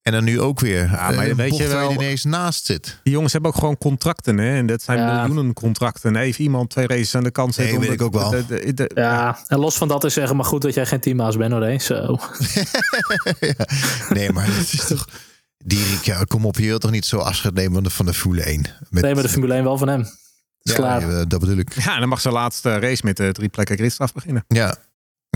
En 0.05 0.11
dan 0.11 0.23
nu 0.23 0.41
ook 0.41 0.59
weer. 0.59 0.89
Ja, 0.91 1.11
maar 1.11 1.27
uh, 1.27 1.35
weet 1.35 1.57
je 1.57 1.67
wel, 1.67 1.91
ineens 1.91 2.23
naast 2.23 2.65
zit. 2.65 2.99
Die 3.03 3.13
jongens 3.13 3.33
hebben 3.33 3.51
ook 3.51 3.57
gewoon 3.57 3.77
contracten. 3.77 4.37
Hè? 4.37 4.55
En 4.55 4.65
dat 4.65 4.81
zijn 4.81 4.99
ja. 4.99 5.25
miljoenen 5.27 5.53
contracten. 5.53 6.15
En 6.15 6.21
even 6.21 6.43
iemand 6.43 6.69
twee 6.69 6.87
races 6.87 7.15
aan 7.15 7.23
de 7.23 7.31
kant 7.31 7.53
zetten. 7.53 7.79
Nee, 7.79 7.89
weet 7.89 7.99
ik 7.99 8.05
ook 8.05 8.13
wel. 8.13 8.29
De, 8.29 8.45
de, 8.45 8.73
de, 8.73 8.91
ja, 8.95 9.39
en 9.47 9.59
los 9.59 9.77
van 9.77 9.87
dat 9.87 10.03
is 10.03 10.13
zeggen, 10.13 10.35
maar 10.35 10.45
goed 10.45 10.61
dat 10.61 10.73
jij 10.73 10.85
geen 10.85 10.99
teammaas 10.99 11.37
bent 11.37 11.51
hoor. 11.51 11.63
Hè? 11.63 11.79
Zo. 11.79 11.95
ja. 13.39 13.67
Nee, 14.09 14.31
maar 14.31 14.45
het 14.45 14.73
is 14.73 14.87
toch... 14.87 15.07
Die 15.57 15.97
ja, 16.01 16.23
kom 16.23 16.45
op, 16.45 16.57
je 16.57 16.65
wilt 16.65 16.81
toch 16.81 16.91
niet 16.91 17.05
zo 17.05 17.17
afscheid 17.17 17.53
nemen 17.53 17.91
van 17.91 18.05
de 18.05 18.13
Formule 18.13 18.43
1? 18.43 18.65
Met... 18.89 19.03
Nee, 19.03 19.13
maar 19.13 19.23
de 19.23 19.29
Formule 19.29 19.53
1 19.53 19.63
wel 19.63 19.77
van 19.77 19.87
hem. 19.87 20.01
Is 20.61 20.71
ja, 20.71 20.73
klaar. 20.73 21.27
Dat 21.27 21.39
bedoel 21.39 21.57
ik. 21.57 21.83
Ja, 21.83 21.93
en 21.93 21.99
dan 21.99 22.09
mag 22.09 22.21
zijn 22.21 22.33
laatste 22.33 22.79
race 22.79 23.01
met 23.05 23.17
de 23.17 23.31
drie 23.31 23.49
plekken 23.49 23.77
gridstraf 23.77 24.13
beginnen. 24.13 24.45
Ja, 24.47 24.77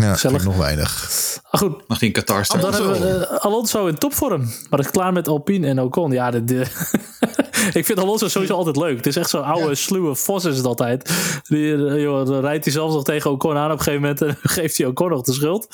ja 0.02 0.14
Gezellig. 0.14 0.44
nog 0.44 0.58
weinig. 0.58 1.10
Ah, 1.44 1.62
goed. 1.62 1.88
Mag 1.88 2.00
hij 2.00 2.08
in 2.08 2.14
Qatar 2.14 2.46
staan? 2.46 2.62
Dan 2.62 2.74
hebben 2.74 2.92
we 2.92 3.28
uh, 3.32 3.38
Alonso 3.38 3.86
in 3.88 3.98
topvorm. 3.98 4.42
Maar 4.42 4.80
het 4.80 4.86
is 4.86 4.92
klaar 4.92 5.14
met 5.14 5.28
Alpine 5.28 5.68
en 5.68 5.82
Ocon. 5.82 6.12
Ja, 6.12 6.32
de, 6.32 6.44
de 6.44 6.60
ik 7.80 7.86
vind 7.86 8.00
Alonso 8.00 8.28
sowieso 8.28 8.56
altijd 8.56 8.78
leuk. 8.78 8.98
Het 8.98 9.06
is 9.06 9.16
echt 9.16 9.30
zo'n 9.30 9.44
oude, 9.44 9.68
ja. 9.68 9.76
sluwe 9.76 10.16
vos 10.16 10.46
is 10.46 10.58
het 10.58 10.66
altijd. 10.66 11.12
Die, 11.48 11.76
joh, 11.78 12.26
dan 12.26 12.40
rijdt 12.42 12.64
hij 12.64 12.74
zelfs 12.74 12.94
nog 12.94 13.04
tegen 13.04 13.32
Ocon 13.32 13.58
aan 13.58 13.72
op 13.72 13.78
een 13.78 13.84
gegeven 13.84 14.02
moment. 14.02 14.22
En 14.22 14.38
geeft 14.50 14.78
hij 14.78 14.88
Ocon 14.88 15.10
nog 15.10 15.22
de 15.22 15.34
schuld. 15.34 15.68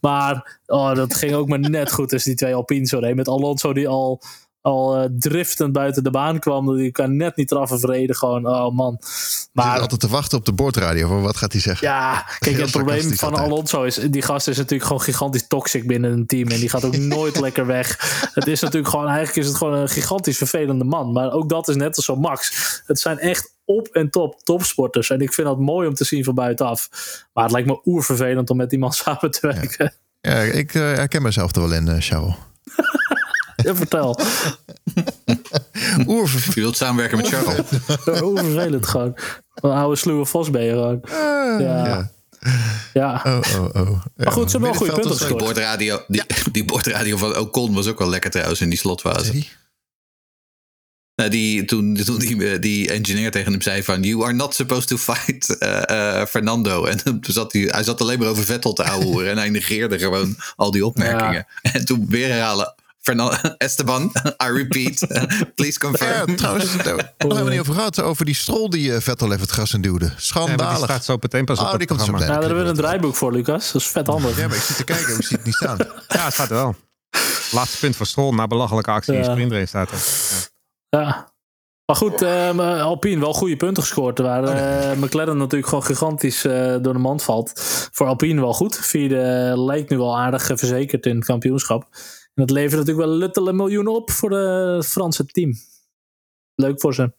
Maar 0.00 0.60
oh, 0.66 0.94
dat 0.94 1.14
ging 1.14 1.34
ook 1.34 1.48
maar 1.48 1.58
net 1.58 1.92
goed 1.92 2.08
tussen 2.08 2.30
die 2.30 2.38
twee 2.38 2.54
Alpines. 2.54 2.90
Zo, 2.90 3.00
met 3.14 3.28
Alonso 3.28 3.72
die 3.72 3.88
al 3.88 4.22
al 4.68 5.02
uh, 5.02 5.08
driftend 5.18 5.72
buiten 5.72 6.02
de 6.02 6.10
baan 6.10 6.38
kwam. 6.38 6.76
Die 6.76 6.90
kan 6.90 7.16
net 7.16 7.36
niet 7.36 7.50
eraf 7.50 7.70
en 7.70 7.80
vrede. 7.80 8.14
Gewoon, 8.14 8.46
oh 8.46 8.74
man. 8.74 8.98
Maar 9.52 9.80
altijd 9.80 10.00
te 10.00 10.08
wachten 10.08 10.38
op 10.38 10.44
de 10.44 10.52
boordradio. 10.52 11.08
Voor 11.08 11.20
wat 11.20 11.36
gaat 11.36 11.52
hij 11.52 11.60
zeggen? 11.60 11.88
Ja, 11.88 12.26
kijk, 12.38 12.56
het 12.56 12.70
probleem 12.70 13.14
van 13.16 13.30
altijd. 13.30 13.50
Alonso 13.50 13.82
is... 13.82 13.94
Die 13.94 14.22
gast 14.22 14.48
is 14.48 14.56
natuurlijk 14.56 14.82
gewoon 14.82 15.02
gigantisch 15.02 15.46
toxic 15.46 15.86
binnen 15.86 16.12
een 16.12 16.26
team. 16.26 16.48
En 16.48 16.58
die 16.58 16.68
gaat 16.68 16.84
ook 16.84 16.96
nooit 17.16 17.40
lekker 17.40 17.66
weg. 17.66 17.96
Het 18.34 18.46
is 18.46 18.60
natuurlijk 18.60 18.90
gewoon... 18.90 19.06
Eigenlijk 19.06 19.36
is 19.36 19.46
het 19.46 19.56
gewoon 19.56 19.74
een 19.74 19.88
gigantisch 19.88 20.36
vervelende 20.36 20.84
man. 20.84 21.12
Maar 21.12 21.32
ook 21.32 21.48
dat 21.48 21.68
is 21.68 21.76
net 21.76 21.96
als 21.96 22.04
zo 22.04 22.16
Max. 22.16 22.82
Het 22.86 23.00
zijn 23.00 23.18
echt 23.18 23.56
op 23.64 23.88
en 23.88 24.10
top 24.10 24.40
topsporters. 24.42 25.10
En 25.10 25.20
ik 25.20 25.32
vind 25.32 25.46
dat 25.46 25.58
mooi 25.58 25.88
om 25.88 25.94
te 25.94 26.04
zien 26.04 26.24
van 26.24 26.34
buitenaf. 26.34 26.88
Maar 27.32 27.44
het 27.44 27.52
lijkt 27.52 27.68
me 27.68 27.80
oervervelend 27.84 28.50
om 28.50 28.56
met 28.56 28.70
die 28.70 28.78
man 28.78 28.92
samen 29.02 29.30
te 29.30 29.38
werken. 29.40 29.92
Ja, 30.20 30.40
ja 30.40 30.52
ik 30.52 30.74
uh, 30.74 30.82
herken 30.82 31.22
mezelf 31.22 31.54
er 31.54 31.60
wel 31.60 31.72
in, 31.72 31.88
uh, 31.88 31.94
Charles. 31.98 32.34
Ja, 33.64 33.74
vertel. 33.74 34.18
Oervervelend. 36.06 36.54
Je 36.54 36.60
wilt 36.60 36.76
samenwerken 36.76 37.16
met 37.16 37.28
Charles. 37.28 37.58
Oervervelend 38.22 38.86
gewoon. 38.86 39.16
Een 39.54 39.70
oude 39.70 39.96
sluwe 39.96 40.26
vos 40.26 40.50
ben 40.50 40.62
je 40.62 40.70
gewoon. 40.70 41.00
Uh, 41.04 41.14
ja. 41.60 41.86
ja. 41.86 42.10
Ja. 42.92 43.22
Oh, 43.24 43.40
oh, 43.56 43.74
oh. 43.74 44.04
Maar 44.16 44.32
goed, 44.32 44.50
ze 44.50 44.58
hebben 44.58 44.70
wel 44.70 44.78
goede 44.78 44.92
punten 44.92 45.10
Die 45.10 45.20
gescoord. 45.20 45.44
boordradio, 45.44 46.02
die, 46.08 46.22
die 46.52 46.64
boordradio 46.64 47.16
van 47.16 47.36
Ocon 47.36 47.74
was 47.74 47.86
ook 47.86 47.98
wel 47.98 48.08
lekker 48.08 48.30
trouwens 48.30 48.60
in 48.60 48.68
die 48.68 48.78
slotfase. 48.78 49.44
Nou, 51.14 51.30
die, 51.30 51.64
toen 51.64 51.94
toen 51.94 52.18
die, 52.18 52.58
die 52.58 52.92
engineer 52.92 53.30
tegen 53.30 53.52
hem 53.52 53.62
zei 53.62 53.82
van... 53.82 54.02
You 54.02 54.24
are 54.24 54.32
not 54.32 54.54
supposed 54.54 54.88
to 54.88 54.96
fight 54.96 55.56
uh, 55.58 55.82
uh, 55.90 56.24
Fernando. 56.24 56.84
En 56.84 57.02
toen 57.02 57.20
zat 57.22 57.52
hij, 57.52 57.62
hij 57.62 57.82
zat 57.82 58.00
alleen 58.00 58.18
maar 58.18 58.28
over 58.28 58.44
Vettel 58.44 58.72
te 58.72 58.84
ouwehoeren. 58.84 59.30
en 59.30 59.36
hij 59.38 59.50
negeerde 59.50 59.98
gewoon 59.98 60.36
al 60.56 60.70
die 60.70 60.86
opmerkingen. 60.86 61.46
Ja. 61.62 61.72
En 61.72 61.84
toen 61.84 62.06
weer 62.08 62.28
herhalen... 62.28 62.74
Esteban, 63.58 64.12
I 64.46 64.50
repeat, 64.52 65.06
please 65.54 65.78
confirm. 65.78 66.30
Ja, 66.30 66.34
trouwens, 66.34 66.76
daar 66.76 67.14
hebben 67.16 67.44
we 67.44 67.50
niet 67.50 67.60
over 67.60 67.74
gehad. 67.74 68.02
Over 68.02 68.24
die 68.24 68.34
strol 68.34 68.70
die 68.70 68.90
uh, 68.90 69.00
Vettel 69.00 69.26
even 69.26 69.40
het 69.40 69.50
gras 69.50 69.72
in 69.72 69.80
duwde. 69.80 70.12
Schandalig. 70.16 70.60
Ja, 70.60 70.74
die 70.74 70.84
staat 70.84 71.04
zo 71.04 71.16
meteen 71.20 71.44
pas 71.44 71.58
op 71.58 71.66
oh, 71.66 71.76
die 71.76 71.86
komt 71.86 72.00
zo 72.00 72.12
meteen. 72.12 72.26
Ja, 72.26 72.32
daar 72.32 72.42
hebben 72.42 72.62
we 72.62 72.70
een 72.70 72.76
draaiboek 72.76 73.16
voor, 73.16 73.32
Lucas. 73.32 73.72
Dat 73.72 73.80
is 73.80 73.88
vet 73.88 74.06
handig. 74.06 74.38
Ja, 74.38 74.46
maar 74.46 74.56
ik 74.56 74.62
zit 74.62 74.76
te 74.76 74.84
kijken. 74.84 75.14
Hoe 75.14 75.22
ziet 75.22 75.36
het 75.36 75.44
niet 75.44 75.54
staan? 75.54 75.76
ja, 76.08 76.24
het 76.24 76.32
staat 76.34 76.48
wel. 76.48 76.74
Laatste 77.50 77.78
punt 77.78 77.96
voor 77.96 78.06
Stroll 78.06 78.34
na 78.34 78.46
belachelijke 78.46 78.90
actie 78.90 79.12
ja. 79.12 79.18
in 79.18 79.24
sprintrace 79.24 79.66
staat 79.66 79.90
er. 79.90 79.98
Ja. 80.88 81.00
ja. 81.00 81.36
Maar 81.88 81.96
goed, 81.96 82.22
um, 82.22 82.60
Alpine 82.60 83.20
wel 83.20 83.32
goede 83.32 83.56
punten 83.56 83.82
gescoord. 83.82 84.18
Waar 84.18 84.42
uh, 84.42 85.02
McLaren 85.02 85.36
natuurlijk 85.36 85.68
gewoon 85.68 85.84
gigantisch 85.84 86.44
uh, 86.44 86.76
door 86.80 86.92
de 86.92 86.98
mand 86.98 87.22
valt. 87.22 87.52
Voor 87.92 88.06
Alpine 88.06 88.40
wel 88.40 88.52
goed. 88.52 88.76
Vierde 88.76 89.52
lijkt 89.56 89.90
nu 89.90 89.96
wel 89.96 90.18
aardig 90.18 90.42
verzekerd 90.42 91.06
in 91.06 91.16
het 91.16 91.24
kampioenschap. 91.24 91.88
En 92.38 92.46
dat 92.46 92.50
levert 92.56 92.78
natuurlijk 92.80 93.06
wel 93.08 93.16
luttele 93.16 93.52
miljoenen 93.52 93.94
op 93.94 94.10
voor 94.10 94.30
het 94.30 94.86
Franse 94.86 95.26
team. 95.26 95.52
Leuk 96.54 96.80
voor 96.80 96.94
ze. 96.94 97.12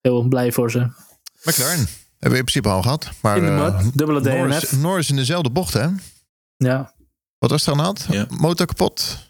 heel 0.00 0.22
blij 0.28 0.52
voor 0.52 0.70
ze. 0.70 0.78
McLaren. 1.42 1.78
Hebben 1.78 1.86
we 2.18 2.44
in 2.44 2.44
principe 2.44 2.68
al 2.68 2.82
gehad. 2.82 3.10
Maar, 3.22 3.36
In 3.36 3.44
de 3.44 3.50
eh, 3.50 3.86
dubbele 3.94 4.20
DNF. 4.20 4.72
Norris 4.72 5.10
in 5.10 5.16
dezelfde 5.16 5.50
bocht, 5.50 5.72
hè? 5.72 5.86
Ja, 6.56 6.94
Wat 7.38 7.50
was 7.50 7.66
er 7.66 7.72
aan 7.72 7.78
de 7.78 7.84
hand? 7.84 8.06
Ja. 8.10 8.26
Motor 8.28 8.66
kapot? 8.66 9.28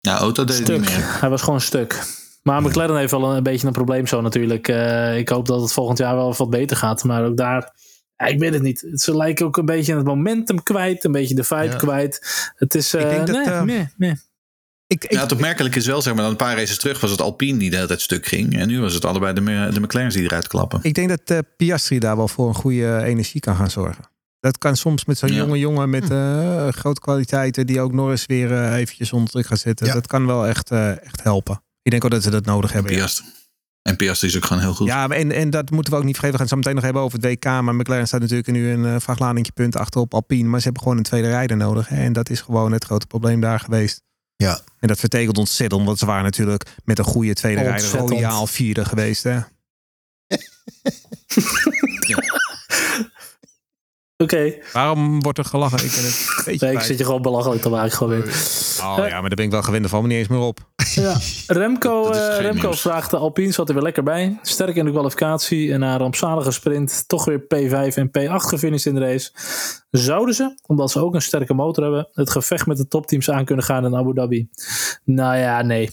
Ja, 0.00 0.18
auto 0.18 0.44
deed 0.44 0.58
het 0.58 0.68
niet 0.68 0.84
stuk. 0.86 0.96
meer. 0.96 1.20
Hij 1.20 1.28
was 1.30 1.42
gewoon 1.42 1.60
stuk. 1.60 2.06
Maar 2.42 2.62
McLaren 2.62 2.96
heeft 2.96 3.10
wel 3.10 3.24
een, 3.30 3.36
een 3.36 3.42
beetje 3.42 3.66
een 3.66 3.72
probleem 3.72 4.06
zo 4.06 4.20
natuurlijk. 4.20 4.68
Eh, 4.68 5.18
ik 5.18 5.28
hoop 5.28 5.46
dat 5.46 5.60
het 5.60 5.72
volgend 5.72 5.98
jaar 5.98 6.14
wel 6.16 6.34
wat 6.34 6.50
beter 6.50 6.76
gaat. 6.76 7.04
Maar 7.04 7.24
ook 7.24 7.36
daar, 7.36 7.74
ja, 8.26 8.32
ik 8.32 8.38
weet 8.38 8.52
het 8.52 8.62
niet. 8.62 8.84
Ze 8.94 9.16
lijken 9.16 9.46
ook 9.46 9.56
een 9.56 9.64
beetje 9.64 9.96
het 9.96 10.04
momentum 10.04 10.62
kwijt. 10.62 11.04
Een 11.04 11.12
beetje 11.12 11.34
de 11.34 11.44
vibe 11.44 11.62
Ja. 11.64 11.76
kwijt. 11.76 12.50
Het 12.56 12.74
is, 12.74 12.94
eh 12.94 13.00
Ik 13.02 13.08
denk 13.08 13.26
dat, 13.26 13.36
nee, 13.36 13.44
eh, 13.54 13.62
meh, 13.62 13.86
meh. 13.96 14.10
Ik, 14.86 15.04
ik, 15.04 15.12
Ja, 15.12 15.20
het 15.20 15.32
opmerkelijke 15.32 15.78
is 15.78 15.86
wel, 15.86 16.02
zeg 16.02 16.12
maar, 16.14 16.22
dat 16.22 16.30
een 16.30 16.36
paar 16.38 16.56
races 16.56 16.78
terug 16.78 17.00
was 17.00 17.10
het 17.10 17.20
Alpine 17.20 17.58
die 17.58 17.70
de 17.70 17.74
hele 17.76 17.88
tijd 17.88 18.00
stuk 18.00 18.26
ging. 18.26 18.58
En 18.58 18.68
nu 18.68 18.80
was 18.80 18.94
het 18.94 19.04
allebei 19.04 19.32
de, 19.34 19.42
de 19.72 19.80
McLaren's 19.80 20.14
die 20.14 20.22
eruit 20.24 20.46
klappen. 20.48 20.78
ik 20.82 20.94
denk 20.94 21.08
dat 21.08 21.20
eh, 21.24 21.38
Piastri 21.56 21.98
daar 21.98 22.16
wel 22.16 22.28
voor 22.28 22.48
een 22.48 22.54
goede 22.54 23.02
energie 23.04 23.40
kan 23.40 23.56
gaan 23.56 23.70
zorgen. 23.70 24.04
Dat 24.40 24.58
kan 24.58 24.76
soms 24.76 25.04
met 25.04 25.18
zo'n 25.18 25.28
Ja. 25.28 25.36
jonge 25.36 25.58
jongen 25.58 25.90
met 25.90 26.10
eh, 26.10 26.68
grote 26.68 27.00
kwaliteiten... 27.00 27.66
die 27.66 27.80
ook 27.80 27.92
Norris 27.92 28.26
weer 28.26 28.52
eh, 28.52 28.76
eventjes 28.76 29.12
onder 29.12 29.30
druk 29.30 29.46
gaat 29.46 29.58
zetten. 29.58 29.86
Ja. 29.86 29.92
Dat 29.92 30.06
kan 30.06 30.26
wel 30.26 30.46
echt, 30.46 30.70
eh, 30.70 30.90
echt 30.90 31.22
helpen. 31.22 31.62
Ik 31.82 31.90
denk 31.90 32.04
ook 32.04 32.10
dat 32.10 32.22
ze 32.22 32.30
dat 32.30 32.44
nodig 32.44 32.70
En 32.70 32.76
hebben. 32.76 32.94
ja. 32.96 33.08
En 33.82 33.96
Piastri 33.96 34.28
is 34.28 34.36
ook 34.36 34.44
gewoon 34.44 34.62
heel 34.62 34.74
goed. 34.74 34.86
Ja, 34.86 35.06
maar 35.06 35.16
en, 35.16 35.32
en 35.32 35.50
dat 35.50 35.70
moeten 35.70 35.92
we 35.92 35.98
ook 35.98 36.04
niet 36.04 36.16
vergeten. 36.18 36.40
We 36.40 36.48
gaan 36.48 36.58
het 36.58 36.66
zo 36.66 36.70
meteen 36.70 36.74
nog 36.74 36.84
hebben 36.84 37.02
over 37.02 37.18
het 37.18 37.26
WK. 37.26 37.44
Maar 37.62 37.74
McLaren 37.74 38.06
staat 38.06 38.20
natuurlijk 38.20 38.48
nu 38.48 38.70
een 38.70 38.84
uh, 38.84 38.96
vrachtladingje 38.98 39.52
punt 39.52 39.76
achter 39.76 40.00
op 40.00 40.14
Alpine. 40.14 40.48
Maar 40.48 40.58
ze 40.58 40.64
hebben 40.64 40.82
gewoon 40.82 40.98
een 40.98 41.04
tweede 41.04 41.28
rijder 41.28 41.56
nodig. 41.56 41.88
Hè? 41.88 42.02
En 42.04 42.12
dat 42.12 42.30
is 42.30 42.40
gewoon 42.40 42.72
het 42.72 42.84
grote 42.84 43.06
probleem 43.06 43.40
daar 43.40 43.60
geweest. 43.60 44.02
Ja. 44.36 44.60
En 44.78 44.88
dat 44.88 44.98
vertekent 44.98 45.38
ontzettend. 45.38 45.84
Want 45.84 45.98
ze 45.98 46.06
waren 46.06 46.24
natuurlijk 46.24 46.76
met 46.84 46.98
een 46.98 47.04
goede 47.04 47.32
tweede 47.34 47.60
rijder 47.60 47.82
Ontzettend. 47.82 48.10
royaal 48.10 48.46
vierde 48.46 48.84
geweest. 48.84 49.22
Hè? 49.22 49.38
Oké, 54.16 54.54
Waarom 54.72 55.22
wordt 55.22 55.38
er 55.38 55.44
gelachen? 55.44 55.84
Ik 55.84 55.90
ben 55.94 56.04
het 56.04 56.26
een 56.36 56.42
beetje 56.44 56.66
nee, 56.66 56.74
ik 56.74 56.80
zit 56.80 56.98
je 56.98 57.04
gewoon 57.04 57.22
belachelijk 57.22 57.62
te 57.62 57.68
maken. 57.68 57.92
Gewoon 57.92 58.12
weer. 58.12 58.34
Oh 58.80 58.94
ja, 58.96 59.20
maar 59.20 59.28
daar 59.28 59.34
ben 59.34 59.44
ik 59.44 59.50
wel 59.50 59.62
gewend. 59.62 59.88
Valt 59.88 60.02
me 60.02 60.08
niet 60.08 60.18
eens 60.18 60.28
meer 60.28 60.38
op. 60.38 60.71
Ja. 60.94 61.16
Remco, 61.46 62.10
eh, 62.10 62.38
Remco 62.40 62.66
nieuws. 62.66 62.80
vraagt 62.80 63.10
de 63.10 63.16
Alpine, 63.16 63.52
zat 63.52 63.68
er 63.68 63.74
weer 63.74 63.82
lekker 63.82 64.02
bij. 64.02 64.38
Sterk 64.42 64.76
in 64.76 64.84
de 64.84 64.90
kwalificatie 64.90 65.72
en 65.72 65.80
na 65.80 65.92
een 65.92 65.98
rampzalige 65.98 66.50
sprint 66.50 67.04
toch 67.08 67.24
weer 67.24 67.40
P5 67.40 67.94
en 67.96 68.08
P8 68.08 68.46
gefinished 68.46 68.86
in 68.86 68.94
de 68.94 69.00
race. 69.00 69.30
Zouden 69.90 70.34
ze, 70.34 70.58
omdat 70.66 70.90
ze 70.90 71.00
ook 71.00 71.14
een 71.14 71.22
sterke 71.22 71.54
motor 71.54 71.84
hebben, 71.84 72.08
het 72.12 72.30
gevecht 72.30 72.66
met 72.66 72.76
de 72.76 72.88
topteams 72.88 73.30
aan 73.30 73.44
kunnen 73.44 73.64
gaan 73.64 73.84
in 73.84 73.96
Abu 73.96 74.14
Dhabi? 74.14 74.48
Nou 75.04 75.36
ja, 75.36 75.62
nee. 75.62 75.90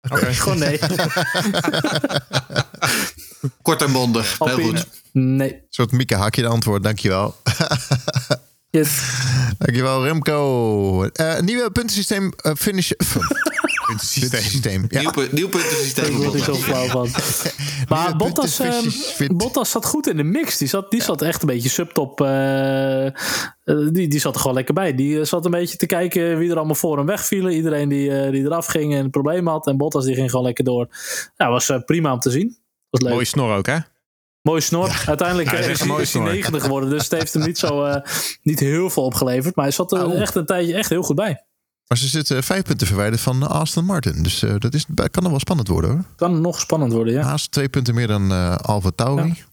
Gewoon 0.00 0.58
nee. 0.58 0.78
Kort 3.62 3.82
en 3.82 3.92
bondig. 3.92 4.38
Heel 4.38 4.58
goed. 4.58 4.86
nee. 5.12 5.52
Een 5.52 5.60
soort 5.68 5.92
Mieke 5.92 6.16
Hakje 6.16 6.42
de 6.42 6.48
antwoord, 6.48 6.82
dankjewel. 6.82 7.34
Yes. 8.72 9.00
dankjewel 9.58 10.04
Remco. 10.04 11.04
Eh 11.04 11.40
nieuwe 11.40 11.70
puntensysteem 11.70 12.32
uh, 12.46 12.52
finish... 12.54 12.90
puntensysteem. 13.86 14.84
Ja. 14.88 15.00
Nieuw, 15.00 15.12
nieuw 15.30 15.48
puntensysteem. 15.48 16.04
Ik 16.04 16.16
word 16.16 16.34
er 16.34 16.40
zo 16.40 16.54
flauw 16.54 16.86
van. 16.86 17.08
Maar 17.88 18.16
Bottas, 18.16 18.58
ehm. 18.58 19.36
Bottas 19.36 19.70
zat 19.70 19.84
goed 19.86 20.06
in 20.06 20.16
de 20.16 20.22
mix. 20.22 20.58
Die 20.58 20.68
zat, 20.68 20.90
die 20.90 21.02
zat 21.02 21.22
echt 21.22 21.40
een 21.42 21.46
beetje 21.48 21.68
subtop. 21.68 22.20
eh, 22.20 23.06
eh, 23.06 23.12
die, 23.64 24.08
die 24.08 24.20
zat 24.20 24.34
er 24.34 24.40
gewoon 24.40 24.56
lekker 24.56 24.74
bij. 24.74 24.94
Die 24.94 25.18
eh, 25.20 25.24
zat 25.26 25.44
een 25.44 25.50
beetje 25.50 25.76
te 25.76 25.86
kijken 25.86 26.38
wie 26.38 26.50
er 26.50 26.56
allemaal 26.56 26.74
voor 26.74 26.96
hem 26.96 27.06
wegvielen. 27.06 27.52
Iedereen 27.52 27.88
die, 27.88 28.10
eh, 28.22 28.30
die 28.30 28.42
eraf 28.44 28.66
ging 28.66 28.94
en 28.94 29.04
een 29.04 29.10
probleem 29.10 29.46
had. 29.46 29.66
En 29.66 29.76
Bottas 29.76 30.04
die 30.04 30.14
ging 30.14 30.30
gewoon 30.30 30.44
lekker 30.44 30.64
door. 30.64 30.88
Ja, 31.36 31.50
was 31.50 31.68
eh, 31.68 31.78
prima 31.84 32.12
om 32.12 32.18
te 32.20 32.30
zien. 32.30 32.56
Was 32.90 33.00
leuk. 33.00 33.12
Mooie 33.12 33.24
snor 33.24 33.56
ook, 33.56 33.66
hè? 33.66 33.76
Mooi 34.42 34.60
snor. 34.60 35.02
Uiteindelijk 35.06 35.50
Ja, 35.50 35.56
eh, 35.56 35.60
dat 35.62 35.70
is 35.70 35.80
is, 35.80 35.86
een 35.86 35.92
hij, 35.92 36.02
is 36.02 36.12
hij 36.12 36.20
snor. 36.22 36.32
negende 36.34 36.60
geworden. 36.60 36.90
Dus 36.90 37.02
het 37.02 37.12
heeft 37.12 37.32
hem 37.32 37.42
niet, 37.42 37.58
zo, 37.58 37.84
eh, 37.84 38.02
niet 38.42 38.60
heel 38.60 38.90
veel 38.90 39.02
opgeleverd. 39.04 39.54
Maar 39.56 39.64
hij 39.64 39.74
zat 39.74 39.92
er 39.92 40.06
Oh. 40.06 40.20
echt 40.20 40.34
een 40.34 40.46
tijdje 40.46 40.74
echt 40.74 40.88
heel 40.88 41.02
goed 41.02 41.16
bij. 41.16 41.44
Maar 41.86 41.98
ze 41.98 42.08
zitten 42.08 42.42
vijf 42.42 42.62
punten 42.62 42.86
verwijderd 42.86 43.20
van 43.20 43.48
Aston 43.48 43.84
Martin. 43.84 44.22
Dus 44.22 44.42
eh, 44.42 44.54
dat 44.58 44.74
is, 44.74 44.86
kan 45.10 45.22
nog 45.22 45.30
wel 45.30 45.40
spannend 45.40 45.68
worden 45.68 45.90
hoor. 45.90 46.04
Kan 46.16 46.40
nog 46.40 46.60
spannend 46.60 46.92
worden, 46.92 47.12
ja. 47.14 47.22
Haast 47.22 47.50
twee 47.50 47.68
punten 47.68 47.94
meer 47.94 48.06
dan 48.06 48.30
eh 48.32 48.56
Alfa 48.56 48.90
Tauri. 48.94 49.44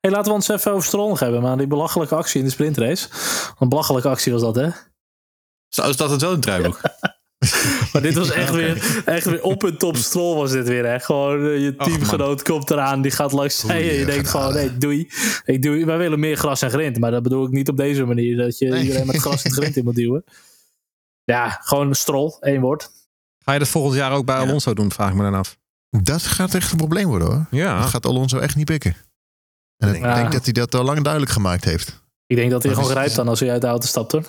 Hey, 0.00 0.10
laten 0.10 0.28
we 0.28 0.32
ons 0.36 0.48
even 0.48 0.72
over 0.72 0.84
Stroll 0.86 1.08
nog 1.08 1.20
hebben. 1.20 1.42
Maar 1.42 1.56
die 1.56 1.66
belachelijke 1.66 2.14
actie 2.14 2.38
in 2.40 2.46
de 2.46 2.52
sprintrace. 2.52 3.08
Een 3.58 3.68
belachelijke 3.68 4.08
actie 4.08 4.32
was 4.32 4.40
dat, 4.40 4.54
hè? 4.54 4.68
Zo 5.68 5.92
staat 5.92 6.10
het 6.10 6.20
wel 6.20 6.30
in 6.30 6.36
het 6.36 6.44
draaiboek. 6.44 6.80
Maar 7.92 8.02
dit 8.02 8.14
was 8.14 8.30
echt, 8.30 8.50
weer, 8.52 9.02
echt 9.04 9.24
weer 9.24 9.42
op 9.42 9.62
een 9.62 9.78
top 9.78 9.96
Stroll 9.96 10.36
was 10.36 10.50
dit 10.52 10.68
weer. 10.68 10.86
Hè? 10.86 11.00
Gewoon 11.00 11.46
eh, 11.46 11.58
je 11.62 11.74
Ach, 11.76 11.86
teamgenoot 11.86 12.42
komt 12.42 12.70
eraan. 12.70 13.02
Die 13.02 13.10
gaat 13.10 13.32
langs 13.32 13.58
zij. 13.58 13.90
En 13.90 13.98
je 13.98 14.04
denkt 14.04 14.28
gewoon, 14.28 14.54
nee, 14.54 14.78
doei. 14.78 15.08
Ik 15.44 15.62
doe, 15.62 15.84
wij 15.84 15.98
willen 15.98 16.20
meer 16.20 16.36
gras 16.36 16.62
en 16.62 16.70
grind. 16.70 16.98
Maar 16.98 17.10
dat 17.10 17.22
bedoel 17.22 17.44
ik 17.46 17.50
niet 17.50 17.68
op 17.68 17.76
deze 17.76 18.04
manier. 18.04 18.36
Dat 18.36 18.58
je 18.58 18.68
Nee. 18.68 18.82
iedereen 18.82 19.06
met 19.06 19.16
gras 19.16 19.42
en 19.42 19.52
grind 19.52 19.76
in 19.76 19.84
moet 19.84 19.94
duwen. 19.94 20.24
Ja, 21.24 21.58
gewoon 21.62 21.88
een 21.88 21.94
Stroll. 21.94 22.36
één 22.40 22.60
woord. 22.60 22.90
Ga 23.44 23.52
je 23.52 23.58
dat 23.58 23.68
volgend 23.68 23.94
jaar 23.96 24.12
ook 24.12 24.24
bij 24.26 24.34
Ja. 24.36 24.42
Alonso 24.42 24.74
doen, 24.74 24.92
vraag 24.92 25.08
ik 25.08 25.14
me 25.14 25.22
dan 25.22 25.34
af. 25.34 25.56
Dat 25.90 26.22
gaat 26.22 26.54
echt 26.54 26.70
een 26.70 26.76
probleem 26.76 27.06
worden 27.08 27.28
hoor. 27.28 27.46
Ja. 27.50 27.78
Dat 27.80 27.88
gaat 27.88 28.06
Alonso 28.06 28.38
echt 28.38 28.56
niet 28.56 28.64
pikken. 28.64 28.96
En 29.78 29.94
ik 29.94 30.00
Ja. 30.00 30.14
denk 30.14 30.32
dat 30.32 30.44
hij 30.44 30.52
dat 30.52 30.74
al 30.74 30.84
lang 30.84 31.00
duidelijk 31.02 31.32
gemaakt 31.32 31.64
heeft. 31.64 32.02
Ik 32.26 32.36
denk 32.36 32.50
dat 32.50 32.62
hij 32.62 32.72
gewoon 32.72 32.88
is- 32.88 32.94
grijpt 32.94 33.14
dan 33.14 33.28
als 33.28 33.40
hij 33.40 33.50
uit 33.50 33.60
de 33.60 33.66
auto 33.66 33.86
stapt, 33.86 34.12
hoor. 34.12 34.24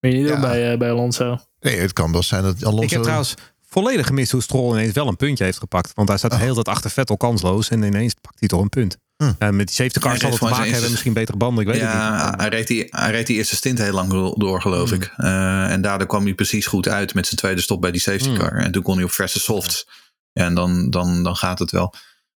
Je 0.00 0.08
niet 0.16 0.28
Ja. 0.28 0.40
bij, 0.40 0.72
eh, 0.72 0.78
bij 0.78 0.90
Alonso. 0.90 1.38
Nee, 1.60 1.76
het 1.78 1.92
kan 1.92 2.12
wel 2.12 2.22
zijn 2.22 2.42
dat 2.42 2.64
Alonso... 2.64 2.82
Ik 2.84 2.90
heb 2.90 3.02
trouwens 3.02 3.34
volledig 3.68 4.06
gemist 4.06 4.32
hoe 4.32 4.42
Stroll 4.42 4.70
ineens 4.72 4.92
wel 4.92 5.08
een 5.08 5.16
puntje 5.16 5.44
heeft 5.44 5.58
gepakt. 5.58 5.90
Want 5.94 6.08
hij 6.08 6.18
zat 6.18 6.30
de 6.30 6.36
Oh. 6.36 6.42
hele 6.42 6.54
tijd 6.54 6.68
achter 6.68 6.90
Vettel 6.90 7.16
kansloos. 7.16 7.68
En 7.68 7.82
ineens 7.82 8.14
pakt 8.20 8.38
hij 8.40 8.48
toch 8.48 8.60
een 8.60 8.68
punt. 8.68 8.96
Hm. 9.16 9.32
Eh, 9.38 9.48
met 9.48 9.66
die 9.66 9.76
safety 9.76 9.98
car 9.98 10.10
Hij 10.10 10.20
zal 10.20 10.30
het 10.30 10.38
te 10.38 10.44
maken 10.44 10.56
hebben. 10.58 10.74
eerste- 10.74 10.90
Misschien 10.90 11.12
betere 11.12 11.36
banden, 11.36 11.64
ik 11.66 11.70
weet 11.70 11.80
ja, 11.80 12.16
het 12.20 12.30
niet. 12.30 12.40
hij 12.40 12.48
reed, 12.48 12.66
die, 12.66 12.86
hij 12.90 13.10
reed 13.10 13.26
die 13.26 13.36
eerste 13.36 13.56
stint 13.56 13.78
heel 13.78 13.92
lang 13.92 14.34
door, 14.38 14.60
geloof 14.60 14.92
ik. 14.92 15.12
Eh, 15.16 15.70
en 15.70 15.82
daardoor 15.82 16.06
kwam 16.06 16.24
hij 16.24 16.34
precies 16.34 16.66
goed 16.66 16.88
uit 16.88 17.14
met 17.14 17.24
zijn 17.26 17.36
tweede 17.36 17.60
stop 17.60 17.80
bij 17.80 17.90
die 17.90 18.00
safety 18.00 18.28
Hmm. 18.28 18.38
car. 18.38 18.52
En 18.52 18.72
toen 18.72 18.82
kon 18.82 18.94
hij 18.94 19.04
op 19.04 19.10
verse 19.10 19.40
softs. 19.40 19.88
Ja, 20.32 20.44
en 20.44 20.54
dan, 20.54 20.90
dan, 20.90 21.22
dan 21.22 21.36
gaat 21.36 21.58
het 21.58 21.70
wel. 21.70 21.94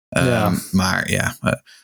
Eh, 0.09 0.27
Ja. 0.27 0.53
Maar 0.71 1.11
ja, 1.11 1.37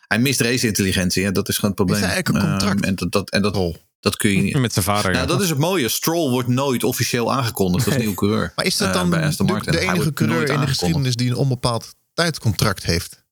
hij 0.08 0.18
mist 0.18 0.40
race-intelligentie. 0.40 1.22
Ja, 1.22 1.30
dat 1.30 1.48
is 1.48 1.54
gewoon 1.54 1.70
het 1.70 1.84
probleem. 1.84 1.98
Is 2.00 2.04
hij 2.06 2.14
eigenlijk 2.14 2.44
een 2.44 2.50
contract? 2.50 2.84
En 2.84 2.94
dat, 2.94 3.12
dat, 3.12 3.30
en 3.30 3.42
dat, 3.42 3.54
dat 4.00 4.16
kun 4.16 4.30
je 4.30 4.42
niet. 4.42 4.58
Met 4.58 4.72
zijn 4.72 4.84
vader. 4.84 5.10
Nou, 5.10 5.22
ja. 5.22 5.26
dat 5.26 5.40
is 5.42 5.48
het 5.48 5.58
mooie. 5.58 5.88
Stroll 5.88 6.30
wordt 6.30 6.48
nooit 6.48 6.84
officieel 6.84 7.32
aangekondigd 7.32 7.84
als 7.84 7.94
Nee. 7.94 7.98
nieuwe 8.04 8.18
coureur. 8.20 8.52
Maar 8.56 8.64
is 8.64 8.76
dat 8.76 8.88
eh, 8.88 8.94
dan 8.94 9.10
bij 9.10 9.22
Aston 9.24 9.46
de, 9.46 9.52
Martin. 9.52 9.72
de 9.72 9.78
Hij 9.78 9.94
enige 9.94 10.12
coureur 10.12 10.48
in 10.50 10.60
de 10.60 10.66
geschiedenis 10.66 11.14
die 11.16 11.28
een 11.30 11.36
onbepaald 11.36 11.94
tijdcontract 12.14 12.84
heeft? 12.84 13.26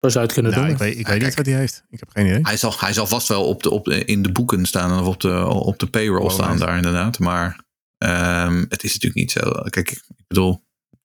Dat 0.00 0.12
zou 0.12 0.24
je 0.24 0.30
het 0.32 0.40
kunnen 0.42 0.52
Nou, 0.52 0.64
doen. 0.64 0.74
ik 0.74 0.80
weet, 0.80 0.98
ik 0.98 1.06
weet 1.06 1.14
niet 1.14 1.22
kijk. 1.24 1.36
wat 1.36 1.46
hij 1.46 1.54
heeft. 1.54 1.84
Ik 1.90 1.98
heb 2.00 2.08
geen 2.10 2.26
idee. 2.26 2.38
Hij 2.42 2.56
zal, 2.56 2.72
hij 2.78 2.92
zal 2.92 3.06
vast 3.06 3.28
wel 3.28 3.44
op 3.44 3.62
de, 3.62 3.70
op 3.70 3.84
de, 3.84 4.04
in 4.04 4.22
de 4.22 4.32
boeken 4.32 4.66
staan 4.66 5.00
of 5.00 5.06
op 5.06 5.20
de, 5.20 5.46
op 5.46 5.78
de 5.78 5.86
payroll 5.86 6.24
Oh, 6.24 6.30
staan 6.30 6.50
nice. 6.52 6.64
daar 6.64 6.76
inderdaad. 6.76 7.18
Maar 7.18 7.64
ehm, 7.98 8.64
het 8.68 8.82
is 8.84 8.92
natuurlijk 8.92 9.14
niet 9.14 9.30
zo. 9.30 9.40
Kijk, 9.70 9.90
ik 9.90 10.02
bedoel, 10.26 10.62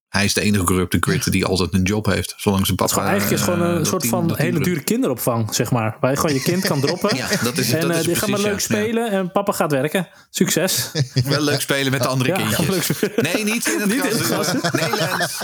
hij 0.08 0.26
is 0.26 0.34
de 0.34 0.42
enige 0.42 0.88
de 0.90 0.98
grid 1.00 1.32
die 1.32 1.46
altijd 1.46 1.74
een 1.74 1.84
job 1.84 2.06
heeft. 2.06 2.34
Zolang 2.38 2.66
zijn 2.66 2.78
Het 2.80 2.88
is 2.90 2.94
papa... 2.96 3.02
gewoon, 3.02 3.10
eigenlijk 3.10 3.42
is 3.42 3.46
het 3.48 3.56
gewoon 3.56 3.74
eh, 3.74 3.80
een 3.80 3.86
soort 3.86 4.02
team- 4.02 4.28
van 4.28 4.38
hele 4.38 4.60
dure 4.60 4.84
kinderopvang, 4.84 5.56
zeg 5.56 5.72
maar. 5.72 5.98
Waar 6.00 6.12
je 6.12 6.18
gewoon 6.18 6.36
je 6.36 6.42
kind 6.42 6.68
kan 6.68 6.82
droppen. 6.82 7.16
Ja, 7.18 7.28
dat 7.44 7.58
is, 7.58 7.72
en 7.72 7.82
dat 7.82 7.92
eh 7.92 8.00
is 8.00 8.06
die 8.06 8.16
gaan 8.16 8.30
maar 8.30 8.40
leuk 8.40 8.52
ja. 8.52 8.60
spelen 8.60 9.12
en 9.12 9.32
papa 9.32 9.52
gaat 9.52 9.72
werken. 9.72 10.08
Succes. 10.30 10.92
Wel 11.24 11.42
leuk 11.42 11.62
spelen 11.62 11.92
met 11.92 12.02
de 12.02 12.08
andere 12.08 12.30
Ja, 12.30 12.36
kindjes. 12.46 12.90
Nee, 13.16 13.44
niet 13.44 13.68
in 13.68 13.80
het 13.80 13.90
Niet 13.90 14.06
in 14.06 14.36
het. 14.36 14.72
Nee, 14.74 14.90
Lens. 14.96 15.38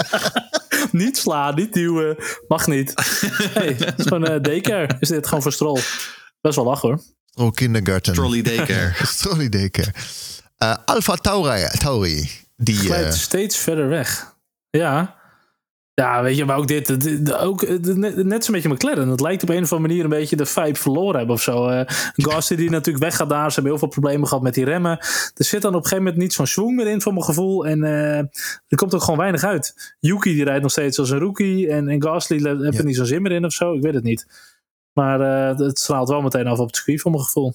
niet 0.92 1.18
slaan, 1.18 1.56
niet 1.56 1.74
duwen. 1.74 2.16
Mag 2.48 2.68
niet. 2.68 2.94
hey, 3.54 3.76
het 3.80 4.00
is 4.00 4.06
gewoon 4.06 4.26
eh 4.26 4.42
daycare. 4.42 4.96
Is 5.00 5.08
dit 5.08 5.28
gewoon 5.28 5.42
voor 5.42 5.54
strol. 5.54 5.80
Best 6.42 6.56
wel 6.56 6.66
lachen 6.66 6.90
hoor. 6.90 7.02
Oh, 7.46 7.52
kindergarten. 7.52 8.14
Trolley 8.14 8.42
daycare. 8.42 8.94
Trolley 9.18 9.50
daycare. 9.50 9.94
Eh, 10.58 10.76
Alfa 10.86 11.16
Tauri. 11.16 11.68
Tauri 11.80 12.30
die, 12.58 12.76
Glijdt 12.76 13.16
steeds 13.16 13.58
verder 13.58 13.88
weg. 13.88 14.33
Ja. 14.78 15.22
Ja, 15.94 16.22
weet 16.24 16.38
je, 16.38 16.46
maar 16.46 16.58
ook 16.58 16.68
dit. 16.68 17.02
dit- 17.02 17.34
ook, 17.34 17.68
net, 17.96 18.24
net 18.24 18.46
zo'n 18.46 18.54
beetje 18.54 18.70
McLaren. 18.70 19.08
Het 19.08 19.20
lijkt 19.22 19.44
op 19.44 19.50
een 19.50 19.64
of 19.64 19.72
andere 19.72 19.88
manier 19.90 20.04
een 20.04 20.10
beetje 20.20 20.36
de 20.36 20.46
vibe 20.46 20.76
verloren 20.80 21.18
hebben 21.18 21.36
of 21.36 21.42
zo. 21.42 21.68
Eh 21.68 21.82
Gasly 22.28 22.56
die 22.56 22.70
natuurlijk 22.70 23.04
weggaat 23.04 23.30
daar. 23.30 23.48
Ze 23.48 23.54
hebben 23.54 23.72
heel 23.72 23.80
veel 23.80 23.88
problemen 23.88 24.28
gehad 24.28 24.44
met 24.44 24.54
die 24.54 24.66
remmen. 24.66 24.98
Er 25.36 25.46
zit 25.46 25.62
dan 25.62 25.72
op 25.72 25.78
een 25.78 25.84
gegeven 25.84 26.04
moment 26.04 26.22
niet 26.22 26.34
zo'n 26.34 26.48
swing 26.48 26.76
meer 26.76 26.88
in 26.88 27.02
voor 27.02 27.14
mijn 27.14 27.26
gevoel. 27.26 27.66
En 27.66 27.84
eh, 27.84 28.18
er 28.68 28.76
komt 28.76 28.94
ook 28.96 29.02
gewoon 29.04 29.20
weinig 29.20 29.44
uit. 29.44 29.96
Yuki 30.00 30.34
die 30.34 30.44
rijdt 30.44 30.62
nog 30.62 30.72
steeds 30.72 31.00
als 31.00 31.10
een 31.10 31.20
rookie. 31.20 31.70
En, 31.70 31.88
en 31.88 32.04
Gasly 32.04 32.36
heeft 32.38 32.74
Ja. 32.74 32.80
er 32.80 32.86
niet 32.86 32.96
zo'n 32.96 33.06
zin 33.06 33.22
meer 33.22 33.32
in 33.32 33.46
of 33.46 33.54
zo. 33.54 33.74
Ik 33.74 33.82
weet 33.82 33.94
het 33.94 34.04
niet. 34.04 34.28
Maar 34.94 35.22
eh, 35.52 35.58
het 35.58 35.80
straalt 35.80 36.10
wel 36.10 36.22
meteen 36.22 36.48
af 36.48 36.60
op 36.60 36.68
het 36.68 36.76
circuit 36.76 37.02
voor 37.02 37.12
mijn 37.12 37.24
gevoel. 37.24 37.54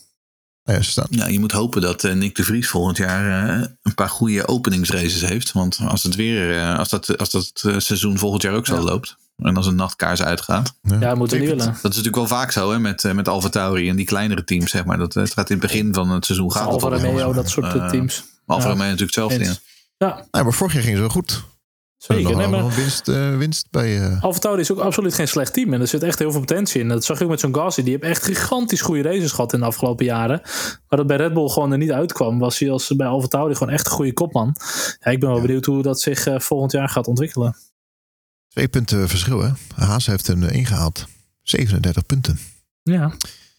Ja, 0.76 0.82
staan. 0.82 1.06
Ja, 1.10 1.26
je 1.26 1.40
moet 1.40 1.52
hopen 1.52 1.80
dat 1.82 2.04
eh, 2.04 2.12
Nick 2.14 2.34
de 2.36 2.44
Vries 2.44 2.68
volgend 2.68 2.96
jaar 2.96 3.48
eh, 3.60 3.66
een 3.82 3.94
paar 3.94 4.08
goede 4.08 4.48
openingsraces 4.48 5.20
heeft. 5.20 5.52
Want 5.52 5.78
als 5.88 6.02
het 6.02 6.14
weer, 6.14 6.58
eh, 6.58 6.78
als 6.78 6.88
dat, 6.88 7.18
als 7.18 7.30
dat 7.30 7.62
eh, 7.66 7.78
seizoen 7.78 8.18
volgend 8.18 8.42
jaar 8.42 8.54
ook 8.54 8.66
zo 8.66 8.74
Ja. 8.74 8.80
loopt. 8.82 9.16
En 9.36 9.56
als 9.56 9.66
een 9.66 9.74
nachtkaars 9.74 10.22
uitgaat. 10.22 10.74
Ja, 11.00 11.14
moeten 11.14 11.36
we 11.38 11.42
niet 11.44 11.52
willen. 11.54 11.66
Dat 11.66 11.76
is 11.76 11.82
natuurlijk 11.82 12.16
wel 12.16 12.26
vaak 12.26 12.52
zo 12.52 12.70
hè, 12.70 12.78
met, 12.78 13.04
eh, 13.04 13.12
met 13.12 13.28
Alfa 13.28 13.48
Tauri 13.48 13.88
en 13.88 13.96
die 13.96 14.06
kleinere 14.06 14.44
teams. 14.44 14.70
Zeg 14.70 14.84
maar. 14.84 14.98
dat, 14.98 15.16
eh, 15.16 15.22
het 15.22 15.32
gaat 15.32 15.50
in 15.50 15.58
het 15.58 15.66
begin 15.66 15.94
van 15.94 16.10
het 16.10 16.24
seizoen 16.24 16.52
gaat 16.52 16.62
het 16.64 16.72
Alfa 16.82 16.88
Romeo, 16.88 17.32
dat 17.32 17.48
soort 17.50 17.90
teams. 17.90 18.24
Alfa 18.46 18.62
Ja. 18.66 18.70
Romeo 18.70 18.88
natuurlijk 18.90 19.14
hetzelfde. 19.16 19.44
Ja. 19.44 19.54
Ja, 19.98 20.24
Nou, 20.30 20.44
maar 20.44 20.52
vorig 20.54 20.72
jaar 20.72 20.82
ging 20.82 20.94
ze 20.94 21.00
wel 21.00 21.10
goed. 21.10 21.42
Zeker. 21.98 22.22
nog 22.22 22.36
Nee, 22.36 22.48
wel 22.48 22.60
maar 22.62 22.74
winst, 22.74 23.08
eh, 23.08 23.36
winst 23.36 23.70
bij... 23.70 24.00
eh, 24.00 24.22
AlphaTauri 24.22 24.60
is 24.60 24.72
ook 24.72 24.78
absoluut 24.78 25.14
geen 25.14 25.28
slecht 25.28 25.52
team. 25.52 25.72
En 25.72 25.80
er 25.80 25.86
zit 25.86 26.02
echt 26.02 26.18
heel 26.18 26.30
veel 26.30 26.40
potentie 26.40 26.80
in. 26.80 26.88
Dat 26.88 27.04
zag 27.04 27.16
ik 27.16 27.22
ook 27.22 27.28
met 27.30 27.40
zo'n 27.40 27.54
Gasly. 27.54 27.82
Die 27.84 27.92
heeft 27.92 28.04
echt 28.04 28.24
gigantisch 28.24 28.80
goede 28.80 29.02
races 29.02 29.30
gehad 29.32 29.52
in 29.52 29.58
de 29.60 29.66
afgelopen 29.66 30.04
jaren. 30.04 30.40
Maar 30.88 30.98
dat 30.98 31.06
bij 31.06 31.16
Red 31.16 31.32
Bull 31.34 31.48
gewoon 31.48 31.72
er 31.72 31.78
niet 31.78 31.92
uitkwam. 31.92 32.38
Was 32.38 32.58
hij 32.58 32.70
als 32.70 32.96
bij 32.96 33.06
AlphaTauri 33.06 33.54
gewoon 33.54 33.72
echt 33.72 33.86
een 33.86 33.92
goede 33.92 34.12
kopman. 34.12 34.56
Ja, 35.00 35.10
ik 35.10 35.20
ben 35.20 35.28
wel 35.30 35.40
benieuwd 35.40 35.64
hoe 35.64 35.82
dat 35.82 36.00
zich 36.00 36.26
eh, 36.26 36.38
volgend 36.38 36.72
jaar 36.72 36.88
gaat 36.88 37.06
ontwikkelen. 37.06 37.56
Twee 38.48 38.68
punten 38.68 39.08
verschil, 39.08 39.40
hè? 39.42 39.50
Haas 39.74 40.06
heeft 40.06 40.26
hem 40.26 40.42
eh, 40.42 40.56
ingehaald. 40.56 41.06
37 41.42 42.06
punten. 42.06 42.38
Ja, 42.82 43.12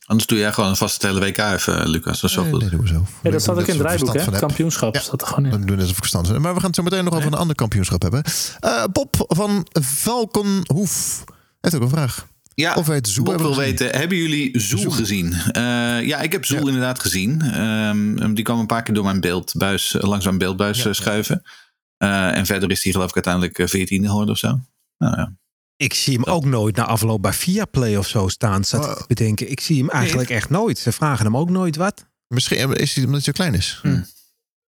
Anders 0.10 0.28
doe 0.28 0.38
jij 0.38 0.54
gewoon 0.54 0.78
vast 0.78 0.94
het 0.94 1.12
hele 1.12 1.20
WK 1.26 1.38
even, 1.38 1.90
Lucas. 1.90 2.20
Dat 2.22 2.30
is 2.30 2.36
wel 2.36 2.46
Nee, 2.46 2.54
goed. 2.54 2.62
nee, 2.62 2.70
doen 2.70 2.82
we 2.82 2.88
zo. 2.88 3.06
ja 3.24 3.32
dat 3.32 3.42
staat 3.42 3.58
ook 3.60 3.68
in 3.68 3.78
het 3.78 3.86
rijboek, 3.88 4.08
hè? 4.14 4.14
Kampioen. 4.20 4.40
Kampioenschap 4.40 4.96
Ja. 4.96 5.02
staat 5.02 5.22
er 5.22 5.28
gewoon 5.28 5.46
in. 5.46 5.60
We 5.60 5.66
doen 5.66 5.78
net 5.78 5.90
of 5.90 5.96
verstand. 5.96 6.40
Maar 6.40 6.54
we 6.54 6.60
gaan 6.60 6.68
het 6.68 6.76
zo 6.76 6.84
meteen 6.84 7.04
nog 7.04 7.14
over 7.14 7.28
een 7.28 7.34
ander 7.38 7.56
kampioenschap 7.56 8.02
hebben. 8.02 8.24
Eh, 8.60 8.84
Bob 8.92 9.16
van 9.28 9.68
Valkenhoef 9.82 11.24
heeft 11.62 11.76
ook 11.76 11.82
een 11.82 11.90
vraag. 11.90 12.28
Ja, 12.54 12.74
Of 12.74 12.88
wij 12.88 12.96
het 12.96 13.08
Zoe 13.08 13.24
Bob 13.24 13.34
hebben 13.34 13.52
wil 13.52 13.60
weten, 13.66 13.90
hebben 13.90 14.18
jullie 14.18 14.60
Zoel 14.60 14.80
Zoel. 14.80 14.92
gezien? 14.92 15.34
Eh, 15.34 15.62
ja, 16.08 16.20
ik 16.20 16.32
heb 16.32 16.46
Zoel 16.46 16.60
Ja. 16.60 16.66
inderdaad 16.66 17.00
gezien. 17.00 17.42
Ehm, 17.42 18.34
die 18.34 18.44
kwam 18.44 18.60
een 18.60 18.66
paar 18.66 18.84
keer 18.84 18.94
door 18.94 19.04
mijn 19.04 19.20
beeldbuis, 19.20 19.96
eh, 19.96 20.04
langs 20.10 20.26
mijn 20.26 20.38
beeldbuis 20.38 20.78
Ja, 20.84 20.86
eh, 20.90 20.94
schuiven. 20.94 21.42
Eh, 21.98 22.38
en 22.38 22.46
verder 22.46 22.72
is 22.72 22.84
hij 22.84 22.92
geloof 22.92 23.10
ik 23.10 23.16
uiteindelijk 23.16 23.60
eh, 23.60 23.68
14 23.68 24.06
geworden 24.06 24.30
of 24.34 24.38
zo. 24.40 24.60
Nou 24.98 25.16
ja. 25.18 25.34
Ik 25.80 25.94
zie 25.94 26.14
hem 26.14 26.24
ook 26.24 26.46
nooit 26.46 26.76
na 26.76 26.86
afloop 26.86 27.22
bij 27.22 27.34
Viaplay 27.34 27.96
of 27.96 28.08
zo 28.08 28.28
staan. 28.28 28.64
Zat 28.64 28.84
ik 28.84 28.90
Oh. 28.90 28.98
te 28.98 29.04
bedenken. 29.08 29.52
Ik 29.52 29.60
zie 29.60 29.78
hem 29.80 29.90
eigenlijk 29.90 30.30
echt 30.30 30.50
nooit. 30.50 30.78
Ze 30.78 30.92
vragen 30.92 31.26
hem 31.26 31.38
ook 31.38 31.50
nooit 31.50 31.76
wat. 31.76 32.06
Misschien 32.28 32.74
is 32.76 32.94
hij 32.96 33.04
omdat 33.06 33.24
hij 33.26 33.34
zo 33.34 33.44
klein 33.44 33.54
is. 33.54 33.82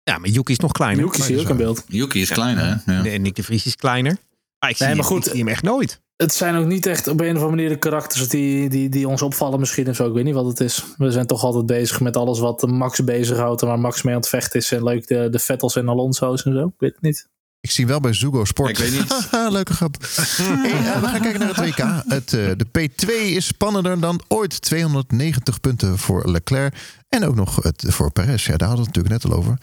Ja, 0.02 0.18
maar 0.18 0.28
Yuki 0.28 0.52
is 0.52 0.58
nog 0.58 0.72
kleiner. 0.72 1.04
Yuki 1.04 1.22
zie 1.22 1.34
je 1.34 1.40
ook 1.40 1.48
in 1.48 1.56
beeld. 1.56 1.84
Yuki 1.88 2.20
is 2.20 2.30
kleiner, 2.30 2.82
hè? 2.84 2.92
Ja. 2.92 3.04
En 3.04 3.22
Nick 3.22 3.34
de 3.34 3.42
Vries 3.42 3.66
is 3.66 3.76
kleiner. 3.76 4.16
Maar 4.58 4.70
ik 4.70 4.76
zie, 4.76 4.86
maar 4.86 4.96
hem, 4.96 5.04
goed. 5.04 5.24
ik 5.26 5.30
zie 5.32 5.38
hem 5.40 5.48
echt 5.48 5.62
nooit. 5.62 6.00
Het 6.16 6.32
zijn 6.34 6.54
ook 6.56 6.66
niet 6.66 6.86
echt 6.86 7.06
op 7.08 7.20
een 7.20 7.26
of 7.26 7.32
andere 7.32 7.50
manier 7.50 7.68
de 7.68 7.78
karakters 7.78 8.28
die, 8.28 8.68
die, 8.68 8.88
die 8.88 9.08
ons 9.08 9.22
opvallen 9.22 9.58
misschien 9.60 9.88
of 9.88 9.96
zo. 9.96 10.06
Ik 10.06 10.12
weet 10.14 10.24
niet 10.24 10.34
wat 10.34 10.46
het 10.46 10.60
is. 10.60 10.84
We 10.96 11.10
zijn 11.10 11.26
toch 11.26 11.42
altijd 11.42 11.66
bezig 11.66 12.00
met 12.00 12.16
alles 12.16 12.38
wat 12.38 12.62
Max 12.66 13.04
bezighoudt. 13.04 13.62
En 13.62 13.68
waar 13.68 13.78
Max 13.78 14.02
mee 14.02 14.14
aan 14.14 14.20
het 14.20 14.28
vechten 14.28 14.60
is. 14.60 14.72
En 14.72 14.84
leuk 14.84 15.06
de, 15.06 15.28
de 15.30 15.38
Vettels 15.38 15.76
en 15.76 15.88
Alonso's 15.88 16.44
en 16.44 16.52
zo. 16.52 16.66
Ik 16.66 16.72
weet 16.78 16.92
het 16.92 17.02
niet. 17.02 17.28
Ik 17.66 17.72
zie 17.72 17.86
wel 17.86 18.00
bij 18.00 18.12
Zugo 18.12 18.44
Sport. 18.44 18.70
Ik 18.70 18.78
weet 18.78 18.92
niet. 18.92 19.28
Leuke 19.56 19.72
grap. 19.72 19.96
Hey, 20.06 20.70
eh, 20.70 21.00
we 21.00 21.06
gaan 21.06 21.20
kijken 21.20 21.40
naar 21.40 21.48
het 21.48 21.58
WK. 21.58 22.02
Het, 22.08 22.32
eh, 22.32 22.50
de 22.56 22.66
P2 22.78 23.06
is 23.34 23.46
spannender 23.46 24.00
dan 24.00 24.20
ooit. 24.28 24.60
290 24.60 25.60
punten 25.60 25.98
voor 25.98 26.30
Leclerc. 26.30 26.74
En 27.08 27.24
ook 27.24 27.34
nog 27.34 27.62
het 27.62 27.84
voor 27.86 28.12
Perez. 28.12 28.46
Ja, 28.46 28.56
daar 28.56 28.68
hadden 28.68 28.86
we 28.86 28.90
het 28.90 28.96
natuurlijk 28.96 29.24
net 29.24 29.32
al 29.32 29.38
over. 29.38 29.58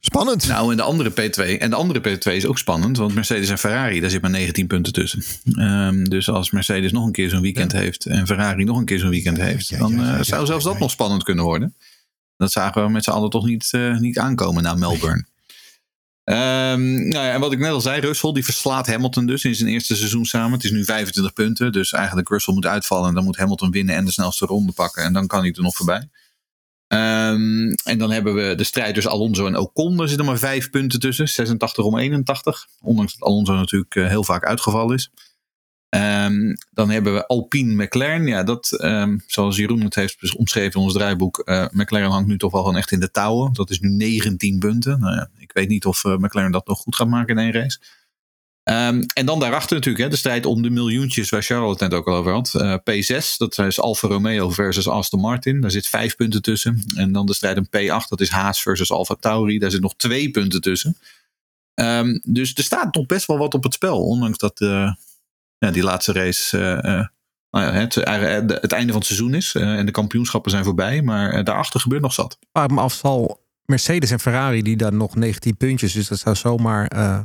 Spannend. 0.00 0.48
Nou, 0.48 0.70
en 0.70 0.76
de 0.76 0.82
andere 0.82 1.10
P2. 1.10 1.58
En 1.58 1.70
de 1.70 1.76
andere 1.76 2.00
P2 2.00 2.32
is 2.32 2.46
ook 2.46 2.58
spannend, 2.58 2.96
want 2.96 3.14
Mercedes 3.14 3.48
en 3.48 3.58
Ferrari, 3.58 4.00
daar 4.00 4.10
zit 4.10 4.22
maar 4.22 4.30
19 4.30 4.66
punten 4.66 4.92
tussen. 4.92 5.22
Ehm, 5.54 6.04
dus 6.04 6.28
als 6.28 6.50
Mercedes 6.50 6.92
nog 6.92 7.06
een 7.06 7.12
keer 7.12 7.30
zo'n 7.30 7.40
weekend 7.40 7.72
heeft 7.72 8.06
en 8.06 8.26
Ferrari 8.26 8.64
nog 8.64 8.78
een 8.78 8.84
keer 8.84 8.98
zo'n 8.98 9.10
weekend 9.10 9.36
heeft, 9.36 9.68
ja, 9.68 9.78
dan 9.78 9.92
ja, 9.92 9.96
ja, 9.96 10.02
eh, 10.02 10.22
zou 10.22 10.40
ja, 10.40 10.46
zelfs 10.46 10.48
ja, 10.48 10.68
dat 10.68 10.72
ja. 10.72 10.78
nog 10.78 10.90
spannend 10.90 11.22
kunnen 11.22 11.44
worden. 11.44 11.74
Dat 12.36 12.52
zagen 12.52 12.84
we 12.84 12.90
met 12.90 13.04
z'n 13.04 13.10
allen 13.10 13.30
toch 13.30 13.46
niet, 13.46 13.68
eh, 13.70 13.98
niet 13.98 14.18
aankomen 14.18 14.62
na 14.62 14.74
Melbourne. 14.74 15.24
Ehm, 16.24 17.08
nou 17.08 17.24
ja, 17.24 17.32
en 17.32 17.40
wat 17.40 17.52
ik 17.52 17.58
net 17.58 17.70
al 17.70 17.80
zei, 17.80 18.00
Russell 18.00 18.32
die 18.32 18.44
verslaat 18.44 18.86
Hamilton 18.86 19.26
dus 19.26 19.44
in 19.44 19.54
zijn 19.54 19.68
eerste 19.68 19.96
seizoen 19.96 20.24
samen. 20.24 20.52
Het 20.52 20.64
is 20.64 20.70
nu 20.70 20.84
25 20.84 21.32
punten, 21.32 21.72
dus 21.72 21.92
eigenlijk 21.92 22.28
Russell 22.28 22.54
moet 22.54 22.66
uitvallen 22.66 23.08
en 23.08 23.14
dan 23.14 23.24
moet 23.24 23.36
Hamilton 23.36 23.70
winnen 23.70 23.94
en 23.94 24.04
de 24.04 24.12
snelste 24.12 24.46
ronde 24.46 24.72
pakken 24.72 25.02
en 25.02 25.12
dan 25.12 25.26
kan 25.26 25.40
hij 25.40 25.52
er 25.52 25.62
nog 25.62 25.76
voorbij. 25.76 26.08
Ehm, 26.86 27.72
en 27.84 27.98
dan 27.98 28.10
hebben 28.10 28.34
we 28.34 28.54
de 28.54 28.64
strijd 28.64 28.94
tussen 28.94 29.12
Alonso 29.12 29.46
en 29.46 29.56
Ocon. 29.56 30.00
Er 30.00 30.08
zitten 30.08 30.26
maar 30.26 30.38
vijf 30.38 30.70
punten 30.70 31.00
tussen. 31.00 31.28
86 31.28 31.84
om 31.84 31.98
81. 31.98 32.66
Ondanks 32.80 33.16
dat 33.18 33.28
Alonso 33.28 33.54
natuurlijk 33.54 33.94
eh, 33.94 34.06
heel 34.06 34.24
vaak 34.24 34.44
uitgevallen 34.44 34.94
is. 34.94 35.10
Ehm, 35.88 36.54
dan 36.70 36.90
hebben 36.90 37.14
we 37.14 37.26
Alpine 37.26 37.84
McLaren. 37.84 38.26
Ja, 38.26 38.42
dat, 38.42 38.68
zoals 39.26 39.56
Jeroen 39.56 39.80
het 39.80 39.94
heeft 39.94 40.36
omschreven 40.36 40.80
in 40.80 40.86
ons 40.86 40.92
draaiboek. 40.92 41.38
eh, 41.38 41.66
McLaren 41.70 42.10
hangt 42.10 42.28
nu 42.28 42.38
toch 42.38 42.52
wel 42.52 42.62
gewoon 42.62 42.76
echt 42.76 42.90
in 42.90 43.00
de 43.00 43.10
touwen. 43.10 43.52
Dat 43.52 43.70
is 43.70 43.80
nu 43.80 43.88
19 43.88 44.58
punten. 44.58 45.00
Nou 45.00 45.14
ja, 45.14 45.30
weet 45.54 45.68
niet 45.68 45.84
of 45.84 46.04
eh, 46.04 46.16
McLaren 46.16 46.52
dat 46.52 46.66
nog 46.66 46.78
goed 46.78 46.96
gaat 46.96 47.08
maken 47.08 47.38
in 47.38 47.42
één 47.42 47.52
race. 47.52 47.78
Ehm, 48.64 49.02
en 49.14 49.26
dan 49.26 49.40
daarachter 49.40 49.76
natuurlijk 49.76 50.04
hè, 50.04 50.10
de 50.10 50.16
strijd 50.16 50.46
om 50.46 50.62
de 50.62 50.70
miljoentjes 50.70 51.30
waar 51.30 51.42
Charles 51.42 51.70
het 51.70 51.80
net 51.80 51.94
ook 51.94 52.08
al 52.08 52.14
over 52.14 52.32
had. 52.32 52.54
Eh, 52.54 52.74
P6, 52.74 53.36
dat 53.36 53.58
is 53.58 53.80
Alfa 53.80 54.08
Romeo 54.08 54.50
versus 54.50 54.88
Aston 54.88 55.20
Martin. 55.20 55.60
Daar 55.60 55.70
zit 55.70 55.86
vijf 55.86 56.16
punten 56.16 56.42
tussen. 56.42 56.84
En 56.94 57.12
dan 57.12 57.26
de 57.26 57.34
strijd 57.34 57.58
om 57.58 57.66
P8, 57.66 58.08
dat 58.08 58.20
is 58.20 58.28
Haas 58.28 58.62
versus 58.62 58.90
Alfa 58.90 59.14
Tauri. 59.14 59.58
Daar 59.58 59.70
zit 59.70 59.80
nog 59.80 59.94
twee 59.96 60.30
punten 60.30 60.60
tussen. 60.60 60.96
Ehm, 61.74 62.18
dus 62.22 62.54
er 62.54 62.62
staat 62.62 62.94
nog 62.94 63.06
best 63.06 63.26
wel 63.26 63.38
wat 63.38 63.54
op 63.54 63.62
het 63.62 63.74
spel. 63.74 64.04
Ondanks 64.04 64.38
dat 64.38 64.60
eh, 64.60 64.92
ja, 65.58 65.70
die 65.70 65.82
laatste 65.82 66.12
race 66.12 66.56
nou 67.50 67.66
ja, 67.66 67.72
het, 67.72 67.94
het 67.94 68.72
einde 68.72 68.92
van 68.92 69.00
het 69.00 69.06
seizoen 69.06 69.34
is. 69.34 69.54
en 69.54 69.86
de 69.86 69.92
kampioenschappen 69.92 70.50
zijn 70.50 70.64
voorbij. 70.64 71.02
Maar 71.02 71.44
daarachter 71.44 71.80
gebeurt 71.80 72.02
nog 72.02 72.12
zat. 72.12 72.38
Waar 72.52 72.64
ik 72.64 72.70
me 72.70 72.80
afval 72.80 73.43
Mercedes 73.66 74.10
en 74.10 74.20
Ferrari 74.20 74.62
die 74.62 74.76
dan 74.76 74.96
nog 74.96 75.14
19 75.16 75.56
puntjes. 75.56 75.92
Dus 75.92 76.08
dat 76.08 76.18
zou 76.18 76.36
zomaar. 76.36 76.86
eh, 76.86 77.18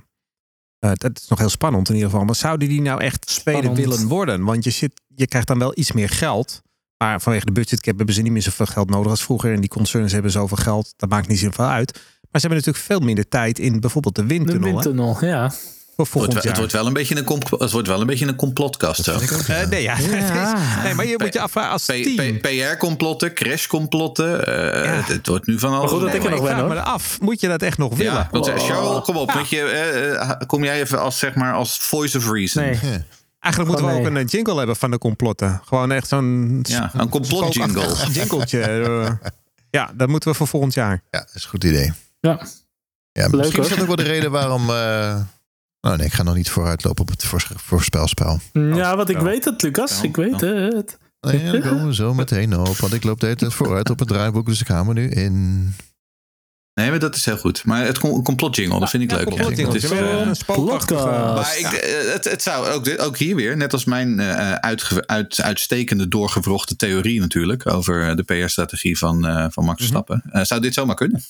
eh, 0.80 0.92
dat 0.94 1.20
is 1.22 1.28
nog 1.28 1.40
heel 1.40 1.50
spannend 1.50 1.90
in 1.90 1.96
ieder 1.96 2.10
geval. 2.10 2.26
Maar 2.26 2.36
zouden 2.36 2.68
die 2.70 2.82
nou 2.82 3.02
echt 3.02 3.30
Spannend. 3.30 3.78
willen 3.78 4.08
worden? 4.08 4.44
Want 4.44 4.64
je, 4.64 4.70
zit, 4.70 5.02
je 5.16 5.28
krijgt 5.28 5.48
dan 5.48 5.60
wel 5.60 5.72
iets 5.76 5.92
meer 5.92 6.10
geld. 6.10 6.62
Maar 6.98 7.22
vanwege 7.22 7.46
de 7.46 7.52
budgetcap 7.52 7.98
hebben 7.98 8.16
ze 8.16 8.22
niet 8.22 8.32
meer 8.32 8.42
zoveel 8.42 8.66
geld 8.66 8.90
nodig 8.90 9.12
als 9.12 9.24
vroeger. 9.24 9.54
En 9.54 9.60
die 9.60 9.70
concerns 9.70 10.12
hebben 10.12 10.32
zoveel 10.32 10.58
geld. 10.58 10.94
Dat 10.96 11.10
maakt 11.10 11.28
niet 11.28 11.40
zoveel 11.40 11.66
uit. 11.66 11.92
Maar 12.32 12.42
ze 12.42 12.48
hebben 12.48 12.58
natuurlijk 12.58 12.86
veel 12.86 13.00
minder 13.00 13.28
tijd 13.28 13.60
in 13.60 13.80
bijvoorbeeld 13.80 14.16
de 14.16 14.22
De 14.22 14.28
windtunnel. 14.28 14.68
hè, 14.68 14.74
windtunnel, 14.74 15.18
ja. 15.26 15.52
Voor 16.06 16.22
Het 16.22 16.32
volgend 16.32 16.34
wordt, 16.34 16.48
het, 16.48 16.58
wordt 16.58 16.72
wel 16.74 16.88
een 16.88 16.94
beetje 16.94 17.16
een 17.18 17.24
comp- 17.24 17.60
het 17.60 17.72
wordt 17.72 17.88
wel 17.88 18.02
een 18.02 18.08
beetje 18.08 18.28
een 18.28 18.36
complotkast. 18.36 19.04
Zo. 19.04 19.12
Eh, 19.48 19.68
nee, 19.70 19.82
ja. 19.82 19.98
Ja. 19.98 20.58
nee, 20.84 20.94
maar 20.94 21.06
je 21.06 21.16
moet 21.18 21.34
je 21.34 21.40
afvragen 21.40 21.72
als 21.72 21.86
PR-complotten, 22.42 23.34
crash-complotten. 23.34 24.46
eh, 24.46 24.84
Ja. 24.86 24.92
het, 24.92 25.08
het 25.08 25.28
wordt 25.28 25.46
nu 25.48 25.60
van 25.60 25.74
alles. 25.74 25.92
goed 25.92 26.00
dat 26.00 26.08
Nee, 26.10 26.18
ik 26.18 26.24
er 26.24 26.30
maar 26.30 26.56
nog 26.56 26.68
me 26.68 26.74
hoor. 26.74 26.84
af. 26.84 27.20
Moet 27.22 27.40
je 27.42 27.48
dat 27.48 27.62
echt 27.62 27.78
nog 27.78 27.96
willen? 27.96 28.14
Ja, 28.14 28.28
want 28.32 28.48
eh, 28.48 28.54
Oh. 28.56 28.60
Charles, 28.62 29.04
kom 29.04 29.16
op. 29.16 29.32
Je, 29.50 30.44
kom 30.48 30.64
jij 30.64 30.80
even 30.82 31.00
als, 31.02 31.20
zeg 31.20 31.36
maar, 31.36 31.54
als 31.54 31.78
voice 31.78 32.18
of 32.18 32.32
reason? 32.32 32.64
Nee. 32.64 32.80
Eigenlijk 33.40 33.72
moeten 33.74 33.86
we 33.96 34.02
Oh, 34.02 34.08
ook 34.08 34.16
een 34.16 34.26
jingle 34.26 34.58
hebben 34.58 34.76
van 34.76 34.92
de 34.92 34.98
complotten. 34.98 35.62
Gewoon 35.66 35.92
echt 35.92 36.08
zo'n 36.08 36.60
Ja, 36.68 36.92
een 36.94 37.10
complot-jingle. 37.10 37.82
spookachtig 37.84 38.16
jingletje. 38.16 39.18
ja, 39.70 39.92
dat 39.96 40.08
moeten 40.08 40.30
we 40.32 40.36
voor 40.36 40.48
volgend 40.48 40.74
jaar. 40.74 41.04
Ja, 41.12 41.20
dat 41.20 41.32
is 41.34 41.44
een 41.44 41.50
goed 41.50 41.64
idee. 41.64 41.92
Ja. 42.20 42.40
Ja, 43.12 43.28
misschien 43.28 43.56
hoor. 43.56 43.64
is 43.64 43.70
dat 43.70 43.80
ook 43.80 43.88
wel 43.88 43.96
de 43.96 44.04
reden 44.04 44.32
waarom... 44.32 44.70
eh, 44.70 45.16
Oh 45.82 45.94
nee, 45.96 46.06
ik 46.06 46.14
ga 46.14 46.24
nog 46.24 46.36
niet 46.36 46.50
vooruitlopen 46.50 47.02
op 47.02 47.10
het 47.10 47.24
voors- 47.24 47.50
voorspelspel. 47.56 48.40
Ja, 48.54 48.96
wat 48.96 49.10
ik 49.10 49.16
spel. 49.16 49.28
weet 49.30 49.46
het, 49.46 49.62
Lucas. 49.62 50.02
Ik 50.02 50.16
weet 50.16 50.42
het. 50.42 50.98
Nee, 51.22 51.52
daar 51.52 51.62
komen 51.62 51.86
we 51.88 51.94
zo 51.96 52.14
meteen 52.14 52.58
op. 52.58 52.78
Want 52.78 52.94
ik 52.94 53.04
loop 53.04 53.20
de 53.20 53.26
hele 53.26 53.38
tijd 53.38 53.54
vooruit 53.54 53.90
op 53.90 54.00
het 54.00 54.08
draaiboek. 54.08 54.46
Dus 54.46 54.62
ik 54.62 54.68
ga 54.68 54.84
me 54.84 54.94
nu 54.94 55.10
in. 55.10 55.64
Nee, 56.74 56.90
maar 56.90 57.00
dat 57.00 57.16
is 57.16 57.26
heel 57.26 57.38
goed. 57.38 57.66
Maar 57.66 57.86
het 57.86 58.00
com- 58.00 58.24
complot-jingle, 58.24 58.80
dat 58.80 58.90
vind 58.90 59.04
ik 59.04 59.12
leuk. 59.12 59.38
Het 59.38 59.58
is, 59.76 59.82
met 59.90 59.92
eh, 60.00 60.20
een 60.20 60.36
spookachtige- 60.36 60.94
podcast. 60.94 61.36
Maar 61.36 61.58
ik, 61.58 61.66
eh, 61.80 62.12
het, 62.14 62.24
het 62.32 62.42
zou 62.42 62.68
ook, 62.68 63.02
ook 63.02 63.18
hier 63.18 63.36
weer, 63.36 63.58
net 63.58 63.74
als 63.74 63.86
mijn 63.86 64.20
eh, 64.20 64.54
uitge- 64.54 65.08
uit, 65.08 65.42
uitstekende 65.42 66.08
doorgevrochte 66.08 66.76
theorie 66.76 67.20
natuurlijk, 67.20 67.68
over 67.74 68.16
de 68.16 68.24
PR-strategie 68.24 68.98
van, 68.98 69.28
eh, 69.28 69.46
van 69.50 69.64
Max 69.66 69.78
Verstappen, 69.78 70.24
eh, 70.32 70.44
zou 70.44 70.62
dit 70.62 70.74
zomaar 70.74 70.96
kunnen. 70.96 71.22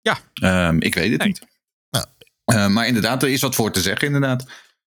Ja. 0.00 0.18
Ehm, 0.34 0.76
ik 0.80 0.94
weet 0.94 1.10
het 1.10 1.18
Nee. 1.18 1.28
niet. 1.28 1.40
Eh, 2.48 2.66
maar 2.68 2.86
inderdaad, 2.86 3.22
er 3.22 3.28
is 3.28 3.40
wat 3.40 3.54
voor 3.54 3.70
te 3.72 3.80
zeggen, 3.80 4.06
inderdaad. 4.06 4.44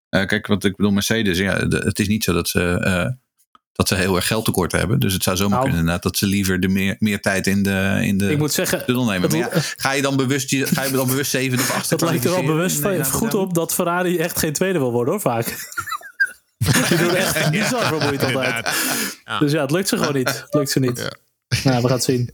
Eh, 0.09 0.25
kijk, 0.25 0.47
wat 0.47 0.63
ik 0.63 0.75
bedoel, 0.75 0.91
Mercedes, 0.91 1.37
ja, 1.37 1.65
de- 1.65 1.77
het 1.77 1.99
is 1.99 2.07
niet 2.07 2.23
zo 2.23 2.33
dat 2.33 2.49
ze, 2.49 2.61
eh, 2.83 3.05
dat 3.71 3.87
ze 3.87 3.95
heel 3.95 4.15
erg 4.15 4.27
geldtekort 4.27 4.71
hebben. 4.71 4.99
Dus 4.99 5.13
het 5.13 5.23
zou 5.23 5.35
zomaar 5.37 5.51
Nou. 5.51 5.61
kunnen 5.63 5.79
inderdaad 5.79 6.03
dat 6.03 6.17
ze 6.17 6.25
liever 6.25 6.59
de 6.59 6.67
meer, 6.67 6.95
meer 6.99 7.21
tijd 7.21 7.47
in 7.47 7.63
de, 7.63 7.99
in 8.01 8.17
de 8.17 8.31
Ik 8.31 8.37
moet 8.37 8.51
zeggen, 8.53 8.85
tunnel 8.85 9.05
nemen. 9.05 9.21
het- 9.21 9.31
Maar 9.39 9.55
ja, 9.55 9.61
ga 9.77 9.91
je 9.91 10.01
dan 10.01 10.15
bewust, 10.15 10.49
je, 10.49 10.65
ga 10.65 10.83
je 10.83 10.91
dan 10.91 11.07
bewust 11.07 11.31
zeven 11.31 11.59
of 11.59 11.71
acht 11.71 11.89
dat 11.89 12.01
lijkt 12.01 12.23
er 12.25 12.31
wel 12.31 12.43
bewust 12.45 12.79
van, 12.79 13.05
goed 13.05 13.33
op 13.33 13.53
dat 13.53 13.73
Ferrari 13.73 14.17
echt 14.17 14.37
geen 14.39 14.53
tweede 14.53 14.79
wil 14.79 14.91
worden, 14.91 15.13
hoor, 15.13 15.21
vaak. 15.21 15.45
Die 16.89 16.97
doen 16.97 17.15
echt 17.15 17.51
bizar 17.51 17.83
vermoeid 17.85 18.23
altijd. 18.23 18.69
Dus 19.39 19.51
ja, 19.51 19.61
het 19.61 19.71
lukt 19.71 19.87
ze 19.87 19.97
gewoon 19.97 20.13
niet. 20.13 20.29
Het 20.41 20.53
lukt 20.53 20.69
ze 20.69 20.79
niet. 20.79 20.95
Nou, 21.63 21.81
we 21.81 21.87
gaan 21.87 21.91
het 21.91 22.03
zien. 22.03 22.29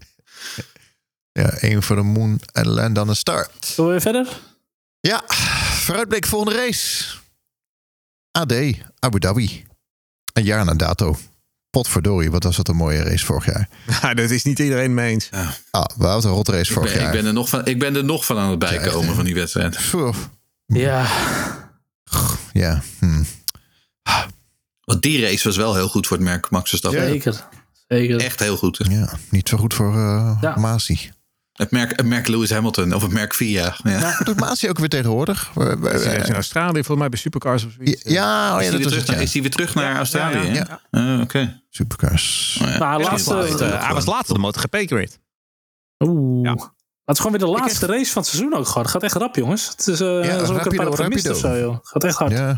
Ja, 1.31 1.49
één 1.49 1.83
voor 1.83 1.95
de 1.95 2.01
Moon 2.01 2.39
en 2.53 2.93
dan 2.93 3.09
een 3.09 3.15
star. 3.15 3.47
Zullen 3.59 3.85
we 3.85 3.91
weer 3.91 4.01
verder? 4.13 4.27
Ja, 5.07 5.23
vooruitblik 5.79 6.25
volgende 6.25 6.55
race. 6.55 7.05
AD, 8.31 8.53
Abu 8.99 9.19
Dhabi. 9.19 9.65
Een 10.33 10.43
jaar 10.43 10.65
na 10.65 10.73
dato. 10.73 11.17
Potverdorie, 11.69 12.31
wat 12.31 12.43
was 12.43 12.55
dat 12.55 12.67
een 12.67 12.75
mooie 12.75 13.03
race 13.03 13.25
vorig 13.25 13.45
jaar. 13.45 13.69
Ja, 14.01 14.13
dat 14.13 14.29
is 14.29 14.43
niet 14.43 14.59
iedereen 14.59 14.93
mee 14.93 15.11
eens. 15.11 15.29
Ah, 15.71 15.85
wat 15.97 16.23
een 16.23 16.31
rot 16.31 16.47
race 16.47 16.71
Ik 16.71 16.77
vorig 16.77 16.89
ben, 16.89 16.97
ik, 16.97 17.03
jaar. 17.03 17.11
ben 17.11 17.25
er 17.25 17.33
nog 17.33 17.49
van, 17.49 17.65
ik 17.65 17.79
ben 17.79 17.95
er 17.95 18.03
nog 18.03 18.25
van 18.25 18.37
aan 18.37 18.49
het 18.49 18.59
bijkomen 18.59 19.15
van 19.15 19.25
die 19.25 19.35
wedstrijd. 19.35 19.79
Ja. 20.65 21.07
Ja, 22.53 22.81
hm. 22.99 23.23
Want 24.83 25.01
die 25.01 25.21
race 25.21 25.47
was 25.47 25.57
wel 25.57 25.75
heel 25.75 25.89
goed 25.89 26.07
voor 26.07 26.17
het 26.17 26.25
merk 26.25 26.49
Max 26.49 26.69
Verstappen. 26.69 27.07
Zeker. 27.07 27.47
Zeker. 27.87 28.19
Echt 28.19 28.39
heel 28.39 28.57
goed. 28.57 28.79
ja, 28.89 29.13
niet 29.29 29.49
zo 29.49 29.57
goed 29.57 29.73
voor 29.73 29.93
eh 29.93 30.37
Ja. 30.41 30.55
Masi. 30.55 31.11
Het 31.57 31.71
merk, 31.71 31.89
het 31.95 32.05
merk 32.05 32.27
Lewis 32.27 32.49
Hamilton 32.51 32.93
of 32.93 33.01
het 33.01 33.11
merk 33.11 33.33
Via. 33.33 33.75
Ja. 33.83 33.99
Wat 34.17 34.25
doet 34.25 34.39
Masi 34.39 34.69
ook 34.69 34.79
weer 34.79 34.89
tegenwoordig? 34.89 35.51
Hij 35.53 36.17
is 36.17 36.27
in 36.27 36.33
Australië 36.33 36.73
volgens 36.73 36.97
mij 36.97 37.09
bij 37.09 37.19
Supercars 37.19 37.65
of 37.65 37.71
zoiets. 37.71 38.01
Ja, 38.03 38.05
oh 38.05 38.09
Is, 38.11 38.13
ja, 38.13 38.55
hij 38.55 38.63
dat 38.63 38.71
weer 38.71 38.71
was 38.71 38.81
terug, 38.87 38.97
het, 38.97 39.07
ja. 39.07 39.13
naar- 39.13 39.21
is 39.23 39.33
hij 39.33 39.41
weer 39.41 39.51
terug 39.51 39.75
naar 39.75 39.95
Australië? 39.95 40.53
ja. 40.53 40.81
Ah, 40.91 41.21
Oké. 41.21 41.61
Supercars. 41.69 42.57
Oh, 42.61 42.67
ja. 42.69 42.77
Maar 42.77 42.99
Ja, 42.99 43.05
laatste, 43.09 43.37
is 43.47 43.55
Eh, 43.61 43.85
hij 43.85 43.93
was 43.93 44.05
laatste 44.05 44.33
de 44.33 44.39
MotoGP-grid. 44.39 45.19
Oeh. 46.03 46.51
Ja. 47.07 47.13
Maar 47.15 47.15
het 47.15 47.17
is 47.17 47.19
gewoon 47.19 47.37
weer 47.39 47.47
de 47.47 47.59
laatste 47.67 47.85
race 47.85 48.11
van 48.11 48.21
het 48.21 48.31
seizoen 48.31 48.53
ook 48.55 48.67
gewoon. 48.67 48.83
Het 48.83 48.91
gaat 48.91 49.03
echt 49.03 49.13
rap, 49.15 49.35
jongens. 49.35 49.67
Het 49.67 49.87
is 49.87 50.01
uh, 50.01 50.07
Ja, 50.25 50.37
alsof 50.37 50.55
ik 50.57 50.63
rapido, 50.63 50.83
een 50.83 50.89
paar 50.89 51.03
gemist 51.03 51.29
of 51.29 51.37
zo, 51.37 51.57
joh. 51.57 51.73
Het 51.75 51.87
gaat 51.87 52.03
echt 52.03 52.17
hard. 52.17 52.31
Ja, 52.31 52.57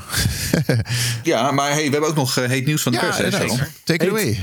Ja, 1.24 1.52
maar 1.52 1.70
hey, 1.72 1.84
we 1.86 1.91
hebben 1.91 2.10
ook 2.10 2.16
nog 2.16 2.38
eh, 2.38 2.45
heet 2.50 2.66
nieuws 2.66 2.82
van 2.82 2.91
de 2.91 2.97
ja 2.97 3.04
pers. 3.06 3.18
inderdaad. 3.20 3.50
Charles? 3.50 3.72
Take 3.84 4.06
it 4.06 4.10
away. 4.10 4.39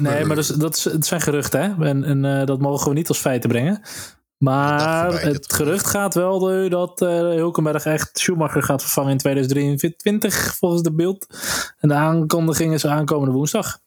Nee, 0.00 0.24
maar 0.24 0.36
dat, 0.36 0.44
is- 0.44 0.50
dat, 0.56 0.76
is- 0.76 0.84
het 0.84 1.06
zijn 1.06 1.20
geruchten, 1.20 1.60
hè? 1.60 1.86
En, 1.88 2.04
en 2.04 2.24
eh, 2.40 2.46
dat 2.46 2.60
mogen 2.60 2.88
we 2.88 2.94
niet 2.94 3.08
als 3.08 3.18
feiten 3.18 3.48
brengen. 3.50 3.82
Maar 4.38 5.10
voorbij, 5.12 5.30
het 5.32 5.52
gerucht 5.52 5.86
gaat 5.86 6.14
wel 6.14 6.38
de- 6.38 6.66
dat 6.70 7.00
eh 7.02 7.08
Hulkenberg 7.08 7.84
echt 7.84 8.18
Schumacher 8.18 8.62
gaat 8.62 8.82
vervangen 8.82 9.10
in 9.10 9.18
2023, 9.18 10.54
volgens 10.58 10.82
de 10.82 10.92
beeld. 10.92 11.26
En 11.78 11.88
de 11.88 11.94
aankondiging 11.94 12.74
is 12.74 12.86
aankomende 12.86 13.32
woensdag. 13.34 13.78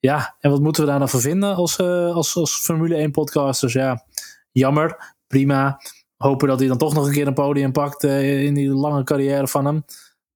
Ja, 0.00 0.34
en 0.40 0.50
wat 0.50 0.60
moeten 0.60 0.82
we 0.84 0.88
daar 0.90 0.98
dan 0.98 1.08
van 1.08 1.20
vinden 1.20 1.54
als, 1.54 1.76
eh, 1.76 2.14
als, 2.14 2.36
als 2.36 2.54
Formule 2.62 2.94
1 2.96 3.10
podcasters? 3.10 3.72
Ja, 3.72 4.04
jammer, 4.58 5.14
prima. 5.26 5.80
Hopen 6.16 6.48
dat 6.48 6.58
hij 6.58 6.68
dan 6.68 6.78
toch 6.78 6.94
nog 6.94 7.06
een 7.06 7.12
keer 7.12 7.26
een 7.26 7.34
podium 7.34 7.72
pakt 7.72 8.04
eh, 8.04 8.42
in 8.42 8.54
die 8.54 8.68
lange 8.68 9.04
carrière 9.04 9.48
van 9.48 9.64
hem. 9.64 9.84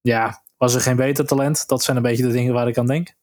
Ja, 0.00 0.42
was 0.56 0.74
er 0.74 0.80
geen 0.80 0.96
beter 0.96 1.26
talent? 1.26 1.68
Dat 1.68 1.82
zijn 1.82 1.96
een 1.96 2.02
beetje 2.02 2.22
de 2.22 2.32
dingen 2.32 2.52
waar 2.52 2.68
ik 2.68 2.78
aan 2.78 2.86
denk. 2.86 3.14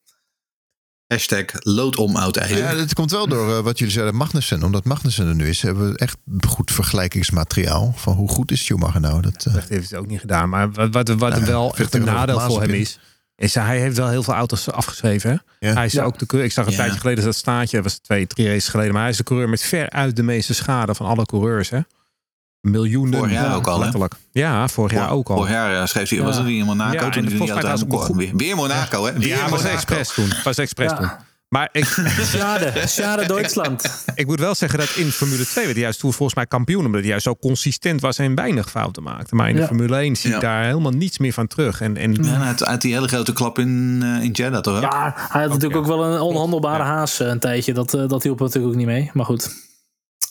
Hashtag 1.07 1.45
lood 1.59 1.95
om 1.95 2.15
oud. 2.15 2.47
Ja, 2.49 2.75
dat 2.75 2.93
komt 2.93 3.11
wel 3.11 3.27
door 3.27 3.57
eh, 3.57 3.63
wat 3.63 3.77
jullie 3.77 3.93
zeiden, 3.93 4.15
Magnussen. 4.15 4.63
Omdat 4.63 4.85
Magnussen 4.85 5.27
er 5.27 5.35
nu 5.35 5.47
is, 5.47 5.61
hebben 5.61 5.91
we 5.91 5.97
echt 5.97 6.17
goed 6.47 6.71
vergelijkingsmateriaal. 6.71 7.93
Van 7.95 8.13
hoe 8.13 8.29
goed 8.29 8.51
is 8.51 8.63
Schumacher 8.63 9.01
nou? 9.01 9.21
Dat, 9.21 9.45
eh, 9.45 9.53
Dat 9.53 9.67
heeft 9.67 9.89
hij 9.89 9.99
ook 9.99 10.07
niet 10.07 10.19
gedaan. 10.19 10.49
Maar 10.49 10.71
wat, 10.71 11.07
wat, 11.07 11.29
Nou 11.29 11.45
wel 11.45 11.75
echt 11.75 11.93
een 11.93 12.03
nadeel 12.03 12.39
voor 12.39 12.61
hem 12.61 12.73
is, 12.73 12.99
is 13.37 13.53
hij 13.55 13.79
heeft 13.79 13.97
wel 13.97 14.09
heel 14.09 14.23
veel 14.23 14.33
auto's 14.33 14.69
afgeschreven. 14.71 15.29
Hè? 15.29 15.67
Ja. 15.67 15.73
Hij 15.73 15.85
is 15.85 15.93
Ja. 15.93 16.03
ook 16.03 16.19
de 16.19 16.25
coureur. 16.25 16.49
Ik 16.49 16.55
zag 16.55 16.65
een 16.65 16.71
Ja. 16.71 16.77
tijdje 16.77 16.99
geleden 16.99 17.23
dat 17.23 17.35
staatje, 17.35 17.75
dat 17.75 17.85
was 17.85 17.97
twee, 17.97 18.27
drie 18.27 18.47
races 18.47 18.67
geleden. 18.67 18.91
Maar 18.93 19.01
hij 19.01 19.11
is 19.11 19.17
de 19.17 19.23
coureur 19.23 19.49
met 19.49 19.61
veruit 19.61 20.15
de 20.15 20.23
meeste 20.23 20.53
schade 20.53 20.95
van 20.95 21.05
alle 21.05 21.25
coureurs. 21.25 21.69
Hè? 21.69 21.79
Miljoenen. 22.61 23.17
Vorig 23.19 23.33
jaar 23.33 23.45
ja, 23.49 23.53
ook 23.55 23.67
al, 23.67 23.77
hè? 23.77 23.81
letterlijk. 23.83 24.13
Ja, 24.31 24.67
vorig 24.67 24.91
jaar 24.91 25.09
ook 25.11 25.29
al. 25.29 25.35
Vorig 25.35 25.51
jaar 25.51 25.81
eh, 25.81 25.85
schreef 25.85 26.09
hij, 26.09 26.21
was 26.21 26.35
het 26.35 26.45
niet 26.45 26.59
in 26.59 26.65
Monaco 26.65 26.93
Ja, 26.93 27.09
toen 27.09 27.25
en 27.25 27.37
was 27.37 27.49
het 27.49 27.65
aan 27.65 28.15
weer, 28.17 28.35
weer 28.35 28.55
Monaco, 28.55 29.05
hè? 29.05 29.13
Weer 29.13 29.27
Ja, 29.27 29.41
was 29.41 29.49
Monaco. 29.49 29.69
expres 29.75 30.13
toen. 30.13 30.29
Was 30.43 30.57
expres 30.57 30.91
Ja. 30.91 30.97
toen. 30.97 31.09
Maar 31.49 31.69
ik, 31.71 31.85
Schade, 32.31 32.73
schade 32.87 33.25
Duitsland. 33.25 34.03
ik 34.15 34.25
moet 34.27 34.39
wel 34.39 34.55
zeggen 34.55 34.79
dat 34.79 34.89
in 34.95 35.11
Formule 35.11 35.45
2 35.45 35.63
werd 35.63 35.75
hij 35.75 35.83
juist 35.83 35.99
toen 35.99 36.13
volgens 36.13 36.35
mij 36.37 36.45
kampioen. 36.45 36.85
Omdat 36.85 36.99
hij 37.01 37.09
juist 37.09 37.23
zo 37.23 37.35
consistent 37.35 38.01
was 38.01 38.17
en 38.17 38.35
weinig 38.35 38.69
fouten 38.69 39.03
maakte. 39.03 39.35
Maar 39.35 39.49
in 39.49 39.55
de 39.55 39.61
Ja. 39.61 39.67
Formule 39.67 39.97
1 39.97 40.15
zie 40.15 40.29
ik 40.29 40.35
Ja. 40.35 40.41
daar 40.41 40.65
helemaal 40.65 40.91
niets 40.91 41.17
meer 41.17 41.33
van 41.33 41.47
terug. 41.47 41.81
En, 41.81 41.97
en 41.97 42.13
Ja, 42.23 42.45
uit, 42.45 42.65
uit 42.65 42.81
die 42.81 42.93
hele 42.93 43.07
grote 43.07 43.33
klap 43.33 43.59
in, 43.59 43.99
eh, 44.03 44.23
in 44.23 44.31
Jeddah, 44.31 44.61
toch? 44.61 44.75
ook? 44.75 44.81
Ja, 44.81 45.13
hij 45.15 45.41
had 45.41 45.49
natuurlijk 45.51 45.79
ook 45.79 45.85
wel 45.87 46.05
een 46.05 46.19
onhandelbare 46.19 46.83
haas 46.83 47.19
eh, 47.19 47.27
een 47.27 47.39
tijdje. 47.39 47.73
Dat, 47.73 47.93
eh, 47.93 48.07
dat 48.07 48.23
hielp 48.23 48.39
natuurlijk 48.39 48.71
ook 48.73 48.77
niet 48.77 48.87
mee. 48.87 49.09
Maar 49.13 49.25
goed. 49.25 49.65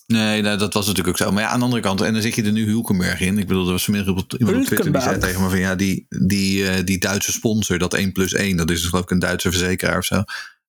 Nee, 0.07 0.43
nou, 0.43 0.59
dat 0.59 0.75
was 0.75 0.87
natuurlijk 0.87 1.21
ook 1.21 1.27
zo. 1.27 1.33
Maar 1.33 1.43
ja, 1.43 1.49
aan 1.49 1.59
de 1.59 1.65
andere 1.65 1.83
kant, 1.83 2.01
en 2.01 2.13
dan 2.13 2.23
zit 2.23 2.35
je 2.35 2.43
er 2.43 2.53
nu 2.53 2.67
Hulkenberg 2.69 3.21
in. 3.21 3.39
Ik 3.39 3.47
bedoel, 3.47 3.67
er 3.67 3.73
was 3.73 3.85
vanmiddag 3.85 4.15
op, 4.17 4.33
iemand 4.39 4.57
op 4.57 4.65
Twitter 4.65 4.93
die 4.93 5.01
zei 5.03 5.19
tegen 5.19 5.43
me 5.43 5.49
van 5.49 5.59
ja, 5.59 5.75
die, 5.75 6.07
die, 6.09 6.69
eh, 6.69 6.85
die 6.85 6.99
Duitse 6.99 7.33
sponsor, 7.33 7.79
dat 7.79 7.95
1 7.95 8.13
plus 8.13 8.33
1, 8.33 8.57
dat 8.57 8.71
is 8.71 8.81
dus 8.81 8.89
geloof 8.89 9.05
ik 9.05 9.11
een 9.11 9.19
Duitse 9.19 9.51
verzekeraar 9.51 9.99
of 9.99 10.05
zo. 10.05 10.23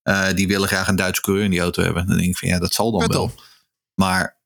Eh, 0.08 0.28
die 0.36 0.48
willen 0.48 0.68
graag 0.68 0.88
een 0.88 0.96
Duitse 0.96 1.22
coureur 1.22 1.44
in 1.46 1.52
die 1.52 1.60
auto 1.60 1.84
hebben. 1.84 2.08
Dan 2.08 2.18
denk 2.18 2.30
ik 2.30 2.38
van 2.38 2.50
ja, 2.50 2.60
dat 2.60 2.74
zal 2.74 2.92
dan 2.92 3.02
Vettel. 3.02 3.28
wel. 3.36 3.44
Maar 3.96 4.38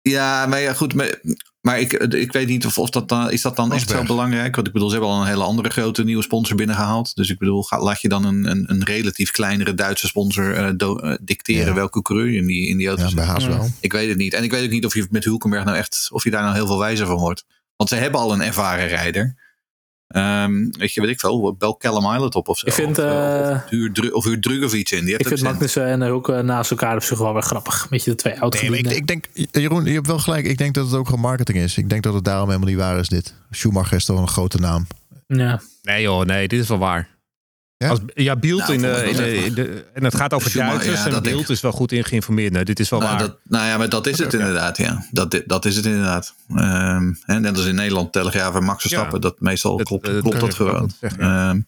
ja, 0.00 0.46
maar 0.46 0.60
ja, 0.60 0.72
goed. 0.72 0.94
Maar, 0.94 1.20
maar 1.60 1.80
ik, 1.80 1.92
ik 1.92 2.32
weet 2.32 2.48
niet 2.48 2.66
of, 2.66 2.78
of 2.78 2.90
dat 2.90 3.08
dan, 3.08 3.30
is 3.30 3.42
dat 3.42 3.56
dan 3.56 3.72
echt 3.72 3.90
zo 3.90 4.02
belangrijk? 4.02 4.54
Want 4.54 4.66
ik 4.66 4.72
bedoel, 4.72 4.88
ze 4.88 4.94
hebben 4.94 5.12
al 5.14 5.20
een 5.20 5.26
hele 5.26 5.42
andere 5.44 5.68
grote 5.68 6.04
nieuwe 6.04 6.22
sponsor 6.22 6.56
binnengehaald. 6.56 7.14
Dus 7.14 7.30
ik 7.30 7.38
bedoel, 7.38 7.62
ga, 7.62 7.82
laat 7.82 8.00
je 8.00 8.08
dan 8.08 8.24
een, 8.24 8.44
een, 8.50 8.64
een 8.70 8.84
relatief 8.84 9.30
kleinere 9.30 9.74
Duitse 9.74 10.06
sponsor 10.06 10.54
eh, 10.54 10.70
do- 10.76 10.96
eh, 10.98 11.16
dicteren 11.20 11.66
Ja. 11.66 11.74
welke 11.74 12.02
coureur 12.02 12.28
je 12.30 12.38
in 12.38 12.46
die, 12.46 12.68
in 12.68 12.76
die 12.76 12.88
auto 12.88 13.02
ja, 13.08 13.14
bij 13.14 13.24
Haas 13.24 13.46
wel. 13.46 13.68
Ik 13.80 13.92
weet 13.92 14.08
het 14.08 14.18
niet. 14.18 14.34
En 14.34 14.42
ik 14.42 14.50
weet 14.50 14.64
ook 14.64 14.70
niet 14.70 14.84
of 14.84 14.94
je 14.94 15.06
met 15.10 15.24
Hulkenberg 15.24 15.64
nou 15.64 15.76
echt, 15.76 16.08
of 16.10 16.24
je 16.24 16.30
daar 16.30 16.42
nou 16.42 16.54
heel 16.54 16.66
veel 16.66 16.78
wijzer 16.78 17.06
van 17.06 17.16
wordt. 17.18 17.44
Want 17.76 17.90
ze 17.90 17.96
hebben 17.96 18.20
al 18.20 18.32
een 18.32 18.42
ervaren 18.42 18.86
rijder. 18.88 19.46
Ehm, 20.08 20.70
weet 20.70 20.92
je, 20.92 21.00
weet 21.00 21.10
ik 21.10 21.20
veel, 21.20 21.54
bel 21.58 21.76
Callum 21.76 22.14
Islet 22.14 22.34
op 22.34 22.48
of 22.48 22.58
zo. 22.58 22.66
Ik 22.66 22.72
vind, 22.72 22.98
of, 22.98 23.04
eh, 23.04 23.50
eh, 23.50 23.54
of, 23.54 23.68
huur, 23.70 24.12
of 24.12 24.24
huur 24.24 24.40
Drugovic 24.40 24.90
in. 24.90 25.04
Die 25.04 25.18
Ik 25.18 25.26
vind 25.26 25.40
ook. 25.40 25.46
Magnussen 25.46 25.86
en 25.86 26.00
Hulk 26.00 26.28
eh, 26.28 26.38
naast 26.38 26.70
elkaar 26.70 26.96
op 26.96 27.02
zich 27.02 27.18
wel 27.18 27.32
weer 27.32 27.42
grappig. 27.42 27.86
Weet 27.90 28.04
je, 28.04 28.10
de 28.10 28.16
twee 28.16 28.32
Nee, 28.32 28.70
maar 28.70 28.78
ik, 28.78 28.90
ik 28.90 29.06
denk, 29.06 29.24
Jeroen, 29.32 29.84
je 29.84 29.92
hebt 29.92 30.06
wel 30.06 30.18
gelijk. 30.18 30.46
Ik 30.46 30.58
denk 30.58 30.74
dat 30.74 30.86
het 30.86 30.94
ook 30.94 31.06
gewoon 31.06 31.20
marketing 31.20 31.58
is. 31.58 31.76
Ik 31.76 31.88
denk 31.88 32.02
dat 32.02 32.14
het 32.14 32.24
daarom 32.24 32.46
helemaal 32.46 32.68
niet 32.68 32.78
waar 32.78 32.98
is, 32.98 33.08
dit. 33.08 33.34
Schumacher 33.50 33.96
is 33.96 34.04
toch 34.04 34.20
een 34.20 34.28
grote 34.28 34.58
naam. 34.58 34.86
Ja. 35.26 35.60
Nee 35.82 36.02
joh, 36.02 36.24
nee, 36.24 36.48
dit 36.48 36.60
is 36.60 36.68
wel 36.68 36.78
waar. 36.78 37.08
Ja? 37.78 37.88
Als, 37.88 37.98
ja, 38.14 38.36
Beeld 38.36 38.60
Nou, 38.60 38.72
in, 38.72 38.80
de, 38.80 38.88
volgens 38.94 39.18
in, 39.18 39.24
de, 39.24 39.30
wel. 39.34 39.44
in 39.44 39.54
de- 39.54 39.84
En 39.94 40.04
het 40.04 40.14
gaat 40.14 40.32
over 40.34 40.50
Schumacher, 40.50 40.78
Duitsers. 40.84 41.04
ja, 41.10 41.16
en 41.16 41.22
Beeld 41.22 41.48
is 41.48 41.60
wel 41.60 41.72
goed 41.72 41.92
in 41.92 42.04
geïnformeerd. 42.04 42.52
Nee, 42.52 42.64
dit 42.64 42.80
is 42.80 42.88
wel 42.88 42.98
Nou, 43.00 43.10
waar. 43.10 43.20
dat, 43.20 43.36
nou 43.44 43.66
ja, 43.66 43.76
maar 43.76 43.88
dat 43.88 44.06
is 44.06 44.18
het 44.18 44.32
inderdaad, 44.34 44.76
ja. 44.76 45.04
Dat, 45.10 45.42
dat 45.46 45.64
is 45.64 45.76
het 45.76 45.84
inderdaad. 45.84 46.34
Ehm, 46.56 47.12
hè, 47.20 47.40
net 47.40 47.56
als 47.56 47.66
in 47.66 47.74
Nederland, 47.74 48.12
Telegraaf 48.12 48.54
en 48.54 48.64
Max 48.64 48.80
Verstappen. 48.80 49.14
Ja. 49.14 49.20
Dat 49.20 49.40
meestal 49.40 49.76
klopt, 49.76 50.04
dat 50.06 50.20
klopt 50.20 50.40
dat 50.40 50.54
gewoon. 50.54 50.90
ja. 51.00 51.08
Ehm, 51.50 51.60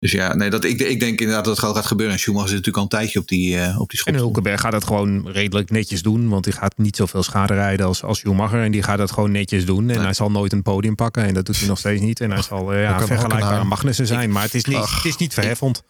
dus 0.00 0.12
ja, 0.12 0.34
nee, 0.34 0.50
dat, 0.50 0.64
ik, 0.64 0.80
ik 0.80 1.00
denk 1.00 1.20
inderdaad 1.20 1.44
dat 1.44 1.52
het 1.52 1.58
gewoon 1.58 1.74
gaat 1.74 1.86
gebeuren. 1.86 2.14
En 2.14 2.20
Schumacher 2.20 2.48
zit 2.48 2.56
natuurlijk 2.58 2.76
al 2.76 2.98
een 2.98 3.02
tijdje 3.02 3.18
op 3.18 3.28
die, 3.28 3.58
eh, 3.60 3.80
op 3.80 3.90
die 3.90 4.00
En. 4.04 4.14
Hulkenberg 4.14 4.60
gaat 4.60 4.72
het 4.72 4.84
gewoon 4.84 5.28
redelijk 5.28 5.70
netjes 5.70 6.02
doen. 6.02 6.28
Want 6.28 6.44
die 6.44 6.52
gaat 6.52 6.78
niet 6.78 6.96
zoveel 6.96 7.22
schade 7.22 7.54
rijden 7.54 7.86
als, 7.86 8.02
als 8.02 8.18
Schumacher. 8.18 8.62
En 8.62 8.72
die 8.72 8.82
gaat 8.82 8.98
het 8.98 9.10
gewoon 9.12 9.30
netjes 9.30 9.64
doen. 9.66 9.78
En 9.80 9.86
Nee. 9.86 9.98
hij 9.98 10.12
zal 10.14 10.30
nooit 10.30 10.52
een 10.52 10.62
podium 10.62 10.94
pakken. 10.94 11.24
En 11.24 11.34
dat 11.34 11.46
doet 11.46 11.58
hij 11.58 11.68
nog 11.68 11.78
steeds 11.78 12.00
niet. 12.02 12.20
En 12.20 12.30
hij 12.30 12.42
zal 12.42 12.72
eh, 12.72 12.82
ja, 12.82 13.06
vergelijkbaar 13.06 13.58
aan 13.58 13.66
Magnussen 13.66 14.06
zijn. 14.06 14.30
Maar 14.32 14.42
het 14.42 14.54
is 14.54 14.64
niet, 14.64 14.76
Ach. 14.76 14.96
het 14.96 15.04
is 15.04 15.16
niet 15.16 15.34
verheffend. 15.34 15.82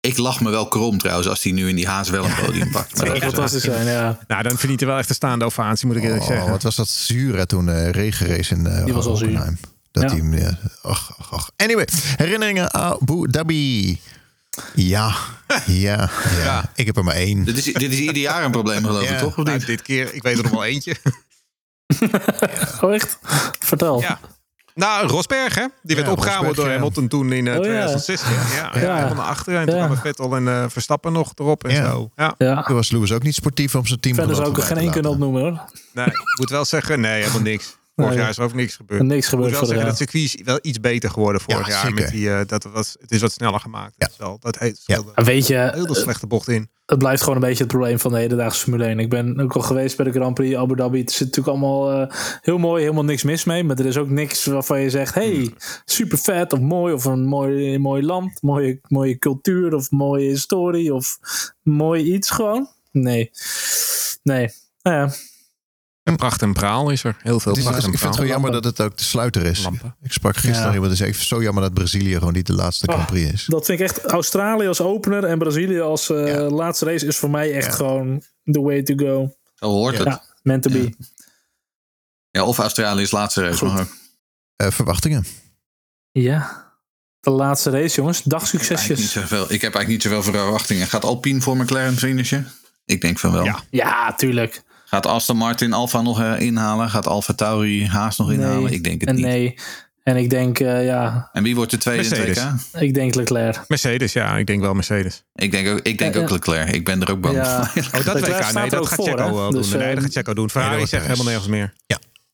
Ik 0.00 0.16
lach 0.18 0.40
me 0.40 0.50
wel 0.50 0.68
krom 0.68 0.98
trouwens 0.98 1.28
als 1.28 1.42
hij 1.42 1.52
nu 1.52 1.68
in 1.68 1.76
die 1.76 1.86
haas 1.86 2.10
wel 2.10 2.24
een 2.24 2.34
podium 2.44 2.70
pakt. 2.76 2.96
Maar 2.96 3.04
Dat 3.04 3.14
dat 3.14 3.22
zou 3.22 3.32
fantastisch 3.32 3.62
zijn, 3.62 3.86
ja. 3.86 4.18
Nou, 4.28 4.42
dan 4.42 4.56
verdient 4.58 4.80
hij 4.80 4.88
wel 4.88 4.98
echt 4.98 5.08
een 5.08 5.14
staande 5.14 5.44
ovatie, 5.44 5.86
moet 5.86 5.96
ik 5.96 6.02
eerlijk 6.02 6.22
Oh, 6.22 6.28
zeggen. 6.28 6.50
wat 6.50 6.62
was 6.62 6.76
dat 6.76 6.88
zuur 6.88 7.36
hè, 7.36 7.46
toen 7.46 7.68
eh 7.68 7.90
regenrace 7.90 8.54
in 8.54 8.66
eh 8.66 8.84
Die 8.84 8.94
was 8.94 9.06
al 9.06 9.16
zuur. 9.16 9.54
Dat 10.02 10.10
Ja. 10.10 10.16
hij 10.16 10.18
hem, 10.18 10.34
ja, 10.34 10.58
ach, 10.82 11.18
ach, 11.18 11.32
ach. 11.32 11.50
Anyway, 11.56 11.88
herinneringen 12.16 12.74
Abu 12.74 13.30
Dhabi. 13.30 14.00
Ja, 14.74 15.14
ja, 15.66 16.10
ja. 16.38 16.70
Ik 16.74 16.86
heb 16.86 16.96
er 16.96 17.04
maar 17.04 17.14
één. 17.14 17.44
dit, 17.44 17.56
is, 17.56 17.64
dit 17.64 17.92
is 17.92 17.98
ieder 17.98 18.16
jaar 18.16 18.44
een 18.44 18.50
probleem 18.50 18.84
geloof 18.84 19.02
ik, 19.02 19.08
Ja. 19.08 19.18
toch? 19.18 19.38
Of 19.38 19.44
Nou, 19.44 19.56
niet? 19.58 19.66
dit 19.66 19.82
keer, 19.82 20.14
ik 20.14 20.22
weet 20.22 20.36
er 20.36 20.42
nog 20.42 20.52
wel 20.52 20.64
eentje. 20.64 20.96
Oh, 22.80 22.94
echt? 22.94 23.18
Vertel. 23.60 24.00
Ja. 24.00 24.18
Nou, 24.74 25.06
Rosberg, 25.08 25.54
hè? 25.54 25.66
Die 25.82 25.94
werd 25.96 26.06
Ja, 26.08 26.12
opgehouden 26.12 26.46
Rosberg, 26.46 26.56
door 26.56 26.66
ja. 26.66 26.72
Hamilton 26.72 27.08
toen 27.08 27.32
in 27.32 27.46
eh, 27.46 27.52
Oh, 27.52 27.58
ja. 27.58 27.62
2016. 27.62 28.32
Ja, 28.32 28.40
ja. 28.54 28.80
Ja. 28.80 28.94
helemaal 28.94 29.14
naar 29.14 29.24
achteren. 29.24 29.60
En 29.60 29.66
toen 29.66 29.74
Ja. 29.76 29.84
kwamen 29.84 30.02
Vettel 30.02 30.36
en 30.36 30.48
eh, 30.48 30.64
Verstappen 30.68 31.12
nog 31.12 31.32
erop 31.34 31.64
en 31.64 31.74
Ja. 31.74 31.90
zo. 31.90 32.10
Ja. 32.16 32.34
Ja. 32.38 32.62
Toen 32.62 32.74
was 32.74 32.90
Lewis 32.90 33.12
ook 33.12 33.22
niet 33.22 33.34
sportief 33.34 33.74
om 33.74 33.86
zijn 33.86 34.00
team 34.00 34.14
Verder 34.14 34.36
zou 34.36 34.50
ik 34.50 34.56
er 34.56 34.62
geen 34.62 34.76
één 34.76 34.90
kunnen 34.90 35.10
opnoemen 35.10 35.40
hoor. 35.40 35.60
Nee, 35.92 36.06
ik 36.06 36.38
moet 36.38 36.50
wel 36.50 36.64
zeggen, 36.64 37.00
nee, 37.00 37.20
helemaal 37.20 37.42
niks. 37.42 37.76
Vorig 37.96 38.10
Nee. 38.10 38.20
jaar 38.20 38.30
is 38.30 38.38
er 38.38 38.44
ook 38.44 38.54
niks 38.54 38.76
gebeurd. 38.76 39.02
Niks 39.02 39.12
Ik 39.12 39.16
moet 39.16 39.24
gebeurd 39.30 39.50
wel 39.50 39.58
voor 39.58 39.68
de 39.68 39.74
zeggen, 39.74 39.88
dat 39.88 39.96
circuit 40.10 40.24
is 40.24 40.36
wel 40.44 40.58
iets 40.62 40.80
beter 40.80 41.10
geworden 41.10 41.40
vorig 41.40 41.66
Ja, 41.66 41.72
jaar. 41.72 41.82
zeker. 41.86 42.00
Met 42.02 42.10
die, 42.10 42.30
eh, 42.30 42.40
dat 42.46 42.64
was, 42.64 42.96
het 43.00 43.10
is 43.10 43.20
wat 43.20 43.32
sneller 43.32 43.60
gemaakt. 43.60 43.94
Wel, 44.18 44.36
dat 44.40 44.58
heet, 44.58 44.82
Ja. 44.86 45.02
Maar 45.14 45.24
Weet 45.24 45.46
je, 45.46 45.70
heel 45.74 45.94
slechte 45.94 46.26
bocht 46.26 46.48
in. 46.48 46.68
het 46.86 46.98
blijft 46.98 47.20
gewoon 47.22 47.34
een 47.34 47.48
beetje 47.48 47.62
het 47.62 47.72
probleem 47.72 47.98
van 47.98 48.12
de 48.12 48.18
hedendaagse 48.18 48.60
Formule 48.62 48.84
1. 48.84 48.98
Ik 48.98 49.08
ben 49.10 49.40
ook 49.40 49.52
al 49.52 49.60
geweest 49.60 49.96
bij 49.96 50.04
de 50.06 50.12
Grand 50.12 50.34
Prix 50.34 50.56
Abu 50.56 50.76
Dhabi. 50.76 51.00
Het 51.00 51.10
zit 51.10 51.20
natuurlijk 51.26 51.48
allemaal 51.48 51.92
eh, 51.92 52.16
heel 52.40 52.58
mooi, 52.58 52.82
helemaal 52.82 53.04
niks 53.04 53.22
mis 53.22 53.44
mee. 53.44 53.64
Maar 53.64 53.78
er 53.78 53.86
is 53.86 53.96
ook 53.96 54.08
niks 54.10 54.44
waarvan 54.44 54.80
je 54.80 54.90
zegt: 54.90 55.14
hey, 55.14 55.50
super 55.84 56.18
vet 56.18 56.52
of 56.52 56.60
mooi. 56.60 56.94
Of 56.94 57.04
een 57.04 57.24
mooi, 57.26 57.78
mooi 57.78 58.02
land, 58.02 58.42
mooie, 58.42 58.80
mooie 58.88 59.18
cultuur 59.18 59.74
of 59.74 59.90
mooie 59.90 60.28
historie 60.28 60.94
of 60.94 61.18
mooi 61.62 62.12
iets 62.14 62.30
gewoon. 62.30 62.68
Nee. 62.92 63.30
Nee. 64.22 64.50
Nou 64.82 64.96
ja, 64.96 65.12
En 66.06 66.16
pracht 66.16 66.42
en 66.42 66.52
praal 66.52 66.90
is 66.90 67.04
er. 67.04 67.16
Heel 67.22 67.40
veel 67.40 67.52
pracht 67.52 67.66
en 67.68 67.76
ik 67.76 67.82
vind 67.82 68.00
het 68.02 68.14
gewoon 68.14 68.26
jammer 68.30 68.52
dat 68.52 68.64
het 68.64 68.80
ook 68.80 68.96
de 68.98 69.04
sluiter 69.04 69.42
is. 69.46 69.62
Lampen. 69.62 69.96
Ik 70.02 70.12
sprak 70.12 70.36
gisteren 70.36 70.66
Ja. 70.68 70.72
iemand 70.72 70.88
die 70.88 70.96
zei: 70.96 71.12
zo 71.12 71.42
jammer 71.42 71.62
dat 71.62 71.74
Brazilië 71.74 72.14
gewoon 72.14 72.32
niet 72.32 72.46
de 72.46 72.52
laatste 72.52 72.86
Grand 72.86 73.02
Oh. 73.02 73.08
Prix 73.10 73.32
is. 73.32 73.44
dat 73.44 73.64
vind 73.64 73.80
ik 73.80 73.86
echt. 73.86 74.04
Australië 74.04 74.66
als 74.66 74.80
opener 74.80 75.24
en 75.24 75.38
Brazilië 75.38 75.80
als 75.80 76.10
eh, 76.10 76.26
Ja. 76.26 76.40
laatste 76.40 76.84
race 76.84 77.06
is 77.06 77.16
voor 77.16 77.30
mij 77.30 77.52
echt 77.52 77.66
Ja. 77.66 77.72
gewoon 77.72 78.22
the 78.44 78.60
way 78.60 78.82
to 78.82 78.94
go. 78.96 79.34
Zo 79.54 79.66
hoort 79.66 79.98
het. 79.98 80.06
Ja, 80.06 80.22
meant 80.42 80.62
to 80.62 80.70
be. 80.70 80.92
Ja, 82.30 82.44
of 82.44 82.58
Australië 82.58 83.02
is 83.02 83.10
laatste 83.10 83.42
race. 83.42 83.64
Maar 83.64 83.80
ook. 83.80 83.86
Eh, 84.56 84.70
verwachtingen. 84.70 85.26
Ja. 86.12 86.64
De 87.20 87.30
laatste 87.30 87.70
race, 87.70 87.94
jongens. 87.96 88.22
Dag 88.22 88.52
Ik 88.52 88.60
heb, 88.60 88.60
eigenlijk 88.60 88.88
niet 88.88 88.98
succesjes. 89.08 89.12
zoveel, 89.30 89.42
ik 89.54 89.60
heb 89.62 89.74
eigenlijk 89.74 89.88
niet 89.88 90.02
zoveel 90.02 90.22
verwachtingen. 90.22 90.86
Gaat 90.86 91.04
Alpine 91.04 91.40
voor 91.40 91.56
McLaren 91.56 91.96
finishen? 91.96 92.48
Ik 92.84 93.00
denk 93.00 93.18
van 93.18 93.32
wel. 93.32 93.44
Ja. 93.44 93.60
Ja, 93.70 94.14
tuurlijk. 94.14 94.62
Gaat 94.96 95.06
Aston 95.06 95.36
Martin 95.36 95.72
Alfa 95.72 96.00
nog 96.02 96.20
eh, 96.20 96.40
inhalen? 96.40 96.90
Gaat 96.90 97.06
Alfa 97.06 97.32
Tauri 97.32 97.86
Haas 97.86 98.16
nog 98.16 98.32
inhalen? 98.32 98.72
Ik 98.72 98.84
denk 98.84 99.00
het 99.00 99.08
en 99.08 99.14
niet. 99.14 99.24
nee. 99.24 99.54
En 100.02 100.16
ik 100.16 100.30
denk, 100.30 100.58
eh, 100.60 100.84
ja, 100.84 101.28
En 101.32 101.42
wie 101.42 101.54
wordt 101.54 101.70
de 101.70 101.78
tweede 101.78 102.04
in 102.04 102.10
het 102.10 102.18
Mercedes. 102.26 102.82
Ik 102.82 102.94
denk 102.94 103.14
Leclerc. 103.14 103.64
Mercedes, 103.68 104.12
ja, 104.12 104.36
ik 104.36 104.46
denk 104.46 104.60
wel 104.60 104.74
Mercedes. 104.74 105.24
Ik 105.34 105.50
denk 105.50 105.68
ook, 105.68 105.80
ik 105.80 105.98
denk 105.98 106.14
Ja, 106.14 106.20
ook 106.20 106.28
ja. 106.28 106.34
Leclerc. 106.34 106.70
Ik 106.70 106.84
ben 106.84 107.02
er 107.02 107.10
ook 107.10 107.20
bang 107.20 107.34
Ja. 107.36 107.64
voor. 107.66 107.82
Oh, 107.82 108.04
dat 108.04 108.04
Leclerc 108.14 108.26
WK, 108.36 108.42
staat 108.42 108.52
nee, 108.54 108.70
dat 108.70 108.86
gaat 108.86 109.02
Checo 109.08 109.34
wel 109.34 109.50
Dus, 109.50 109.70
doen. 109.70 109.78
Nee, 109.78 109.88
eh, 109.88 109.94
dat 109.94 110.04
gaat 110.04 110.12
Checo 110.12 110.34
doen. 110.34 110.50
Ferrari 110.50 110.76
Nee, 110.76 110.86
zegt 110.86 111.04
helemaal 111.04 111.26
nergens 111.26 111.48
meer. 111.48 111.72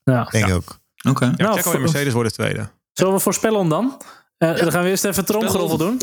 Ja. 0.03 0.27
Denk 0.31 0.47
ik 0.47 0.53
ook. 0.53 0.79
Oké. 1.09 1.25
Ja, 1.25 1.31
Nou, 1.35 1.57
Checo 1.57 1.73
en 1.73 1.81
Mercedes 1.81 2.13
worden 2.13 2.31
tweede. 2.33 2.69
Zullen 2.93 3.13
we 3.13 3.19
voorspellen 3.19 3.59
hem 3.59 3.69
dan? 3.69 4.01
Eh, 4.37 4.55
Dan 4.57 4.71
gaan 4.71 4.83
we 4.83 4.89
eerst 4.89 5.05
even 5.05 5.25
tromgeroffel 5.25 5.77
doen. 5.77 5.97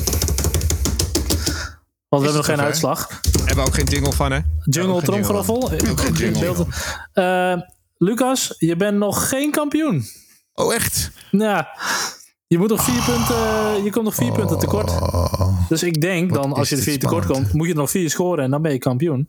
Want 2.08 2.22
we 2.22 2.28
hebben 2.28 2.34
nog 2.34 2.46
geen 2.46 2.61
uitslag. 2.61 3.20
Hebben 3.51 3.68
we 3.68 3.70
ook 3.70 3.78
geen 3.78 3.94
jingle 3.94 4.12
van, 4.12 4.32
hè? 4.32 4.38
Jungle 4.64 5.03
tromgeroffel. 5.03 5.70
Eh, 7.12 7.57
Lucas, 7.98 8.55
je 8.59 8.76
bent 8.76 8.98
nog 8.98 9.28
geen 9.28 9.51
kampioen. 9.51 10.05
Oh, 10.55 10.74
echt? 10.74 11.11
Nou, 11.30 11.64
je 12.46 12.59
moet 12.59 12.68
nog 12.68 12.84
vier 12.84 13.03
punten. 13.03 13.84
Je 13.84 13.90
komt 13.90 14.05
nog 14.05 14.14
vier 14.14 14.32
punten 14.32 14.59
tekort. 14.59 14.90
Oh. 14.90 15.68
Dus 15.68 15.82
ik 15.82 16.01
denk 16.01 16.30
Wat 16.30 16.42
dan, 16.42 16.53
als 16.53 16.68
je 16.68 16.76
de 16.76 16.82
vier 16.82 16.98
tekort 16.98 17.26
komt, 17.26 17.53
moet 17.53 17.66
je 17.66 17.72
er 17.72 17.78
nog 17.78 17.90
vier 17.90 18.11
scoren 18.11 18.44
en 18.44 18.51
dan 18.51 18.62
ben 18.62 18.72
je 18.72 18.78
kampioen. 18.78 19.28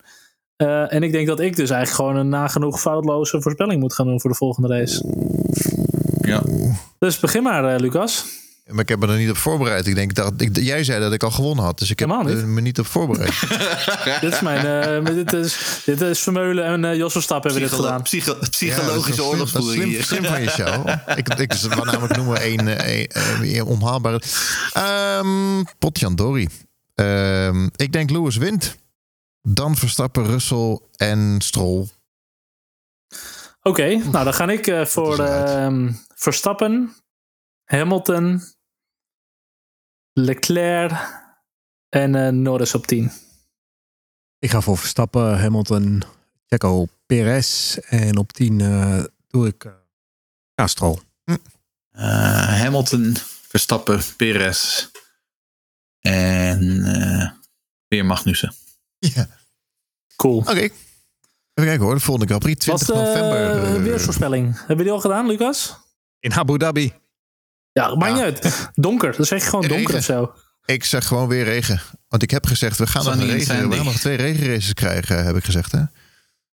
Eh, 0.55 0.93
en 0.93 1.03
ik 1.03 1.11
denk 1.11 1.28
dat 1.28 1.39
ik 1.39 1.55
dus 1.55 1.69
eigenlijk 1.69 2.01
gewoon 2.01 2.15
een 2.15 2.30
nagenoeg 2.30 2.82
foutloze 2.82 3.41
voorspelling 3.41 3.80
moet 3.80 3.93
gaan 3.93 4.05
doen 4.05 4.22
voor 4.22 4.30
de 4.30 4.36
volgende 4.36 4.67
race. 4.67 5.05
Ja. 6.22 6.41
Dus 6.99 7.19
begin 7.19 7.43
maar, 7.43 7.74
eh, 7.74 7.80
Lucas. 7.80 8.26
Maar 8.66 8.80
ik 8.80 8.89
heb 8.89 8.99
me 8.99 9.07
er 9.07 9.18
niet 9.18 9.30
op 9.30 9.38
voorbereid. 9.38 9.88
Ik 9.88 9.95
denk 9.95 10.14
dat 10.14 10.34
ik, 10.41 10.57
jij 10.57 10.84
zei 10.84 10.99
dat 10.99 11.14
ik 11.14 11.24
al 11.24 11.32
gewonnen 11.32 11.64
had. 11.66 11.80
Dus 11.80 11.89
ik 11.89 11.99
heb 11.99 12.07
niet. 12.09 12.28
er 12.28 12.47
me 12.47 12.62
niet 12.62 12.80
op 12.80 12.86
voorbereid. 12.86 13.39
dit 14.22 14.34
is 14.34 14.39
mijn. 14.41 14.66
eh, 15.05 15.16
dit, 15.16 15.34
is, 15.34 15.82
dit 15.86 16.01
is 16.01 16.20
Vermeulen 16.20 16.66
en 16.66 16.86
eh 16.86 16.95
Jos 16.95 17.12
Verstappen 17.12 17.51
hebben 17.51 17.70
dit 17.70 17.80
gedaan. 17.80 18.01
psycho- 18.01 18.38
Ja, 18.41 18.47
psychologische 18.49 19.12
is 19.12 19.20
oorlogsvoering 19.20 19.74
slim, 19.82 19.89
hier. 19.89 20.03
slim 20.03 20.24
van 20.26 20.41
je 20.41 20.49
show. 20.49 20.88
ik, 21.20 21.28
ik 21.28 21.53
wou 21.53 21.86
namelijk 21.86 22.16
noemen 22.16 22.41
eh, 22.41 23.57
een 23.57 23.64
onhaalbare. 23.64 24.22
Ehm 24.74 25.64
Potjandori. 25.80 26.47
Ehm 26.95 27.68
ik 27.76 27.91
denk 27.91 28.09
Lewis 28.09 28.38
wint. 28.38 28.76
Dan 29.41 29.76
Verstappen, 29.76 30.26
Russell 30.26 30.80
en 30.95 31.36
Stroll. 31.39 31.88
Oké, 33.62 33.88
nou 34.12 34.24
dan 34.24 34.34
ga 34.34 34.49
ik 34.49 34.68
eh, 34.68 34.86
voor 34.86 35.20
ehm, 35.20 35.91
Verstappen, 36.16 36.93
Hamilton, 37.72 38.41
Leclerc 40.13 40.91
en 41.89 42.15
eh, 42.15 42.32
Norris 42.32 42.76
op 42.76 42.88
10. 42.88 43.11
Ik 44.39 44.49
ga 44.49 44.61
voor 44.61 44.78
Verstappen, 44.78 45.39
Hamilton, 45.39 46.03
Checo, 46.47 46.86
Perez. 47.05 47.78
En 47.78 48.17
op 48.17 48.32
10 48.32 48.61
eh, 48.61 49.03
doe 49.28 49.47
ik 49.47 49.65
eh 49.65 49.72
ja, 50.55 50.67
Stroll. 50.67 50.99
Eh, 51.91 52.61
Hamilton, 52.61 53.15
Verstappen, 53.47 54.01
Perez 54.17 54.88
en 55.99 56.84
eh, 56.84 57.32
weer 57.88 58.05
Magnussen. 58.05 58.53
Ja. 58.99 59.28
Cool. 60.15 60.38
Oké. 60.38 60.51
Even 60.51 60.74
kijken 61.53 61.82
hoor. 61.82 61.93
De 61.93 61.99
volgende 61.99 62.28
Grand 62.28 62.43
Prix. 62.43 62.65
Wat 62.65 62.80
20 62.80 63.05
november. 63.05 63.63
uh, 63.63 63.76
eh, 63.76 63.82
weersvoorspelling? 63.82 64.65
Hebben 64.65 64.86
die 64.86 64.93
al 64.93 64.99
gedaan, 64.99 65.28
Lucas? 65.28 65.78
In 66.19 66.34
Abu 66.34 66.57
Dhabi. 66.57 67.01
Ja, 67.74 67.95
maakt 67.95 68.17
Ja. 68.17 68.26
niet 68.26 68.43
uit. 68.43 68.69
Donker, 68.74 69.15
dan 69.15 69.26
zeg 69.26 69.43
je 69.43 69.49
gewoon 69.49 69.67
donker 69.67 69.93
Regen. 69.95 69.97
of 69.97 70.03
zo. 70.03 70.34
Ik 70.65 70.84
zeg 70.84 71.05
gewoon 71.07 71.28
weer 71.28 71.43
regen. 71.43 71.82
Want 72.07 72.24
ik 72.24 72.32
heb 72.32 72.45
gezegd, 72.45 72.78
we 72.78 72.88
gaan, 72.88 73.03
nog, 73.03 73.13
Sunny 73.13 73.30
een 73.30 73.39
en 73.39 73.45
regen, 73.45 73.69
we 73.69 73.76
gaan 73.76 73.86
nog 73.86 73.97
twee 73.99 74.17
regenraces 74.17 74.74
krijgen, 74.74 75.26
heb 75.26 75.36
ik 75.36 75.43
gezegd. 75.43 75.72
Hè? 75.72 75.82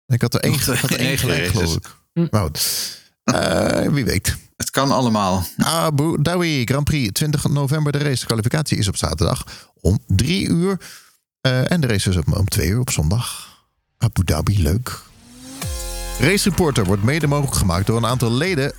Ik 0.07 0.22
had 0.22 0.34
er 0.34 0.39
één, 0.39 0.59
had 0.59 0.89
er 0.89 0.99
één 0.99 1.18
gelijk, 1.18 1.39
regenraces. 1.39 1.51
geloof 1.51 1.76
ik. 1.76 1.95
Hm. 2.14 3.34
Eh, 3.36 3.88
wie 3.91 4.05
weet. 4.05 4.36
Het 4.57 4.70
kan 4.70 4.91
allemaal. 4.91 5.45
Abu 5.57 6.22
Dhabi 6.22 6.66
Grand 6.66 6.84
Prix, 6.84 7.11
20 7.11 7.47
november 7.49 7.91
de 7.91 7.97
race. 7.97 8.20
De 8.20 8.26
kwalificatie 8.26 8.78
is 8.78 8.88
op 8.88 8.97
zaterdag 8.97 9.43
om 9.82 9.99
drie 10.07 10.47
uur. 10.47 10.78
Eh, 11.41 11.72
en 11.72 11.82
de 11.82 11.88
race 11.88 12.09
is 12.09 12.16
om, 12.16 12.34
om 12.34 12.47
twee 12.47 12.68
uur 12.68 12.80
op 12.80 12.89
zondag. 12.91 13.47
Abu 13.97 14.24
Dhabi, 14.24 14.61
leuk. 14.64 14.99
Race 16.20 16.49
Reporter 16.49 16.86
wordt 16.86 17.03
mede 17.03 17.28
mogelijk 17.28 17.55
gemaakt 17.55 17.86
door 17.88 17.97
een 17.97 18.05
aantal 18.05 18.32
leden. 18.32 18.74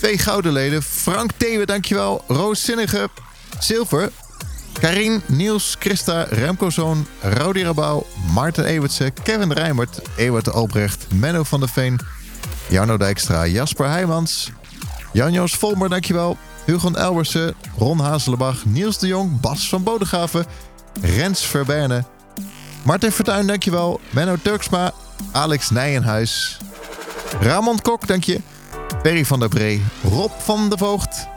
Twee 0.00 0.18
gouden 0.18 0.52
leden. 0.52 0.82
Frank 0.82 1.30
Thewe, 1.36 1.66
dankjewel. 1.66 2.24
Roos 2.28 2.64
Zinnige, 2.64 3.08
zilver. 3.58 4.10
Karin, 4.72 5.22
Niels, 5.26 5.76
Christa, 5.78 6.26
Remco 6.30 6.70
Zoon, 6.70 7.06
Rodi 7.20 7.64
Rabouw, 7.64 8.06
Maarten 8.34 8.64
Ewertse, 8.64 9.12
Kevin 9.22 9.52
Rijmert, 9.52 10.00
Ewert 10.16 10.52
Albrecht, 10.52 11.06
Menno 11.12 11.42
van 11.42 11.60
der 11.60 11.68
Veen, 11.68 12.00
Jarno 12.68 12.96
Dijkstra, 12.96 13.46
Jasper 13.46 13.88
Heijmans, 13.88 14.50
Jan-Joos 15.12 15.54
Volmer, 15.54 15.88
dankjewel. 15.88 16.36
Hugon 16.64 16.96
Elbersen, 16.96 17.54
Ron 17.78 18.00
Hazelenbach, 18.00 18.64
Niels 18.64 18.98
de 18.98 19.06
Jong, 19.06 19.40
Bas 19.40 19.68
van 19.68 19.82
Bodegraven, 19.82 20.46
Rens 21.00 21.40
Verberne, 21.40 22.04
Martin 22.84 23.12
Fortuyn, 23.12 23.46
dankjewel. 23.46 24.00
Menno 24.10 24.36
Turksma, 24.42 24.92
Alex 25.32 25.70
Nijenhuis, 25.70 26.58
Ramon 27.40 27.82
Kok, 27.82 28.06
dank 28.06 28.24
je. 28.24 28.40
Perry 29.02 29.24
van 29.24 29.38
der 29.40 29.48
Bree, 29.48 29.84
Rob 30.02 30.30
van 30.38 30.68
der 30.68 30.78
Voogd, 30.78 31.28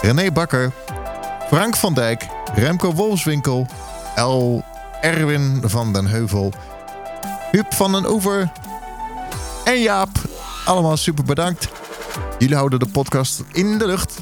René 0.00 0.32
Bakker, 0.32 0.72
Frank 1.48 1.76
van 1.76 1.94
Dijk, 1.94 2.26
Remco 2.54 2.94
Wolfswinkel, 2.94 3.66
El 4.14 4.64
Erwin 5.00 5.62
van 5.64 5.92
den 5.92 6.06
Heuvel, 6.06 6.52
Huub 7.50 7.74
van 7.74 7.92
den 7.92 8.10
Oever 8.10 8.52
en 9.64 9.80
Jaap. 9.82 10.08
Allemaal 10.64 10.96
super 10.96 11.24
bedankt. 11.24 11.68
Jullie 12.38 12.56
houden 12.56 12.78
de 12.78 12.86
podcast 12.86 13.42
in 13.52 13.78
de 13.78 13.86
lucht. 13.86 14.20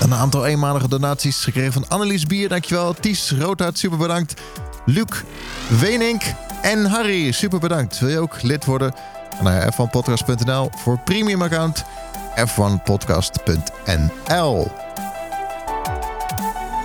Een 0.00 0.14
aantal 0.14 0.46
eenmalige 0.46 0.88
donaties 0.88 1.44
gekregen 1.44 1.72
van 1.72 1.88
Annelies 1.88 2.26
Bier, 2.26 2.48
dankjewel. 2.48 2.94
Ties 2.94 3.30
Roodhart, 3.30 3.78
super 3.78 3.98
bedankt. 3.98 4.40
Luc 4.84 5.22
Wenink 5.80 6.22
en 6.62 6.84
Harry, 6.84 7.32
super 7.32 7.58
bedankt. 7.58 7.98
Wil 7.98 8.08
je 8.08 8.18
ook 8.18 8.42
lid 8.42 8.64
worden? 8.64 8.94
Naar 9.42 9.72
f1podcast.nl 9.74 10.70
voor 10.76 10.98
premium 11.04 11.42
account. 11.42 11.84
f1podcast.nl 12.36 14.68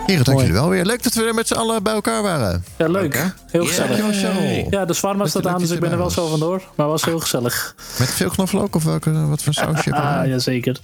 Heren, 0.05 0.23
dank 0.23 0.37
Mooi. 0.37 0.47
jullie 0.47 0.61
wel 0.61 0.69
weer. 0.69 0.85
Leuk 0.85 1.03
dat 1.03 1.13
we 1.13 1.23
weer 1.23 1.33
met 1.33 1.47
z'n 1.47 1.53
allen 1.53 1.83
bij 1.83 1.93
elkaar 1.93 2.21
waren. 2.23 2.65
Ja, 2.77 2.87
leuk. 2.87 3.33
Heel 3.47 3.65
gezellig. 3.65 3.97
Dankjewel, 3.97 4.33
Cheryl. 4.33 4.67
Ja, 4.69 4.85
de 4.85 4.93
zwarma 4.93 5.21
Met 5.21 5.29
staat 5.29 5.43
de 5.43 5.49
aan, 5.49 5.59
dus 5.59 5.69
ik 5.69 5.79
ben 5.79 5.91
er 5.91 5.97
wel 5.97 6.09
zo 6.09 6.27
vandoor. 6.27 6.61
Maar 6.75 6.87
was 6.87 7.05
heel 7.05 7.19
gezellig. 7.19 7.75
Met 7.99 8.09
veel 8.09 8.29
knoflook 8.29 8.75
of 8.75 8.83
welke, 8.83 9.27
wat 9.27 9.43
voor 9.43 9.53
sausje 9.53 9.91
Ah, 9.93 10.27
jazeker. 10.27 10.79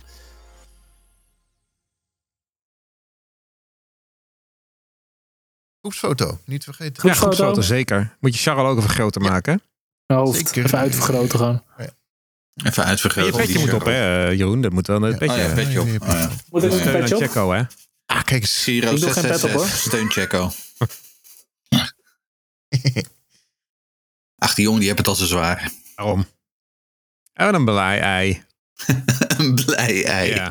Groepsfoto, 5.81 6.39
niet 6.45 6.63
vergeten. 6.63 6.93
Ja, 6.93 6.99
Groepsfoto. 6.99 7.31
groepsfoto, 7.35 7.61
zeker. 7.61 8.17
Moet 8.19 8.33
je 8.35 8.41
Charles 8.41 8.71
ook 8.71 8.77
even 8.77 8.89
groter 8.89 9.21
maken. 9.21 9.61
Hoofd 10.11 10.47
Zeker. 10.47 10.65
even 10.65 10.77
uitvergroten 10.79 11.37
gewoon. 11.39 11.63
Even 11.77 12.83
En 12.83 12.89
uitvergroten. 12.89 13.31
je 13.31 13.37
petje 13.45 13.59
moet 13.59 13.73
op, 13.73 13.85
hè, 13.85 14.27
eh, 14.29 14.37
Jeroen? 14.37 14.61
Dat 14.61 14.71
moet 14.71 14.87
wel 14.87 15.03
een 15.03 15.11
Oh 15.13 15.17
petje. 15.17 15.41
ja, 15.41 15.53
petje 15.53 15.81
op. 15.81 15.87
Ja, 15.87 15.93
Oh, 15.93 16.07
ja. 16.07 16.29
Moet 16.49 16.63
ik 16.63 16.71
een 16.71 16.91
petje 16.91 17.15
op? 17.15 17.21
Checo, 17.21 17.51
hè? 17.51 17.61
Ah, 18.05 18.23
kijk 18.23 18.41
eens. 18.41 18.63
Giro 18.63 18.91
Ik 18.93 18.99
doe 18.99 19.11
geen 19.13 19.21
pet 19.23 19.43
op, 19.43 19.49
666. 19.49 19.77
Steun 19.91 20.11
Checo. 20.11 20.51
Ach, 24.37 24.53
die 24.53 24.63
jongen 24.63 24.79
die 24.79 24.87
hebben 24.87 25.05
het 25.05 25.19
al 25.19 25.25
zo 25.27 25.33
zwaar. 25.33 25.71
Waarom? 25.95 26.25
Oh, 27.33 27.47
een 27.51 27.65
blij 27.65 27.99
ei. 27.99 28.43
Een 29.37 29.55
blij 29.55 30.05
ei. 30.05 30.29
Ja. 30.33 30.49